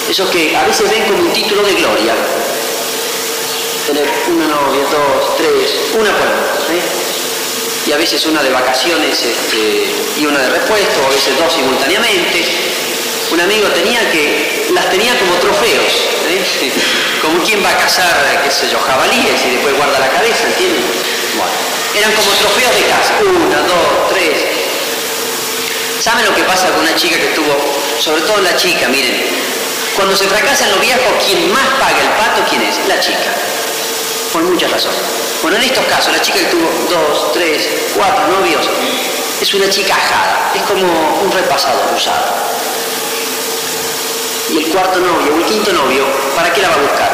Eso 0.10 0.30
que 0.30 0.54
a 0.54 0.66
veces 0.66 0.90
ven 0.90 1.04
como 1.06 1.20
un 1.20 1.32
título 1.32 1.64
de 1.64 1.76
gloria. 1.76 2.14
Tener 3.88 4.10
una 4.36 4.48
novia, 4.48 4.84
dos, 4.92 5.38
tres, 5.38 5.80
una 5.98 6.12
por 6.12 6.28
¿eh? 6.28 6.82
Y 7.88 7.92
a 7.94 7.98
veces 7.98 8.26
una 8.26 8.44
de 8.44 8.50
vacaciones 8.50 9.18
este, 9.24 9.94
y 10.20 10.26
una 10.26 10.40
de 10.40 10.50
repuesto, 10.50 11.02
o 11.04 11.06
a 11.06 11.10
veces 11.10 11.38
dos 11.38 11.54
simultáneamente. 11.54 12.73
Un 13.34 13.42
amigo 13.42 13.68
tenía 13.70 14.00
que, 14.12 14.70
las 14.76 14.92
tenía 14.92 15.18
como 15.18 15.34
trofeos. 15.42 15.94
¿eh? 16.30 16.72
Como 17.20 17.44
quien 17.44 17.66
va 17.66 17.72
a 17.72 17.78
cazar, 17.78 18.14
qué 18.44 18.52
sé 18.52 18.70
yo, 18.70 18.78
jabalíes 18.78 19.42
y 19.44 19.50
después 19.56 19.76
guarda 19.76 19.98
la 19.98 20.10
cabeza, 20.10 20.46
¿entienden? 20.46 20.86
Bueno, 21.34 21.52
eran 21.98 22.12
como 22.14 22.30
trofeos 22.30 22.76
de 22.76 22.84
casa. 22.86 23.14
Una, 23.26 23.58
dos, 23.66 24.14
tres. 24.14 24.38
¿Saben 26.00 26.26
lo 26.26 26.36
que 26.36 26.44
pasa 26.44 26.70
con 26.70 26.82
una 26.82 26.94
chica 26.94 27.18
que 27.18 27.34
tuvo, 27.34 27.58
sobre 28.00 28.22
todo 28.22 28.40
la 28.42 28.56
chica, 28.56 28.88
miren, 28.90 29.26
cuando 29.96 30.16
se 30.16 30.28
fracasa 30.28 30.66
en 30.66 30.72
los 30.72 30.82
viejos, 30.82 31.14
quien 31.26 31.52
más 31.52 31.66
paga 31.80 32.02
el 32.02 32.10
pato, 32.10 32.46
¿quién 32.48 32.62
es? 32.62 32.78
La 32.88 33.00
chica. 33.00 33.34
Por 34.32 34.44
muchas 34.44 34.70
razones. 34.70 35.00
Bueno, 35.42 35.58
en 35.58 35.64
estos 35.64 35.86
casos, 35.86 36.14
la 36.14 36.22
chica 36.22 36.38
que 36.38 36.54
tuvo 36.54 36.70
dos, 36.88 37.34
tres, 37.34 37.68
cuatro 37.96 38.28
novios, 38.28 38.70
es 39.42 39.54
una 39.56 39.68
chica 39.72 39.96
ajada, 39.96 40.52
es 40.54 40.62
como 40.62 40.86
un 41.24 41.32
repasado 41.32 41.82
cruzado. 41.90 42.44
Y 44.54 44.58
el 44.58 44.68
cuarto 44.68 45.00
novio 45.00 45.34
o 45.34 45.38
el 45.40 45.46
quinto 45.46 45.74
novio, 45.74 46.06
¿para 46.36 46.54
qué 46.54 46.62
la 46.62 46.70
va 46.70 46.76
a 46.76 46.78
buscar? 46.78 47.12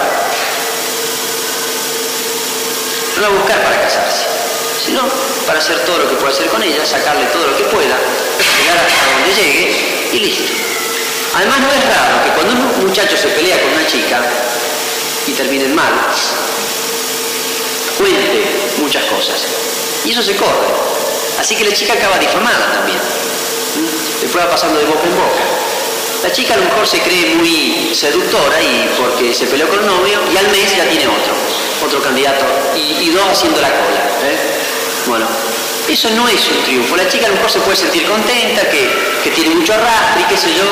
No 3.16 3.22
la 3.22 3.30
va 3.30 3.34
a 3.34 3.38
buscar 3.38 3.64
para 3.64 3.82
casarse, 3.82 4.26
sino 4.86 5.04
para 5.48 5.60
hacer 5.60 5.80
todo 5.86 6.00
lo 6.00 6.10
que 6.10 6.16
pueda 6.16 6.34
hacer 6.34 6.48
con 6.48 6.62
ella, 6.62 6.86
sacarle 6.86 7.28
todo 7.28 7.48
lo 7.48 7.56
que 7.56 7.64
pueda, 7.64 7.96
llegar 7.96 8.78
hasta 8.86 9.12
donde 9.14 9.42
llegue 9.42 10.10
y 10.12 10.20
listo. 10.20 10.52
Además 11.36 11.60
no 11.62 11.72
es 11.72 11.86
raro 11.96 12.24
que 12.26 12.32
cuando 12.32 12.54
un 12.56 12.88
muchacho 12.88 13.16
se 13.16 13.30
pelea 13.30 13.62
con 13.62 13.72
una 13.72 13.88
chica 13.88 14.20
y 15.26 15.32
terminen 15.32 15.74
mal, 15.74 15.94
cuente 17.98 18.44
muchas 18.80 19.06
cosas. 19.06 19.48
Y 20.04 20.12
eso 20.12 20.22
se 20.22 20.36
corre. 20.36 20.68
Así 21.40 21.56
que 21.56 21.64
la 21.64 21.74
chica 21.74 21.94
acaba 21.94 22.18
difamada 22.18 22.74
también. 22.74 22.98
¿Mm? 23.00 24.22
Después 24.24 24.44
va 24.44 24.50
pasando 24.52 24.78
de 24.78 24.86
boca 24.88 25.08
en 25.08 25.16
boca. 25.16 25.68
La 26.24 26.32
chica 26.32 26.53
a 26.53 26.57
lo 26.57 26.63
mejor 26.63 26.86
se 26.86 26.99
cree 26.99 27.36
muy 27.36 27.95
seductora 27.95 28.61
y 28.61 28.89
porque 28.97 29.34
se 29.34 29.45
peleó 29.47 29.70
con 29.70 29.80
el 29.80 29.86
novio 29.86 30.20
y 30.34 30.38
al 30.38 30.49
mes 30.49 30.76
ya 30.76 30.84
tiene 30.89 31.07
otro, 31.07 31.34
otro 31.86 32.01
candidato 32.01 32.45
y, 32.76 33.09
dos 33.09 33.26
haciendo 33.32 33.61
la 33.61 33.70
cola. 33.70 34.03
¿eh? 34.24 34.38
Bueno, 35.07 35.26
eso 35.88 36.09
no 36.11 36.28
es 36.28 36.45
un 36.49 36.63
triunfo. 36.63 36.97
La 36.97 37.07
chica 37.07 37.26
a 37.28 37.30
lo 37.30 37.36
mejor 37.36 37.49
se 37.49 37.59
puede 37.59 37.78
sentir 37.78 38.03
contenta, 38.05 38.70
que, 38.70 38.89
que 39.24 39.32
tiene 39.32 39.55
mucho 39.55 39.74
arrastre 39.74 40.24
y 40.24 40.26
qué 40.26 40.38
sé 40.38 40.53
yo, 40.53 40.65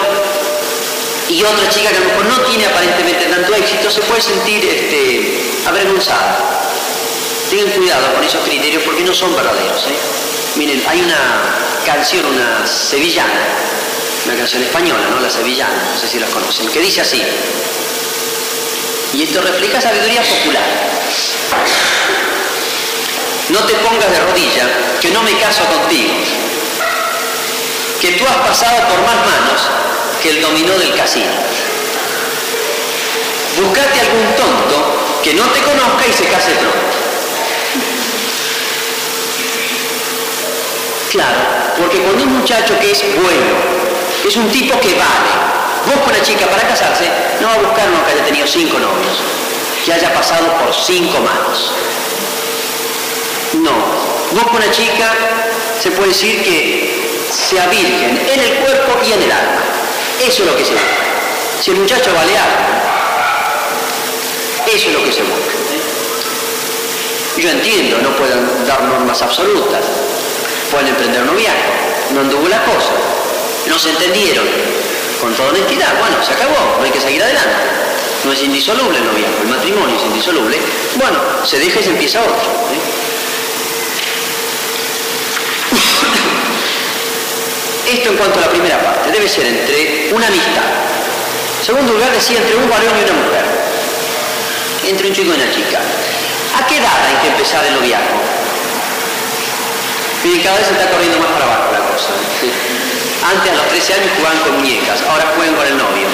y 1.29 1.43
otra 1.43 1.67
chica 1.69 1.89
que 1.89 1.97
a 1.97 1.99
lo 1.99 2.05
mejor 2.07 2.25
no 2.25 2.39
tiene 2.41 2.65
aparentemente 2.65 3.25
tanto 3.25 3.53
éxito 3.55 3.89
se 3.89 4.01
puede 4.01 4.21
sentir 4.21 4.63
este, 4.65 5.43
avergonzada. 5.65 6.39
Tengan 7.49 7.71
cuidado 7.71 8.13
con 8.13 8.23
esos 8.23 8.43
criterios 8.45 8.83
porque 8.83 9.03
no 9.03 9.13
son 9.13 9.35
verdaderos. 9.35 9.87
¿eh? 9.87 9.95
Miren, 10.55 10.81
hay 10.87 11.01
una 11.01 11.55
canción, 11.85 12.25
una 12.25 12.65
sevillana, 12.65 13.41
una 14.27 14.35
canción 14.35 14.61
española, 14.61 15.07
¿no? 15.09 15.21
La 15.21 15.29
sevillana, 15.29 15.91
no 15.93 15.97
sé 15.97 16.07
si 16.07 16.19
la 16.19 16.27
conocen, 16.27 16.67
que 16.67 16.81
dice 16.81 16.99
así. 16.99 17.23
Y 19.13 19.23
esto 19.23 19.39
refleja 19.41 19.79
sabiduría 19.79 20.21
popular. 20.21 20.65
No 23.49 23.59
te 23.63 23.73
pongas 23.75 24.11
de 24.11 24.19
rodilla, 24.19 24.63
que 24.99 25.11
no 25.11 25.23
me 25.23 25.31
caso 25.39 25.63
contigo. 25.63 26.13
Que 28.01 28.11
tú 28.11 28.25
has 28.27 28.35
pasado 28.47 28.89
por 28.89 29.01
más 29.03 29.15
manos 29.15 29.61
que 30.21 30.31
el 30.31 30.41
dominó 30.41 30.77
del 30.77 30.93
casino. 30.93 31.31
Buscate 33.61 33.99
algún 34.01 34.35
tonto 34.35 35.19
que 35.23 35.33
no 35.35 35.45
te 35.51 35.61
conozca 35.61 36.05
y 36.05 36.11
se 36.11 36.25
case 36.25 36.51
pronto. 36.51 36.97
Claro, 41.11 41.39
porque 41.77 41.99
cuando 41.99 42.23
un 42.23 42.39
muchacho 42.39 42.77
que 42.77 42.91
es 42.91 43.01
bueno, 43.15 43.86
es 44.27 44.35
un 44.35 44.49
tipo 44.49 44.77
que 44.79 44.93
vale, 44.93 45.31
busca 45.85 46.09
una 46.09 46.21
chica 46.21 46.47
para 46.47 46.67
casarse, 46.67 47.09
no 47.39 47.47
va 47.47 47.53
a 47.53 47.57
buscar 47.59 47.87
uno 47.87 48.05
que 48.05 48.11
haya 48.11 48.25
tenido 48.25 48.45
cinco 48.45 48.77
novios, 48.77 49.17
que 49.85 49.93
haya 49.93 50.13
pasado 50.13 50.47
por 50.57 50.73
cinco 50.73 51.19
manos. 51.19 51.71
No, 53.53 53.71
busca 54.31 54.51
una 54.51 54.71
chica, 54.71 55.13
se 55.81 55.91
puede 55.91 56.09
decir 56.09 56.43
que 56.43 57.09
sea 57.31 57.67
virgen 57.67 58.21
en 58.33 58.39
el 58.39 58.53
cuerpo 58.55 58.99
y 59.07 59.13
en 59.13 59.23
el 59.23 59.31
alma. 59.31 59.61
Eso 60.19 60.43
es 60.43 60.49
lo 60.49 60.57
que 60.57 60.65
se 60.65 60.73
busca. 60.73 60.87
Si 61.61 61.71
el 61.71 61.77
muchacho 61.77 62.13
vale 62.13 62.37
algo, 62.37 62.57
eso 64.73 64.87
es 64.89 64.93
lo 64.93 65.03
que 65.05 65.11
se 65.11 65.21
busca. 65.21 65.55
Yo 67.37 67.49
entiendo, 67.49 67.99
no 68.01 68.09
pueden 68.17 68.65
dar 68.67 68.81
normas 68.83 69.21
absolutas. 69.21 69.85
Pueden 70.71 70.87
emprender 70.87 71.21
noviazgo. 71.21 71.71
No 72.13 72.21
anduvo 72.21 72.47
la 72.47 72.63
cosa. 72.65 72.91
No 73.67 73.77
se 73.79 73.89
entendieron. 73.89 74.45
Con 75.21 75.33
toda 75.35 75.49
honestidad, 75.49 75.99
bueno, 75.99 76.23
se 76.23 76.33
acabó, 76.33 76.77
no 76.77 76.83
hay 76.83 76.91
que 76.91 77.01
seguir 77.01 77.21
adelante. 77.23 77.55
No 78.23 78.31
es 78.31 78.41
indisoluble 78.41 78.97
el 78.97 79.05
noviazgo, 79.05 79.41
el 79.41 79.47
matrimonio 79.47 79.95
es 79.97 80.03
indisoluble. 80.03 80.57
Bueno, 80.95 81.19
se 81.45 81.59
deja 81.59 81.79
y 81.79 81.83
se 81.83 81.89
empieza 81.89 82.21
otro. 82.21 82.35
¿eh? 82.35 82.79
Esto 87.93 88.09
en 88.09 88.17
cuanto 88.17 88.39
a 88.39 88.41
la 88.41 88.49
primera 88.49 88.81
parte, 88.83 89.11
debe 89.11 89.27
ser 89.27 89.45
entre 89.45 90.11
una 90.13 90.27
amistad. 90.27 90.63
Segundo 91.65 91.93
lugar, 91.93 92.11
decía 92.11 92.37
entre 92.37 92.55
un 92.55 92.69
varón 92.69 92.93
y 92.99 93.03
una 93.03 93.13
mujer. 93.13 93.45
Entre 94.87 95.07
un 95.07 95.13
chico 95.13 95.31
y 95.31 95.35
una 95.35 95.51
chica. 95.51 95.79
¿A 96.59 96.67
qué 96.67 96.77
edad 96.77 97.05
hay 97.07 97.15
que 97.21 97.27
empezar 97.27 97.65
el 97.65 97.73
noviazgo? 97.75 98.21
Miren, 100.23 100.41
cada 100.41 100.57
vez 100.57 100.67
se 100.67 100.73
está 100.73 100.89
corriendo 100.89 101.19
más 101.19 101.27
para 101.31 101.45
abajo 101.45 101.71
la 101.71 101.79
cosa. 101.79 102.09
Antes 103.29 103.51
a 103.51 103.55
los 103.55 103.67
13 103.67 103.93
años 103.93 104.09
jugaban 104.17 104.39
con 104.39 104.51
muñecas, 104.57 105.01
ahora 105.09 105.33
juegan 105.35 105.55
con 105.55 105.67
el 105.67 105.77
novio. 105.77 106.07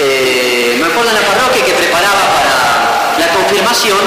Eh, 0.00 0.76
me 0.80 0.86
acuerdo 0.86 1.10
en 1.10 1.16
la 1.16 1.26
parroquia 1.28 1.64
que 1.64 1.72
preparaba 1.72 2.22
para 2.32 3.18
la 3.18 3.34
confirmación 3.34 3.98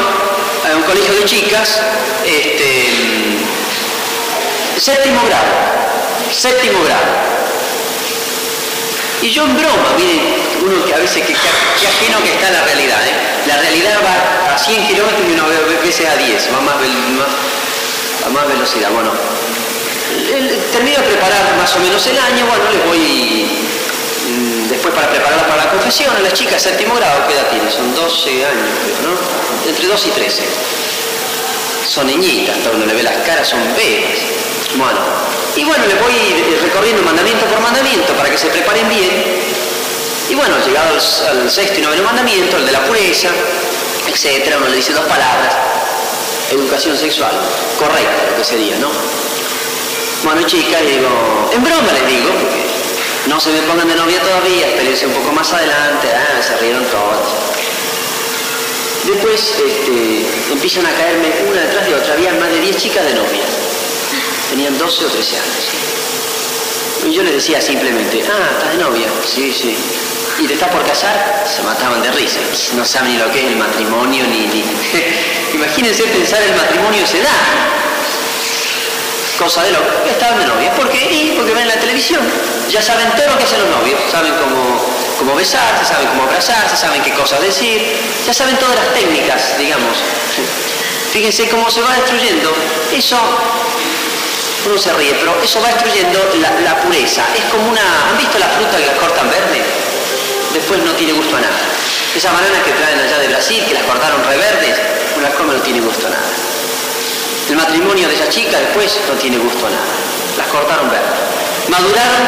a 0.65 0.75
un 0.75 0.83
colegio 0.83 1.13
de 1.13 1.25
chicas, 1.25 1.81
este, 2.25 2.87
séptimo 4.79 5.21
grado, 5.25 5.51
séptimo 6.31 6.83
grado. 6.83 7.29
Y 9.21 9.29
yo 9.29 9.43
en 9.43 9.55
broma, 9.55 9.93
miren, 9.97 10.19
uno 10.65 10.83
que 10.83 10.95
a 10.95 10.97
veces 10.97 11.21
que, 11.27 11.33
que 11.33 11.87
ajeno 11.87 12.23
que 12.23 12.31
está 12.33 12.49
la 12.49 12.63
realidad, 12.63 13.05
¿eh? 13.05 13.13
la 13.45 13.57
realidad 13.57 13.99
va 14.03 14.55
a 14.55 14.57
100 14.57 14.87
kilómetros 14.87 15.21
y 15.27 15.33
uno 15.33 15.47
ve 15.47 15.77
veces 15.85 16.07
a 16.07 16.15
10, 16.15 16.49
va 16.55 16.61
más, 16.61 16.75
a 18.25 18.29
más 18.29 18.47
velocidad. 18.47 18.89
Bueno, 18.91 19.11
termino 20.71 20.97
de 20.97 21.03
preparar 21.03 21.55
más 21.57 21.75
o 21.75 21.79
menos 21.79 22.05
el 22.07 22.17
año, 22.17 22.45
bueno, 22.45 22.63
les 22.71 22.85
voy 22.85 23.47
mm, 24.29 24.69
después 24.69 24.93
para 24.93 25.09
prepararla 25.09 25.47
para 25.47 25.65
la 25.65 25.71
confesión, 25.71 26.15
a 26.15 26.19
las 26.19 26.33
chicas 26.33 26.61
séptimo 26.61 26.95
grado, 26.95 27.27
¿qué 27.27 27.33
edad 27.33 27.49
tiene? 27.49 27.69
Son 27.71 27.93
12 27.93 28.45
años, 28.45 28.69
¿no? 29.03 29.69
Entre 29.69 29.87
2 29.87 30.05
y 30.07 30.09
13. 30.09 30.43
Son 31.87 32.07
niñitas, 32.07 32.57
hasta 32.57 32.71
uno 32.71 32.85
le 32.85 32.93
ve 32.93 33.03
las 33.03 33.17
caras, 33.25 33.47
son 33.47 33.59
bebés. 33.75 34.19
Bueno, 34.75 34.99
y 35.55 35.63
bueno, 35.65 35.85
les 35.85 35.99
voy 35.99 36.13
recorriendo 36.61 37.01
mandamiento 37.03 37.45
por 37.45 37.59
mandamiento 37.59 38.13
para 38.13 38.29
que 38.29 38.37
se 38.37 38.47
preparen 38.47 38.87
bien. 38.87 39.11
Y 40.29 40.35
bueno, 40.35 40.55
llegado 40.65 40.95
al, 40.95 41.37
al 41.37 41.51
sexto 41.51 41.79
y 41.79 41.81
noveno 41.81 42.03
mandamiento, 42.03 42.55
el 42.55 42.65
de 42.65 42.71
la 42.71 42.85
pureza, 42.85 43.27
etcétera, 44.07 44.57
uno 44.57 44.69
le 44.69 44.77
dice 44.77 44.93
dos 44.93 45.03
palabras. 45.05 45.53
educación 46.51 46.97
sexual, 46.97 47.31
correcta, 47.77 48.29
lo 48.29 48.37
que 48.37 48.43
sería, 48.45 48.77
¿no? 48.77 48.89
Bueno, 50.23 50.43
chicas, 50.43 50.81
digo, 50.85 51.49
en 51.51 51.63
broma 51.63 51.91
les 51.93 52.07
digo, 52.07 52.29
porque 52.29 52.61
no 53.25 53.39
se 53.39 53.49
me 53.49 53.61
pongan 53.63 53.87
de 53.87 53.95
novia 53.95 54.21
todavía, 54.21 54.67
espérense 54.67 55.07
un 55.07 55.13
poco 55.13 55.31
más 55.31 55.51
adelante, 55.51 56.09
ah, 56.13 56.41
se 56.43 56.57
rieron 56.57 56.85
todas. 56.85 57.25
Después 59.05 59.55
este, 59.65 60.27
empiezan 60.51 60.85
a 60.85 60.91
caerme 60.91 61.33
una 61.49 61.61
detrás 61.61 61.87
de 61.87 61.95
otra, 61.95 62.13
había 62.13 62.33
más 62.33 62.51
de 62.51 62.61
10 62.61 62.77
chicas 62.77 63.03
de 63.03 63.15
novia, 63.15 63.43
tenían 64.51 64.77
12 64.77 65.05
o 65.05 65.09
13 65.09 65.37
años. 65.37 65.65
Y 67.07 67.13
yo 67.13 67.23
les 67.23 67.33
decía 67.33 67.59
simplemente, 67.59 68.23
ah, 68.29 68.49
¿estás 68.57 68.71
de 68.73 68.77
novia? 68.77 69.07
Sí, 69.25 69.51
sí. 69.51 69.75
¿Y 70.39 70.45
te 70.45 70.53
estás 70.53 70.69
por 70.69 70.85
casar? 70.85 71.45
Se 71.47 71.63
mataban 71.63 72.01
de 72.03 72.11
risa. 72.11 72.39
No 72.75 72.85
saben 72.85 73.13
ni 73.13 73.17
lo 73.17 73.31
que 73.31 73.39
es 73.39 73.47
el 73.47 73.55
matrimonio, 73.55 74.23
ni... 74.27 74.45
ni... 74.47 74.63
Imagínense 75.53 76.03
pensar 76.03 76.41
el 76.43 76.55
matrimonio 76.55 77.05
se 77.07 77.21
da. 77.21 77.81
Cosa 79.41 79.63
de 79.63 79.71
loco. 79.71 79.89
Estaban 80.05 80.37
de 80.37 80.45
novia. 80.45 80.71
¿Por? 80.75 80.85
Y 80.93 81.33
porque 81.35 81.53
ven 81.55 81.67
la 81.67 81.79
televisión. 81.79 82.21
Ya 82.69 82.79
saben 82.79 83.09
todo 83.17 83.25
lo 83.25 83.37
que 83.39 83.43
hacen 83.45 83.59
los 83.59 83.69
novios. 83.69 83.99
Saben 84.11 84.33
cómo, 84.37 84.77
cómo 85.17 85.33
besarse, 85.33 85.83
saben 85.83 86.07
cómo 86.09 86.23
abrazarse, 86.29 86.77
saben 86.77 87.01
qué 87.01 87.11
cosas 87.13 87.41
decir. 87.41 87.97
Ya 88.27 88.33
saben 88.35 88.55
todas 88.57 88.75
las 88.75 88.93
técnicas, 88.93 89.57
digamos. 89.57 89.97
Fíjense 91.11 91.49
cómo 91.49 91.71
se 91.71 91.81
va 91.81 91.95
destruyendo. 91.95 92.53
Eso 92.93 93.17
uno 94.67 94.77
se 94.77 94.93
ríe, 94.93 95.15
pero 95.15 95.33
eso 95.41 95.59
va 95.59 95.69
destruyendo 95.69 96.19
la, 96.63 96.79
pureza. 96.81 97.25
Es 97.35 97.43
como 97.45 97.67
una... 97.67 97.81
¿Han 98.11 98.17
visto 98.19 98.37
la 98.37 98.47
fruta 98.47 98.77
que 98.77 98.85
la 98.85 98.93
cortan 98.93 99.27
verde? 99.27 99.63
Después 100.53 100.79
no 100.83 100.91
tiene 100.91 101.13
gusto 101.13 101.35
a 101.35 101.41
nada. 101.41 101.59
Esas 102.15 102.31
bananas 102.31 102.61
que 102.63 102.73
traen 102.73 102.99
allá 102.99 103.17
de 103.17 103.27
Brasil, 103.27 103.63
que 103.67 103.73
las 103.73 103.83
cortaron 103.83 104.23
reverdes, 104.23 104.77
uno 105.17 105.27
las 105.27 105.39
no 105.39 105.63
tiene 105.63 105.79
gusto 105.79 106.05
a 106.05 106.11
nada. 106.11 106.29
El 107.51 107.57
matrimonio 107.57 108.07
de 108.07 108.15
esa 108.15 108.29
chica 108.29 108.57
después 108.57 108.99
no 109.07 109.13
tiene 109.15 109.37
gusto 109.37 109.67
a 109.67 109.69
nada. 109.69 109.93
Las 110.37 110.47
cortaron 110.47 110.89
verdes. 110.89 111.19
Maduraron 111.67 112.23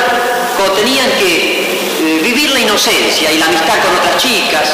cuando 0.57 0.73
tenían 0.75 1.09
que 1.17 1.79
eh, 1.99 2.19
vivir 2.21 2.51
la 2.51 2.59
inocencia 2.59 3.31
y 3.31 3.39
la 3.39 3.47
amistad 3.47 3.79
con 3.83 3.95
otras 3.95 4.17
chicas, 4.17 4.69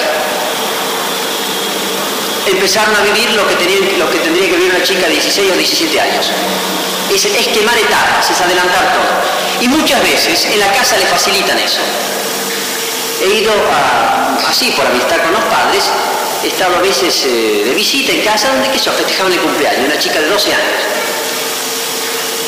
empezaron 2.47 2.95
a 2.95 3.01
vivir 3.01 3.31
lo 3.31 3.47
que, 3.47 3.55
tendría 3.55 4.49
que 4.49 4.57
vivir 4.57 4.73
una 4.75 4.83
chica 4.83 5.07
de 5.07 5.13
16 5.13 5.51
o 5.53 5.55
17 5.55 6.01
años 6.01 6.31
es, 7.15 7.47
quemar 7.47 7.77
etapas, 7.77 8.29
es 8.29 8.41
adelantar 8.41 8.93
todo. 8.93 9.61
Y 9.61 9.67
muchas 9.67 10.01
veces 10.03 10.45
en 10.45 10.59
la 10.59 10.71
casa 10.71 10.97
le 10.97 11.05
facilitan 11.05 11.57
eso. 11.57 11.81
He 13.21 13.41
ido 13.41 13.51
así 14.47 14.71
por 14.71 14.85
amistad 14.85 15.17
con 15.23 15.33
los 15.33 15.43
padres, 15.45 15.83
he 16.43 16.47
estado 16.47 16.75
a 16.77 16.81
veces 16.81 17.25
eh, 17.25 17.63
de 17.65 17.73
visita 17.73 18.11
en 18.11 18.21
casa 18.21 18.49
donde 18.49 18.69
que 18.69 18.79
festejaban 18.79 19.33
el 19.33 19.39
cumpleaños, 19.39 19.85
una 19.85 19.99
chica 19.99 20.19
de 20.19 20.27
12 20.27 20.53
años. 20.53 20.81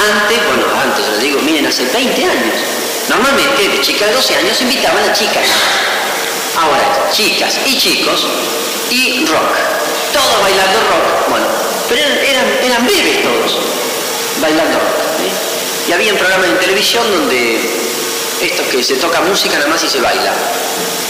Antes, 0.01 0.39
bueno, 0.47 0.65
antes 0.81 1.07
les 1.09 1.19
digo, 1.19 1.41
miren, 1.41 1.65
hace 1.67 1.85
20 1.85 2.25
años. 2.25 2.55
Normalmente 3.09 3.67
de 3.67 3.81
chicas 3.81 4.07
de 4.07 4.15
12 4.15 4.35
años 4.35 4.61
invitaban 4.61 5.03
a 5.03 5.13
chicas. 5.13 5.47
Ahora, 6.57 7.09
chicas 7.11 7.59
y 7.65 7.77
chicos 7.77 8.27
y 8.89 9.25
rock. 9.25 9.55
Todos 10.13 10.41
bailando 10.41 10.79
rock. 10.79 11.29
Bueno, 11.29 11.45
pero 11.89 12.01
eran, 12.01 12.47
eran, 12.63 12.87
bebés 12.87 13.21
todos 13.21 13.57
bailando. 14.39 14.79
Y 15.87 15.91
había 15.91 16.13
un 16.13 16.19
programa 16.19 16.45
en 16.47 16.59
televisión 16.59 17.03
donde 17.11 17.59
esto 18.41 18.63
que 18.69 18.83
se 18.83 18.95
toca 18.95 19.21
música 19.21 19.57
nada 19.57 19.69
más 19.69 19.83
y 19.83 19.89
se 19.89 20.01
baila. 20.01 20.33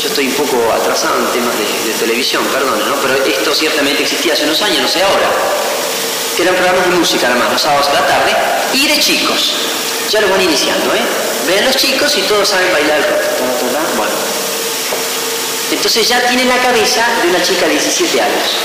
Yo 0.02 0.08
estoy 0.08 0.28
un 0.28 0.34
poco 0.34 0.58
atrasado 0.74 1.18
en 1.20 1.28
temas 1.32 1.54
de, 1.58 1.94
televisión, 2.00 2.44
perdón, 2.48 2.80
¿no? 2.88 2.96
pero 2.96 3.24
esto 3.24 3.54
ciertamente 3.54 4.04
existía 4.04 4.34
hace 4.34 4.44
unos 4.44 4.62
años, 4.62 4.82
no 4.82 4.88
sé 4.88 5.04
ahora. 5.04 5.30
Eran 6.40 6.56
programas 6.56 6.90
de 6.90 6.96
música 6.96 7.28
nada 7.28 7.40
más, 7.40 7.52
los 7.54 7.62
sábados 7.62 7.88
a 7.90 7.94
la 7.94 8.08
tarde, 8.08 8.36
y 8.74 8.88
de 8.88 8.98
chicos. 8.98 9.54
Ya 10.10 10.22
lo 10.22 10.30
van 10.30 10.42
iniciando, 10.42 10.94
¿eh? 10.96 11.02
Ven 11.48 11.66
los 11.66 11.76
chicos 11.76 12.18
y 12.18 12.22
todos 12.22 12.50
saben 12.50 12.72
bailar. 12.74 13.00
Bueno. 13.96 14.12
Entonces 15.72 16.08
ya 16.08 16.20
tienen 16.28 16.50
la 16.50 16.58
cabeza 16.58 17.06
de 17.22 17.30
una 17.30 17.42
chica 17.44 17.68
de 17.68 17.74
17 17.74 18.22
años. 18.22 18.58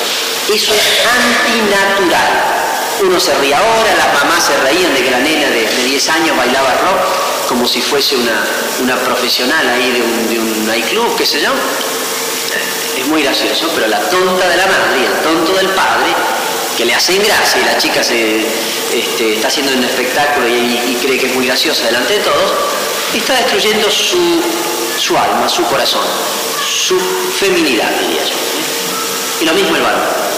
Eso 0.53 0.73
es 0.73 0.83
antinatural. 1.05 2.57
Uno 3.03 3.21
se 3.21 3.35
ríe 3.35 3.55
ahora, 3.55 3.95
las 3.95 4.15
mamás 4.15 4.45
se 4.45 4.57
reían 4.57 4.95
de 4.95 5.05
que 5.05 5.11
la 5.11 5.19
nena 5.19 5.51
de, 5.51 5.67
10 5.85 6.09
años 6.09 6.37
bailaba 6.37 6.73
rock 6.81 7.36
como 7.49 7.67
si 7.67 7.81
fuese 7.81 8.17
una, 8.17 8.97
profesional 9.05 9.69
ahí 9.69 9.93
de 9.93 10.03
un, 10.03 10.29
de 10.29 10.39
un 10.39 10.67
nightclub, 10.67 11.17
qué 11.17 11.27
sé 11.27 11.41
yo. 11.41 11.51
Es 12.99 13.07
muy 13.07 13.23
gracioso, 13.23 13.71
pero 13.75 13.87
la 13.89 14.01
tonta 14.09 14.49
de 14.49 14.57
la 14.57 14.67
madre 14.67 15.01
y 15.03 15.05
el 15.05 15.23
tonto 15.23 15.53
del 15.55 15.69
padre, 15.71 16.15
que 16.77 16.85
le 16.85 16.95
hacen 16.95 17.23
gracia 17.23 17.61
y 17.61 17.65
la 17.65 17.79
chica 17.79 18.03
se, 18.03 18.47
este, 18.93 19.35
está 19.35 19.49
haciendo 19.49 19.73
un 19.73 19.85
espectáculo 19.85 20.49
y, 20.49 20.99
cree 21.03 21.19
que 21.19 21.27
es 21.27 21.35
muy 21.35 21.47
graciosa 21.47 21.85
delante 21.85 22.15
de 22.15 22.21
todos, 22.21 22.53
está 23.15 23.35
destruyendo 23.35 23.91
su, 23.91 24.41
su 24.99 25.17
alma, 25.17 25.49
su 25.49 25.63
corazón, 25.65 26.05
su 26.67 26.99
feminidad, 27.39 27.91
diría 28.01 28.25
yo. 28.25 28.35
Y 29.41 29.45
lo 29.45 29.53
mismo 29.53 29.77
el 29.77 29.83
varón. 29.83 30.36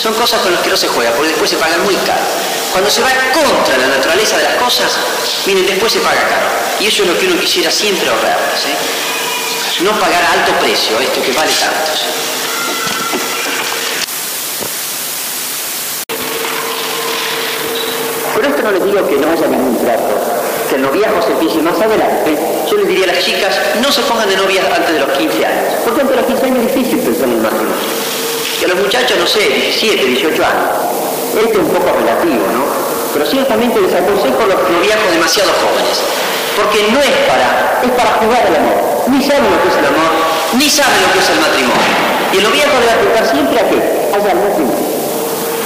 Son 0.00 0.14
cosas 0.14 0.40
con 0.40 0.52
las 0.52 0.62
que 0.62 0.70
no 0.70 0.76
se 0.76 0.88
juega, 0.88 1.10
porque 1.12 1.28
después 1.28 1.50
se 1.50 1.56
pagan 1.56 1.82
muy 1.84 1.94
caro. 1.96 2.22
Cuando 2.72 2.90
se 2.90 3.02
va 3.02 3.10
contra 3.32 3.76
la 3.76 3.86
naturaleza 3.86 4.36
de 4.38 4.44
las 4.44 4.54
cosas, 4.54 4.92
miren, 5.46 5.66
después 5.66 5.92
se 5.92 6.00
paga 6.00 6.20
caro. 6.22 6.46
Y 6.80 6.86
eso 6.86 7.02
es 7.02 7.08
lo 7.08 7.18
que 7.18 7.26
uno 7.26 7.40
quisiera 7.40 7.70
siempre 7.70 8.08
ahorrar. 8.08 8.38
No 9.82 9.90
pagar 9.98 10.22
a 10.22 10.32
alto 10.32 10.52
precio 10.60 10.98
esto 11.00 11.20
que 11.22 11.32
vale 11.32 11.52
tanto. 11.52 11.92
Por 18.34 18.44
esto 18.46 18.62
no 18.62 18.70
les 18.70 18.84
digo 18.84 19.08
que 19.08 19.16
no 19.16 19.30
haya 19.32 19.46
ningún 19.48 19.78
trato, 19.78 20.20
que 20.68 20.76
el 20.76 20.82
noviazgo 20.82 21.22
se 21.22 21.32
empiece 21.32 21.58
más 21.58 21.80
adelante. 21.80 22.38
Yo 22.70 22.76
les 22.76 22.88
diría 22.88 23.04
a 23.04 23.14
las 23.14 23.24
chicas, 23.24 23.54
no 23.82 23.90
se 23.90 24.02
pongan 24.02 24.28
de 24.28 24.36
novias 24.36 24.66
antes 24.72 24.94
de 24.94 25.00
los 25.00 25.18
15 25.18 25.46
años, 25.46 25.74
porque 25.84 26.00
antes 26.00 26.16
de 26.16 26.22
los 26.22 26.30
15 26.30 26.46
años 26.46 26.58
es 26.58 26.74
difícil 26.74 26.98
pensar 27.00 27.28
en 27.28 27.34
el 27.34 27.40
matrimonio 27.42 28.12
que 28.62 28.68
los 28.68 28.78
muchachos, 28.78 29.18
no 29.18 29.26
sé, 29.26 29.42
17, 29.42 30.06
18 30.22 30.38
años. 30.38 30.70
Este 31.34 31.50
es 31.50 31.58
un 31.58 31.74
poco 31.74 31.90
relativo, 31.98 32.46
¿no? 32.54 32.62
Pero 33.12 33.26
ciertamente 33.26 33.80
les 33.82 33.90
aconsejo 33.90 34.38
los 34.46 34.54
noviazgos 34.70 35.10
demasiado 35.10 35.50
jóvenes. 35.58 35.98
Porque 36.54 36.86
no 36.94 37.02
es 37.02 37.10
para, 37.26 37.82
es 37.82 37.90
para 37.90 38.22
jugar 38.22 38.46
al 38.46 38.54
amor. 38.62 38.78
Ni 39.10 39.18
saben 39.18 39.50
lo 39.50 39.58
que 39.58 39.66
es 39.66 39.76
el 39.82 39.86
amor, 39.90 40.14
ni 40.54 40.70
saben 40.70 40.94
lo 41.02 41.10
que 41.10 41.18
es 41.18 41.28
el 41.34 41.38
matrimonio. 41.42 41.90
Y 42.30 42.36
el 42.38 42.44
noviazgo 42.46 42.78
debe 42.78 42.94
apuntar 43.02 43.24
siempre 43.26 43.56
a 43.58 43.64
qué? 43.66 43.78
Al 44.14 44.22
matrimonio. 44.22 44.86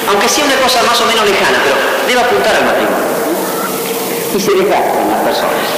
Aunque 0.08 0.28
sea 0.32 0.44
una 0.48 0.56
cosa 0.56 0.80
más 0.88 0.96
o 0.96 1.04
menos 1.04 1.24
lejana, 1.28 1.60
pero 1.60 1.76
debe 2.08 2.20
apuntar 2.24 2.56
al 2.56 2.64
matrimonio. 2.64 3.12
Y 4.32 4.40
se 4.40 4.52
desgastan 4.56 5.04
las 5.12 5.20
personas. 5.20 5.68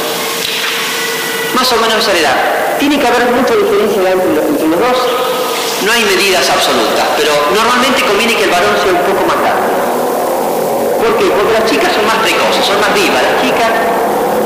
Más 1.51 1.67
o 1.67 1.77
menos 1.83 1.99
esa 1.99 2.15
edad. 2.15 2.79
Tiene 2.79 2.95
que 2.95 3.07
haber 3.11 3.27
mucha 3.35 3.59
diferencia 3.59 4.07
entre 4.07 4.39
los, 4.39 4.45
entre 4.55 4.69
los 4.71 4.79
dos 4.79 5.28
no 5.85 5.93
hay 5.93 6.03
medidas 6.05 6.49
absolutas, 6.51 7.07
pero 7.17 7.31
normalmente 7.55 8.03
conviene 8.03 8.35
que 8.35 8.45
el 8.45 8.51
varón 8.51 8.75
sea 8.83 8.91
un 8.91 9.05
poco 9.07 9.23
más 9.31 9.39
grande. 9.39 9.71
¿Por 10.99 11.15
qué? 11.15 11.31
Porque 11.31 11.53
las 11.55 11.65
chicas 11.71 11.95
son 11.95 12.07
más 12.07 12.19
precoces, 12.19 12.67
son 12.67 12.81
más 12.83 12.91
vivas 12.95 13.23
las 13.23 13.37
chicas 13.39 13.71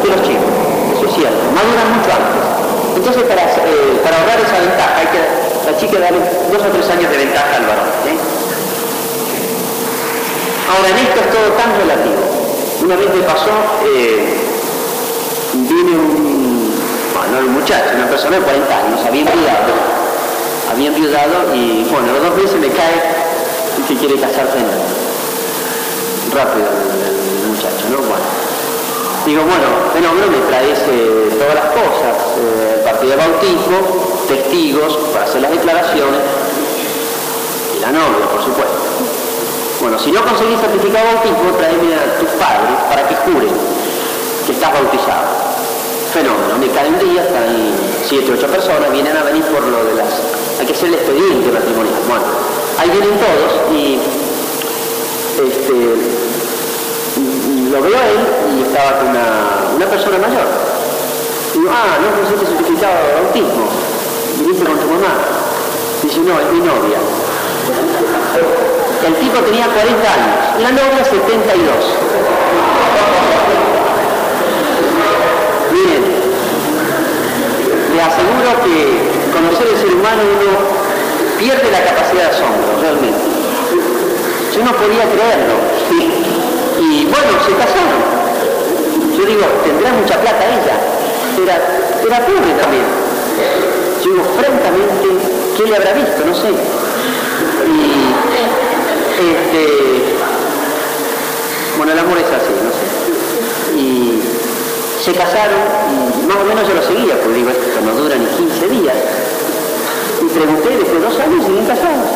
que 0.05 0.09
los 0.13 0.21
chicos. 0.21 0.53
Eso 0.93 1.05
es 1.09 1.13
cierto, 1.17 1.41
maduran 1.57 1.89
mucho 1.97 2.11
antes. 2.13 2.45
Entonces, 3.01 3.23
para, 3.25 3.49
eh, 3.49 3.97
para 4.05 4.21
ahorrar 4.21 4.39
esa 4.45 4.61
ventaja, 4.61 4.93
hay 5.01 5.09
que 5.09 5.21
la 5.65 5.73
chica 5.79 5.97
darle 5.99 6.21
dos 6.53 6.61
o 6.61 6.69
tres 6.69 6.87
años 6.93 7.09
de 7.09 7.17
ventaja 7.17 7.57
al 7.57 7.65
varón. 7.65 7.89
Ahora, 10.69 10.89
en 10.89 10.99
esto 11.01 11.19
es 11.21 11.29
todo 11.33 11.49
tan 11.57 11.71
relativo. 11.81 12.23
Una 12.85 12.97
vez 12.97 13.09
me 13.09 13.23
pasó, 13.25 13.57
eh, 13.89 14.37
viene 15.65 15.93
un, 15.97 16.75
bueno, 17.17 17.47
un 17.47 17.53
muchacho, 17.57 17.97
una 17.97 18.09
persona 18.09 18.37
de 18.37 18.43
40 18.43 18.77
años, 18.77 19.01
había 19.07 19.21
enviado 19.21 20.02
había 20.73 20.89
enviudado 20.89 21.55
y 21.55 21.85
bueno, 21.85 22.13
los 22.13 22.23
dos 22.23 22.37
meses 22.37 22.59
me 22.59 22.69
cae 22.69 22.97
que 23.87 23.95
quiere 23.97 24.17
casarse 24.17 24.59
rápido 26.33 26.67
el, 26.67 27.49
muchacho, 27.49 27.85
¿no? 27.91 27.99
Bueno. 27.99 28.25
Digo, 29.27 29.43
bueno, 29.43 29.69
fenómeno 29.93 30.27
me 30.29 30.39
traes 30.49 30.79
eh, 30.89 31.31
todas 31.39 31.55
las 31.55 31.67
cosas, 31.77 32.17
eh, 32.41 32.83
partido 32.85 33.11
de 33.13 33.17
bautismo, 33.19 34.25
testigos 34.27 34.97
para 35.13 35.25
hacer 35.25 35.43
las 35.43 35.51
declaraciones 35.51 36.23
y 37.77 37.81
la 37.81 37.93
novia, 37.93 38.27
por 38.33 38.43
supuesto. 38.43 38.79
Bueno, 39.81 39.99
si 39.99 40.11
no 40.11 40.25
conseguís 40.25 40.59
certificado 40.59 41.07
de 41.07 41.15
bautismo, 41.15 41.53
tráeme 41.59 41.95
a 41.95 42.19
tus 42.19 42.31
padres 42.41 42.79
para 42.89 43.07
que 43.09 43.15
juren 43.17 43.55
que 44.47 44.53
estás 44.53 44.73
bautizado. 44.73 45.29
Fenómeno, 46.13 46.59
me 46.59 46.69
cae 46.69 46.89
un 46.89 46.99
día, 46.99 47.23
están 47.23 47.47
siete, 48.05 48.33
ocho 48.33 48.47
personas, 48.47 48.91
vienen 48.91 49.17
a 49.17 49.23
venir 49.23 49.45
por 49.45 49.63
lo 49.63 49.85
de 49.85 49.95
las 49.95 50.43
hay 50.63 50.69
que 50.69 50.75
hacer 50.75 50.89
el 50.91 50.95
expediente 50.95 51.51
matrimonial. 51.51 51.95
Bueno, 52.07 52.25
ahí 52.79 52.89
vienen 52.91 53.19
todos 53.19 53.51
y 53.75 53.99
este, 55.43 55.75
lo 57.73 57.83
veo 57.83 57.99
a 57.99 58.07
él 58.07 58.21
y 58.57 58.63
estaba 58.63 59.01
con 59.01 59.09
una, 59.09 59.87
persona 59.91 60.19
mayor. 60.19 60.47
Y 61.53 61.59
digo, 61.59 61.71
ah, 61.75 61.99
no 61.99 62.15
pusiste 62.15 62.47
certificado 62.47 62.95
de 62.95 63.13
bautismo. 63.13 63.67
Viniste 64.39 64.65
con 64.65 64.79
tu 64.79 64.87
mamá. 64.87 65.19
Dice, 66.01 66.21
no, 66.21 66.39
es 66.39 66.53
mi 66.53 66.61
novia. 66.61 66.99
El 69.05 69.15
tipo 69.17 69.41
tenía 69.41 69.67
40 69.67 70.15
años, 70.15 70.63
la 70.63 70.71
novia 70.71 71.05
72. 71.05 71.75
Miren, 75.73 76.05
le 77.97 78.01
aseguro 78.01 78.63
que 78.63 79.22
conocer 79.33 79.67
el 79.67 79.77
ser 79.81 79.93
humano 79.97 80.23
uno 80.23 80.53
pierde 81.39 81.71
la 81.71 81.83
capacidad 81.85 82.23
de 82.23 82.31
asombro, 82.31 82.81
realmente. 82.81 83.25
Yo 84.55 84.65
no 84.65 84.73
podía 84.73 85.05
creerlo. 85.09 85.57
Y 86.79 87.05
bueno, 87.07 87.33
se 87.45 87.53
casaron. 87.57 88.01
Yo 89.17 89.25
digo, 89.25 89.47
tendrá 89.65 89.93
mucha 89.93 90.21
plata 90.21 90.45
ella. 90.45 90.77
Era, 91.43 91.57
era 92.07 92.27
pobre 92.27 92.53
también. 92.61 92.85
Yo 94.05 94.11
digo, 94.13 94.25
francamente, 94.39 95.09
¿qué 95.57 95.63
le 95.65 95.77
habrá 95.77 95.93
visto? 95.95 96.25
No 96.27 96.35
sé. 96.35 96.51
Y 97.65 98.13
este, 99.23 99.63
bueno, 101.77 101.93
el 101.93 101.99
amor 101.99 102.19
es 102.19 102.27
así, 102.27 102.53
no 102.63 102.71
sé. 102.71 103.02
Se 105.03 105.11
casaron 105.11 105.59
y 106.23 106.27
más 106.31 106.37
o 106.39 106.45
menos 106.47 106.63
yo 106.63 106.75
lo 106.75 106.83
seguía, 106.87 107.19
porque 107.19 107.43
digo, 107.43 107.51
esto 107.51 107.81
no 107.83 107.91
dura 107.91 108.15
ni 108.15 108.25
15 108.39 108.69
días. 108.69 108.95
Y 110.23 110.27
pregunté, 110.31 110.79
después 110.79 111.03
de 111.03 111.11
dos 111.11 111.19
años 111.19 111.43
siguen 111.43 111.67
casados. 111.67 112.07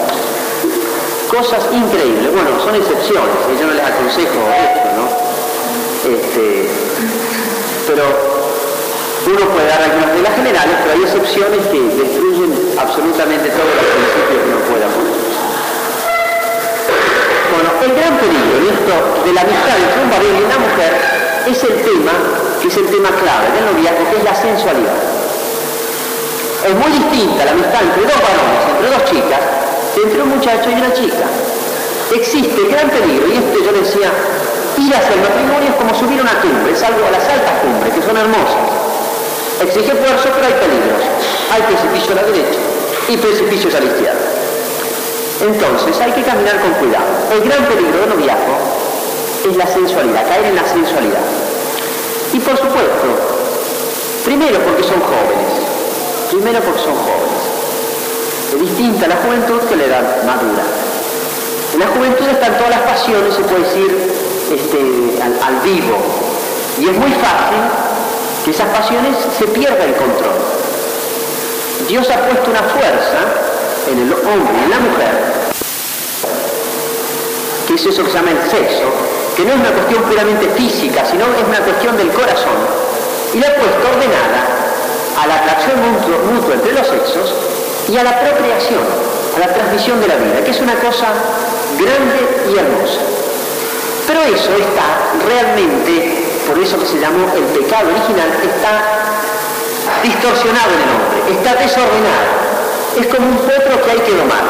Cosas 1.26 1.66
increíbles. 1.74 2.30
Bueno, 2.30 2.55
son 2.62 2.78
excepciones, 2.78 3.43
y 3.51 3.59
yo 3.59 3.66
no 3.66 3.74
les 3.74 3.82
aconsejo 3.82 4.39
esto, 4.55 4.87
¿no? 4.95 5.05
Este, 6.14 6.70
pero 7.91 8.07
uno 9.34 9.43
puede 9.51 9.66
dar 9.66 9.82
algunas 9.82 10.14
de 10.14 10.22
las 10.22 10.34
generales, 10.39 10.76
pero 10.87 10.95
hay 10.95 11.03
excepciones 11.03 11.66
que 11.66 11.80
destruyen 11.91 12.55
absolutamente 12.78 13.51
todos 13.51 13.66
los 13.66 13.82
principios 13.82 14.30
que 14.30 14.47
uno 14.47 14.62
pueda 14.70 14.87
poner. 14.95 15.18
Bueno, 17.51 17.68
el 17.82 17.93
gran 17.99 18.14
peligro 18.14 18.62
esto 18.62 18.95
de 19.26 19.32
la 19.34 19.43
amistad 19.43 19.74
entre 19.74 19.99
un 20.07 20.11
varón 20.14 20.34
y 20.39 20.43
una 20.47 20.59
mujer 20.62 21.15
es 21.47 21.62
el 21.62 21.76
tema, 21.82 22.12
que 22.61 22.68
es 22.68 22.76
el 22.76 22.86
tema 22.86 23.09
clave 23.11 23.55
del 23.55 23.64
noviazgo, 23.70 24.11
que 24.11 24.16
es 24.18 24.24
la 24.24 24.34
sensualidad. 24.34 24.99
Es 26.66 26.74
muy 26.74 26.90
distinta 26.90 27.44
la 27.44 27.53
amistad 27.53 27.82
entre 27.86 28.03
dos 28.03 28.18
varones, 28.18 28.62
entre 28.66 28.88
dos 28.90 29.05
chicas, 29.07 29.42
entre 29.94 30.22
un 30.22 30.28
muchacho 30.30 30.70
y 30.70 30.74
una 30.74 30.92
chica. 30.92 31.26
Existe 32.14 32.61
gran 32.66 32.90
peligro, 32.90 33.28
y 33.28 33.38
esto 33.38 33.59
yo 33.62 33.72
decía, 33.78 34.11
ir 34.78 34.90
hacia 34.90 35.14
el 35.14 35.22
matrimonio 35.22 35.70
es 35.70 35.76
como 35.78 35.94
subir 35.94 36.20
una 36.20 36.34
cumbre, 36.42 36.72
es 36.72 36.82
algo 36.82 37.07
a 37.07 37.11
las 37.14 37.22
altas 37.22 37.55
cumbres, 37.62 37.94
que 37.94 38.03
son 38.03 38.16
hermosas. 38.16 38.66
Exige 39.62 39.92
esfuerzo, 39.94 40.28
pero 40.34 40.47
hay 40.51 40.57
peligros. 40.59 41.03
Hay 41.55 41.62
precipicio 41.62 42.12
a 42.12 42.16
la 42.16 42.24
derecha 42.26 42.61
y 43.09 43.16
precipicios 43.16 43.74
a 43.74 43.80
la 43.80 43.86
izquierda. 43.86 44.26
Entonces 45.40 46.01
hay 46.01 46.12
que 46.12 46.22
caminar 46.22 46.59
con 46.61 46.72
cuidado. 46.74 47.07
El 47.30 47.40
gran 47.47 47.64
peligro 47.66 48.01
del 48.01 48.11
noviazgo 48.11 48.76
es 49.51 49.57
la 49.57 49.66
sensualidad, 49.66 50.26
caer 50.26 50.47
en 50.47 50.57
la 50.57 50.66
sensualidad. 50.66 51.24
Y 52.32 52.38
por 52.40 52.57
supuesto, 52.57 53.07
primero 54.24 54.59
porque 54.61 54.82
son 54.82 55.01
jóvenes, 55.01 55.53
primero 56.30 56.61
porque 56.61 56.80
son 56.80 56.94
jóvenes. 56.94 57.42
Es 58.53 58.61
distinta 58.61 59.07
la 59.07 59.16
juventud 59.16 59.61
que 59.68 59.76
la 59.76 59.84
edad 59.84 60.22
madura. 60.24 60.64
En 61.74 61.80
la 61.80 61.86
juventud 61.88 62.26
están 62.26 62.57
todas 62.57 62.70
las 62.70 62.80
pasiones, 62.80 63.34
se 63.34 63.42
puede 63.42 63.64
decir, 63.64 64.12
este, 64.53 65.22
al, 65.22 65.61
vivo. 65.62 65.97
Y 66.78 66.88
es 66.88 66.97
muy 66.97 67.12
fácil 67.12 67.62
que 68.44 68.51
esas 68.51 68.68
pasiones 68.68 69.16
se 69.38 69.47
pierda 69.47 69.84
el 69.84 69.94
control. 69.94 70.36
Dios 71.88 72.09
ha 72.11 72.26
puesto 72.26 72.51
una 72.51 72.62
fuerza 72.62 73.18
en 73.90 73.99
el 73.99 74.12
hombre 74.12 74.64
en 74.64 74.70
la 74.70 74.78
mujer, 74.80 75.32
que 77.66 77.74
es 77.74 77.86
eso 77.86 78.05
que 78.05 78.11
se 78.11 78.16
llama 78.16 78.30
el 78.32 78.51
sexo, 78.51 79.05
que 79.37 79.45
no 79.45 79.53
es 79.53 79.61
una 79.61 79.70
cuestión 79.70 80.03
puramente 80.05 80.49
física, 80.57 81.05
sino 81.05 81.24
es 81.26 81.47
una 81.47 81.61
cuestión 81.61 81.97
del 81.97 82.09
corazón, 82.09 82.57
y 83.34 83.39
la 83.39 83.49
ha 83.49 83.55
puesto 83.55 83.84
ordenada 83.84 84.41
a 85.20 85.26
la 85.26 85.34
atracción 85.37 85.76
mutua 86.32 86.55
entre 86.55 86.72
los 86.72 86.87
sexos 86.87 87.34
y 87.89 87.97
a 87.99 88.05
la 88.05 88.18
procreación, 88.20 88.80
a 89.37 89.39
la 89.39 89.53
transmisión 89.53 90.01
de 90.01 90.09
la 90.09 90.16
vida, 90.16 90.43
que 90.43 90.51
es 90.51 90.61
una 90.61 90.74
cosa 90.76 91.12
grande 91.76 92.18
y 92.49 92.59
hermosa. 92.59 93.01
Pero 94.07 94.22
eso 94.22 94.51
está 94.57 94.87
realmente, 95.26 96.24
por 96.49 96.59
eso 96.59 96.78
que 96.78 96.87
se 96.87 96.99
llamó 96.99 97.28
el 97.37 97.45
pecado 97.61 97.89
original, 97.89 98.30
está 98.41 98.72
distorsionado 100.03 100.70
en 100.72 100.80
el 100.80 100.91
hombre, 100.97 101.18
está 101.37 101.55
desordenado. 101.61 102.32
Es 102.99 103.07
como 103.09 103.28
un 103.28 103.37
potro 103.37 103.84
que 103.84 103.91
hay 103.91 104.01
que 104.01 104.14
domar, 104.14 104.45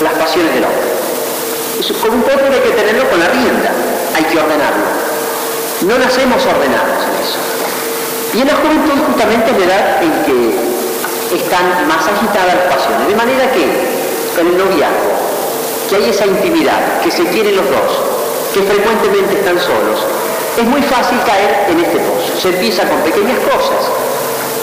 las 0.00 0.12
pasiones 0.14 0.54
del 0.54 0.64
hombre. 0.64 0.91
Como 1.82 2.14
un 2.14 2.22
que 2.22 2.30
hay 2.30 2.62
que 2.62 2.78
tenerlo 2.78 3.10
con 3.10 3.18
la 3.18 3.26
rienda, 3.26 3.70
hay 4.14 4.22
que 4.24 4.38
ordenarlo. 4.38 4.86
No 5.82 5.98
nacemos 5.98 6.38
ordenados 6.46 7.02
en 7.02 7.14
eso. 7.18 7.38
Y 8.34 8.40
en 8.40 8.46
la 8.46 8.54
juventud 8.54 9.02
justamente 9.04 9.50
es 9.50 9.58
la 9.58 9.64
edad 9.64 10.02
en 10.02 10.12
que 10.22 11.34
están 11.34 11.88
más 11.88 12.06
agitadas 12.06 12.54
las 12.54 12.74
pasiones. 12.76 13.08
De 13.08 13.16
manera 13.16 13.50
que 13.50 13.64
en 13.66 14.46
el 14.46 14.58
noviazgo, 14.58 15.10
que 15.90 15.96
hay 15.96 16.10
esa 16.10 16.24
intimidad, 16.26 17.00
que 17.02 17.10
se 17.10 17.24
quieren 17.24 17.56
los 17.56 17.66
dos, 17.66 17.90
que 18.54 18.62
frecuentemente 18.62 19.34
están 19.42 19.58
solos, 19.58 20.06
es 20.56 20.64
muy 20.64 20.82
fácil 20.82 21.18
caer 21.26 21.66
en 21.68 21.80
este 21.80 21.98
pozo. 21.98 22.30
Se 22.38 22.48
empieza 22.50 22.86
con 22.86 23.02
pequeñas 23.02 23.40
cosas, 23.42 23.90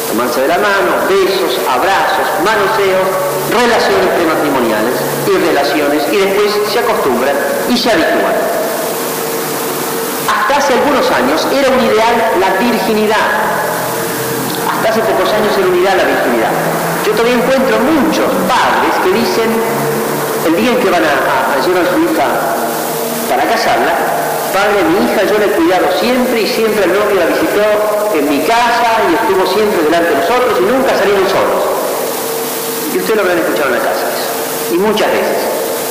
tomarse 0.09 0.41
de 0.41 0.47
la 0.47 0.57
mano, 0.57 1.05
besos, 1.07 1.53
abrazos, 1.69 2.25
manoseos, 2.41 3.07
relaciones 3.53 4.09
prematrimoniales 4.17 4.95
y 5.29 5.37
relaciones, 5.37 6.01
y 6.11 6.17
después 6.17 6.49
se 6.65 6.79
acostumbran 6.79 7.35
y 7.69 7.77
se 7.77 7.91
habitúan. 7.91 8.33
Hasta 10.29 10.57
hace 10.57 10.73
algunos 10.73 11.09
años 11.11 11.47
era 11.53 11.69
un 11.69 11.79
ideal 11.79 12.15
la 12.39 12.57
virginidad. 12.57 13.27
Hasta 14.73 14.89
hace 14.89 15.01
pocos 15.01 15.29
años 15.33 15.53
era 15.57 15.67
un 15.67 15.75
ideal 15.77 15.97
la 15.97 16.03
virginidad. 16.03 16.51
Yo 17.05 17.11
todavía 17.13 17.35
encuentro 17.35 17.77
muchos 17.79 18.29
padres 18.49 18.93
que 19.03 19.11
dicen, 19.13 19.49
el 20.45 20.55
día 20.55 20.71
en 20.71 20.79
que 20.79 20.89
van 20.89 21.03
a, 21.05 21.53
a 21.53 21.65
llevar 21.65 21.85
a 21.85 21.91
su 21.93 21.99
hija 22.01 22.25
para 23.29 23.43
casarla, 23.45 24.18
padre, 24.53 24.83
mi 24.83 25.05
hija 25.05 25.23
yo 25.25 25.37
la 25.37 25.45
he 25.45 25.51
cuidado 25.51 25.87
siempre 25.99 26.41
y 26.41 26.47
siempre 26.47 26.85
el 26.85 26.93
novio 26.93 27.15
la 27.15 27.25
visitó 27.27 27.65
en 28.13 28.29
mi 28.29 28.39
casa 28.45 29.05
y 29.09 29.15
estuvo 29.15 29.45
siempre 29.45 29.83
delante 29.83 30.09
de 30.09 30.15
nosotros 30.15 30.57
y 30.59 30.63
nunca 30.63 30.97
salieron 30.97 31.25
solos. 31.29 31.63
Y 32.93 32.97
usted 32.97 33.15
lo 33.15 33.21
habrán 33.21 33.37
escuchado 33.37 33.69
en 33.69 33.75
la 33.75 33.83
casa 33.85 34.05
Y 34.73 34.77
muchas 34.77 35.11
veces. 35.11 35.37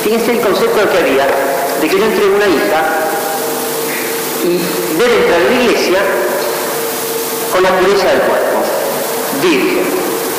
Fíjense 0.03 0.31
el 0.31 0.41
concepto 0.41 0.89
que 0.89 0.97
había 0.97 1.27
de 1.81 1.87
que 1.87 1.97
yo 1.97 2.05
entré 2.05 2.25
una 2.27 2.47
hija 2.47 2.79
y 4.43 4.59
debe 4.97 5.15
entrar 5.23 5.41
en 5.41 5.47
la 5.47 5.63
iglesia 5.63 5.99
con 7.51 7.63
la 7.63 7.69
pureza 7.79 8.07
del 8.07 8.21
cuerpo, 8.21 8.57
virgen. 9.41 9.87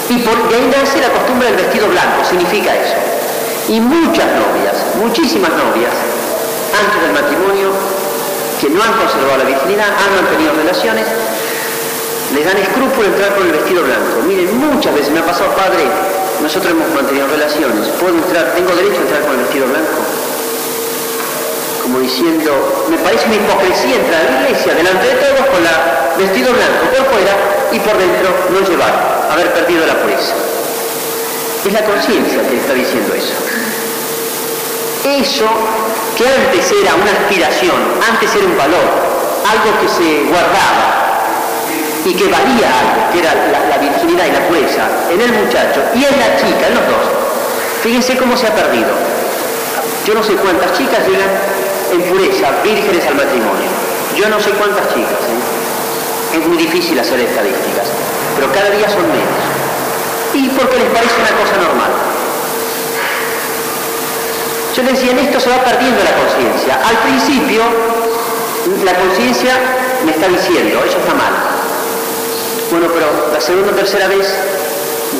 Y 0.08 0.18
por 0.18 0.48
de 0.48 0.56
ahí 0.56 0.70
nace 0.72 1.00
la 1.00 1.10
costumbre 1.10 1.48
del 1.48 1.56
vestido 1.56 1.88
blanco, 1.88 2.24
significa 2.24 2.74
eso. 2.74 2.96
Y 3.68 3.80
muchas 3.80 4.26
novias, 4.26 4.74
muchísimas 4.96 5.50
novias, 5.50 5.92
antes 6.72 7.02
del 7.02 7.12
matrimonio 7.12 7.99
que 8.60 8.68
no 8.68 8.82
han 8.82 8.92
conservado 8.92 9.38
la 9.38 9.44
virginidad, 9.44 9.88
han 9.88 10.14
mantenido 10.20 10.52
relaciones, 10.52 11.06
les 12.34 12.44
dan 12.44 12.58
escrúpulo 12.58 13.08
entrar 13.08 13.34
con 13.34 13.46
el 13.46 13.52
vestido 13.52 13.82
blanco. 13.82 14.20
Miren, 14.26 14.52
muchas 14.58 14.94
veces 14.94 15.10
me 15.10 15.20
ha 15.20 15.24
pasado, 15.24 15.56
padre, 15.56 15.88
nosotros 16.42 16.72
hemos 16.72 16.90
mantenido 16.92 17.26
relaciones, 17.26 17.88
¿puedo 17.98 18.16
entrar, 18.16 18.52
tengo 18.54 18.76
derecho 18.76 19.00
a 19.00 19.04
entrar 19.08 19.22
con 19.22 19.32
el 19.32 19.40
vestido 19.48 19.66
blanco? 19.66 20.04
Como 21.82 22.00
diciendo, 22.00 22.86
me 22.90 22.98
parece 22.98 23.26
una 23.26 23.36
hipocresía 23.36 23.96
entrar 23.96 24.20
a 24.20 24.30
la 24.30 24.40
iglesia 24.44 24.74
delante 24.74 25.06
de 25.08 25.14
todos 25.14 25.46
con 25.48 25.64
el 25.64 26.18
vestido 26.20 26.52
blanco 26.52 26.84
por 26.92 27.04
fuera 27.16 27.34
y 27.72 27.78
por 27.80 27.96
dentro 27.96 28.28
no 28.52 28.60
llevar, 28.60 29.28
haber 29.32 29.54
perdido 29.54 29.86
la 29.86 29.96
pureza. 30.02 30.34
Es 31.64 31.72
la 31.72 31.84
conciencia 31.84 32.42
que 32.46 32.56
está 32.56 32.74
diciendo 32.74 33.14
eso. 33.14 33.34
Eso 35.04 35.48
que 36.16 36.24
antes 36.26 36.72
era 36.72 36.94
una 36.94 37.10
aspiración, 37.10 37.76
antes 38.08 38.34
era 38.34 38.46
un 38.46 38.56
valor, 38.56 38.88
algo 39.48 39.80
que 39.80 39.88
se 39.88 40.24
guardaba 40.28 41.00
y 42.04 42.14
que 42.14 42.24
valía 42.28 42.68
algo, 42.68 43.12
que 43.12 43.18
era 43.20 43.34
la, 43.34 43.78
virginidad 43.78 44.26
y 44.26 44.32
la 44.32 44.48
pureza 44.48 44.88
en 45.10 45.20
el 45.20 45.32
muchacho 45.32 45.82
y 45.94 46.04
en 46.04 46.18
la 46.18 46.36
chica, 46.36 46.68
en 46.68 46.74
los 46.74 46.86
dos, 46.86 47.06
fíjense 47.82 48.16
cómo 48.16 48.36
se 48.36 48.46
ha 48.46 48.54
perdido. 48.54 48.88
Yo 50.06 50.14
no 50.14 50.22
sé 50.22 50.34
cuántas 50.34 50.72
chicas 50.72 51.06
llegan 51.06 51.30
en 51.92 52.02
pureza, 52.02 52.48
vírgenes 52.62 53.06
al 53.06 53.14
matrimonio. 53.14 53.68
Yo 54.16 54.28
no 54.28 54.40
sé 54.40 54.50
cuántas 54.50 54.88
chicas. 54.94 55.12
¿eh? 55.12 56.38
Es 56.38 56.46
muy 56.46 56.56
difícil 56.56 56.98
hacer 56.98 57.20
estadísticas, 57.20 57.86
pero 58.36 58.50
cada 58.52 58.70
día 58.70 58.88
son 58.88 59.02
menos. 59.08 59.42
Y 60.34 60.48
porque 60.50 60.78
les 60.78 60.88
parece 60.90 61.14
una 61.20 61.40
cosa 61.40 61.56
normal. 61.56 62.09
Yo 64.74 64.82
les 64.84 64.92
decía, 64.92 65.10
en 65.10 65.18
esto 65.18 65.40
se 65.40 65.50
va 65.50 65.64
perdiendo 65.64 65.98
la 66.04 66.14
conciencia. 66.14 66.78
Al 66.84 66.96
principio, 66.98 67.62
la 68.84 68.94
conciencia 68.94 69.54
me 70.04 70.12
está 70.12 70.28
diciendo, 70.28 70.82
eso 70.86 70.98
está 70.98 71.14
mal. 71.14 71.32
Bueno, 72.70 72.86
pero 72.94 73.30
la 73.32 73.40
segunda 73.40 73.72
o 73.72 73.74
tercera 73.74 74.06
vez 74.06 74.32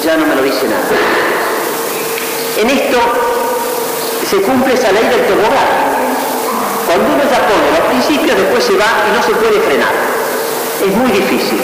ya 0.04 0.16
no 0.16 0.26
me 0.26 0.36
lo 0.36 0.42
dice 0.42 0.68
nada. 0.68 0.86
En 2.58 2.70
esto 2.70 2.98
se 4.30 4.36
cumple 4.42 4.74
esa 4.74 4.92
ley 4.92 5.02
del 5.08 5.26
tobogán. 5.26 5.66
Cuando 6.86 7.06
uno 7.14 7.24
ya 7.24 7.42
pone 7.46 7.70
los 7.74 7.88
principios, 7.90 8.36
después 8.36 8.64
se 8.64 8.74
va 8.74 8.86
y 9.10 9.16
no 9.16 9.22
se 9.22 9.32
puede 9.32 9.60
frenar. 9.60 9.92
Es 10.80 10.94
muy 10.94 11.10
difícil. 11.10 11.60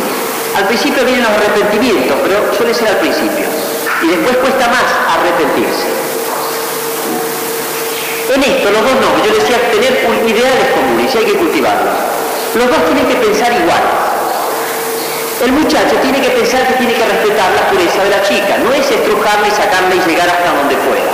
Al 0.57 0.67
principio 0.67 1.05
vienen 1.05 1.23
los 1.23 1.33
arrepentimientos, 1.33 2.17
pero 2.23 2.53
suele 2.53 2.75
ser 2.75 2.89
al 2.89 2.99
principio. 2.99 3.47
Y 4.03 4.09
después 4.09 4.37
cuesta 4.39 4.67
más 4.69 4.85
arrepentirse. 5.07 6.06
En 8.29 8.43
esto, 8.43 8.71
los 8.71 8.83
dos 8.83 8.97
no, 8.99 9.25
yo 9.25 9.33
decía 9.33 9.71
tener 9.71 10.03
ideales 10.27 10.67
comunes 10.75 11.15
y 11.15 11.19
hay 11.19 11.25
que 11.27 11.39
cultivarlos. 11.39 11.95
Los 12.57 12.67
dos 12.67 12.85
tienen 12.87 13.07
que 13.07 13.15
pensar 13.17 13.53
igual. 13.53 13.83
El 15.45 15.53
muchacho 15.53 15.95
tiene 16.03 16.21
que 16.21 16.31
pensar 16.31 16.67
que 16.67 16.75
tiene 16.75 16.95
que 16.95 17.05
respetar 17.07 17.53
la 17.55 17.71
pureza 17.71 18.03
de 18.03 18.11
la 18.11 18.23
chica, 18.23 18.59
no 18.59 18.73
es 18.73 18.91
estrujarla 18.91 19.47
y 19.47 19.51
sacarla 19.51 19.95
y 19.95 20.01
llegar 20.09 20.29
hasta 20.29 20.53
donde 20.55 20.75
pueda. 20.75 21.13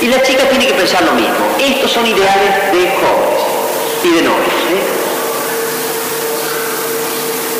Y 0.00 0.08
la 0.08 0.22
chica 0.22 0.48
tiene 0.48 0.66
que 0.66 0.74
pensar 0.74 1.02
lo 1.02 1.12
mismo. 1.12 1.44
Estos 1.58 1.92
son 1.92 2.06
ideales 2.06 2.72
de 2.72 2.88
jóvenes 2.88 3.42
y 4.04 4.10
de 4.16 4.22
novios. 4.22 4.60
¿eh? 4.72 4.82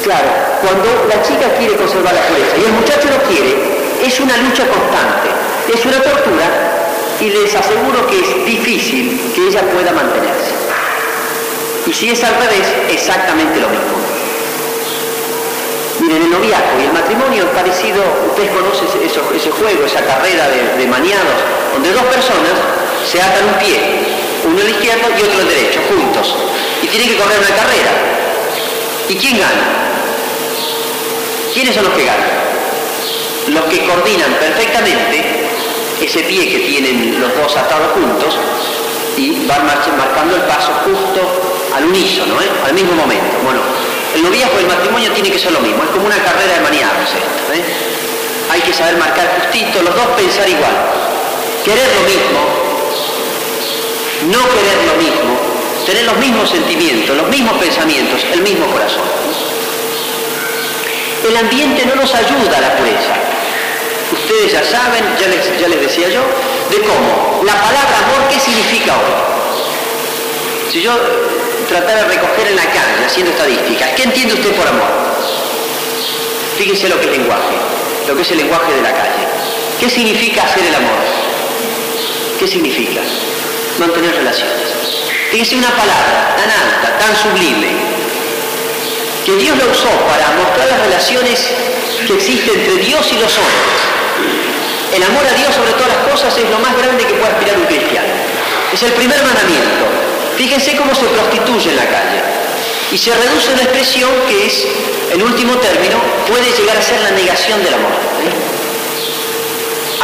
Claro, 0.04 0.30
cuando 0.62 0.88
la 1.08 1.20
chica 1.22 1.52
quiere 1.58 1.76
conservar 1.76 2.14
la 2.14 2.22
pureza 2.32 2.56
y 2.56 2.64
el 2.64 2.72
muchacho 2.72 3.08
no 3.10 3.18
quiere, 3.28 3.60
es 4.00 4.20
una 4.20 4.36
lucha 4.38 4.64
constante, 4.68 5.28
es 5.74 5.84
una 5.84 6.00
tortura 6.00 6.85
y 7.20 7.30
les 7.30 7.54
aseguro 7.54 8.06
que 8.06 8.20
es 8.20 8.44
difícil 8.44 9.32
que 9.34 9.48
ella 9.48 9.62
pueda 9.62 9.92
mantenerse. 9.92 10.52
Y 11.86 11.92
si 11.92 12.10
es 12.10 12.22
al 12.24 12.34
revés, 12.34 12.66
exactamente 12.90 13.60
lo 13.60 13.68
mismo. 13.68 13.96
Miren, 16.00 16.22
el 16.22 16.30
noviazgo 16.30 16.78
y 16.80 16.84
el 16.84 16.92
matrimonio 16.92 17.44
es 17.44 17.50
parecido, 17.50 18.02
ustedes 18.28 18.50
conocen 18.50 18.86
ese, 19.02 19.50
juego, 19.50 19.86
esa 19.86 20.04
carrera 20.04 20.48
de, 20.48 20.86
maniados, 20.86 21.38
donde 21.72 21.92
dos 21.92 22.04
personas 22.04 22.52
se 23.10 23.20
atan 23.20 23.46
un 23.48 23.58
pie, 23.58 23.80
uno 24.44 24.60
al 24.60 24.68
izquierdo 24.68 25.08
y 25.16 25.22
otro 25.22 25.40
al 25.40 25.48
derecho, 25.48 25.80
juntos, 25.88 26.34
y 26.82 26.86
tienen 26.88 27.08
que 27.08 27.16
correr 27.16 27.38
una 27.38 27.56
carrera. 27.56 27.90
¿Y 29.08 29.14
quién 29.16 29.38
gana? 29.38 29.86
¿Quiénes 31.54 31.74
son 31.74 31.84
los 31.84 31.94
que 31.94 32.04
ganan? 32.04 32.30
Los 33.48 33.64
que 33.64 33.86
coordinan 33.86 34.34
perfectamente 34.34 35.25
ese 36.00 36.20
pie 36.20 36.48
que 36.48 36.58
tienen 36.60 37.20
los 37.20 37.34
dos 37.34 37.56
atados 37.56 37.92
juntos 37.92 38.36
y 39.16 39.46
van 39.46 39.66
marcando 39.66 40.36
el 40.36 40.42
paso 40.42 40.72
justo 40.84 41.20
al 41.74 41.84
unísono, 41.86 42.40
¿eh? 42.40 42.50
al 42.64 42.74
mismo 42.74 42.92
momento. 42.92 43.38
Bueno, 43.44 43.60
el 44.14 44.22
noviazgo 44.22 44.58
y 44.60 44.62
el 44.62 44.68
matrimonio 44.68 45.12
tiene 45.12 45.30
que 45.30 45.38
ser 45.38 45.52
lo 45.52 45.60
mismo, 45.60 45.82
es 45.84 45.90
como 45.90 46.06
una 46.06 46.16
carrera 46.16 46.54
de 46.54 46.60
maniados 46.60 47.08
¿eh? 47.52 47.62
Hay 48.50 48.60
que 48.60 48.72
saber 48.72 48.96
marcar 48.96 49.40
justito, 49.40 49.82
los 49.82 49.94
dos 49.94 50.06
pensar 50.16 50.48
igual, 50.48 50.72
querer 51.64 51.88
lo 51.96 52.02
mismo, 52.06 52.40
no 54.30 54.38
querer 54.54 54.78
lo 54.86 54.94
mismo, 55.02 55.36
tener 55.84 56.04
los 56.04 56.16
mismos 56.18 56.48
sentimientos, 56.48 57.16
los 57.16 57.28
mismos 57.28 57.54
pensamientos, 57.58 58.24
el 58.32 58.42
mismo 58.42 58.66
corazón. 58.66 59.02
El 61.28 61.36
ambiente 61.36 61.84
no 61.86 61.96
nos 61.96 62.14
ayuda 62.14 62.56
a 62.56 62.60
la 62.60 62.76
pureza. 62.76 63.14
Ustedes 64.12 64.52
ya 64.52 64.62
saben, 64.62 65.04
ya 65.18 65.28
les, 65.68 65.80
decía 65.80 66.08
yo, 66.08 66.22
de 66.70 66.80
cómo 66.80 67.42
la 67.44 67.54
palabra 67.54 67.98
amor, 68.04 68.28
¿qué 68.30 68.38
significa 68.38 68.94
hoy? 68.94 70.72
Si 70.72 70.82
yo 70.82 70.92
tratara 71.68 72.04
de 72.04 72.14
recoger 72.14 72.46
en 72.48 72.56
la 72.56 72.66
calle, 72.66 73.04
haciendo 73.04 73.32
estadísticas, 73.32 73.90
¿qué 73.96 74.04
entiende 74.04 74.34
usted 74.34 74.52
por 74.54 74.66
amor? 74.68 74.88
Fíjense 76.56 76.88
lo 76.88 77.00
que 77.00 77.06
es 77.06 77.18
lenguaje, 77.18 77.56
lo 78.06 78.14
que 78.14 78.22
es 78.22 78.30
el 78.30 78.38
lenguaje 78.38 78.72
de 78.72 78.82
la 78.82 78.92
calle. 78.92 79.26
¿Qué 79.80 79.90
significa 79.90 80.44
hacer 80.44 80.64
el 80.64 80.74
amor? 80.74 80.98
¿Qué 82.38 82.46
significa? 82.46 83.00
Mantener 83.78 84.14
relaciones. 84.14 84.54
Fíjense 85.30 85.56
una 85.56 85.70
palabra 85.70 86.36
tan 86.36 86.50
alta, 86.50 86.98
tan 86.98 87.16
sublime, 87.16 87.74
que 89.26 89.34
Dios 89.34 89.58
la 89.58 89.66
usó 89.66 89.90
para 90.06 90.30
mostrar 90.38 90.68
las 90.68 90.80
relaciones 90.86 91.50
que 92.06 92.14
existen 92.14 92.60
entre 92.60 92.76
Dios 92.76 93.02
y 93.10 93.18
los 93.18 93.36
hombres. 93.36 93.74
El 94.94 95.02
amor 95.02 95.26
a 95.26 95.34
Dios 95.34 95.52
sobre 95.52 95.72
todas 95.72 95.88
las 95.88 96.06
cosas 96.06 96.38
es 96.38 96.48
lo 96.48 96.60
más 96.60 96.78
grande 96.78 97.04
que 97.04 97.14
puede 97.14 97.32
aspirar 97.32 97.58
un 97.58 97.66
cristiano. 97.66 98.06
Es 98.72 98.80
el 98.84 98.92
primer 98.92 99.20
mandamiento. 99.24 99.82
Fíjense 100.36 100.76
cómo 100.76 100.94
se 100.94 101.06
prostituye 101.06 101.70
en 101.70 101.76
la 101.76 101.86
calle. 101.86 102.22
Y 102.92 102.98
se 102.98 103.12
reduce 103.16 103.50
a 103.50 103.54
una 103.54 103.62
expresión 103.62 104.10
que 104.28 104.46
es, 104.46 104.64
en 105.10 105.20
último 105.20 105.56
término, 105.58 105.98
puede 106.28 106.46
llegar 106.52 106.76
a 106.76 106.82
ser 106.82 107.00
la 107.00 107.10
negación 107.10 107.64
del 107.64 107.74
amor. 107.74 107.98
¿eh? 108.22 108.30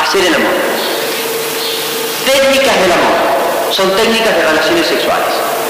Hacer 0.02 0.26
el 0.26 0.34
amor. 0.34 0.56
Técnicas 2.26 2.80
del 2.80 2.90
amor. 2.90 3.70
Son 3.70 3.94
técnicas 3.94 4.34
de 4.34 4.42
relaciones 4.42 4.84
sexuales. 4.84 5.61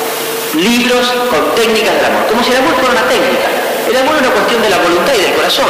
Libros 0.54 1.06
con 1.30 1.54
técnicas 1.54 1.96
del 1.96 2.04
amor. 2.04 2.26
Como 2.28 2.44
si 2.44 2.50
el 2.50 2.58
amor 2.58 2.74
fuera 2.74 2.92
una 2.92 3.08
técnica. 3.08 3.48
El 3.88 3.96
amor 3.96 4.16
es 4.16 4.20
una 4.20 4.30
cuestión 4.30 4.62
de 4.62 4.70
la 4.70 4.78
voluntad 4.78 5.12
y 5.16 5.22
del 5.22 5.32
corazón. 5.32 5.68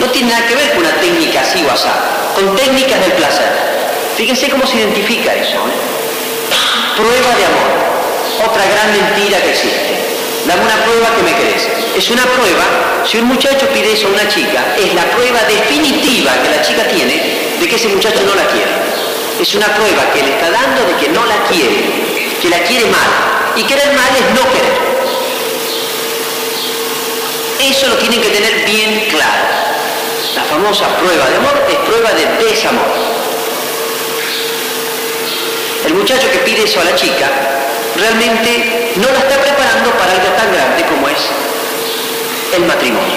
No 0.00 0.06
tiene 0.10 0.30
nada 0.30 0.46
que 0.46 0.54
ver 0.56 0.70
con 0.72 0.78
una 0.78 0.96
técnica 0.96 1.40
así 1.42 1.64
o 1.64 1.70
así, 1.70 1.88
con 2.34 2.56
técnicas 2.56 3.00
del 3.00 3.12
placer. 3.12 3.52
Fíjense 4.16 4.48
cómo 4.48 4.66
se 4.66 4.78
identifica 4.78 5.34
eso. 5.34 5.56
¿eh? 5.56 6.96
Prueba 6.96 7.36
de 7.36 7.44
amor. 7.44 8.50
Otra 8.50 8.64
gran 8.64 8.92
mentira 8.92 9.40
que 9.42 9.50
existe. 9.50 10.16
Dame 10.46 10.64
una 10.64 10.76
prueba 10.84 11.08
que 11.16 11.22
me 11.22 11.32
crees. 11.36 11.68
Es 11.94 12.10
una 12.10 12.22
prueba, 12.22 13.04
si 13.04 13.18
un 13.18 13.26
muchacho 13.26 13.68
pide 13.68 13.92
eso 13.92 14.06
a 14.08 14.10
una 14.10 14.28
chica, 14.28 14.76
es 14.78 14.94
la 14.94 15.04
prueba 15.10 15.40
definitiva 15.44 16.32
que 16.42 16.50
la 16.50 16.62
chica 16.62 16.88
tiene 16.88 17.20
de 17.60 17.68
que 17.68 17.76
ese 17.76 17.88
muchacho 17.88 18.22
no 18.24 18.34
la 18.34 18.46
quiere. 18.46 18.70
Es 19.40 19.54
una 19.54 19.66
prueba 19.74 20.10
que 20.12 20.22
le 20.22 20.30
está 20.30 20.50
dando 20.50 20.84
de 20.84 20.96
que 20.96 21.08
no 21.08 21.24
la 21.26 21.42
quiere, 21.44 22.25
que 22.40 22.48
la 22.48 22.62
quiere 22.62 22.86
mal. 22.86 23.10
Y 23.56 23.62
querer 23.64 23.92
mal 23.94 24.10
es 24.14 24.34
no 24.34 24.50
querer. 24.52 24.86
Eso 27.60 27.88
lo 27.88 27.96
tienen 27.96 28.20
que 28.20 28.28
tener 28.28 28.64
bien 28.66 29.08
claro. 29.08 29.44
La 30.34 30.44
famosa 30.44 30.86
prueba 30.98 31.28
de 31.30 31.36
amor 31.36 31.66
es 31.68 31.76
prueba 31.76 32.10
de 32.12 32.44
desamor. 32.44 32.84
El 35.86 35.94
muchacho 35.94 36.30
que 36.30 36.38
pide 36.38 36.64
eso 36.64 36.80
a 36.80 36.84
la 36.84 36.94
chica 36.94 37.30
realmente 37.96 38.92
no 38.96 39.10
la 39.10 39.18
está 39.20 39.40
preparando 39.40 39.90
para 39.92 40.12
algo 40.12 40.28
tan 40.36 40.52
grande 40.52 40.84
como 40.84 41.08
es 41.08 41.18
el 42.54 42.64
matrimonio. 42.66 43.16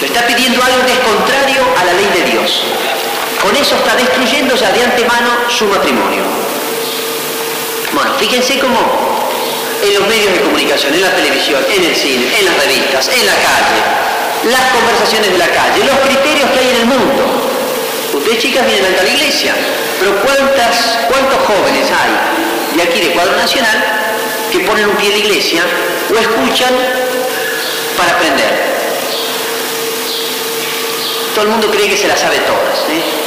Le 0.00 0.06
está 0.06 0.26
pidiendo 0.26 0.62
algo 0.62 0.84
que 0.84 0.92
es 0.92 0.98
contrario 0.98 1.62
a 1.78 1.84
la 1.84 1.92
ley 1.92 2.08
de 2.14 2.30
Dios. 2.32 2.62
Con 3.40 3.54
eso 3.56 3.76
está 3.76 3.94
destruyendo 3.94 4.56
ya 4.56 4.72
de 4.72 4.82
antemano 4.82 5.30
su 5.48 5.66
matrimonio. 5.66 6.22
Bueno, 7.92 8.14
fíjense 8.18 8.58
cómo 8.58 8.78
en 9.82 9.94
los 9.94 10.08
medios 10.08 10.32
de 10.32 10.40
comunicación, 10.40 10.94
en 10.94 11.02
la 11.02 11.14
televisión, 11.14 11.64
en 11.68 11.84
el 11.84 11.94
cine, 11.94 12.26
en 12.38 12.44
las 12.46 12.56
revistas, 12.64 13.08
en 13.08 13.26
la 13.26 13.34
calle, 13.34 14.50
las 14.50 14.72
conversaciones 14.72 15.30
de 15.32 15.38
la 15.38 15.48
calle, 15.48 15.84
los 15.84 15.98
criterios 16.00 16.50
que 16.50 16.58
hay 16.58 16.68
en 16.70 16.76
el 16.76 16.86
mundo. 16.86 17.22
Ustedes 18.14 18.38
chicas 18.38 18.66
vienen 18.66 18.94
a 18.98 19.02
la 19.02 19.08
iglesia, 19.08 19.54
pero 20.00 20.16
¿cuántas, 20.22 20.98
¿cuántos 21.08 21.38
jóvenes 21.46 21.86
hay 21.90 22.76
de 22.76 22.82
aquí 22.82 23.00
de 23.00 23.12
Cuadro 23.12 23.36
Nacional 23.36 23.84
que 24.50 24.60
ponen 24.60 24.88
un 24.88 24.96
pie 24.96 25.08
en 25.08 25.20
la 25.20 25.26
iglesia 25.26 25.62
o 26.10 26.18
escuchan 26.18 26.74
para 27.96 28.12
aprender? 28.12 28.74
Todo 31.34 31.44
el 31.44 31.50
mundo 31.50 31.70
cree 31.70 31.88
que 31.88 31.96
se 31.96 32.06
la 32.06 32.16
sabe 32.16 32.38
todas. 32.38 32.78
¿eh? 32.90 33.23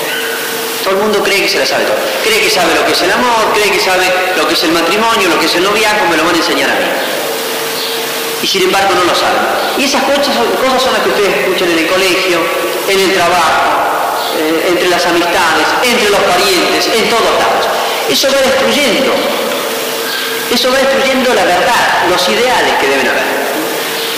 Todo 0.83 0.95
el 0.95 1.01
mundo 1.01 1.23
cree 1.23 1.41
que 1.41 1.49
se 1.49 1.59
la 1.59 1.65
sabe 1.65 1.85
todo. 1.85 1.97
Cree 2.23 2.39
que 2.39 2.49
sabe 2.49 2.73
lo 2.75 2.85
que 2.85 2.91
es 2.91 3.01
el 3.01 3.11
amor, 3.11 3.53
cree 3.53 3.71
que 3.71 3.79
sabe 3.79 4.05
lo 4.35 4.47
que 4.47 4.53
es 4.53 4.63
el 4.63 4.71
matrimonio, 4.71 5.29
lo 5.29 5.39
que 5.39 5.45
es 5.45 5.55
el 5.55 5.63
noviazgo, 5.63 6.07
me 6.09 6.17
lo 6.17 6.23
van 6.23 6.35
a 6.35 6.37
enseñar 6.37 6.69
a 6.69 6.75
mí. 6.75 6.85
Y 8.41 8.47
sin 8.47 8.63
embargo 8.63 8.93
no 8.93 9.03
lo 9.03 9.15
saben. 9.15 9.41
Y 9.77 9.85
esas 9.85 10.03
cosas 10.03 10.35
son, 10.35 10.93
las 10.93 11.01
que 11.01 11.09
ustedes 11.09 11.37
escuchan 11.37 11.71
en 11.71 11.79
el 11.79 11.87
colegio, 11.87 12.39
en 12.87 12.99
el 12.99 13.13
trabajo, 13.13 13.77
eh, 14.37 14.65
entre 14.69 14.89
las 14.89 15.05
amistades, 15.05 15.67
entre 15.83 16.09
los 16.09 16.19
parientes, 16.21 16.87
en 16.87 17.09
todos 17.09 17.23
lados. 17.23 17.65
Eso 18.09 18.27
va 18.31 18.41
destruyendo. 18.41 19.11
Eso 20.51 20.71
va 20.71 20.77
destruyendo 20.77 21.33
la 21.33 21.43
verdad, 21.43 22.07
los 22.09 22.29
ideales 22.29 22.73
que 22.79 22.87
deben 22.87 23.07
haber. 23.07 23.25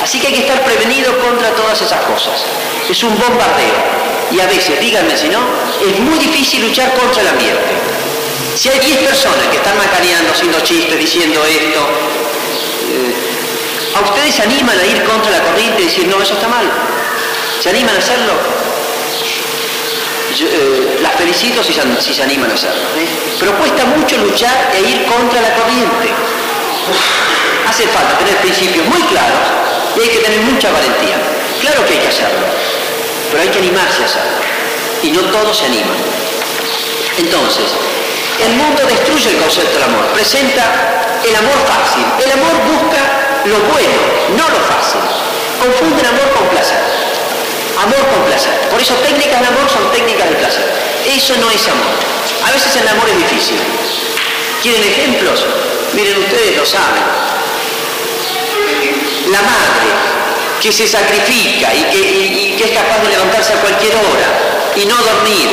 Así 0.03 0.19
que 0.19 0.27
hay 0.27 0.33
que 0.33 0.41
estar 0.41 0.63
prevenido 0.63 1.17
contra 1.19 1.49
todas 1.55 1.81
esas 1.81 2.01
cosas. 2.05 2.45
Es 2.89 3.03
un 3.03 3.17
bombardeo 3.17 4.08
y 4.31 4.39
a 4.39 4.45
veces, 4.45 4.79
díganme 4.79 5.17
si 5.17 5.27
no, 5.29 5.39
es 5.81 5.99
muy 5.99 6.17
difícil 6.19 6.61
luchar 6.61 6.93
contra 6.93 7.21
el 7.21 7.29
ambiente. 7.29 7.73
Si 8.55 8.69
hay 8.69 8.79
10 8.79 8.97
personas 8.99 9.47
que 9.47 9.57
están 9.57 9.77
macaneando, 9.77 10.31
haciendo 10.33 10.59
chistes, 10.61 10.99
diciendo 10.99 11.43
esto, 11.45 11.79
eh, 12.91 13.95
¿a 13.95 14.01
ustedes 14.01 14.35
se 14.35 14.43
animan 14.43 14.77
a 14.77 14.85
ir 14.85 15.03
contra 15.03 15.31
la 15.31 15.41
corriente 15.41 15.81
y 15.81 15.85
decir, 15.85 16.07
no, 16.07 16.21
eso 16.21 16.33
está 16.33 16.47
mal? 16.47 16.69
¿Se 17.61 17.69
animan 17.69 17.95
a 17.95 17.99
hacerlo? 17.99 18.33
Eh, 20.41 20.99
las 21.01 21.15
felicito 21.15 21.63
si, 21.63 21.73
se 21.73 22.23
animan 22.23 22.51
a 22.51 22.53
hacerlo. 22.53 22.83
¿eh? 22.97 23.07
Pero 23.39 23.57
cuesta 23.57 23.85
mucho 23.85 24.17
luchar 24.17 24.71
e 24.73 24.81
ir 24.81 25.05
contra 25.05 25.41
la 25.41 25.55
corriente. 25.55 26.13
Hace 27.67 27.87
falta 27.87 28.17
tener 28.17 28.37
principios 28.37 28.85
muy 28.87 29.01
claros 29.03 29.39
y 29.97 30.01
hay 30.01 30.09
que 30.09 30.19
tener 30.19 30.41
mucha 30.41 30.71
valentía. 30.71 31.17
Claro 31.61 31.85
que 31.85 31.93
hay 31.93 31.99
que 31.99 32.07
hacerlo 32.07 32.68
pero 33.31 33.43
hay 33.43 33.49
que 33.49 33.59
animarse 33.59 34.03
a 34.03 34.05
hacerlo. 34.05 34.39
Y 35.03 35.11
no 35.11 35.21
todos 35.31 35.57
se 35.57 35.65
animan. 35.65 35.97
Entonces, 37.17 37.65
el 38.45 38.53
mundo 38.53 38.83
destruye 38.87 39.31
el 39.31 39.37
concepto 39.37 39.73
del 39.73 39.83
amor, 39.83 40.05
presenta 40.13 41.19
el 41.27 41.35
amor 41.35 41.57
fácil. 41.67 42.05
El 42.23 42.31
amor 42.31 42.53
busca 42.63 43.01
lo 43.45 43.59
bueno, 43.71 43.99
no 44.37 44.49
lo 44.49 44.59
fácil. 44.65 45.01
Confunde 45.59 46.01
el 46.01 46.07
amor 46.07 46.31
con 46.31 46.47
placer. 46.49 46.79
Amor 47.77 48.07
con 48.07 48.23
placer. 48.25 48.53
Por 48.71 48.81
eso 48.81 48.93
técnicas 48.95 49.41
de 49.41 49.47
amor 49.47 49.69
son 49.69 49.91
técnicas 49.91 50.29
de 50.29 50.35
placer. 50.35 50.65
Eso 51.05 51.35
no 51.37 51.49
es 51.51 51.67
amor. 51.67 51.91
A 52.47 52.51
veces 52.51 52.75
el 52.75 52.87
amor 52.87 53.09
es 53.09 53.17
difícil. 53.17 53.59
¿Quieren 54.61 54.83
ejemplos? 54.83 55.45
Miren, 55.93 56.17
ustedes 56.19 56.57
lo 56.57 56.65
saben. 56.65 57.03
La 59.31 59.41
madre 59.41 60.18
que 60.61 60.71
se 60.71 60.87
sacrifica 60.87 61.73
y 61.73 61.83
que, 62.55 62.65
es 62.65 62.71
capaz 62.71 63.01
de 63.01 63.09
levantarse 63.09 63.53
a 63.53 63.61
cualquier 63.61 63.95
hora 63.95 64.27
y 64.75 64.85
no 64.85 64.95
dormir 64.95 65.49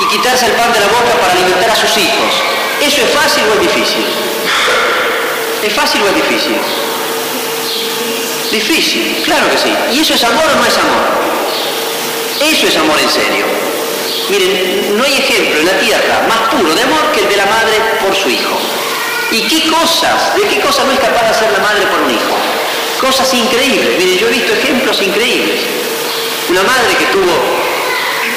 y 0.00 0.08
quitarse 0.08 0.46
el 0.46 0.52
pan 0.52 0.72
de 0.72 0.80
la 0.80 0.86
boca 0.86 1.12
para 1.20 1.32
alimentar 1.32 1.70
a 1.70 1.76
sus 1.76 1.96
hijos. 1.96 2.32
¿Eso 2.80 3.02
es 3.02 3.10
fácil 3.10 3.44
o 3.50 3.54
es 3.54 3.60
difícil? 3.60 4.04
¿Es 5.62 5.72
fácil 5.72 6.02
o 6.02 6.08
es 6.08 6.14
difícil? 6.14 6.56
Difícil, 8.50 9.22
claro 9.24 9.50
que 9.50 9.58
sí. 9.58 9.74
¿Y 9.92 10.00
eso 10.00 10.14
es 10.14 10.24
amor 10.24 10.44
o 10.44 10.56
no 10.56 10.66
es 10.66 10.78
amor? 10.78 11.04
Eso 12.40 12.66
es 12.66 12.76
amor 12.76 12.98
en 13.00 13.10
serio. 13.10 13.44
Miren, 14.30 14.96
no 14.96 15.04
hay 15.04 15.14
ejemplo 15.14 15.60
en 15.60 15.66
la 15.66 15.78
tierra 15.78 16.26
más 16.28 16.54
puro 16.54 16.74
de 16.74 16.82
amor 16.82 17.12
que 17.12 17.20
el 17.20 17.28
de 17.28 17.36
la 17.36 17.46
madre 17.46 17.76
por 18.02 18.14
su 18.14 18.30
hijo. 18.30 18.58
¿Y 19.30 19.42
qué 19.42 19.68
cosas, 19.70 20.36
de 20.36 20.42
qué 20.48 20.60
cosas 20.60 20.86
no 20.86 20.92
es 20.92 20.98
capaz 20.98 21.22
de 21.22 21.30
hacer 21.30 21.52
la 21.52 21.58
madre 21.58 21.86
por 21.86 22.00
un 22.00 22.10
hijo? 22.10 22.53
Cosas 23.04 23.34
increíbles. 23.34 23.98
Miren, 23.98 24.16
yo 24.16 24.28
he 24.28 24.30
visto 24.30 24.54
ejemplos 24.54 25.02
increíbles. 25.02 25.60
Una 26.48 26.62
madre 26.62 26.96
que 26.98 27.04
tuvo 27.12 27.36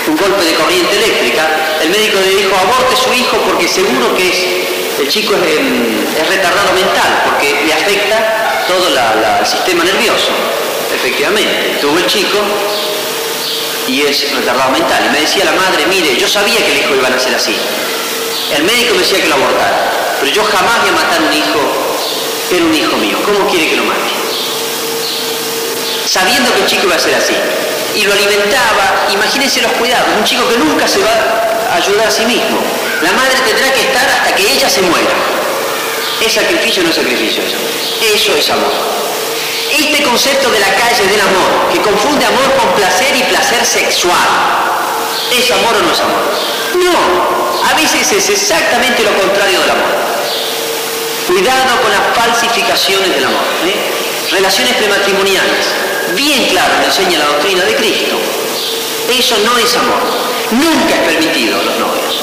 un 0.07 0.17
golpe 0.17 0.43
de 0.43 0.55
corriente 0.55 0.93
eléctrica, 0.93 1.79
el 1.81 1.89
médico 1.89 2.19
le 2.19 2.35
dijo 2.35 2.53
aborte 2.53 2.93
su 2.97 3.13
hijo 3.13 3.37
porque 3.47 3.65
seguro 3.65 4.13
que 4.17 4.27
el 4.99 5.07
chico 5.07 5.35
es, 5.35 6.27
retardado 6.27 6.73
mental, 6.73 7.23
porque 7.23 7.63
le 7.65 7.73
afecta 7.73 8.65
todo 8.67 8.89
el 8.89 9.47
sistema 9.47 9.85
nervioso. 9.85 10.31
Efectivamente, 10.93 11.77
tuvo 11.79 11.97
el 11.99 12.05
chico 12.05 12.37
y 13.87 14.01
es 14.01 14.35
retardado 14.35 14.71
mental. 14.71 14.99
Y 15.05 15.09
me 15.13 15.21
decía 15.21 15.45
la 15.45 15.53
madre, 15.53 15.85
mire, 15.87 16.17
yo 16.17 16.27
sabía 16.27 16.57
que 16.57 16.73
el 16.73 16.77
hijo 16.79 16.93
iba 16.93 17.07
a 17.07 17.11
nacer 17.11 17.33
así. 17.33 17.55
El 18.53 18.63
médico 18.65 18.95
me 18.95 18.99
decía 18.99 19.21
que 19.21 19.29
lo 19.29 19.35
abortara, 19.35 20.17
pero 20.19 20.29
yo 20.29 20.43
jamás 20.43 20.81
voy 20.81 20.89
a 20.89 20.91
matar 20.91 21.21
un 21.21 21.31
hijo, 21.31 21.61
era 22.51 22.65
un 22.65 22.75
hijo 22.75 22.97
mío. 22.97 23.17
¿Cómo 23.23 23.47
quiere 23.47 23.69
que 23.69 23.77
lo 23.77 23.85
mate? 23.85 24.26
Sabiendo 26.07 26.53
que 26.53 26.61
el 26.61 26.65
chico 26.65 26.87
iba 26.87 26.95
a 26.95 26.99
ser 26.99 27.15
así 27.15 27.35
y 27.95 28.03
lo 28.03 28.13
alimentaba. 28.13 29.07
Imagínense 29.11 29.61
los 29.61 29.71
cuidados, 29.73 30.07
un 30.17 30.23
chico 30.23 30.47
que 30.47 30.57
nunca 30.57 30.87
se 30.87 30.99
va 30.99 31.11
a 31.71 31.75
ayudar 31.75 32.07
a 32.07 32.11
sí 32.11 32.25
mismo. 32.25 32.61
La 33.01 33.11
madre 33.11 33.35
tendrá 33.45 33.73
que 33.73 33.81
estar 33.81 34.07
hasta 34.07 34.33
que 34.33 34.43
ella 34.49 34.69
se 34.69 34.81
muera. 34.83 35.09
¿Es 36.21 36.33
sacrificio 36.33 36.81
o 36.81 36.85
no 36.85 36.89
es 36.91 36.95
sacrificio 36.95 37.43
eso? 37.43 37.57
Eso 38.15 38.35
es 38.37 38.49
amor. 38.49 38.71
Este 39.77 40.01
concepto 40.03 40.49
de 40.49 40.59
la 40.59 40.73
calle 40.75 41.05
del 41.07 41.19
amor, 41.19 41.69
que 41.73 41.81
confunde 41.81 42.25
amor 42.25 42.55
con 42.55 42.73
placer 42.75 43.13
y 43.15 43.23
placer 43.23 43.65
sexual, 43.65 44.27
¿es 45.37 45.51
amor 45.51 45.75
o 45.75 45.81
no 45.83 45.91
es 45.91 45.99
amor? 45.99 46.23
No, 46.87 47.69
a 47.69 47.73
veces 47.75 48.11
es 48.13 48.29
exactamente 48.29 49.03
lo 49.03 49.13
contrario 49.19 49.59
del 49.59 49.71
amor. 49.71 49.93
Cuidado 51.27 51.81
con 51.81 51.91
las 51.91 52.15
falsificaciones 52.15 53.13
del 53.13 53.25
amor. 53.25 53.43
¿eh? 53.65 54.31
Relaciones 54.31 54.73
prematrimoniales 54.75 55.76
bien 56.15 56.45
claro 56.49 56.73
lo 56.79 56.85
enseña 56.85 57.19
la 57.19 57.25
doctrina 57.25 57.63
de 57.63 57.75
Cristo. 57.75 58.17
Eso 59.09 59.35
no 59.45 59.57
es 59.57 59.75
amor. 59.75 60.01
Nunca 60.51 60.95
es 60.95 61.13
permitido 61.13 61.59
a 61.59 61.63
los 61.63 61.77
novios. 61.77 62.21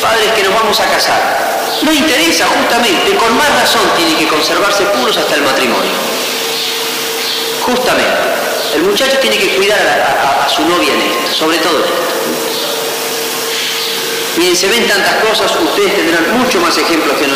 Padres 0.00 0.32
que 0.32 0.42
nos 0.42 0.54
vamos 0.54 0.78
a 0.80 0.86
casar. 0.86 1.54
No 1.82 1.92
interesa 1.92 2.46
justamente, 2.46 3.16
con 3.16 3.36
más 3.36 3.48
razón 3.60 3.82
tienen 3.96 4.16
que 4.16 4.28
conservarse 4.28 4.84
puros 4.86 5.16
hasta 5.16 5.34
el 5.34 5.42
matrimonio. 5.42 5.92
Justamente. 7.62 8.34
El 8.74 8.82
muchacho 8.82 9.18
tiene 9.18 9.38
que 9.38 9.54
cuidar 9.56 9.78
a, 9.78 10.48
su 10.48 10.62
novia 10.62 10.92
en 10.92 11.00
esto, 11.00 11.34
sobre 11.34 11.58
todo 11.58 11.78
en 11.78 11.84
esto. 11.84 12.14
Miren, 14.36 14.56
se 14.56 14.68
ven 14.68 14.88
tantas 14.88 15.14
cosas, 15.22 15.52
ustedes 15.62 15.94
tendrán 15.94 16.38
mucho 16.38 16.60
más 16.60 16.76
ejemplos 16.76 17.16
que, 17.16 17.26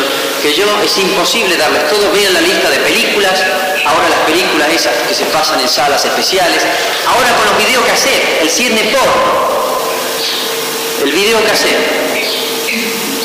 que 0.41 0.53
yo, 0.53 0.65
es 0.83 0.97
imposible 0.97 1.55
darles 1.55 1.87
todo. 1.87 2.11
Vean 2.11 2.33
la 2.33 2.41
lista 2.41 2.69
de 2.69 2.77
películas, 2.79 3.41
ahora 3.85 4.09
las 4.09 4.19
películas 4.19 4.69
esas 4.69 4.93
que 5.07 5.13
se 5.13 5.25
pasan 5.25 5.59
en 5.59 5.69
salas 5.69 6.03
especiales, 6.03 6.63
ahora 7.07 7.35
con 7.35 7.45
los 7.45 7.57
videocasetes, 7.57 8.41
el 8.41 8.49
cine 8.49 8.83
porno, 8.91 9.49
el 11.03 11.11
videocassette. 11.11 12.09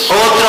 Otro, 0.04 0.48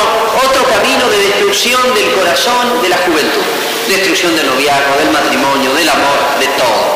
otro 0.49 0.63
camino 0.67 1.09
de 1.09 1.17
destrucción 1.17 1.93
del 1.95 2.11
corazón 2.13 2.81
de 2.81 2.89
la 2.89 2.97
juventud, 2.97 3.41
destrucción 3.87 4.35
del 4.35 4.47
noviazgo, 4.47 4.97
del 4.99 5.11
matrimonio, 5.11 5.73
del 5.73 5.89
amor, 5.89 6.39
de 6.39 6.47
todo. 6.59 6.95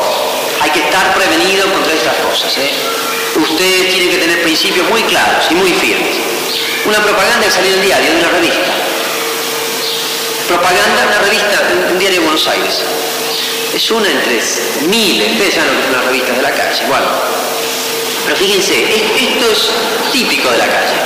Hay 0.60 0.70
que 0.70 0.80
estar 0.80 1.14
prevenido 1.14 1.72
contra 1.72 1.92
estas 1.94 2.14
cosas. 2.16 2.56
¿eh? 2.58 2.70
Usted 3.36 3.90
tiene 3.90 4.10
que 4.10 4.18
tener 4.18 4.42
principios 4.42 4.88
muy 4.90 5.02
claros 5.04 5.46
y 5.50 5.54
muy 5.54 5.72
firmes. 5.72 6.16
Una 6.84 6.98
propaganda 7.02 7.46
que 7.46 7.50
salió 7.50 7.72
en 7.72 7.80
el 7.80 7.86
diario, 7.86 8.12
de 8.12 8.18
una 8.18 8.28
revista. 8.28 8.89
Propaganda, 10.50 11.06
una 11.06 11.18
revista, 11.20 11.62
un 11.92 11.96
diario 12.00 12.18
de 12.18 12.26
Buenos 12.26 12.48
Aires. 12.48 12.82
Es 13.72 13.88
una 13.92 14.10
entre 14.10 14.42
miles, 14.88 15.30
ustedes 15.30 15.54
saben 15.54 15.70
lo 15.70 15.78
que 15.78 15.86
son 15.86 15.92
las 15.92 16.04
revistas 16.06 16.36
de 16.36 16.42
la 16.42 16.50
calle, 16.50 16.82
igual. 16.82 17.04
Pero 18.24 18.36
fíjense, 18.36 18.82
esto 18.82 19.46
es 19.46 19.70
típico 20.10 20.50
de 20.50 20.58
la 20.58 20.66
calle. 20.66 20.98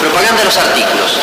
Propaganda 0.00 0.38
de 0.38 0.44
los 0.44 0.56
artículos. 0.56 1.18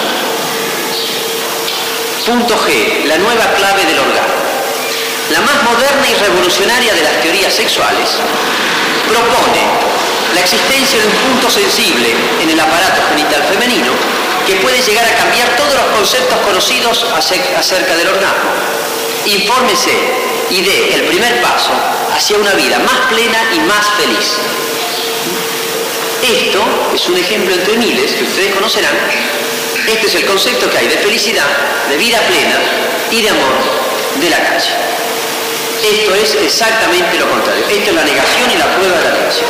Punto 2.25 2.53
G, 2.67 3.05
la 3.05 3.17
nueva 3.17 3.45
clave 3.53 3.85
del 3.85 3.97
orgasmo. 3.97 4.35
La 5.31 5.39
más 5.39 5.63
moderna 5.63 6.05
y 6.11 6.15
revolucionaria 6.15 6.93
de 6.95 7.01
las 7.01 7.21
teorías 7.21 7.53
sexuales 7.53 8.09
propone 9.07 9.63
la 10.33 10.41
existencia 10.41 10.99
de 10.99 11.07
un 11.07 11.13
punto 11.31 11.49
sensible 11.49 12.13
en 12.41 12.49
el 12.49 12.59
aparato 12.59 13.01
genital 13.07 13.41
femenino 13.43 14.24
que 14.45 14.55
puede 14.55 14.81
llegar 14.81 15.05
a 15.05 15.15
cambiar 15.15 15.55
todos 15.57 15.73
los 15.73 15.85
conceptos 15.97 16.37
conocidos 16.39 17.05
acerca 17.57 17.95
del 17.95 18.07
orgasmo. 18.07 18.51
Infórmese 19.25 19.91
y 20.49 20.61
dé 20.61 20.95
el 20.95 21.01
primer 21.05 21.41
paso 21.41 21.71
hacia 22.15 22.37
una 22.37 22.51
vida 22.53 22.79
más 22.79 23.07
plena 23.09 23.39
y 23.53 23.59
más 23.61 23.85
feliz. 23.97 24.37
Esto 26.21 26.63
es 26.93 27.07
un 27.07 27.17
ejemplo 27.17 27.53
entre 27.55 27.77
miles 27.77 28.13
que 28.13 28.23
ustedes 28.23 28.53
conocerán. 28.53 28.95
Este 29.87 30.07
es 30.07 30.15
el 30.15 30.25
concepto 30.25 30.69
que 30.69 30.77
hay 30.77 30.87
de 30.87 30.97
felicidad, 30.97 31.47
de 31.89 31.97
vida 31.97 32.19
plena 32.21 32.57
y 33.11 33.21
de 33.21 33.29
amor 33.29 33.53
de 34.19 34.29
la 34.29 34.37
calle. 34.37 34.71
Esto 35.83 36.15
es 36.15 36.35
exactamente 36.35 37.19
lo 37.19 37.29
contrario. 37.29 37.65
Esto 37.69 37.89
es 37.89 37.95
la 37.95 38.03
negación 38.03 38.51
y 38.51 38.57
la 38.57 38.75
prueba 38.75 38.97
de 38.97 39.03
la 39.03 39.11
negación. 39.11 39.49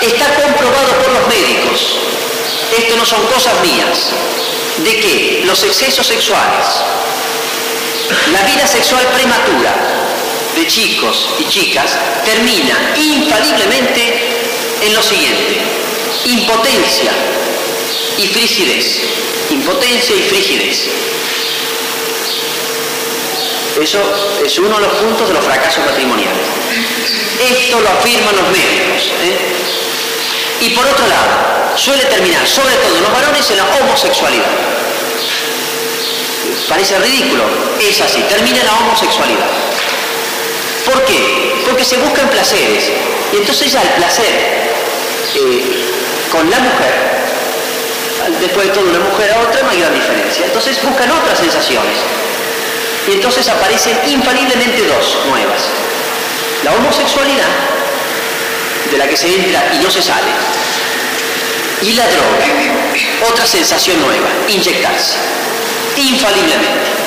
Está 0.00 0.26
comprobado 0.34 0.92
por 1.02 1.12
los 1.12 1.26
médicos, 1.26 1.98
esto 2.76 2.96
no 2.96 3.04
son 3.04 3.24
cosas 3.26 3.54
mías, 3.62 4.10
de 4.78 5.00
que 5.00 5.42
los 5.44 5.62
excesos 5.64 6.06
sexuales, 6.06 6.66
la 8.32 8.42
vida 8.42 8.66
sexual 8.66 9.06
prematura 9.14 9.74
de 10.54 10.66
chicos 10.66 11.30
y 11.38 11.44
chicas 11.44 11.96
termina 12.24 12.94
infaliblemente 12.96 14.38
en 14.82 14.94
lo 14.94 15.02
siguiente, 15.02 15.60
impotencia 16.24 17.12
y 18.16 18.26
frigidez. 18.28 19.00
Impotencia 19.50 20.14
y 20.14 20.22
frigidez. 20.22 20.88
Eso 23.80 24.02
es 24.44 24.58
uno 24.58 24.74
de 24.74 24.82
los 24.82 24.92
puntos 24.94 25.28
de 25.28 25.34
los 25.34 25.44
fracasos 25.44 25.84
matrimoniales. 25.86 26.44
Esto 27.40 27.80
lo 27.80 27.88
afirman 27.88 28.36
los 28.36 28.48
médicos. 28.48 29.12
¿eh? 29.22 29.38
Y 30.60 30.70
por 30.70 30.84
otro 30.86 31.06
lado, 31.06 31.76
suele 31.76 32.04
terminar, 32.04 32.46
sobre 32.46 32.74
todo 32.76 32.96
en 32.96 33.02
los 33.02 33.12
varones, 33.12 33.50
en 33.50 33.56
la 33.58 33.64
homosexualidad. 33.64 34.46
Parece 36.68 36.98
ridículo, 36.98 37.44
es 37.80 38.00
así, 38.00 38.20
termina 38.22 38.62
la 38.64 38.74
homosexualidad. 38.74 39.46
¿Por 40.84 41.04
qué? 41.04 41.62
Porque 41.66 41.84
se 41.84 41.96
buscan 41.98 42.28
placeres. 42.28 42.90
Y 43.32 43.36
entonces 43.36 43.72
ya 43.72 43.82
el 43.82 43.88
placer 43.90 44.72
eh, 45.34 45.84
con 46.32 46.50
la 46.50 46.58
mujer, 46.58 47.08
después 48.40 48.66
de 48.66 48.72
todo 48.72 48.84
una 48.84 48.98
mujer 48.98 49.30
a 49.32 49.40
otra 49.40 49.62
no 49.62 49.70
hay 49.70 49.80
gran 49.80 49.94
diferencia. 49.94 50.46
Entonces 50.46 50.82
buscan 50.82 51.10
otras 51.10 51.38
sensaciones. 51.38 51.96
Y 53.06 53.12
entonces 53.12 53.48
aparecen 53.48 53.98
infaliblemente 54.06 54.82
dos 54.82 55.18
nuevas. 55.28 55.62
La 56.64 56.72
homosexualidad, 56.72 57.48
de 58.90 58.98
la 58.98 59.06
que 59.06 59.16
se 59.16 59.28
entra 59.28 59.72
y 59.74 59.78
no 59.78 59.90
se 59.90 60.02
sale. 60.02 60.30
Y 61.82 61.92
la 61.92 62.06
droga, 62.08 63.30
otra 63.30 63.46
sensación 63.46 64.00
nueva, 64.00 64.28
inyectarse. 64.48 65.14
Infaliblemente. 65.96 66.98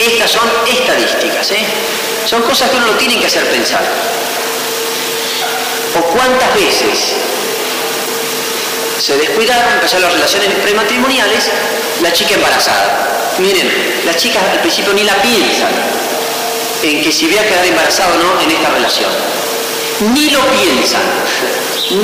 Estas 0.00 0.30
son 0.30 0.48
estadísticas, 0.66 1.50
¿eh? 1.52 1.64
Son 2.26 2.42
cosas 2.42 2.70
que 2.70 2.76
uno 2.76 2.86
lo 2.86 2.96
tiene 2.96 3.18
que 3.18 3.26
hacer 3.26 3.44
pensar. 3.46 3.84
¿O 5.98 6.00
cuántas 6.12 6.54
veces 6.54 7.14
Se 8.98 9.16
descuidaron, 9.16 9.74
empezaron 9.74 10.04
las 10.04 10.12
relaciones 10.14 10.54
prematrimoniales, 10.54 11.50
la 12.02 12.12
chica 12.12 12.34
embarazada. 12.34 13.34
Miren, 13.38 13.70
las 14.04 14.16
chicas 14.16 14.42
al 14.50 14.60
principio 14.60 14.94
ni 14.94 15.04
la 15.04 15.14
piensan 15.22 15.68
en 16.82 17.02
que 17.02 17.12
si 17.12 17.26
voy 17.26 17.38
a 17.38 17.46
quedar 17.46 17.64
embarazada 17.64 18.14
o 18.14 18.18
no 18.18 18.40
en 18.40 18.50
esta 18.50 18.70
relación. 18.70 19.10
Ni 20.00 20.28
lo 20.28 20.40
piensan, 20.48 21.00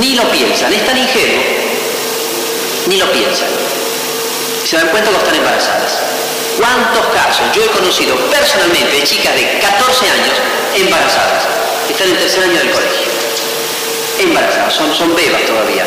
ni 0.00 0.14
lo 0.14 0.22
piensan, 0.30 0.72
es 0.72 0.86
tan 0.86 0.96
ingenuo, 0.96 1.42
ni 2.86 2.96
lo 2.96 3.12
piensan. 3.12 3.48
Se 4.64 4.76
dan 4.78 4.88
cuenta 4.88 5.10
que 5.10 5.16
están 5.18 5.34
embarazadas. 5.34 5.98
¿Cuántos 6.56 7.06
casos 7.08 7.44
yo 7.54 7.62
he 7.62 7.66
conocido 7.66 8.16
personalmente 8.30 8.96
de 8.96 9.02
chicas 9.02 9.34
de 9.34 9.58
14 9.58 10.06
años 10.08 10.36
embarazadas? 10.74 11.44
Están 11.90 12.08
en 12.08 12.16
tercer 12.16 12.44
año 12.44 12.58
del 12.60 12.70
colegio. 12.70 13.12
Embarazadas, 14.20 14.72
son, 14.72 14.94
son 14.94 15.14
bebas 15.14 15.44
todavía. 15.44 15.84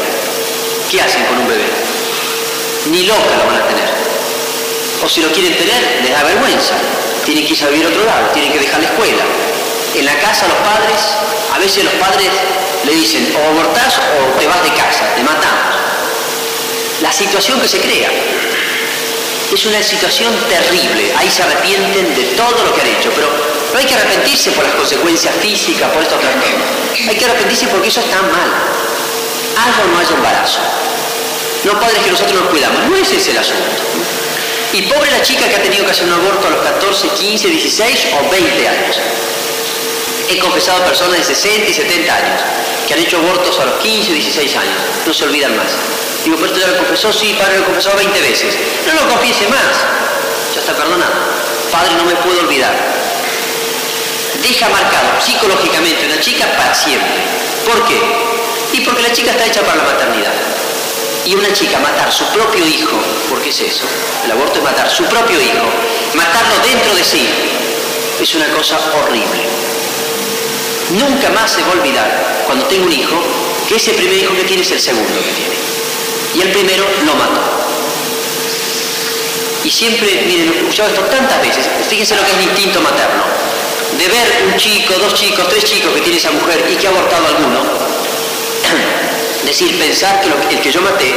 ¿Qué 0.91 1.01
hacen 1.01 1.25
con 1.25 1.39
un 1.39 1.47
bebé? 1.47 1.65
Ni 2.91 3.07
loca 3.07 3.35
lo 3.35 3.47
van 3.47 3.63
a 3.63 3.67
tener. 3.67 3.89
O 5.03 5.09
si 5.09 5.21
lo 5.21 5.31
quieren 5.31 5.57
tener, 5.57 6.01
les 6.03 6.11
da 6.11 6.23
vergüenza. 6.23 6.75
Tienen 7.25 7.47
que 7.47 7.53
irse 7.53 7.65
a 7.65 7.69
vivir 7.69 7.87
a 7.87 7.89
otro 7.89 8.05
lado, 8.05 8.27
tienen 8.31 8.51
que 8.51 8.59
dejar 8.59 8.79
la 8.79 8.89
escuela. 8.89 9.23
En 9.95 10.05
la 10.05 10.19
casa 10.19 10.45
los 10.47 10.57
padres, 10.57 10.99
a 11.53 11.57
veces 11.57 11.85
los 11.85 11.93
padres 11.93 12.27
le 12.83 12.93
dicen 12.93 13.33
o 13.33 13.49
abortás 13.49 13.97
o 13.97 14.37
te 14.37 14.45
vas 14.45 14.61
de 14.61 14.73
casa, 14.73 15.15
te 15.15 15.23
matamos. 15.23 15.71
La 17.01 17.13
situación 17.13 17.61
que 17.61 17.67
se 17.67 17.79
crea 17.79 18.09
es 19.53 19.65
una 19.65 19.81
situación 19.81 20.33
terrible. 20.49 21.13
Ahí 21.17 21.31
se 21.31 21.43
arrepienten 21.43 22.13
de 22.13 22.23
todo 22.35 22.65
lo 22.65 22.75
que 22.75 22.81
han 22.81 22.87
hecho, 22.87 23.09
pero 23.15 23.29
no 23.71 23.79
hay 23.79 23.85
que 23.85 23.95
arrepentirse 23.95 24.51
por 24.51 24.65
las 24.65 24.75
consecuencias 24.75 25.33
físicas, 25.41 25.89
por 25.91 26.03
estos 26.03 26.19
trastornos. 26.19 26.67
Hay 27.07 27.15
que 27.15 27.25
arrepentirse 27.25 27.67
porque 27.67 27.87
eso 27.87 28.01
está 28.01 28.21
mal. 28.21 28.51
Haya 29.55 29.83
o 29.83 29.87
no 29.93 29.99
haya 29.99 30.15
embarazo. 30.15 30.59
No 31.63 31.79
padres 31.79 32.03
que 32.03 32.11
nosotros 32.11 32.41
nos 32.41 32.49
cuidamos. 32.49 32.83
No 32.89 32.97
ese 32.97 33.15
es 33.15 33.27
el 33.29 33.37
asunto. 33.37 33.63
Y 34.73 34.81
pobre 34.83 35.09
la 35.09 35.21
chica 35.21 35.47
que 35.47 35.55
ha 35.55 35.63
tenido 35.63 35.85
que 35.85 35.91
hacer 35.91 36.05
un 36.05 36.13
aborto 36.13 36.47
a 36.47 36.49
los 36.49 36.61
14, 36.63 37.07
15, 37.07 37.47
16 37.47 38.07
o 38.19 38.29
20 38.29 38.67
años. 38.67 38.97
He 40.27 40.39
confesado 40.39 40.81
a 40.81 40.85
personas 40.85 41.17
de 41.19 41.23
60 41.23 41.69
y 41.69 41.73
70 41.73 42.15
años 42.15 42.41
que 42.87 42.93
han 42.93 42.99
hecho 42.99 43.17
abortos 43.17 43.59
a 43.59 43.65
los 43.65 43.75
15 43.81 44.11
y 44.11 44.13
16 44.13 44.55
años. 44.55 44.77
No 45.05 45.13
se 45.13 45.23
olvidan 45.25 45.55
más. 45.55 45.67
Digo, 46.23 46.37
pero 46.37 46.47
esto 46.47 46.59
ya 46.59 46.67
lo 46.67 46.77
confesó, 46.77 47.13
sí, 47.13 47.35
padre 47.37 47.59
lo 47.59 47.65
confesó 47.65 47.95
20 47.95 48.21
veces. 48.21 48.55
No 48.87 48.93
lo 48.93 49.09
confiese 49.09 49.47
más. 49.47 49.61
Ya 50.53 50.61
está 50.61 50.73
perdonado. 50.73 51.13
Padre, 51.71 51.93
no 51.97 52.05
me 52.05 52.15
puedo 52.15 52.39
olvidar. 52.39 52.73
Deja 54.41 54.69
marcado 54.69 55.21
psicológicamente 55.21 56.05
una 56.05 56.19
chica 56.19 56.45
para 56.57 56.73
siempre. 56.73 57.21
¿Por 57.65 57.85
qué? 57.85 57.99
Y 58.73 58.81
porque 58.81 59.03
la 59.03 59.11
chica 59.11 59.31
está 59.31 59.45
hecha 59.45 59.61
para 59.61 59.77
la 59.77 59.83
maternidad. 59.83 60.33
Y 61.25 61.35
una 61.35 61.51
chica 61.53 61.79
matar 61.79 62.11
su 62.11 62.25
propio 62.25 62.65
hijo, 62.65 62.97
porque 63.29 63.49
es 63.49 63.59
eso, 63.61 63.83
el 64.25 64.31
aborto 64.31 64.59
es 64.59 64.63
matar 64.63 64.89
su 64.89 65.03
propio 65.05 65.41
hijo, 65.41 65.65
matarlo 66.13 66.59
dentro 66.63 66.93
de 66.93 67.03
sí, 67.03 67.27
es 68.21 68.35
una 68.35 68.47
cosa 68.49 68.77
horrible. 68.93 69.74
Nunca 70.91 71.29
más 71.31 71.51
se 71.51 71.61
va 71.61 71.69
a 71.69 71.71
olvidar, 71.71 72.43
cuando 72.45 72.65
tengo 72.65 72.85
un 72.85 72.93
hijo, 72.93 73.15
que 73.67 73.75
ese 73.75 73.93
primer 73.93 74.17
hijo 74.17 74.35
que 74.35 74.43
tiene 74.43 74.61
es 74.61 74.71
el 74.71 74.79
segundo 74.79 75.13
que 75.15 75.31
tiene. 75.31 75.55
Y 76.35 76.41
el 76.41 76.51
primero 76.51 76.85
lo 77.05 77.15
mató. 77.15 77.41
Y 79.63 79.71
siempre, 79.71 80.23
miren, 80.27 80.53
he 80.53 80.57
escuchado 80.57 80.89
esto 80.89 81.01
tantas 81.05 81.41
veces, 81.41 81.65
fíjense 81.89 82.15
lo 82.15 82.23
que 82.23 82.31
es 82.31 82.37
el 82.37 82.43
instinto 82.43 82.81
materno. 82.81 83.23
De 83.97 84.07
ver 84.07 84.43
un 84.45 84.57
chico, 84.57 84.93
dos 84.99 85.15
chicos, 85.15 85.47
tres 85.49 85.63
chicos 85.63 85.91
que 85.93 86.01
tiene 86.01 86.17
esa 86.17 86.31
mujer 86.31 86.63
y 86.69 86.75
que 86.75 86.85
ha 86.85 86.89
abortado 86.91 87.25
alguno, 87.27 87.61
decir, 89.45 89.77
pensar 89.77 90.21
que 90.21 90.55
el 90.55 90.61
que 90.61 90.71
yo 90.71 90.81
maté 90.81 91.13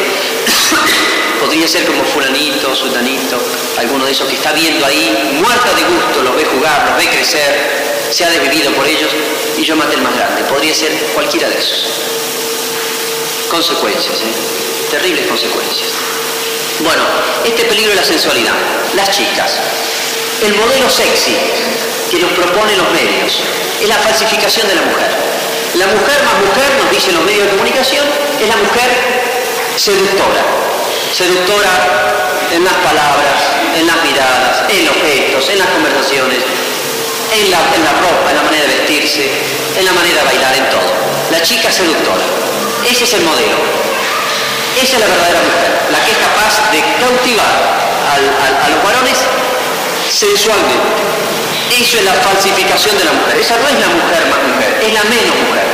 podría 1.41 1.67
ser 1.67 1.85
como 1.85 2.05
fulanito, 2.05 2.75
sultanito, 2.75 3.39
alguno 3.79 4.05
de 4.05 4.13
esos 4.13 4.29
que 4.29 4.37
está 4.37 4.53
viendo 4.53 4.85
ahí, 4.85 5.37
muerta 5.41 5.73
de 5.75 5.83
gusto, 5.83 6.23
los 6.23 6.37
ve 6.37 6.45
jugar, 6.45 6.91
los 6.91 6.99
ve 6.99 7.11
crecer, 7.11 7.89
se 8.11 8.25
ha 8.25 8.31
desvivido 8.31 8.71
por 8.73 8.87
ellos 8.87 9.11
y 9.57 9.65
yo 9.65 9.77
maté 9.77 9.95
el 9.95 10.03
más 10.03 10.15
grande. 10.15 10.43
Podría 10.45 10.75
ser 10.75 10.93
cualquiera 11.15 11.49
de 11.49 11.59
esos. 11.59 11.87
Consecuencias, 13.51 14.15
¿eh? 14.21 14.59
terribles 14.91 15.27
consecuencias. 15.27 15.89
Bueno, 16.81 17.03
este 17.45 17.65
peligro 17.65 17.91
de 17.91 17.97
la 17.97 18.05
sensualidad. 18.05 18.55
Las 18.95 19.11
chicas. 19.11 19.59
El 20.43 20.55
modelo 20.55 20.89
sexy 20.89 21.37
que 22.11 22.19
nos 22.19 22.31
propone 22.33 22.77
los 22.77 22.91
medios 22.93 23.41
es 23.81 23.89
la 23.89 23.97
falsificación 23.97 24.69
de 24.69 24.75
la 24.75 24.83
mujer. 24.83 25.38
La 25.75 25.87
mujer 25.87 26.19
más 26.25 26.39
mujer, 26.41 26.71
nos 26.81 26.91
dicen 26.91 27.15
los 27.15 27.25
medios 27.25 27.45
de 27.45 27.51
comunicación, 27.53 28.05
es 28.41 28.49
la 28.49 28.57
mujer 28.57 28.89
seductora. 29.77 30.41
Seductora 31.13 31.73
en 32.53 32.65
las 32.65 32.75
palabras, 32.75 33.37
en 33.77 33.87
las 33.87 33.97
miradas, 34.03 34.65
en 34.69 34.87
los 34.87 34.97
gestos, 34.97 35.49
en 35.51 35.59
las 35.59 35.69
conversaciones, 35.69 36.39
en 37.37 37.51
la, 37.51 37.61
en 37.77 37.85
la 37.85 37.93
ropa, 38.01 38.31
en 38.31 38.37
la 38.37 38.43
manera 38.43 38.65
de 38.65 38.75
vestirse, 38.81 39.29
en 39.77 39.85
la 39.85 39.93
manera 39.93 40.21
de 40.21 40.25
bailar, 40.25 40.57
en 40.57 40.71
todo. 40.71 40.89
La 41.31 41.43
chica 41.43 41.71
seductora. 41.71 42.25
Ese 42.89 43.05
es 43.05 43.13
el 43.13 43.23
modelo. 43.23 43.61
Esa 44.81 44.95
es 44.95 45.01
la 45.01 45.07
verdadera 45.07 45.41
mujer, 45.45 45.71
la 45.93 46.01
que 46.05 46.13
es 46.13 46.19
capaz 46.19 46.71
de 46.73 46.81
cautivar 46.97 47.55
a 48.09 48.69
los 48.71 48.83
varones 48.83 49.19
sensualmente. 50.09 51.08
Eso 51.71 51.99
es 51.99 52.05
la 52.05 52.15
falsificación 52.15 52.97
de 52.99 53.05
la 53.05 53.13
mujer. 53.13 53.37
Esa 53.39 53.57
no 53.59 53.69
es 53.69 53.79
la 53.79 53.89
mujer 53.89 54.27
más 54.31 54.43
mujer, 54.49 54.81
es 54.83 54.93
la 54.93 55.05
menos 55.05 55.37
mujer. 55.47 55.67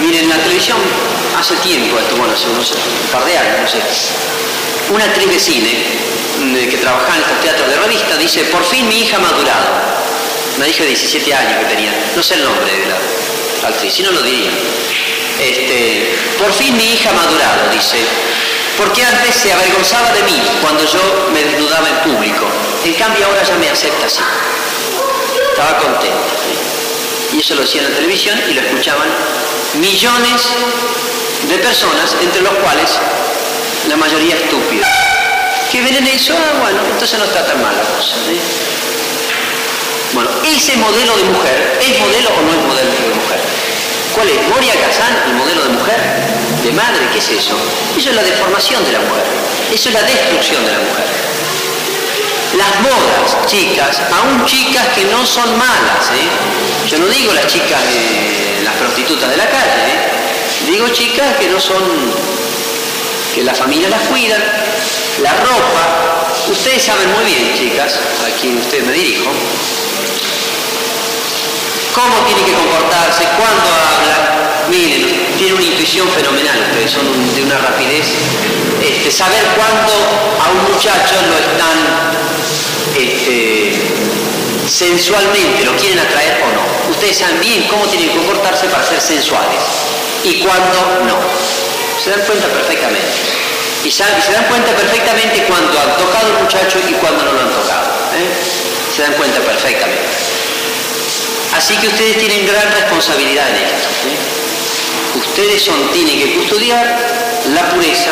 Miren, 0.00 0.24
en 0.24 0.30
la 0.30 0.36
televisión 0.36 0.76
hace 1.38 1.56
tiempo, 1.56 1.98
esto, 1.98 2.16
bueno, 2.16 2.34
hace 2.34 2.48
unos 2.48 2.70
un 2.70 3.08
par 3.10 3.24
de 3.24 3.36
años, 3.36 3.60
no 3.62 3.68
sé, 3.68 3.78
una 4.92 5.04
actriz 5.04 5.28
de 5.28 5.38
cine 5.38 5.72
mm, 6.40 6.68
que 6.68 6.78
trabajaba 6.78 7.16
en 7.16 7.22
estos 7.22 7.40
teatros 7.40 7.68
de 7.68 7.76
revista 7.76 8.16
dice, 8.16 8.44
por 8.44 8.64
fin 8.64 8.88
mi 8.88 9.00
hija 9.00 9.16
ha 9.16 9.20
madurado. 9.20 9.98
Una 10.56 10.68
hija 10.68 10.82
de 10.82 10.88
17 10.88 11.34
años 11.34 11.58
que 11.60 11.74
tenía, 11.74 11.92
no 12.16 12.22
sé 12.22 12.34
el 12.34 12.44
nombre 12.44 12.66
de 12.66 12.86
la 13.62 13.68
actriz, 13.68 13.92
si 13.92 14.02
no 14.02 14.10
lo 14.10 14.22
diría. 14.22 14.50
Este, 15.40 16.16
por 16.38 16.52
fin 16.52 16.76
mi 16.76 16.94
hija 16.94 17.10
ha 17.10 17.12
madurado, 17.12 17.70
dice, 17.72 17.98
porque 18.78 19.04
antes 19.04 19.34
se 19.34 19.52
avergonzaba 19.52 20.12
de 20.12 20.22
mí 20.22 20.40
cuando 20.62 20.84
yo 20.84 21.00
me 21.34 21.42
desnudaba 21.42 21.88
en 21.88 21.96
público. 22.12 22.46
En 22.84 22.94
cambio 22.94 23.26
ahora 23.26 23.42
ya 23.42 23.56
me 23.56 23.68
acepta 23.68 24.06
así. 24.06 24.20
Estaba 25.50 25.78
contenta. 25.78 26.16
Y 27.32 27.40
eso 27.40 27.56
lo 27.56 27.62
decía 27.62 27.82
en 27.82 27.90
la 27.90 27.96
televisión 27.96 28.40
y 28.48 28.54
lo 28.54 28.60
escuchaban 28.62 29.08
millones 29.74 30.42
de 31.48 31.58
personas, 31.58 32.14
entre 32.22 32.40
los 32.40 32.54
cuales 32.54 32.90
la 33.88 33.96
mayoría 33.96 34.36
estúpidos. 34.36 34.86
Que 35.70 35.82
ven 35.82 35.96
en 35.96 36.06
eso, 36.06 36.34
ah, 36.38 36.58
bueno, 36.60 36.80
entonces 36.90 37.18
no 37.18 37.24
está 37.24 37.44
tan 37.44 37.60
mal 37.60 37.76
la 37.76 37.82
cosa. 37.82 38.14
¿eh? 38.30 38.40
Bueno, 40.14 40.30
ese 40.44 40.76
modelo 40.76 41.16
de 41.16 41.24
mujer, 41.24 41.78
¿es 41.82 41.98
modelo 41.98 42.30
o 42.30 42.42
no 42.42 42.50
es 42.52 42.66
modelo 42.66 42.90
de 42.90 42.98
mujer? 43.00 43.07
¿Cuál 44.18 44.30
es? 44.30 44.48
Moria 44.48 44.74
Kazan, 44.74 45.14
el 45.28 45.34
modelo 45.34 45.62
de 45.62 45.68
mujer, 45.68 46.00
de 46.64 46.72
madre, 46.72 47.06
¿qué 47.12 47.20
es 47.20 47.28
eso? 47.28 47.54
Eso 47.96 48.10
es 48.10 48.16
la 48.16 48.24
deformación 48.24 48.84
de 48.84 48.90
la 48.90 48.98
mujer, 48.98 49.22
eso 49.72 49.90
es 49.90 49.94
la 49.94 50.02
destrucción 50.02 50.66
de 50.66 50.72
la 50.72 50.78
mujer. 50.78 51.06
Las 52.58 52.80
modas, 52.80 53.46
chicas, 53.46 54.02
aún 54.10 54.44
chicas 54.44 54.88
que 54.96 55.04
no 55.04 55.24
son 55.24 55.56
malas, 55.56 56.10
¿eh? 56.10 56.90
yo 56.90 56.98
no 56.98 57.06
digo 57.06 57.32
las 57.32 57.46
chicas, 57.46 57.78
las 58.64 58.74
prostitutas 58.74 59.30
de 59.30 59.36
la 59.36 59.48
calle, 59.48 59.86
¿eh? 59.86 60.66
digo 60.66 60.88
chicas 60.88 61.36
que 61.38 61.46
no 61.46 61.60
son, 61.60 61.80
que 63.36 63.44
la 63.44 63.54
familia 63.54 63.88
las 63.88 64.02
cuida, 64.08 64.36
la 65.22 65.32
ropa, 65.34 66.26
ustedes 66.50 66.82
saben 66.82 67.08
muy 67.12 67.24
bien, 67.24 67.54
chicas, 67.56 68.00
a 68.26 68.40
quien 68.40 68.58
usted 68.58 68.82
me 68.82 68.94
dirijo, 68.94 69.30
cómo 71.94 72.24
tiene 72.26 72.42
que 72.44 72.52
comportarse, 72.52 73.24
cuándo 73.36 73.68
habla. 73.68 74.68
Miren, 74.70 75.34
tiene 75.38 75.54
una 75.54 75.64
intuición 75.64 76.08
fenomenal, 76.10 76.58
ustedes 76.70 76.90
son 76.90 77.06
de 77.34 77.42
una 77.42 77.58
rapidez. 77.58 78.06
Este, 78.82 79.10
saber 79.10 79.42
cuándo 79.56 79.92
a 80.38 80.50
un 80.52 80.72
muchacho 80.72 81.14
lo 81.28 81.36
están 81.38 81.78
este, 82.96 83.72
sensualmente, 84.68 85.64
lo 85.64 85.76
quieren 85.76 85.98
atraer 85.98 86.42
o 86.44 86.52
no. 86.52 86.90
Ustedes 86.90 87.18
saben 87.18 87.40
bien 87.40 87.66
cómo 87.68 87.86
tienen 87.86 88.10
que 88.10 88.16
comportarse 88.16 88.66
para 88.68 88.84
ser 88.84 89.00
sensuales 89.00 89.60
y 90.24 90.40
cuándo 90.40 91.04
no. 91.06 91.18
Se 92.02 92.10
dan 92.10 92.20
cuenta 92.26 92.46
perfectamente. 92.48 93.08
Y, 93.84 93.90
se 93.90 94.02
dan 94.04 94.44
cuenta 94.48 94.74
perfectamente 94.76 95.44
cuando 95.44 95.78
han 95.80 95.96
tocado 95.96 96.26
al 96.36 96.42
muchacho 96.42 96.78
y 96.86 96.92
cuando 96.94 97.24
no 97.24 97.32
lo 97.32 97.40
han 97.40 97.50
tocado. 97.50 97.88
¿eh? 98.16 98.28
Se 98.94 99.02
dan 99.02 99.12
cuenta 99.14 99.40
perfectamente. 99.40 100.37
Así 101.58 101.76
que 101.76 101.88
ustedes 101.88 102.18
tienen 102.18 102.46
gran 102.46 102.70
responsabilidad 102.72 103.48
en 103.48 103.56
esto. 103.56 103.88
¿eh? 104.06 105.18
Ustedes 105.18 105.60
son, 105.60 105.90
tienen 105.92 106.16
que 106.16 106.34
custodiar 106.36 106.86
la 107.52 107.68
pureza 107.70 108.10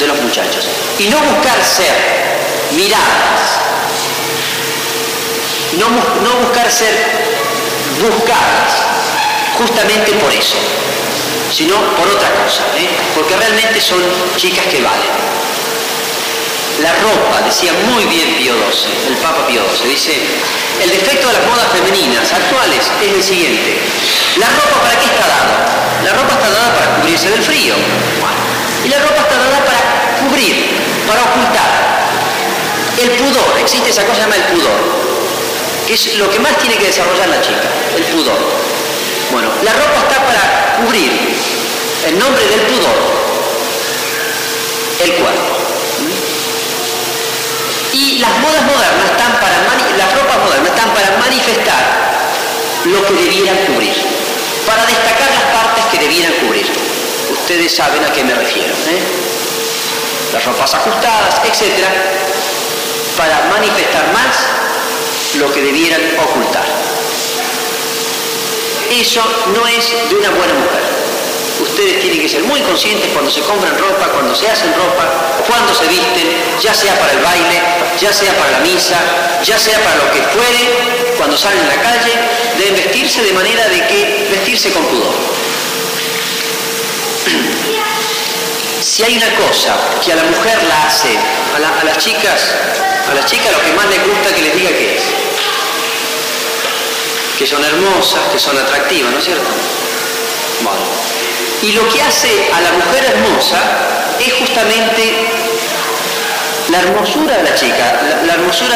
de 0.00 0.06
los 0.08 0.20
muchachos 0.20 0.66
y 0.98 1.06
no 1.08 1.18
buscar 1.20 1.62
ser 1.64 1.94
miradas, 2.72 3.40
no, 5.78 5.88
no 5.88 6.40
buscar 6.40 6.70
ser 6.72 6.92
buscadas, 8.00 8.72
justamente 9.58 10.12
por 10.14 10.32
eso. 10.32 10.56
sino 11.56 11.76
por 11.96 12.08
otra 12.08 12.30
cosa, 12.42 12.62
¿eh? 12.78 12.88
porque 13.14 13.36
realmente 13.36 13.80
son 13.80 14.00
chicas 14.36 14.66
que 14.66 14.80
valen. 14.80 15.12
La 16.82 16.92
ropa, 16.98 17.40
decía 17.46 17.72
muy 17.86 18.04
bien 18.06 18.34
Pío 18.34 18.54
XII, 18.54 19.14
el 19.14 19.16
Papa 19.22 19.46
Pío 19.46 19.62
XII, 19.62 19.88
dice, 19.88 20.18
el 20.82 20.90
defecto 20.90 21.28
de 21.28 21.34
las 21.34 21.46
modas 21.46 21.70
femeninas 21.70 22.32
actuales 22.32 22.90
es 23.00 23.12
el 23.12 23.22
siguiente, 23.22 23.78
¿la 24.36 24.48
ropa 24.48 24.82
para 24.82 24.98
qué 24.98 25.06
está 25.06 25.22
dada? 25.28 26.02
La 26.02 26.12
ropa 26.12 26.34
está 26.34 26.50
dada 26.50 26.74
para 26.74 26.96
cubrirse 26.96 27.30
del 27.30 27.40
frío, 27.40 27.74
y 28.84 28.88
la 28.88 28.98
ropa 28.98 29.22
está 29.22 29.38
dada 29.38 29.64
para 29.64 30.26
cubrir, 30.26 30.56
para 31.06 31.22
ocultar. 31.22 31.70
El 32.98 33.10
pudor, 33.10 33.60
existe 33.60 33.90
esa 33.90 34.02
cosa 34.02 34.14
que 34.14 34.16
se 34.16 34.22
llama 34.22 34.36
el 34.36 34.42
pudor, 34.50 34.80
que 35.86 35.94
es 35.94 36.18
lo 36.18 36.28
que 36.30 36.40
más 36.40 36.58
tiene 36.58 36.76
que 36.78 36.86
desarrollar 36.86 37.28
la 37.28 37.40
chica, 37.40 37.70
el 37.96 38.02
pudor. 38.10 38.38
Bueno, 39.30 39.48
la 39.62 39.72
ropa 39.72 40.02
está 40.02 40.26
para 40.26 40.82
cubrir, 40.82 41.12
en 42.08 42.18
nombre 42.18 42.44
del 42.44 42.60
pudor, 42.62 42.96
el 45.04 45.12
cuerpo. 45.12 45.51
Y 47.92 48.18
las 48.18 48.38
modas 48.40 48.62
modernas 48.62 49.04
están 49.04 49.32
para, 49.40 49.56
las 49.98 50.14
ropas 50.14 50.38
modernas 50.38 50.72
están 50.74 50.94
para 50.94 51.16
manifestar 51.18 51.82
lo 52.84 53.06
que 53.06 53.14
debieran 53.14 53.56
cubrir, 53.66 53.94
para 54.66 54.84
destacar 54.86 55.30
las 55.30 55.44
partes 55.52 55.84
que 55.92 55.98
debieran 55.98 56.32
cubrir. 56.40 56.66
Ustedes 57.30 57.74
saben 57.74 58.02
a 58.04 58.12
qué 58.12 58.24
me 58.24 58.34
refiero. 58.34 58.72
¿eh? 58.72 59.02
Las 60.32 60.44
ropas 60.44 60.72
ajustadas, 60.74 61.42
etcétera, 61.44 61.88
para 63.16 63.48
manifestar 63.50 64.12
más 64.12 64.36
lo 65.38 65.52
que 65.52 65.60
debieran 65.60 66.00
ocultar. 66.18 66.64
Eso 68.90 69.22
no 69.54 69.66
es 69.66 69.90
de 70.08 70.14
una 70.16 70.30
buena 70.30 70.54
mujer. 70.54 71.01
Ustedes 71.62 72.00
tienen 72.00 72.20
que 72.20 72.28
ser 72.28 72.42
muy 72.42 72.60
conscientes 72.62 73.08
cuando 73.12 73.30
se 73.30 73.40
compran 73.42 73.78
ropa, 73.78 74.08
cuando 74.08 74.34
se 74.34 74.48
hacen 74.48 74.74
ropa, 74.74 75.04
cuando 75.46 75.72
se 75.72 75.86
visten, 75.86 76.26
ya 76.60 76.74
sea 76.74 76.98
para 76.98 77.12
el 77.12 77.20
baile, 77.20 77.62
ya 78.00 78.12
sea 78.12 78.36
para 78.36 78.50
la 78.50 78.60
misa, 78.60 78.98
ya 79.44 79.56
sea 79.56 79.78
para 79.78 79.96
lo 79.96 80.10
que 80.10 80.22
fuere, 80.34 81.14
cuando 81.16 81.36
salen 81.36 81.60
a 81.64 81.68
la 81.68 81.82
calle, 81.82 82.12
deben 82.58 82.74
vestirse 82.74 83.22
de 83.22 83.32
manera 83.32 83.68
de 83.68 83.86
que 83.86 84.28
vestirse 84.30 84.72
con 84.72 84.84
pudor. 84.86 85.14
Si 88.82 89.04
hay 89.04 89.16
una 89.16 89.32
cosa 89.36 89.76
que 90.04 90.12
a 90.12 90.16
la 90.16 90.24
mujer 90.24 90.58
la 90.64 90.86
hace, 90.86 91.16
a, 91.54 91.84
las 91.84 91.98
chicas, 91.98 92.42
a 93.08 93.14
las 93.14 93.24
chicas 93.26 93.52
lo 93.52 93.62
que 93.62 93.72
más 93.72 93.86
les 93.86 94.04
gusta 94.04 94.34
que 94.34 94.42
les 94.42 94.54
diga 94.56 94.70
que 94.70 94.96
es. 94.96 95.02
Que 97.38 97.46
son 97.46 97.64
hermosas, 97.64 98.20
que 98.32 98.38
son 98.38 98.58
atractivas, 98.58 99.12
¿no 99.12 99.18
es 99.18 99.24
cierto? 99.24 99.48
Bueno. 100.62 101.21
Y 101.62 101.72
lo 101.72 101.88
que 101.88 102.02
hace 102.02 102.50
a 102.52 102.60
la 102.60 102.72
mujer 102.72 103.04
hermosa 103.04 103.58
es 104.18 104.32
justamente 104.34 105.30
la 106.68 106.80
hermosura 106.80 107.36
de 107.36 107.42
la 107.44 107.54
chica, 107.54 108.00
la, 108.26 108.34
hermosura, 108.34 108.74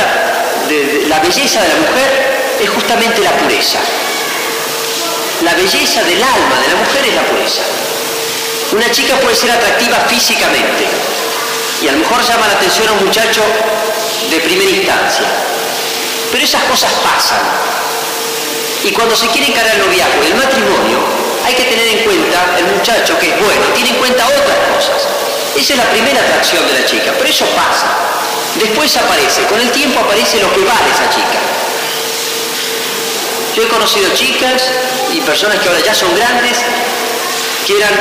de, 0.69 1.05
la 1.09 1.19
belleza 1.19 1.63
de 1.63 1.69
la 1.69 1.75
mujer 1.75 2.37
es 2.61 2.71
justamente 2.71 3.21
la 3.23 3.33
pureza. 3.33 3.79
La 5.43 5.55
belleza 5.55 6.03
del 6.05 6.23
alma 6.23 6.61
de 6.63 6.69
la 6.69 6.77
mujer 6.77 7.05
es 7.09 7.15
la 7.15 7.23
pureza. 7.23 7.63
Una 8.73 8.91
chica 8.91 9.17
puede 9.17 9.35
ser 9.35 9.51
atractiva 9.51 9.97
físicamente 10.09 10.87
y 11.83 11.89
a 11.89 11.93
lo 11.93 11.99
mejor 11.99 12.23
llama 12.23 12.47
la 12.47 12.55
atención 12.55 12.89
a 12.89 12.93
un 12.93 13.05
muchacho 13.05 13.43
de 14.31 14.41
primera 14.41 14.71
instancia. 14.71 15.27
Pero 16.31 16.45
esas 16.45 16.63
cosas 16.65 16.93
pasan. 17.03 17.41
Y 18.85 18.93
cuando 18.93 19.17
se 19.17 19.27
quiere 19.29 19.49
encarar 19.49 19.75
el 19.75 19.87
noviazgo 19.87 20.23
y 20.23 20.27
el 20.29 20.35
matrimonio, 20.35 21.26
hay 21.47 21.55
que 21.55 21.65
tener 21.65 21.87
en 21.87 21.99
cuenta 22.05 22.59
el 22.59 22.65
muchacho 22.77 23.17
que 23.21 23.31
es 23.31 23.39
bueno, 23.39 23.67
tiene 23.75 23.91
en 23.91 23.97
cuenta 23.97 24.27
otras 24.27 24.59
cosas. 24.75 25.07
Esa 25.55 25.73
es 25.75 25.79
la 25.79 25.89
primera 25.91 26.21
atracción 26.21 26.67
de 26.67 26.75
la 26.75 26.85
chica, 26.85 27.15
pero 27.17 27.31
eso 27.31 27.47
pasa. 27.55 27.87
Después 28.59 28.97
aparece, 28.97 29.43
con 29.47 29.61
el 29.61 29.71
tiempo 29.71 30.01
aparece 30.01 30.41
lo 30.41 30.53
que 30.53 30.61
vale 30.61 30.91
esa 30.91 31.09
chica. 31.09 31.39
Yo 33.55 33.63
he 33.63 33.69
conocido 33.69 34.11
chicas 34.13 34.65
y 35.15 35.21
personas 35.21 35.61
que 35.61 35.69
ahora 35.69 35.81
ya 35.81 35.95
son 35.95 36.15
grandes 36.17 36.59
que 37.67 37.77
eran 37.77 37.95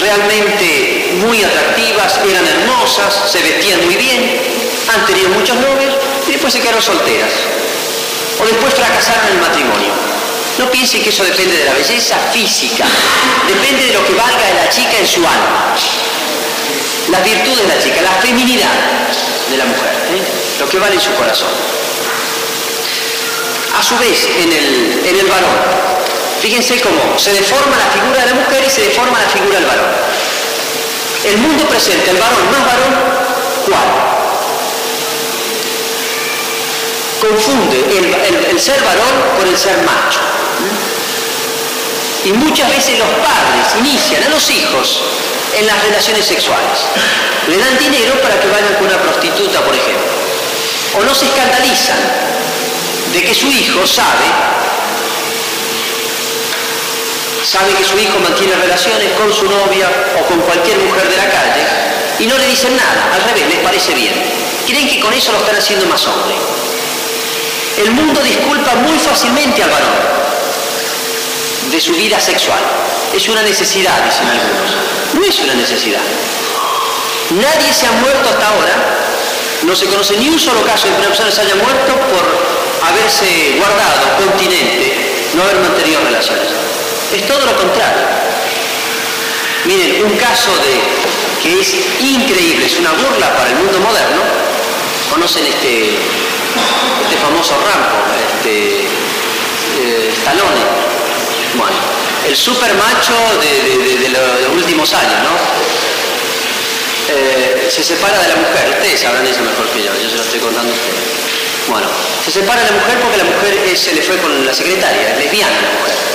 realmente 0.00 1.12
muy 1.20 1.42
atractivas, 1.42 2.18
eran 2.28 2.46
hermosas, 2.46 3.30
se 3.30 3.42
vestían 3.42 3.84
muy 3.84 3.96
bien, 3.96 4.40
han 4.92 5.06
tenido 5.06 5.28
muchos 5.30 5.56
novios 5.56 5.94
y 6.26 6.32
después 6.32 6.52
se 6.52 6.60
quedaron 6.60 6.82
solteras. 6.82 7.30
O 8.40 8.44
después 8.44 8.74
fracasaron 8.74 9.26
en 9.28 9.32
el 9.34 9.40
matrimonio. 9.40 9.92
No 10.58 10.70
piensen 10.70 11.02
que 11.02 11.10
eso 11.10 11.24
depende 11.24 11.56
de 11.56 11.64
la 11.64 11.74
belleza 11.74 12.16
física, 12.32 12.84
depende 13.46 13.86
de 13.86 13.92
lo 13.92 14.06
que 14.06 14.14
valga 14.14 14.46
de 14.46 14.54
la 14.54 14.70
chica 14.70 14.98
en 14.98 15.06
su 15.06 15.20
alma. 15.20 15.74
Las 17.10 17.24
virtudes 17.24 17.68
de 17.68 17.74
la 17.74 17.82
chica, 17.82 18.02
la 18.02 18.12
feminidad 18.22 18.72
de 19.50 19.56
la 19.56 19.64
mujer, 19.64 19.92
¿eh? 20.14 20.22
lo 20.58 20.68
que 20.68 20.78
vale 20.78 20.94
en 20.94 21.00
su 21.00 21.12
corazón. 21.14 21.48
A 23.78 23.82
su 23.82 23.96
vez, 23.98 24.26
en 24.38 24.52
el, 24.52 25.02
en 25.06 25.20
el 25.20 25.26
varón, 25.26 25.86
Fíjense 26.40 26.80
cómo 26.80 27.18
se 27.18 27.32
deforma 27.32 27.76
la 27.76 27.90
figura 27.90 28.20
de 28.20 28.26
la 28.26 28.34
mujer 28.34 28.64
y 28.66 28.70
se 28.70 28.82
deforma 28.82 29.18
la 29.20 29.28
figura 29.28 29.58
del 29.58 29.66
varón. 29.66 29.90
El 31.24 31.38
mundo 31.38 31.64
presenta 31.66 32.10
el 32.10 32.18
varón 32.18 32.50
más 32.52 32.66
varón, 32.66 32.94
¿cuál? 33.66 33.88
Confunde 37.20 37.84
el, 38.50 38.60
ser 38.60 38.80
varón 38.82 39.12
con 39.38 39.48
el 39.48 39.56
ser 39.56 39.76
macho. 39.78 40.20
Y 42.24 42.32
muchas 42.32 42.68
veces 42.68 42.98
los 42.98 43.08
padres 43.08 43.66
inician 43.78 44.22
a 44.24 44.28
los 44.30 44.50
hijos 44.50 45.00
en 45.56 45.66
las 45.66 45.80
relaciones 45.82 46.24
sexuales. 46.24 46.78
Le 47.48 47.56
dan 47.56 47.78
dinero 47.78 48.20
para 48.20 48.40
que 48.40 48.48
vayan 48.48 48.74
con 48.74 48.86
una 48.86 49.00
prostituta, 49.00 49.60
por 49.60 49.74
ejemplo. 49.74 50.10
O 50.98 51.04
no 51.04 51.14
se 51.14 51.26
escandalizan 51.26 51.98
de 53.12 53.22
que 53.22 53.34
su 53.34 53.46
hijo 53.46 53.86
sabe 53.86 54.26
sabe 57.46 57.72
que 57.74 57.84
su 57.84 57.96
hijo 57.96 58.18
mantiene 58.18 58.56
relaciones 58.56 59.12
con 59.12 59.32
su 59.32 59.44
novia 59.44 59.88
o 60.18 60.26
con 60.26 60.40
cualquier 60.40 60.78
mujer 60.78 61.08
de 61.08 61.16
la 61.16 61.30
calle 61.30 61.64
y 62.18 62.26
no 62.26 62.36
le 62.36 62.46
dicen 62.46 62.76
nada, 62.76 63.12
al 63.14 63.22
revés, 63.22 63.46
les 63.48 63.58
parece 63.58 63.94
bien. 63.94 64.14
Creen 64.66 64.88
que 64.88 64.98
con 64.98 65.12
eso 65.12 65.30
lo 65.30 65.38
están 65.38 65.54
haciendo 65.54 65.86
más 65.86 66.04
hombre. 66.06 66.34
El 67.78 67.92
mundo 67.92 68.20
disculpa 68.22 68.74
muy 68.74 68.98
fácilmente 68.98 69.62
al 69.62 69.70
varón 69.70 70.26
de 71.70 71.80
su 71.80 71.92
vida 71.92 72.20
sexual. 72.20 72.60
Es 73.14 73.28
una 73.28 73.42
necesidad, 73.42 74.04
dicen 74.04 74.26
algunos. 74.28 74.70
No 75.14 75.24
es 75.24 75.38
una 75.40 75.54
necesidad. 75.54 76.00
Nadie 77.30 77.72
se 77.72 77.86
ha 77.86 77.92
muerto 77.92 78.28
hasta 78.28 78.48
ahora, 78.48 78.74
no 79.62 79.74
se 79.74 79.86
conoce 79.86 80.16
ni 80.16 80.28
un 80.28 80.38
solo 80.38 80.62
caso 80.62 80.86
de 80.86 80.92
que 80.94 80.98
una 81.00 81.08
persona 81.08 81.30
se 81.30 81.40
haya 81.40 81.56
muerto 81.56 81.92
por 82.12 82.88
haberse 82.88 83.56
guardado 83.58 84.24
continente, 84.24 84.94
no 85.34 85.42
haber 85.42 85.56
mantenido 85.56 86.00
relaciones. 86.02 86.46
Es 87.12 87.26
todo 87.26 87.44
lo 87.46 87.56
contrario. 87.56 88.04
Miren, 89.64 90.04
un 90.04 90.16
caso 90.16 90.50
de 90.62 90.80
que 91.42 91.60
es 91.60 91.74
increíble, 92.00 92.66
es 92.66 92.78
una 92.78 92.92
burla 92.92 93.34
para 93.36 93.50
el 93.50 93.56
mundo 93.56 93.80
moderno. 93.80 94.22
¿Conocen 95.10 95.46
este, 95.46 95.94
este 97.02 97.16
famoso 97.20 97.54
Rampo, 97.54 97.96
este 98.44 98.86
eh? 99.78 100.10
Bueno, 101.56 101.76
el 102.28 102.36
super 102.36 102.72
macho 102.74 103.14
de, 103.40 104.08
los 104.08 104.54
últimos 104.54 104.92
años, 104.92 105.18
¿no? 105.22 105.36
Eh, 107.08 107.68
se 107.70 107.82
separa 107.82 108.18
de 108.18 108.28
la 108.28 108.36
mujer, 108.36 108.68
ustedes 108.70 109.00
sabrán 109.00 109.26
eso 109.26 109.40
mejor 109.40 109.66
que 109.70 109.82
yo, 109.82 109.90
yo 110.02 110.10
se 110.10 110.16
lo 110.16 110.22
estoy 110.22 110.40
contando 110.40 110.72
a 110.72 110.74
ustedes. 110.74 111.68
Bueno, 111.68 111.86
se 112.24 112.30
separa 112.30 112.62
de 112.62 112.70
la 112.70 112.76
mujer 112.76 113.00
porque 113.00 113.16
la 113.16 113.24
mujer 113.24 113.76
se 113.76 113.94
le 113.94 114.02
fue 114.02 114.16
con 114.18 114.44
la 114.44 114.54
secretaria, 114.54 115.12
es 115.12 115.18
lesbiana 115.18 115.54
la 115.54 115.78
mujer 115.78 116.06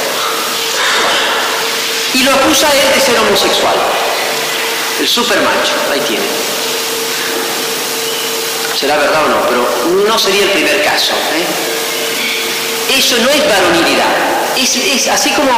y 2.14 2.24
lo 2.24 2.32
acusa 2.34 2.68
él 2.72 2.94
de 2.94 3.00
ser 3.00 3.18
homosexual. 3.20 3.76
El 5.00 5.08
supermacho, 5.08 5.74
ahí 5.92 6.02
tiene. 6.02 6.26
Será 8.78 8.98
verdad 8.98 9.26
o 9.26 9.30
no, 9.30 9.48
pero 9.48 10.06
no 10.08 10.20
sería 10.20 10.44
el 10.44 10.52
primer 10.52 10.84
caso. 10.84 11.14
¿eh? 11.14 12.98
Eso 12.98 13.18
no 13.18 13.30
es 13.30 13.48
varonilidad. 13.48 14.31
Es, 14.58 15.08
así 15.08 15.32
como 15.32 15.52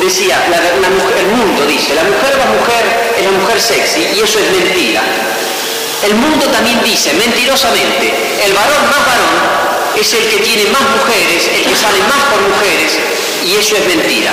decía 0.00 0.36
el 0.46 1.26
mundo 1.26 1.66
dice, 1.66 1.94
la 1.94 2.02
mujer 2.02 2.36
la 2.38 2.46
mujer 2.46 3.14
es 3.18 3.24
la 3.24 3.30
mujer 3.32 3.60
sexy 3.60 4.00
y 4.16 4.20
eso 4.20 4.38
es 4.38 4.50
mentira. 4.50 5.02
El 6.02 6.14
mundo 6.14 6.46
también 6.46 6.82
dice, 6.84 7.12
mentirosamente, 7.14 8.12
el 8.44 8.52
varón 8.52 8.84
más 8.90 9.06
varón 9.06 9.36
es 10.00 10.12
el 10.14 10.28
que 10.28 10.38
tiene 10.38 10.70
más 10.70 10.82
mujeres, 10.82 11.48
el 11.54 11.64
que 11.64 11.76
sale 11.76 11.98
más 12.00 12.22
por 12.30 12.40
mujeres 12.40 12.98
y 13.44 13.56
eso 13.56 13.76
es 13.76 13.84
mentira 13.86 14.32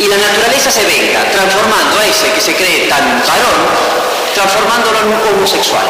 y 0.00 0.08
la 0.08 0.16
naturaleza 0.16 0.70
se 0.70 0.84
venga 0.84 1.30
transformando 1.30 1.98
a 1.98 2.06
ese 2.06 2.30
que 2.32 2.40
se 2.40 2.54
cree 2.54 2.88
tan 2.88 3.22
varón, 3.26 3.60
transformándolo 4.34 4.98
en 5.00 5.06
un 5.08 5.34
homosexual. 5.34 5.86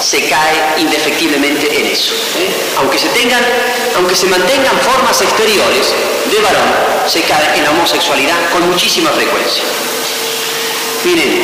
Se 0.00 0.24
cae 0.28 0.78
indefectiblemente 0.78 1.66
en 1.80 1.86
eso. 1.86 2.14
¿eh? 2.38 2.48
Aunque, 2.78 2.98
se 2.98 3.08
tengan, 3.08 3.42
aunque 3.96 4.14
se 4.14 4.26
mantengan 4.26 4.78
formas 4.80 5.20
exteriores, 5.20 5.92
de 6.30 6.40
varón 6.40 6.70
se 7.06 7.22
cae 7.22 7.56
en 7.56 7.64
la 7.64 7.70
homosexualidad 7.70 8.36
con 8.52 8.68
muchísima 8.70 9.10
frecuencia. 9.10 9.64
Miren, 11.04 11.42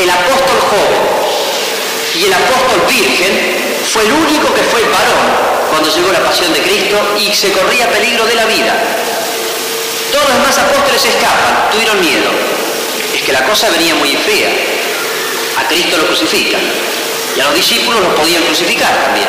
el 0.00 0.10
apóstol 0.10 0.58
joven 0.70 1.02
y 2.14 2.24
el 2.26 2.32
apóstol 2.32 2.82
virgen 2.88 3.64
fue 3.92 4.02
el 4.02 4.12
único 4.12 4.52
que 4.54 4.62
fue 4.62 4.82
varón 4.82 5.54
cuando 5.70 5.88
llegó 5.88 6.12
la 6.12 6.24
pasión 6.24 6.52
de 6.52 6.60
Cristo 6.60 6.96
y 7.18 7.34
se 7.34 7.52
corría 7.52 7.88
peligro 7.90 8.26
de 8.26 8.34
la 8.34 8.44
vida. 8.46 8.74
Todos 10.12 10.28
los 10.28 10.38
demás 10.38 10.58
apóstoles 10.58 11.04
escapan, 11.04 11.70
tuvieron 11.72 12.00
miedo. 12.00 12.30
Es 13.14 13.22
que 13.22 13.32
la 13.32 13.44
cosa 13.44 13.68
venía 13.70 13.94
muy 13.94 14.10
fea. 14.16 14.50
A 15.58 15.68
Cristo 15.68 15.96
lo 15.98 16.06
crucifican. 16.06 16.60
Y 17.36 17.40
a 17.40 17.44
los 17.44 17.54
discípulos 17.54 18.00
los 18.00 18.14
podían 18.14 18.42
crucificar 18.44 19.04
también. 19.04 19.28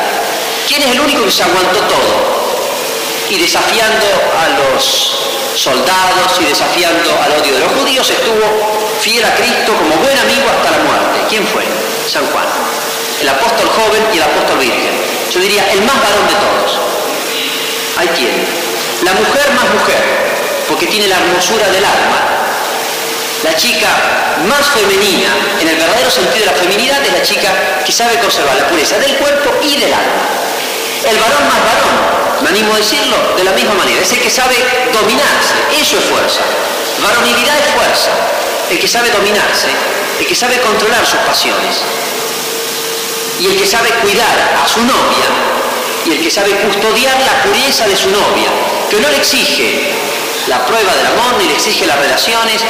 ¿Quién 0.66 0.82
es 0.82 0.90
el 0.92 1.00
único 1.00 1.24
que 1.24 1.30
se 1.30 1.42
aguantó 1.42 1.80
todo? 1.80 2.14
Y 3.30 3.38
desafiando 3.38 4.06
a 4.06 4.48
los 4.58 5.12
soldados 5.56 6.40
y 6.40 6.44
desafiando 6.44 7.10
al 7.22 7.40
odio 7.40 7.54
de 7.54 7.60
los 7.60 7.72
judíos, 7.72 8.08
estuvo 8.10 8.44
fiel 9.00 9.24
a 9.24 9.34
Cristo 9.34 9.72
como 9.74 9.96
buen 9.96 10.18
amigo 10.18 10.46
hasta 10.50 10.70
la 10.70 10.84
muerte. 10.84 11.26
¿Quién 11.28 11.46
fue? 11.46 11.64
San 12.10 12.26
Juan. 12.26 12.46
El 13.20 13.28
apóstol 13.28 13.68
joven 13.68 14.02
y 14.12 14.16
el 14.18 14.22
apóstol 14.22 14.58
virgen. 14.58 14.94
Yo 15.32 15.40
diría, 15.40 15.70
el 15.72 15.82
más 15.82 15.96
varón 15.96 16.26
de 16.28 16.34
todos. 16.34 16.78
Ahí 17.98 18.08
tiene. 18.14 18.44
La 19.02 19.12
mujer 19.14 19.52
más 19.54 19.64
mujer, 19.74 20.02
porque 20.68 20.86
tiene 20.86 21.08
la 21.08 21.16
hermosura 21.16 21.68
del 21.68 21.84
alma 21.84 22.35
la 23.46 23.56
chica 23.56 23.88
más 24.48 24.66
femenina, 24.74 25.30
en 25.60 25.68
el 25.68 25.76
verdadero 25.76 26.10
sentido 26.10 26.44
de 26.44 26.52
la 26.52 26.58
feminidad, 26.58 27.02
es 27.04 27.12
la 27.12 27.22
chica 27.22 27.50
que 27.84 27.92
sabe 27.92 28.18
conservar 28.18 28.56
la 28.56 28.66
pureza 28.68 28.98
del 28.98 29.16
cuerpo 29.16 29.54
y 29.62 29.76
del 29.78 29.92
alma. 29.92 30.26
El 31.06 31.16
varón 31.18 31.46
más 31.46 31.62
varón, 31.62 31.96
me 32.42 32.48
animo 32.50 32.74
a 32.74 32.78
decirlo 32.78 33.16
de 33.36 33.44
la 33.44 33.52
misma 33.52 33.74
manera, 33.74 34.02
es 34.02 34.12
el 34.12 34.20
que 34.20 34.30
sabe 34.30 34.56
dominarse, 34.92 35.54
eso 35.80 35.98
es 35.98 36.04
fuerza. 36.04 36.42
Varonilidad 37.00 37.56
es 37.56 37.74
fuerza, 37.74 38.10
el 38.70 38.78
que 38.80 38.88
sabe 38.88 39.10
dominarse, 39.10 39.68
el 40.18 40.26
que 40.26 40.34
sabe 40.34 40.60
controlar 40.60 41.06
sus 41.06 41.20
pasiones 41.20 41.76
y 43.38 43.46
el 43.46 43.56
que 43.56 43.66
sabe 43.66 43.90
cuidar 44.02 44.36
a 44.64 44.66
su 44.66 44.80
novia 44.80 45.28
y 46.04 46.10
el 46.12 46.22
que 46.22 46.30
sabe 46.30 46.50
custodiar 46.56 47.14
la 47.20 47.42
pureza 47.42 47.86
de 47.86 47.96
su 47.96 48.10
novia, 48.10 48.50
que 48.90 48.98
no 49.00 49.08
le 49.08 49.18
exige 49.18 50.05
la 50.48 50.64
prueba 50.64 50.94
del 50.94 51.06
amor, 51.06 51.36
ni 51.38 51.46
le 51.46 51.54
exige 51.54 51.86
las 51.86 51.98
relaciones, 51.98 52.62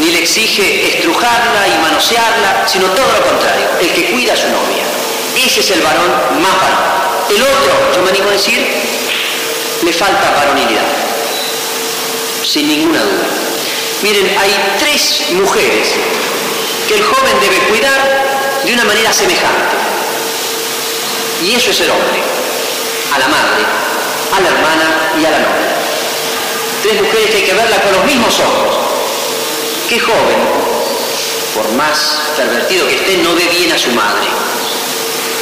ni 0.00 0.10
le 0.10 0.20
exige 0.20 0.96
estrujarla 0.96 1.68
y 1.68 1.78
manosearla, 1.82 2.66
sino 2.66 2.86
todo 2.88 3.06
lo 3.12 3.24
contrario, 3.24 3.66
el 3.80 3.92
que 3.92 4.12
cuida 4.12 4.32
a 4.32 4.36
su 4.36 4.48
novia. 4.48 4.84
Ese 5.36 5.60
es 5.60 5.70
el 5.70 5.82
varón 5.82 6.10
más 6.42 6.54
varón. 6.54 7.02
El 7.30 7.42
otro, 7.42 7.92
yo 7.94 8.02
me 8.02 8.10
animo 8.10 8.28
a 8.28 8.32
decir, 8.32 8.66
le 9.82 9.92
falta 9.92 10.32
varonilidad, 10.36 10.82
sin 12.44 12.68
ninguna 12.68 13.00
duda. 13.00 13.26
Miren, 14.02 14.36
hay 14.38 14.76
tres 14.80 15.22
mujeres 15.32 15.88
que 16.88 16.94
el 16.94 17.02
joven 17.02 17.40
debe 17.40 17.58
cuidar 17.68 18.60
de 18.64 18.72
una 18.72 18.84
manera 18.84 19.12
semejante. 19.12 19.76
Y 21.42 21.54
eso 21.54 21.70
es 21.70 21.80
el 21.80 21.90
hombre, 21.90 22.20
a 23.14 23.18
la 23.18 23.28
madre, 23.28 23.64
a 24.36 24.40
la 24.40 24.48
hermana 24.48 25.12
y 25.20 25.24
a 25.24 25.30
la 25.30 25.38
novia. 25.38 25.71
Tres 26.82 27.00
mujeres 27.00 27.30
que 27.30 27.36
hay 27.36 27.42
que 27.44 27.54
verla 27.54 27.80
con 27.80 27.92
los 27.92 28.04
mismos 28.04 28.40
ojos, 28.40 28.76
¿Qué 29.88 30.00
joven, 30.00 30.38
por 31.54 31.70
más 31.72 32.18
pervertido 32.36 32.88
que 32.88 32.94
esté, 32.94 33.18
no 33.18 33.34
ve 33.34 33.46
bien 33.48 33.70
a 33.70 33.78
su 33.78 33.90
madre? 33.90 34.26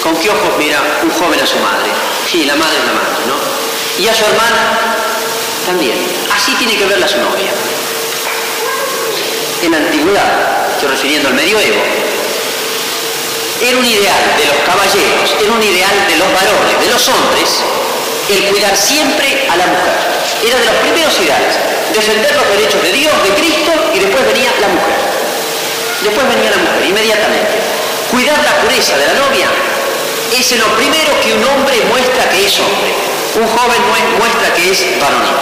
¿Con 0.03 0.17
qué 0.17 0.29
ojos 0.29 0.59
mira 0.59 0.81
un 1.03 1.11
joven 1.11 1.41
a 1.41 1.47
su 1.47 1.57
madre? 1.61 1.89
Sí, 2.31 2.45
la 2.45 2.57
madre 2.57 2.77
es 2.79 2.85
la 2.85 2.93
madre, 2.93 3.27
¿no? 3.27 4.03
Y 4.03 4.09
a 4.09 4.15
su 4.15 4.25
hermana 4.25 4.97
también. 5.67 5.97
Así 6.35 6.53
tiene 6.57 6.77
que 6.77 6.85
verla 6.85 7.07
su 7.07 7.19
novia. 7.19 7.53
En 9.63 9.71
la 9.71 9.79
antigüedad, 9.79 10.69
estoy 10.73 10.89
refiriendo 10.89 11.29
al 11.29 11.35
medioevo, 11.35 11.81
era 13.63 13.79
un 13.79 13.87
ideal 13.87 14.37
de 14.37 14.47
los 14.47 14.57
caballeros, 14.67 15.37
era 15.41 15.53
un 15.53 15.63
ideal 15.63 16.07
de 16.09 16.17
los 16.17 16.33
varones, 16.33 16.81
de 16.81 16.93
los 16.93 17.09
hombres, 17.09 17.61
el 18.29 18.45
cuidar 18.49 18.77
siempre 18.77 19.47
a 19.49 19.57
la 19.57 19.67
mujer. 19.67 19.95
Era 20.47 20.59
de 20.59 20.67
los 20.67 20.75
primeros 20.77 21.19
ideales 21.21 21.71
defender 21.93 22.35
los 22.35 22.49
derechos 22.51 22.83
de 22.83 22.93
Dios, 22.93 23.13
de 23.25 23.31
Cristo, 23.35 23.73
y 23.95 23.99
después 23.99 24.25
venía 24.27 24.51
la 24.61 24.69
mujer. 24.69 24.99
Después 26.03 26.27
venía 26.29 26.51
la 26.51 26.57
mujer, 26.59 26.85
inmediatamente. 26.87 27.55
Cuidar 28.11 28.39
la 28.43 28.63
pureza 28.63 28.97
de 28.97 29.07
la 29.07 29.15
novia 29.15 29.49
es 30.33 30.59
lo 30.59 30.67
primero 30.77 31.21
que 31.21 31.33
un 31.35 31.45
hombre 31.45 31.77
muestra 31.89 32.29
que 32.31 32.47
es 32.47 32.59
hombre. 32.59 32.95
Un 33.35 33.47
joven 33.47 33.83
muestra 34.19 34.55
que 34.55 34.71
es 34.71 35.01
varonil. 35.01 35.37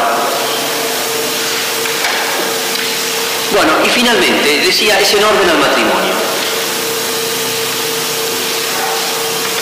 Bueno, 3.52 3.72
y 3.84 3.88
finalmente, 3.88 4.60
decía, 4.60 5.00
es 5.00 5.12
en 5.14 5.24
orden 5.24 5.48
al 5.48 5.58
matrimonio. 5.58 6.14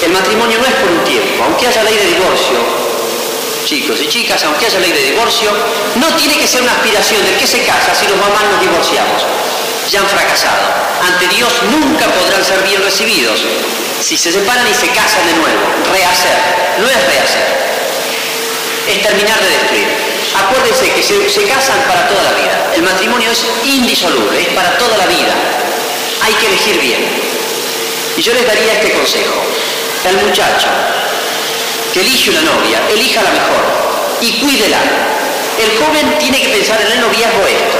El 0.02 0.12
matrimonio 0.12 0.58
no 0.58 0.66
es 0.66 0.74
por 0.74 0.90
un 0.90 1.04
tiempo, 1.04 1.44
aunque 1.44 1.66
haya 1.66 1.82
ley 1.82 1.94
de 1.94 2.06
divorcio, 2.06 2.85
chicos 3.66 4.01
y 4.01 4.06
chicas, 4.06 4.43
aunque 4.44 4.66
haya 4.66 4.78
ley 4.78 4.93
de 4.93 5.02
divorcio, 5.10 5.51
no 5.97 6.06
tiene 6.14 6.38
que 6.38 6.47
ser 6.47 6.62
una 6.62 6.70
aspiración 6.70 7.22
del 7.24 7.36
que 7.36 7.47
se 7.47 7.64
casa 7.64 7.93
si 7.94 8.06
los 8.06 8.16
mamás 8.16 8.44
nos 8.52 8.60
divorciamos. 8.60 9.26
Ya 9.90 10.01
han 10.01 10.06
fracasado. 10.06 10.62
Ante 11.02 11.26
Dios 11.34 11.52
nunca 11.70 12.06
podrán 12.06 12.44
ser 12.44 12.62
bien 12.62 12.80
recibidos 12.82 13.40
si 14.01 14.16
se 14.16 14.30
separan 14.30 14.66
y 14.68 14.74
se 14.74 14.86
casan 14.88 15.26
de 15.26 15.32
nuevo. 15.34 15.60
Rehacer. 15.93 16.38
No 16.78 16.88
es 16.88 17.06
rehacer. 17.06 17.47
Es 18.88 19.02
terminar 19.02 19.40
de 19.40 19.51
destruir. 19.51 19.88
Acuérdense 20.36 20.88
que 20.90 21.02
se, 21.02 21.28
se 21.28 21.43
casan 21.48 21.82
para 21.88 22.06
toda 22.06 22.22
la 22.22 22.32
vida. 22.38 22.70
El 22.76 22.82
matrimonio 22.82 23.32
es 23.32 23.44
indisoluble, 23.64 24.43
es 24.43 24.48
para 24.48 24.78
toda 24.78 24.97
la 24.97 25.06
vida. 25.06 25.34
Hay 26.22 26.34
que 26.34 26.47
elegir 26.47 26.78
bien. 26.78 27.05
Y 28.16 28.22
yo 28.22 28.32
les 28.32 28.47
daría 28.47 28.74
este 28.74 28.93
consejo. 28.93 29.43
El 30.05 30.24
muchacho 30.24 30.68
elige 32.01 32.31
una 32.31 32.43
novia, 32.43 32.81
elija 32.90 33.23
la 33.23 33.31
mejor 33.31 33.62
y 34.20 34.32
cuídela. 34.40 34.78
El 35.59 35.78
joven 35.78 36.18
tiene 36.18 36.40
que 36.40 36.48
pensar 36.48 36.81
en 36.81 36.93
el 36.93 37.01
noviazgo 37.01 37.47
esto. 37.47 37.78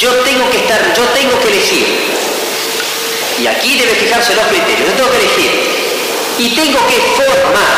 Yo 0.00 0.10
tengo 0.24 0.50
que 0.50 0.58
estar, 0.58 0.80
yo 0.94 1.02
tengo 1.14 1.38
que 1.40 1.48
elegir. 1.48 1.86
Y 3.38 3.46
aquí 3.46 3.78
debe 3.78 3.94
fijarse 3.94 4.34
los 4.34 4.46
criterios. 4.46 4.88
Yo 4.88 4.94
tengo 4.94 5.10
que 5.10 5.18
elegir. 5.18 5.50
Y 6.38 6.48
tengo 6.54 6.86
que 6.86 7.00
formar 7.16 7.74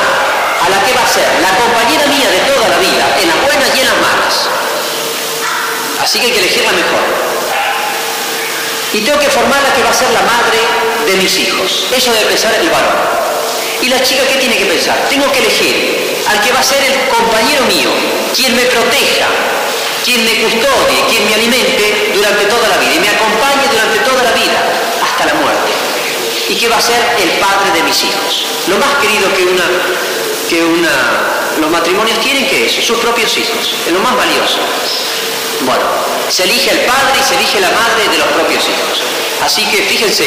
a 0.64 0.68
la 0.68 0.84
que 0.84 0.92
va 0.94 1.04
a 1.04 1.08
ser 1.08 1.26
la 1.40 1.50
compañera 1.56 2.06
mía 2.06 2.28
de 2.30 2.52
toda 2.52 2.68
la 2.68 2.78
vida, 2.78 3.16
en 3.20 3.28
las 3.28 3.40
buenas 3.42 3.68
y 3.76 3.80
en 3.80 3.86
las 3.86 3.96
malas. 3.98 4.48
Así 6.02 6.18
que 6.18 6.26
hay 6.26 6.32
que 6.32 6.38
elegir 6.40 6.64
la 6.64 6.72
mejor. 6.72 7.04
Y 8.92 9.00
tengo 9.00 9.18
que 9.18 9.28
formar 9.28 9.58
a 9.58 9.68
la 9.68 9.74
que 9.74 9.82
va 9.82 9.90
a 9.90 9.94
ser 9.94 10.10
la 10.10 10.22
madre 10.22 10.58
de 11.06 11.16
mis 11.22 11.38
hijos. 11.38 11.86
Eso 11.94 12.12
debe 12.12 12.26
pensar 12.26 12.54
el 12.54 12.70
varón. 12.70 12.96
¿Y 13.80 13.88
la 13.88 14.02
chica 14.02 14.26
qué 14.26 14.36
tiene 14.36 14.56
que 14.56 14.66
pensar? 14.66 15.06
Tengo 15.08 15.30
que 15.30 15.38
elegir 15.38 16.24
al 16.28 16.40
que 16.40 16.52
va 16.52 16.60
a 16.60 16.62
ser 16.62 16.82
el 16.82 17.08
compañero 17.08 17.64
mío, 17.64 17.90
quien 18.34 18.54
me 18.56 18.62
proteja, 18.62 19.28
quien 20.04 20.24
me 20.24 20.34
custodie, 20.42 21.04
quien 21.08 21.24
me 21.26 21.34
alimente 21.34 22.12
durante 22.12 22.44
toda 22.46 22.68
la 22.68 22.76
vida 22.78 22.94
y 22.94 23.00
me 23.00 23.08
acompañe 23.08 23.68
durante 23.70 23.98
toda 24.00 24.22
la 24.22 24.32
vida, 24.32 24.58
hasta 25.02 25.26
la 25.26 25.34
muerte. 25.34 25.70
Y 26.48 26.54
que 26.56 26.68
va 26.68 26.76
a 26.76 26.80
ser 26.80 26.98
el 27.22 27.30
padre 27.38 27.70
de 27.74 27.82
mis 27.82 28.02
hijos. 28.02 28.46
Lo 28.66 28.78
más 28.78 28.94
querido 29.00 29.32
que 29.34 29.44
una, 29.44 29.64
que 30.48 30.62
una, 30.64 30.90
los 31.60 31.70
matrimonios 31.70 32.18
tienen 32.20 32.48
que 32.48 32.66
es 32.66 32.72
sus 32.84 32.98
propios 32.98 33.36
hijos, 33.36 33.74
es 33.86 33.92
lo 33.92 34.00
más 34.00 34.16
valioso. 34.16 34.58
Bueno, 35.60 35.84
se 36.28 36.44
elige 36.44 36.70
el 36.70 36.80
padre 36.80 37.20
y 37.20 37.22
se 37.22 37.34
elige 37.36 37.60
la 37.60 37.70
madre 37.70 38.08
de 38.10 38.18
los 38.18 38.26
propios 38.28 38.64
hijos. 38.64 39.02
Así 39.42 39.64
que 39.66 39.82
fíjense, 39.82 40.24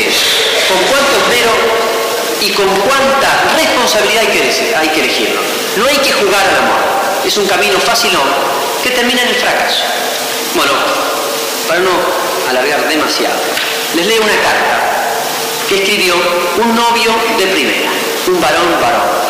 con 0.69 0.77
cuánto 0.87 1.11
esmero 1.19 2.00
y 2.41 2.49
con 2.51 2.67
cuánta 2.67 3.53
responsabilidad 3.55 4.21
hay 4.21 4.27
que, 4.27 4.75
hay 4.75 4.99
elegirlo. 4.99 5.41
No 5.77 5.85
hay 5.85 5.97
que 5.97 6.11
jugar 6.11 6.41
al 6.41 6.55
amor. 6.57 6.81
Es 7.25 7.37
un 7.37 7.45
camino 7.45 7.79
fácil 7.79 8.11
que 8.83 8.89
termina 8.89 9.21
en 9.21 9.27
el 9.29 9.35
fracaso. 9.35 9.83
Bueno, 10.55 10.71
para 11.67 11.79
no 11.81 11.91
alargar 12.49 12.89
demasiado, 12.89 13.35
les 13.95 14.07
leo 14.07 14.21
una 14.23 14.35
carta 14.41 14.79
que 15.69 15.75
escribió 15.75 16.15
un 16.57 16.75
novio 16.75 17.13
de 17.37 17.45
primera, 17.47 17.89
un 18.27 18.41
varón 18.41 18.81
varón. 18.81 19.21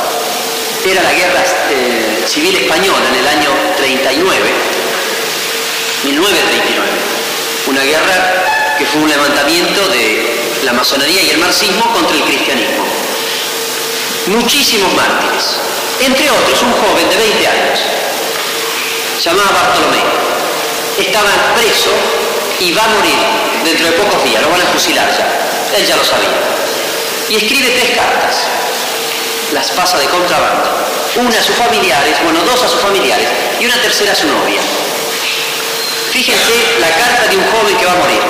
Era 0.86 1.04
la 1.04 1.14
guerra 1.14 1.44
eh, 1.70 2.24
civil 2.26 2.56
española 2.56 3.06
en 3.10 3.16
el 3.16 3.28
año 3.28 3.50
39, 3.78 4.40
1939. 6.06 6.90
Una 7.68 7.84
guerra 7.84 8.78
que 8.80 8.86
fue 8.86 9.02
un 9.02 9.10
levantamiento 9.10 9.88
de 9.90 10.64
la 10.64 10.74
masonería 10.74 11.22
y 11.22 11.30
el 11.32 11.38
marxismo 11.38 11.94
contra 11.94 12.16
el 12.16 12.24
cristianismo 12.24 13.01
muchísimos 14.28 14.94
mártires, 14.94 15.56
entre 16.00 16.30
otros 16.30 16.62
un 16.62 16.74
joven 16.74 17.10
de 17.10 17.18
20 17.18 17.48
años, 17.48 17.80
llamado 19.24 19.50
Bartolomé. 19.54 20.02
Estaba 20.98 21.30
preso 21.56 21.92
y 22.60 22.74
va 22.74 22.84
a 22.84 22.88
morir 22.90 23.18
dentro 23.64 23.86
de 23.86 23.92
pocos 23.94 24.24
días, 24.24 24.42
lo 24.42 24.50
van 24.50 24.62
a 24.62 24.66
fusilar 24.66 25.08
ya. 25.10 25.78
Él 25.78 25.86
ya 25.86 25.96
lo 25.96 26.04
sabía. 26.04 26.30
Y 27.30 27.36
escribe 27.36 27.70
tres 27.70 27.98
cartas. 27.98 28.36
Las 29.54 29.72
pasa 29.72 29.98
de 29.98 30.06
contrabando. 30.06 30.70
Una 31.16 31.40
a 31.40 31.44
sus 31.44 31.56
familiares, 31.56 32.16
bueno, 32.24 32.40
dos 32.46 32.62
a 32.64 32.68
sus 32.68 32.80
familiares 32.80 33.28
y 33.60 33.66
una 33.66 33.82
tercera 33.82 34.12
a 34.12 34.16
su 34.16 34.28
novia. 34.28 34.62
Fíjense 36.12 36.54
la 36.80 36.90
carta 36.90 37.28
de 37.30 37.38
un 37.38 37.46
joven 37.52 37.78
que 37.78 37.86
va 37.86 37.94
a 37.94 37.96
morir. 37.96 38.22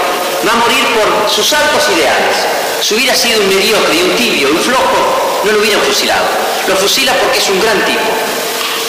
Va 0.48 0.54
a 0.54 0.56
morir 0.56 0.86
por 0.96 1.30
sus 1.30 1.52
altos 1.54 1.90
ideales. 1.90 2.38
Si 2.82 2.96
hubiera 2.96 3.14
sido 3.14 3.42
un 3.42 3.48
mediocre 3.48 4.04
un 4.04 4.16
tibio, 4.16 4.50
un 4.50 4.60
flojo, 4.60 5.42
no 5.46 5.52
lo 5.52 5.60
hubieran 5.60 5.82
fusilado. 5.82 6.26
Lo 6.68 6.76
fusila 6.76 7.14
porque 7.14 7.38
es 7.38 7.48
un 7.50 7.62
gran 7.62 7.86
tipo. 7.86 8.10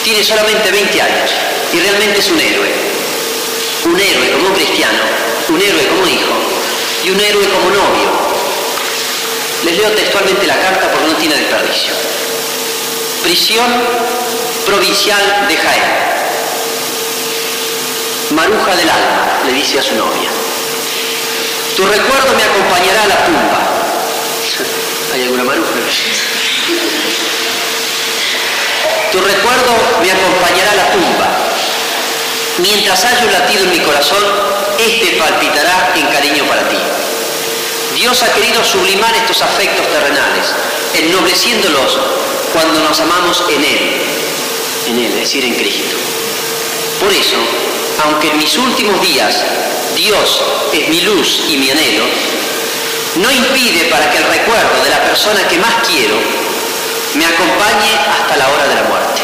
Tiene 0.02 0.24
solamente 0.24 0.70
20 0.70 1.02
años 1.02 1.30
y 1.72 1.78
realmente 1.78 2.20
es 2.20 2.30
un 2.30 2.40
héroe. 2.40 2.72
Un 3.84 4.00
héroe 4.00 4.32
como 4.32 4.54
cristiano, 4.54 4.98
un 5.50 5.60
héroe 5.60 5.86
como 5.88 6.06
hijo 6.06 6.32
y 7.04 7.10
un 7.10 7.20
héroe 7.20 7.46
como 7.48 7.70
novio. 7.70 8.08
Les 9.64 9.76
leo 9.76 9.90
textualmente 9.90 10.46
la 10.46 10.58
carta 10.58 10.90
porque 10.90 11.08
no 11.08 11.16
tiene 11.16 11.36
desperdicio. 11.36 11.92
Prisión 13.22 13.70
provincial 14.64 15.46
de 15.48 15.56
Jaén. 15.56 15.82
Maruja 18.30 18.74
del 18.74 18.88
alma, 18.88 19.40
le 19.46 19.52
dice 19.52 19.78
a 19.78 19.82
su 19.82 19.94
novia. 19.94 20.30
Tu 21.76 21.84
recuerdo 21.84 22.34
me 22.34 22.42
acompañará 22.42 23.02
a 23.02 23.08
la 23.08 23.24
tumba. 23.26 23.71
¿Hay 25.12 25.22
alguna 25.24 25.44
maruja? 25.44 25.68
Tu 29.10 29.20
recuerdo 29.20 29.72
me 30.00 30.10
acompañará 30.10 30.72
a 30.72 30.74
la 30.74 30.92
tumba. 30.92 31.28
Mientras 32.58 33.04
haya 33.04 33.24
un 33.24 33.32
latido 33.32 33.64
en 33.64 33.70
mi 33.70 33.80
corazón, 33.80 34.22
este 34.78 35.16
palpitará 35.18 35.92
en 35.96 36.06
cariño 36.06 36.44
para 36.46 36.66
ti. 36.68 36.78
Dios 37.94 38.22
ha 38.22 38.32
querido 38.32 38.64
sublimar 38.64 39.14
estos 39.14 39.42
afectos 39.42 39.86
terrenales, 39.88 40.46
ennobleciéndolos 40.94 41.98
cuando 42.54 42.80
nos 42.80 42.98
amamos 43.00 43.44
en 43.50 43.64
Él, 43.64 44.02
en 44.86 44.98
Él, 44.98 45.12
es 45.12 45.20
decir, 45.20 45.44
en 45.44 45.54
Cristo. 45.54 45.96
Por 47.00 47.12
eso, 47.12 47.36
aunque 48.04 48.28
en 48.28 48.38
mis 48.38 48.56
últimos 48.56 49.00
días 49.02 49.44
Dios 49.94 50.40
es 50.72 50.88
mi 50.88 51.02
luz 51.02 51.40
y 51.48 51.56
mi 51.58 51.70
anhelo, 51.70 52.04
no 53.16 53.30
impide 53.30 53.90
para 53.90 54.10
que 54.10 54.18
el 54.18 54.24
recuerdo 54.24 54.82
de 54.84 54.90
la 54.90 55.04
persona 55.04 55.46
que 55.48 55.58
más 55.58 55.74
quiero 55.86 56.16
me 57.14 57.26
acompañe 57.26 57.92
hasta 58.08 58.36
la 58.36 58.48
hora 58.48 58.66
de 58.68 58.74
la 58.74 58.82
muerte. 58.84 59.20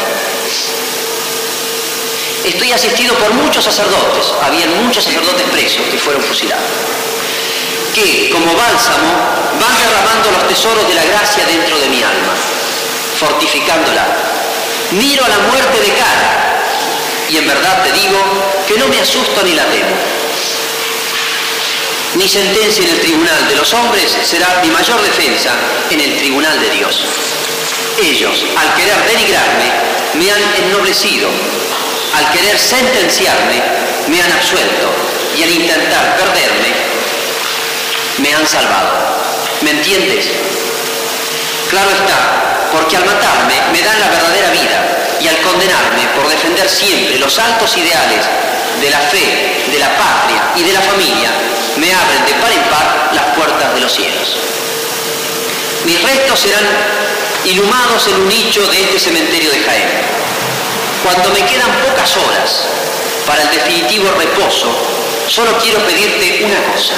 Estoy 2.45 2.71
asistido 2.71 3.15
por 3.15 3.33
muchos 3.33 3.63
sacerdotes, 3.63 4.33
habían 4.43 4.85
muchos 4.85 5.03
sacerdotes 5.03 5.49
presos 5.51 5.81
que 5.91 5.97
fueron 5.97 6.21
fusilados, 6.21 6.63
que 7.93 8.29
como 8.29 8.53
bálsamo 8.55 9.11
van 9.59 9.77
derramando 9.77 10.31
los 10.31 10.47
tesoros 10.47 10.87
de 10.87 10.93
la 10.93 11.03
gracia 11.05 11.45
dentro 11.45 11.79
de 11.79 11.89
mi 11.89 12.03
alma, 12.03 12.33
fortificándola. 13.19 14.05
Miro 14.91 15.25
a 15.25 15.29
la 15.29 15.37
muerte 15.39 15.79
de 15.81 15.93
cara 15.93 16.63
y 17.29 17.37
en 17.37 17.47
verdad 17.47 17.83
te 17.83 17.91
digo 17.91 18.17
que 18.67 18.77
no 18.77 18.87
me 18.87 18.99
asusto 18.99 19.43
ni 19.43 19.53
la 19.53 19.65
temo. 19.65 19.95
Mi 22.15 22.27
sentencia 22.27 22.83
en 22.83 22.89
el 22.89 22.99
tribunal 23.01 23.47
de 23.47 23.55
los 23.55 23.71
hombres 23.73 24.17
será 24.23 24.59
mi 24.63 24.69
mayor 24.71 24.99
defensa 25.03 25.51
en 25.91 25.99
el 26.01 26.17
tribunal 26.17 26.59
de 26.59 26.69
Dios. 26.71 27.05
Ellos, 28.01 28.45
al 28.57 28.73
querer 28.75 28.97
denigrarme, 29.05 29.71
me 30.15 30.31
han 30.31 30.41
ennoblecido. 30.63 31.29
Al 32.15 32.31
querer 32.31 32.57
sentenciarme, 32.57 33.61
me 34.07 34.21
han 34.21 34.31
absuelto. 34.31 34.91
Y 35.37 35.43
al 35.43 35.51
intentar 35.51 36.17
perderme, 36.17 36.73
me 38.17 38.33
han 38.33 38.47
salvado. 38.47 38.89
¿Me 39.61 39.71
entiendes? 39.71 40.25
Claro 41.69 41.91
está, 41.91 42.69
porque 42.71 42.97
al 42.97 43.05
matarme 43.05 43.53
me 43.71 43.83
dan 43.83 43.99
la 43.99 44.09
verdadera 44.09 44.49
vida 44.49 45.08
y 45.21 45.27
al 45.27 45.41
condenarme 45.41 46.07
por 46.15 46.29
defender 46.29 46.69
siempre 46.69 47.19
los 47.19 47.37
altos 47.39 47.75
ideales 47.77 48.25
de 48.81 48.89
la 48.89 48.99
fe, 48.99 49.65
de 49.71 49.79
la 49.79 49.89
patria 49.97 50.41
y 50.55 50.63
de 50.63 50.73
la 50.73 50.81
familia, 50.81 51.29
me 51.77 51.93
abren 51.93 52.25
de 52.25 52.33
par 52.33 52.51
en 52.51 52.63
par 52.69 53.11
las 53.13 53.25
puertas 53.35 53.73
de 53.73 53.81
los 53.81 53.91
cielos. 53.91 54.37
Mis 55.85 56.01
restos 56.01 56.39
serán 56.39 56.65
ilumados 57.45 58.07
en 58.07 58.15
un 58.15 58.27
nicho 58.27 58.65
de 58.67 58.81
este 58.81 58.99
cementerio 58.99 59.51
de 59.51 59.59
Jaén. 59.59 59.89
Cuando 61.03 61.29
me 61.29 61.45
quedan 61.45 61.71
pocas 61.87 62.17
horas 62.17 62.65
para 63.25 63.43
el 63.43 63.49
definitivo 63.51 64.11
reposo, 64.17 64.67
solo 65.27 65.57
quiero 65.59 65.79
pedirte 65.85 66.43
una 66.43 66.61
cosa, 66.73 66.93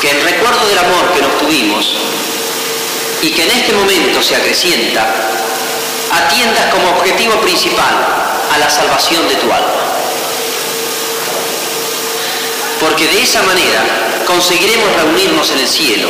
que 0.00 0.10
en 0.10 0.22
recuerdo 0.22 0.66
del 0.66 0.78
amor 0.78 1.12
que 1.14 1.22
nos 1.22 1.38
tuvimos 1.38 1.94
y 3.22 3.30
que 3.30 3.44
en 3.44 3.50
este 3.50 3.72
momento 3.72 4.22
se 4.22 4.36
acrecienta, 4.36 5.06
atiendas 6.12 6.72
como 6.72 6.90
objetivo 6.90 7.40
principal 7.40 7.94
a 8.52 8.58
la 8.58 8.68
salvación 8.68 9.28
de 9.28 9.36
tu 9.36 9.46
alma. 9.52 9.80
Porque 12.80 13.06
de 13.06 13.22
esa 13.22 13.42
manera 13.42 13.82
conseguiremos 14.26 14.92
reunirnos 14.96 15.50
en 15.50 15.58
el 15.58 15.68
cielo 15.68 16.08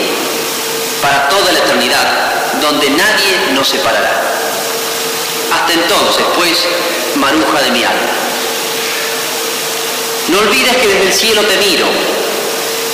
para 1.02 1.28
toda 1.28 1.52
la 1.52 1.58
eternidad, 1.58 2.06
donde 2.60 2.90
nadie 2.90 3.52
nos 3.54 3.68
separará. 3.68 4.22
Hasta 5.52 5.72
entonces, 5.72 6.24
pues, 6.36 6.66
maruja 7.16 7.62
de 7.62 7.70
mi 7.72 7.82
alma. 7.82 8.10
No 10.28 10.38
olvides 10.38 10.76
que 10.76 10.86
desde 10.86 11.06
el 11.06 11.12
cielo 11.12 11.42
te 11.42 11.56
miro 11.56 11.86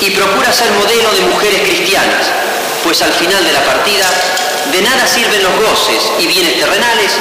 y 0.01 0.11
procura 0.11 0.53
ser 0.53 0.71
modelo 0.73 1.13
de 1.13 1.21
mujeres 1.23 1.61
cristianas, 1.63 2.27
pues 2.83 3.03
al 3.03 3.13
final 3.13 3.45
de 3.45 3.53
la 3.53 3.65
partida 3.65 4.07
de 4.73 4.83
nada 4.83 5.07
sirven 5.07 5.43
los 5.43 5.53
goces 5.57 6.11
y 6.19 6.27
bienes 6.27 6.59
terrenales 6.59 7.13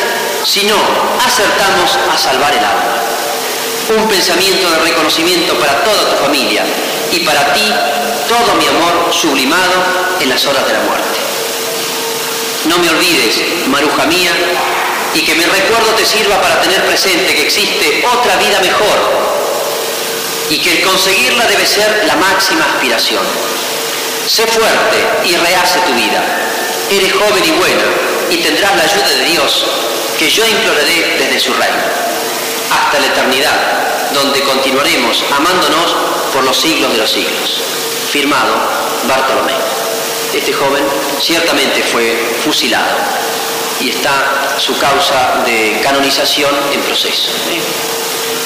si 0.43 0.63
no 0.63 0.77
acertamos 1.25 1.97
a 2.11 2.17
salvar 2.17 2.53
el 2.53 2.59
alma. 2.59 3.01
Un 3.97 4.07
pensamiento 4.07 4.69
de 4.69 4.79
reconocimiento 4.79 5.53
para 5.59 5.83
toda 5.83 6.09
tu 6.09 6.23
familia 6.23 6.63
y 7.11 7.19
para 7.19 7.53
ti 7.53 7.71
todo 8.27 8.55
mi 8.55 8.67
amor 8.67 9.13
sublimado 9.13 9.83
en 10.19 10.29
las 10.29 10.45
horas 10.45 10.65
de 10.65 10.73
la 10.73 10.79
muerte. 10.79 11.19
No 12.65 12.79
me 12.79 12.89
olvides, 12.89 13.67
maruja 13.67 14.05
mía, 14.05 14.31
y 15.15 15.21
que 15.21 15.35
mi 15.35 15.45
recuerdo 15.45 15.91
te 15.95 16.05
sirva 16.05 16.41
para 16.41 16.61
tener 16.61 16.85
presente 16.85 17.33
que 17.35 17.43
existe 17.43 18.05
otra 18.11 18.35
vida 18.35 18.59
mejor 18.59 18.99
y 20.49 20.57
que 20.57 20.73
el 20.73 20.81
conseguirla 20.81 21.45
debe 21.47 21.65
ser 21.65 22.03
la 22.05 22.15
máxima 22.17 22.65
aspiración. 22.65 23.23
Sé 24.27 24.47
fuerte 24.47 24.97
y 25.25 25.35
rehace 25.35 25.79
tu 25.81 25.93
vida 25.93 26.23
Eres 26.89 27.13
joven 27.13 27.43
y 27.43 27.51
buena 27.51 27.83
y 28.29 28.37
tendrás 28.37 28.75
la 28.75 28.83
ayuda 28.83 29.07
de 29.09 29.25
Dios 29.25 29.65
que 30.19 30.29
yo 30.29 30.45
imploraré 30.45 31.17
desde 31.17 31.39
su 31.39 31.53
reino, 31.53 31.83
hasta 32.71 32.99
la 32.99 33.07
eternidad, 33.07 34.11
donde 34.13 34.39
continuaremos 34.41 35.23
amándonos 35.35 35.95
por 36.31 36.43
los 36.43 36.55
siglos 36.55 36.91
de 36.91 36.97
los 36.99 37.09
siglos. 37.09 37.61
Firmado 38.11 38.53
Bartolomé. 39.07 39.55
Este 40.33 40.53
joven 40.53 40.83
ciertamente 41.19 41.81
fue 41.83 42.15
fusilado 42.43 42.97
y 43.79 43.89
está 43.89 44.55
su 44.59 44.77
causa 44.77 45.43
de 45.45 45.79
canonización 45.83 46.51
en 46.71 46.81
proceso. 46.81 47.31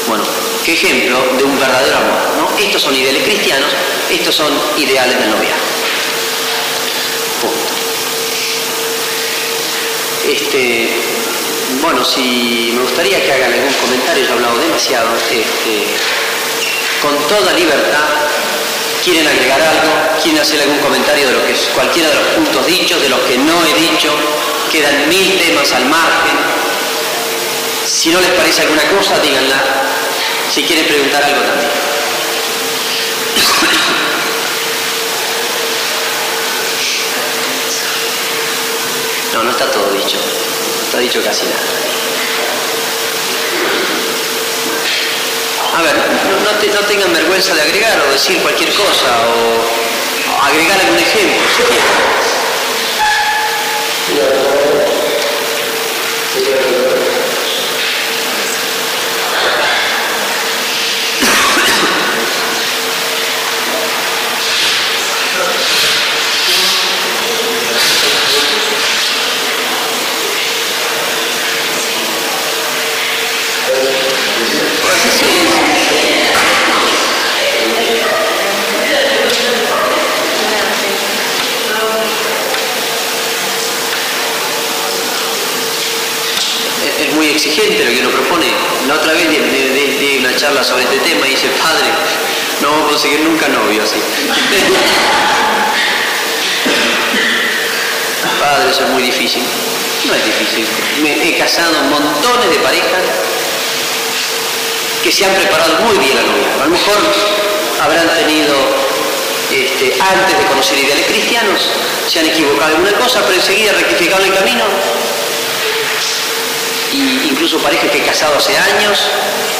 Bueno, 0.09 0.23
qué 0.65 0.73
ejemplo 0.73 1.19
de 1.37 1.43
un 1.43 1.59
verdadero 1.59 1.97
amor. 1.97 2.17
¿no? 2.39 2.57
Estos 2.57 2.81
son 2.81 2.95
ideales 2.95 3.21
cristianos, 3.23 3.69
estos 4.09 4.33
son 4.33 4.51
ideales 4.77 5.19
del 5.19 5.29
noviazgo. 5.29 5.69
Este, 10.27 10.89
bueno, 11.81 12.03
si 12.03 12.71
me 12.73 12.81
gustaría 12.81 13.23
que 13.23 13.33
hagan 13.33 13.53
algún 13.53 13.73
comentario, 13.73 14.23
yo 14.23 14.29
he 14.29 14.33
hablado 14.33 14.57
demasiado, 14.57 15.09
este, 15.15 15.85
con 17.03 17.15
toda 17.27 17.53
libertad, 17.53 18.09
quieren 19.03 19.27
agregar 19.27 19.61
algo, 19.61 20.21
quieren 20.23 20.41
hacer 20.41 20.61
algún 20.61 20.79
comentario 20.79 21.27
de 21.27 21.33
lo 21.33 21.45
que 21.45 21.53
es 21.53 21.69
cualquiera 21.75 22.09
de 22.09 22.15
los 22.15 22.27
puntos 22.29 22.65
dichos, 22.65 22.99
de 22.99 23.09
los 23.09 23.19
que 23.21 23.37
no 23.37 23.63
he 23.63 23.73
dicho, 23.79 24.11
quedan 24.71 25.07
mil 25.07 25.37
temas 25.37 25.71
al 25.71 25.85
margen. 25.85 26.35
Si 27.85 28.09
no 28.09 28.19
les 28.19 28.31
parece 28.31 28.63
alguna 28.63 28.83
cosa, 28.89 29.19
díganla. 29.19 29.88
Si 30.53 30.63
quieren 30.63 30.85
preguntar 30.87 31.23
algo 31.23 31.41
también. 31.41 31.69
No, 39.33 39.43
no 39.43 39.51
está 39.51 39.71
todo 39.71 39.91
dicho. 39.93 40.17
No 40.17 40.83
está 40.85 40.97
dicho 40.97 41.23
casi 41.23 41.45
nada. 41.45 41.89
A 45.77 45.81
ver, 45.83 45.95
no, 45.95 46.87
tengan 46.87 47.13
vergüenza 47.13 47.53
de 47.53 47.61
agregar 47.61 48.01
o 48.01 48.11
decir 48.11 48.41
cualquier 48.41 48.73
cosa 48.73 49.05
o, 49.29 50.45
agregar 50.45 50.79
algún 50.79 50.99
ejemplo, 50.99 51.39
sobre 90.63 90.83
este 90.83 90.97
tema 90.97 91.27
y 91.27 91.31
dice, 91.31 91.47
padre, 91.61 91.89
no 92.61 92.71
vamos 92.71 92.85
a 92.85 92.89
conseguir 92.91 93.19
nunca 93.21 93.47
novio 93.47 93.83
así. 93.83 93.95
padre, 98.39 98.71
eso 98.71 98.83
es 98.83 98.89
muy 98.89 99.03
difícil. 99.03 99.43
No 100.05 100.13
es 100.13 100.25
difícil. 100.25 100.65
Me 101.01 101.27
he 101.27 101.37
casado 101.37 101.83
montones 101.83 102.49
de 102.49 102.59
parejas 102.59 103.03
que 105.03 105.11
se 105.11 105.25
han 105.25 105.35
preparado 105.35 105.75
muy 105.85 105.97
bien 105.97 106.15
la 106.15 106.23
novia. 106.23 106.47
A 106.61 106.65
lo 106.65 106.71
mejor 106.71 106.97
habrán 107.81 108.09
tenido, 108.15 108.55
este, 109.51 109.93
antes 110.01 110.37
de 110.37 110.45
conocer 110.45 110.79
ideales 110.79 111.05
cristianos, 111.07 111.69
se 112.07 112.19
han 112.19 112.25
equivocado 112.25 112.75
en 112.75 112.81
una 112.81 112.93
cosa, 112.93 113.21
pero 113.21 113.35
enseguida 113.35 113.73
rectificado 113.73 114.23
el 114.23 114.33
camino. 114.33 114.63
Y 116.91 117.29
incluso 117.29 117.57
parejas 117.59 117.91
que 117.91 117.99
he 117.99 118.05
casado 118.05 118.35
hace 118.35 118.57
años 118.57 118.99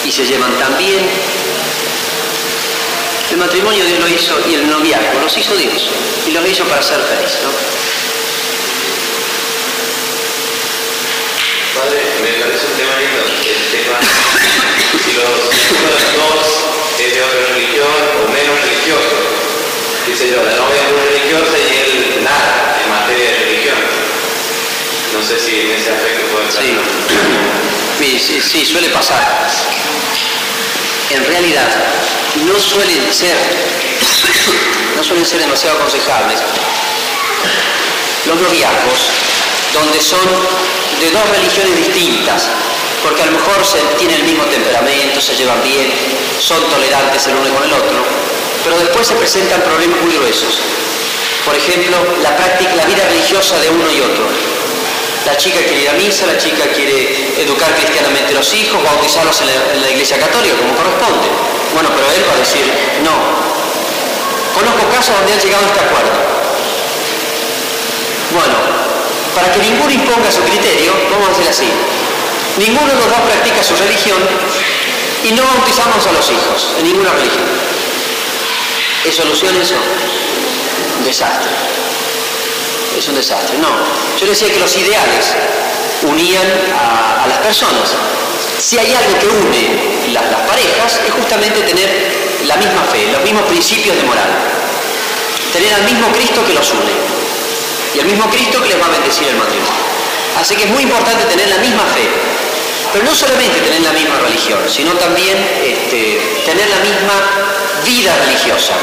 y 0.04 0.12
se 0.12 0.26
llevan 0.26 0.58
tan 0.58 0.78
bien. 0.78 1.08
El 3.32 3.38
matrimonio 3.38 3.86
Dios 3.86 4.00
lo 4.00 4.08
hizo 4.08 4.40
y 4.50 4.56
el 4.56 4.70
noviazgo 4.70 5.20
los 5.22 5.38
hizo 5.38 5.56
Dios 5.56 5.90
y 6.26 6.32
los 6.32 6.48
hizo 6.48 6.64
para 6.66 6.82
ser 6.82 7.00
felices. 7.02 7.40
¿no? 7.44 7.50
Padre, 11.80 12.02
me 12.24 12.44
parece 12.44 12.66
un 12.66 12.78
tema 12.78 12.98
lindo 12.98 13.20
el 13.22 13.72
tema 13.72 14.00
si 15.06 15.14
los 15.14 15.30
dos 16.18 16.48
es 17.00 17.14
de 17.14 17.22
otra 17.22 17.54
religión 17.54 17.88
o 18.20 18.32
menos 18.32 18.60
religioso. 18.62 19.16
Dice 20.08 20.30
yo, 20.32 20.44
la 20.44 20.56
novia 20.56 20.82
es 20.82 20.92
muy 20.92 21.02
religiosa 21.06 21.58
y 21.58 22.18
él 22.18 22.24
nada 22.24 22.82
en 22.84 22.90
materia 22.90 23.32
de 23.32 23.38
religión. 23.46 23.78
No 25.20 25.26
sé 25.26 25.38
si 25.38 25.60
en 25.60 25.72
ese 25.72 25.92
aspecto 25.92 26.24
puede 26.32 26.50
ser. 26.50 26.80
Sí. 28.00 28.20
sí, 28.20 28.42
sí, 28.42 28.66
suele 28.66 28.88
pasar. 28.88 29.20
En 31.10 31.26
realidad, 31.26 31.68
no 32.48 32.58
suelen 32.58 33.14
ser, 33.14 33.36
no 34.96 35.04
suelen 35.04 35.26
ser 35.26 35.40
demasiado 35.40 35.78
aconsejables 35.78 36.40
los 38.28 38.40
noviazgos 38.40 39.12
donde 39.74 40.00
son 40.00 40.24
de 41.02 41.12
dos 41.12 41.30
religiones 41.36 41.76
distintas, 41.76 42.48
porque 43.04 43.24
a 43.24 43.26
lo 43.26 43.34
mejor 43.34 43.66
se, 43.66 43.80
tienen 43.98 44.22
el 44.22 44.24
mismo 44.24 44.44
temperamento, 44.46 45.20
se 45.20 45.36
llevan 45.36 45.62
bien, 45.64 45.92
son 46.40 46.64
tolerantes 46.70 47.28
el 47.28 47.36
uno 47.36 47.54
con 47.54 47.64
el 47.64 47.74
otro, 47.74 48.06
pero 48.64 48.80
después 48.80 49.06
se 49.06 49.16
presentan 49.16 49.62
problemas 49.64 50.00
muy 50.00 50.16
gruesos. 50.16 50.60
Por 51.44 51.56
ejemplo, 51.56 51.98
la 52.24 52.38
práctica, 52.38 52.76
la 52.76 52.86
vida 52.86 53.04
religiosa 53.10 53.60
de 53.60 53.70
uno 53.70 53.92
y 53.92 54.00
otro. 54.00 54.59
La 55.30 55.38
chica 55.38 55.60
quiere 55.62 55.84
ir 55.84 55.90
a 55.90 55.94
misa, 55.94 56.26
la 56.26 56.40
chica 56.40 56.66
quiere 56.74 57.38
educar 57.38 57.70
cristianamente 57.76 58.34
a 58.34 58.38
los 58.38 58.52
hijos, 58.52 58.82
bautizarlos 58.84 59.40
en 59.42 59.80
la, 59.80 59.90
iglesia 59.92 60.18
católica, 60.18 60.58
como 60.58 60.74
corresponde. 60.74 61.30
Bueno, 61.72 61.90
pero 61.94 62.10
él 62.18 62.26
va 62.28 62.34
a 62.34 62.40
decir, 62.42 62.66
no. 63.06 63.14
Conozco 64.58 64.90
casos 64.90 65.14
donde 65.16 65.34
han 65.34 65.40
llegado 65.40 65.64
a 65.64 65.68
este 65.70 65.82
acuerdo. 65.86 66.12
Bueno, 68.34 68.56
para 69.36 69.54
que 69.54 69.60
ninguno 69.60 69.92
imponga 69.92 70.32
su 70.32 70.42
criterio, 70.42 70.98
vamos 71.12 71.28
a 71.28 71.32
decir 71.38 71.48
así, 71.48 71.70
ninguno 72.58 72.90
de 72.90 72.98
los 72.98 73.06
dos 73.06 73.22
practica 73.30 73.62
su 73.62 73.76
religión 73.76 74.18
y 75.24 75.32
no 75.34 75.44
bautizamos 75.46 76.08
a 76.08 76.12
los 76.12 76.26
hijos 76.26 76.74
en 76.80 76.86
ninguna 76.86 77.14
religión. 77.14 77.46
¿Es 79.06 79.14
solución 79.14 79.56
eso? 79.62 79.76
Desastre. 81.06 81.52
Es 82.98 83.08
un 83.08 83.16
desastre. 83.16 83.58
No. 83.60 83.70
Yo 84.20 84.28
decía 84.28 84.52
que 84.52 84.60
los 84.60 84.76
ideales 84.76 85.34
unían 86.04 86.48
a, 86.74 87.28
las 87.28 87.38
personas. 87.40 87.96
Si 88.60 88.78
hay 88.78 88.94
algo 88.94 89.20
que 89.20 89.28
une 89.28 90.14
la, 90.14 90.22
las 90.22 90.42
parejas 90.42 91.00
es 91.06 91.12
justamente 91.12 91.62
tener 91.62 91.90
la 92.46 92.56
misma 92.58 92.84
fe, 92.92 93.12
los 93.12 93.24
mismos 93.24 93.44
principios 93.44 93.96
de 93.96 94.04
moral. 94.04 94.30
Tener 95.54 95.74
al 95.74 95.84
mismo 95.84 96.12
Cristo 96.12 96.46
que 96.46 96.54
los 96.54 96.70
une. 96.72 96.96
Y 97.96 98.00
al 98.00 98.06
mismo 98.06 98.30
Cristo 98.30 98.62
que 98.62 98.70
les 98.70 98.82
va 98.82 98.86
a 98.86 98.90
bendecir 98.90 99.28
el 99.28 99.36
matrimonio. 99.36 99.90
Así 100.40 100.56
que 100.56 100.64
es 100.64 100.70
muy 100.70 100.84
importante 100.84 101.26
tener 101.26 101.50
la 101.50 101.58
misma 101.58 101.84
fe. 101.94 102.08
Pero 102.94 103.06
no 103.06 103.14
solamente 103.14 103.60
tener 103.60 103.82
la 103.82 103.94
misma 103.94 104.18
religión, 104.20 104.60
sino 104.68 104.94
también 104.94 105.38
este, 105.64 106.20
tener 106.46 106.68
la 106.70 106.80
misma 106.80 107.14
vida 107.86 108.16
religiosa. 108.26 108.74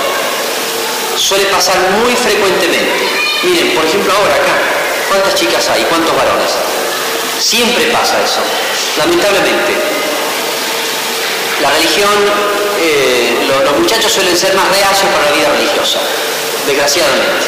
Suele 1.17 1.47
pasar 1.47 1.77
muy 2.03 2.15
frecuentemente. 2.15 3.26
Miren, 3.47 3.71
por 3.77 3.85
ejemplo 3.85 4.13
ahora 4.13 4.35
acá, 4.35 4.59
¿cuántas 5.09 5.37
chicas 5.37 5.69
hay? 5.69 5.85
¿Cuántos 5.85 6.11
varones? 6.17 6.51
Siempre 7.39 7.87
pasa 7.95 8.19
eso, 8.19 8.43
lamentablemente. 8.99 9.71
La 11.63 11.71
religión, 11.71 12.11
eh, 12.83 13.47
los, 13.47 13.79
muchachos 13.79 14.11
suelen 14.11 14.37
ser 14.37 14.53
más 14.55 14.67
reacios 14.67 15.07
para 15.15 15.31
la 15.31 15.31
vida 15.31 15.49
religiosa, 15.55 15.99
desgraciadamente. 16.67 17.47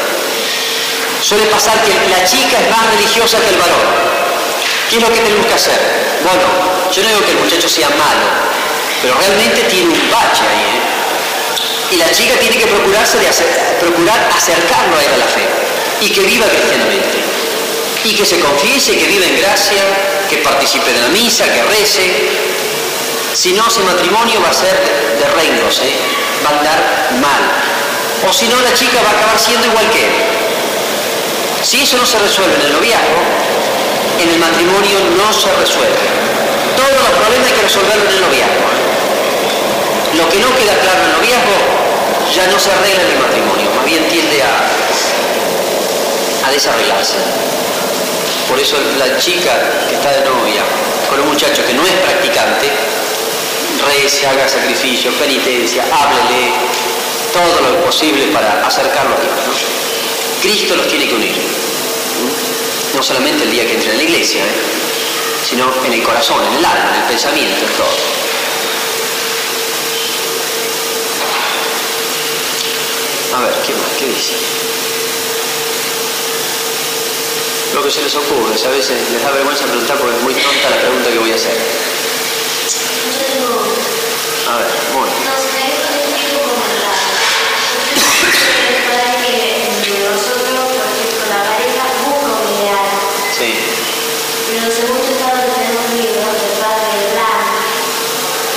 Suele 1.21 1.47
pasar 1.47 1.75
que 1.83 1.91
la 1.91 2.25
chica 2.25 2.63
es 2.63 2.71
más 2.71 2.95
religiosa 2.95 3.41
que 3.41 3.49
el 3.49 3.59
varón. 3.59 3.83
¿Qué 4.89 4.99
es 4.99 5.03
lo 5.03 5.11
que 5.11 5.19
tenemos 5.19 5.47
que 5.47 5.55
hacer? 5.55 5.81
Bueno, 6.23 6.47
yo 6.95 7.03
no 7.03 7.09
digo 7.09 7.27
que 7.27 7.33
el 7.33 7.39
muchacho 7.39 7.69
sea 7.69 7.91
malo, 7.91 8.27
pero 9.03 9.15
realmente 9.19 9.63
tiene 9.65 9.91
un 9.91 10.11
bache 10.13 10.47
ahí. 10.47 10.63
¿eh? 10.63 11.95
Y 11.95 11.97
la 11.97 12.09
chica 12.13 12.39
tiene 12.39 12.57
que 12.57 12.69
procurarse 12.69 13.19
de 13.19 13.27
hacer, 13.27 13.51
procurar 13.81 14.31
acercarlo 14.37 14.97
a 14.97 15.03
él 15.03 15.15
a 15.15 15.19
la 15.19 15.27
fe 15.27 15.68
y 16.01 16.09
que 16.11 16.21
viva 16.21 16.47
cristianamente. 16.47 17.19
Y 18.05 18.15
que 18.15 18.25
se 18.25 18.39
confiese, 18.39 18.97
que 18.97 19.07
viva 19.07 19.27
en 19.27 19.39
gracia, 19.39 19.83
que 20.31 20.39
participe 20.39 20.93
de 20.93 21.01
la 21.01 21.09
misa, 21.09 21.45
que 21.45 21.63
rece. 21.65 22.11
Si 23.35 23.53
no, 23.53 23.67
ese 23.67 23.81
matrimonio 23.81 24.41
va 24.43 24.51
a 24.51 24.55
ser 24.55 24.75
de, 25.19 25.29
reinos, 25.35 25.79
¿eh? 25.81 25.95
va 26.45 26.51
a 26.51 26.59
andar 26.59 27.11
mal. 27.21 27.43
O 28.29 28.33
si 28.33 28.47
no, 28.49 28.61
la 28.61 28.73
chica 28.75 28.99
va 29.03 29.11
a 29.11 29.13
acabar 29.13 29.39
siendo 29.39 29.67
igual 29.67 29.89
que 29.91 30.05
él. 30.05 30.13
Si 31.63 31.83
eso 31.83 31.97
no 31.97 32.07
se 32.07 32.19
resuelve 32.19 32.55
en 32.55 32.63
el 32.63 32.73
noviazgo, 32.73 33.19
en 34.23 34.29
el 34.31 34.39
matrimonio 34.39 34.99
no 35.17 35.33
se 35.33 35.53
resuelve. 35.55 36.07
Todos 36.77 36.95
los 37.03 37.11
problemas 37.19 37.49
hay 37.49 37.55
que 37.55 37.63
resolverlo 37.63 38.05
en 38.05 38.15
el 38.15 38.21
noviazgo. 38.21 38.67
Lo 40.17 40.29
que 40.29 40.39
no 40.39 40.55
queda 40.57 40.75
claro 40.81 41.03
en 41.03 41.11
el 41.11 41.13
noviazgo 41.19 41.59
ya 42.35 42.47
no 42.47 42.59
se 42.59 42.71
arregla 42.71 43.03
en 43.03 43.11
el 43.11 43.19
matrimonio, 43.19 43.71
más 43.75 43.85
bien 43.85 44.09
tiende 44.09 44.43
a, 44.43 44.88
a 46.49 46.53
desarreglarse. 46.53 47.17
Por 48.49 48.59
eso 48.59 48.77
la 48.99 49.19
chica 49.19 49.53
que 49.89 49.95
está 49.97 50.11
de 50.13 50.25
novia 50.25 50.65
con 51.11 51.21
un 51.21 51.29
muchacho 51.29 51.65
que 51.67 51.75
no 51.75 51.85
es 51.85 51.93
practicante, 51.93 52.71
rece, 53.87 54.27
haga 54.27 54.49
sacrificio, 54.49 55.13
penitencia, 55.13 55.85
háblele, 55.85 56.53
todo 57.33 57.61
lo 57.61 57.85
posible 57.85 58.27
para 58.29 58.67
acercarlo 58.67 59.15
a 59.15 59.21
Dios. 59.21 59.57
Cristo 60.43 60.77
los 60.77 60.89
tiene 60.89 61.07
que 61.07 61.15
unir. 61.15 61.37
No 62.95 63.03
solamente 63.03 63.45
el 63.45 63.51
día 63.51 63.67
que 63.67 63.75
entre 63.75 63.91
en 63.93 63.97
la 63.99 64.03
iglesia, 64.03 64.43
¿eh? 64.43 64.79
sino 65.49 65.71
en 65.85 65.93
el 65.93 66.03
corazón, 66.03 66.45
en 66.47 66.55
el 66.55 66.65
alma, 66.65 66.91
en 66.95 67.03
el 67.03 67.09
pensamiento, 67.09 67.67
en 67.67 67.73
todo. 67.73 68.19
A 73.37 73.41
ver, 73.43 73.53
¿qué 73.67 73.75
más? 73.75 73.91
¿Qué 73.99 74.07
dice? 74.07 74.33
Lo 77.79 77.85
que 77.85 77.93
se 77.93 78.03
les 78.03 78.17
ocurre, 78.17 78.59
a 78.67 78.71
veces 78.71 78.99
les 79.13 79.23
da 79.23 79.31
vergüenza 79.31 79.65
preguntar 79.67 79.97
porque 79.99 80.17
es 80.17 80.23
muy 80.25 80.35
tonta 80.35 80.69
la 80.69 80.81
pregunta 80.83 81.11
que 81.13 81.19
voy 81.21 81.31
a 81.31 81.37
hacer. 81.37 81.55
A 84.51 84.57
ver, 84.59 84.67
bueno. 84.93 85.13
Sí. 93.39 93.55
Pero 94.51 94.67
según 94.75 94.99
yo 94.99 95.13
estaba 95.15 95.39
leyendo 95.39 95.79
un 95.79 95.95
libro 96.03 96.27
del 96.35 96.55
padre 96.59 96.99
Blanc, 97.15 97.63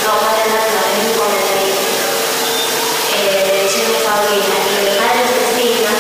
no, 0.02 0.18
padre 0.18 0.50
Blanc 0.50 0.66
no, 0.74 0.82
es 0.82 0.98
un 0.98 1.14
comentarista, 1.14 1.94
eh, 3.14 3.46
de 3.46 3.70
Diego 3.70 3.94
Fabrina, 4.02 4.58
y 4.66 4.82
del 4.82 4.98
padre 4.98 5.22
Cecilia, 5.30 5.94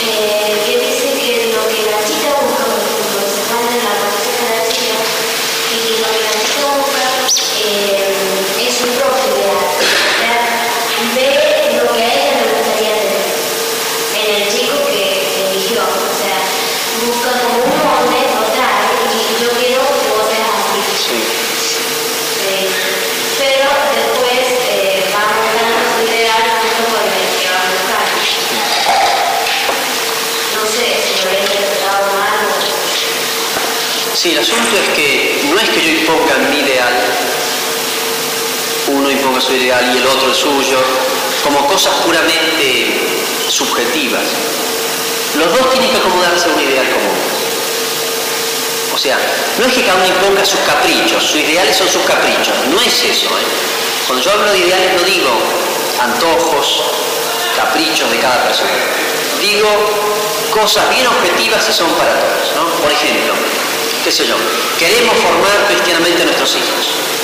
eh, 0.00 0.62
que 0.64 0.74
dice 0.78 1.06
que 1.18 1.52
lo 1.52 1.62
que 1.66 1.90
la 1.90 1.98
chica 2.06 2.30
busca, 2.38 2.64
por 2.70 2.78
ejemplo, 2.78 3.18
se 3.26 3.42
pone 3.50 3.66
en 3.74 3.82
la 3.82 3.94
posición 3.98 4.38
de 4.38 4.54
la 4.54 4.62
chica, 4.70 4.98
y 5.68 5.76
que 5.82 5.90
lo 5.98 6.08
que 6.14 6.22
la 6.22 6.34
chica 6.38 6.62
busca 6.78 7.04
eh, 7.66 8.14
es 8.62 8.72
su 8.78 8.86
propio 8.94 9.26
ideal, 9.34 9.58
o 9.58 10.14
sea, 10.22 10.38
ve 11.18 11.26
lo 11.74 11.90
que 11.92 11.98
a 11.98 12.14
ella 12.14 12.30
le 12.38 12.54
gustaría 12.54 12.94
tener 12.94 13.26
en 14.14 14.26
el 14.38 14.46
chico 14.48 14.76
que 14.86 15.02
eligió, 15.50 15.82
o 15.82 16.14
sea, 16.14 16.38
busca 17.04 17.30
como 17.42 17.58
un 17.62 17.74
molde 17.78 18.22
total 18.32 18.86
y 19.12 19.42
yo 19.42 19.50
quiero 19.58 19.82
que 19.82 20.08
vos 20.14 20.26
seas 20.30 20.50
así. 20.62 20.80
Sí. 20.98 21.18
Sí. 22.38 22.56
Pero 23.38 23.68
después 23.94 24.46
eh, 24.72 25.06
vamos 25.14 25.46
dando 25.58 25.78
su 25.78 25.98
ideal 26.10 26.42
junto 26.58 26.82
con 26.90 27.06
el 27.06 27.26
que 27.38 27.46
va 27.50 27.60
a 27.62 27.70
buscar. 27.70 28.06
No 30.58 30.62
sé 30.66 30.86
si 30.98 31.12
lo 31.22 31.30
he 31.30 31.38
interpretado 31.38 32.06
mal 32.18 32.50
o... 32.50 32.58
Sí, 34.16 34.32
el 34.32 34.38
asunto 34.38 34.74
es 34.74 34.88
que 34.98 35.38
no 35.46 35.54
es 35.60 35.68
que 35.70 35.80
yo 35.80 35.90
imponga 36.02 36.34
mi 36.50 36.58
ideal, 36.58 36.94
ideal 39.54 39.84
y 39.94 39.98
el 39.98 40.06
otro 40.06 40.28
el 40.28 40.34
suyo, 40.34 40.78
como 41.42 41.66
cosas 41.66 41.94
puramente 42.04 43.18
subjetivas. 43.48 44.22
Los 45.34 45.48
dos 45.52 45.70
tienen 45.70 45.90
que 45.90 45.96
acomodarse 45.98 46.48
a 46.48 46.52
un 46.52 46.60
ideal 46.60 46.88
común. 46.90 47.18
O 48.94 48.98
sea, 48.98 49.16
no 49.58 49.66
es 49.66 49.72
que 49.72 49.84
cada 49.84 49.96
uno 49.96 50.06
imponga 50.06 50.44
sus 50.44 50.60
caprichos, 50.60 51.22
sus 51.22 51.36
ideales 51.36 51.76
son 51.76 51.88
sus 51.88 52.02
caprichos, 52.02 52.54
no 52.70 52.80
es 52.80 53.04
eso. 53.04 53.26
¿eh? 53.26 53.46
Cuando 54.06 54.24
yo 54.24 54.32
hablo 54.32 54.52
de 54.52 54.58
ideales 54.58 54.94
no 54.94 55.02
digo 55.02 55.30
antojos, 56.00 56.82
caprichos 57.56 58.10
de 58.10 58.18
cada 58.18 58.42
persona. 58.44 58.70
Digo 59.40 59.68
cosas 60.50 60.88
bien 60.90 61.06
objetivas 61.06 61.68
y 61.68 61.72
son 61.72 61.90
para 61.92 62.18
todos. 62.18 62.56
¿no? 62.56 62.82
Por 62.82 62.90
ejemplo, 62.90 63.34
qué 64.02 64.10
sé 64.10 64.26
yo, 64.26 64.34
queremos 64.78 65.14
formar 65.18 65.66
cristianamente 65.68 66.22
a 66.22 66.24
nuestros 66.26 66.56
hijos. 66.56 67.17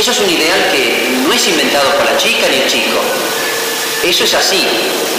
Eso 0.00 0.12
es 0.12 0.20
un 0.20 0.30
ideal 0.30 0.70
que 0.72 1.12
no 1.28 1.30
es 1.30 1.46
inventado 1.46 1.92
por 1.92 2.06
la 2.06 2.16
chica 2.16 2.48
ni 2.48 2.56
el 2.56 2.66
chico. 2.66 2.96
Eso 4.02 4.24
es 4.24 4.32
así, 4.32 4.66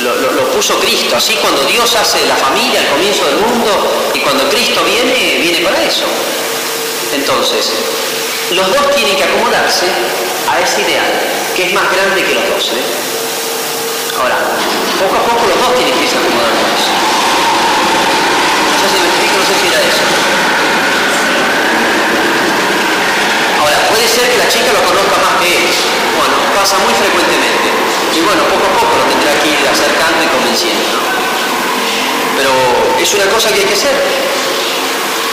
lo, 0.01 0.49
puso 0.53 0.79
Cristo. 0.79 1.15
Así 1.15 1.35
cuando 1.35 1.63
Dios 1.65 1.95
hace 1.95 2.25
la 2.25 2.35
familia 2.35 2.79
al 2.79 2.87
comienzo 2.87 3.23
del 3.27 3.35
mundo 3.35 3.69
y 4.15 4.19
cuando 4.21 4.49
Cristo 4.49 4.83
viene, 4.83 5.37
viene 5.37 5.59
para 5.59 5.83
eso. 5.83 6.05
Entonces, 7.13 7.69
los 8.55 8.73
dos 8.73 8.95
tienen 8.95 9.15
que 9.17 9.23
acomodarse 9.23 9.85
a 10.49 10.59
ese 10.59 10.81
ideal, 10.81 11.11
que 11.55 11.67
es 11.67 11.73
más 11.73 11.85
grande 11.93 12.23
que 12.23 12.33
los 12.33 12.49
dos. 12.49 12.71
¿eh? 12.73 12.81
Ahora, 14.19 14.39
poco 14.97 15.15
a 15.15 15.21
poco 15.29 15.45
los 15.45 15.59
dos 15.61 15.75
tienen 15.75 15.93
que 15.93 16.05
irse 16.05 16.17
acomodando 16.17 16.57
a 16.57 16.71
era 19.67 19.79
eso. 19.87 20.01
Ahora, 23.61 23.77
puede 24.01 24.13
ser 24.17 24.31
que 24.31 24.37
la 24.37 24.49
chica 24.49 24.73
lo 24.73 24.81
conozca 24.81 25.17
más 25.21 25.37
que 25.37 25.45
él. 25.45 25.69
Bueno, 26.17 26.33
pasa 26.57 26.77
muy 26.79 26.93
frecuentemente. 26.93 27.69
Y 28.17 28.21
bueno, 28.21 28.41
poco 28.49 28.65
a 28.65 28.73
poco 28.73 28.97
lo 28.97 29.05
tendrá 29.13 29.37
que 29.37 29.49
ir 29.53 29.61
acercando 29.61 30.23
y 30.25 30.27
convenciendo, 30.27 30.89
¿no? 30.89 31.21
Pero 32.35 32.49
es 32.97 33.13
una 33.13 33.29
cosa 33.29 33.53
que 33.53 33.61
hay 33.61 33.65
que 33.65 33.73
hacer. 33.77 33.93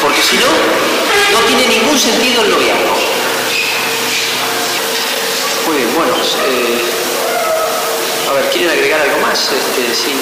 Porque 0.03 0.21
si 0.23 0.37
no, 0.37 0.53
no 1.33 1.41
tiene 1.47 1.67
ningún 1.67 1.99
sentido 1.99 2.45
el 2.45 2.51
noviazgo. 2.51 2.93
Muy 5.67 5.77
bien, 5.77 5.95
bueno. 5.97 6.13
eh, 6.45 6.85
a 8.29 8.33
ver, 8.35 8.51
¿quieren 8.51 8.71
agregar 8.71 9.01
algo 9.01 9.19
más? 9.25 9.49
Este, 9.49 9.95
sin... 9.97 10.19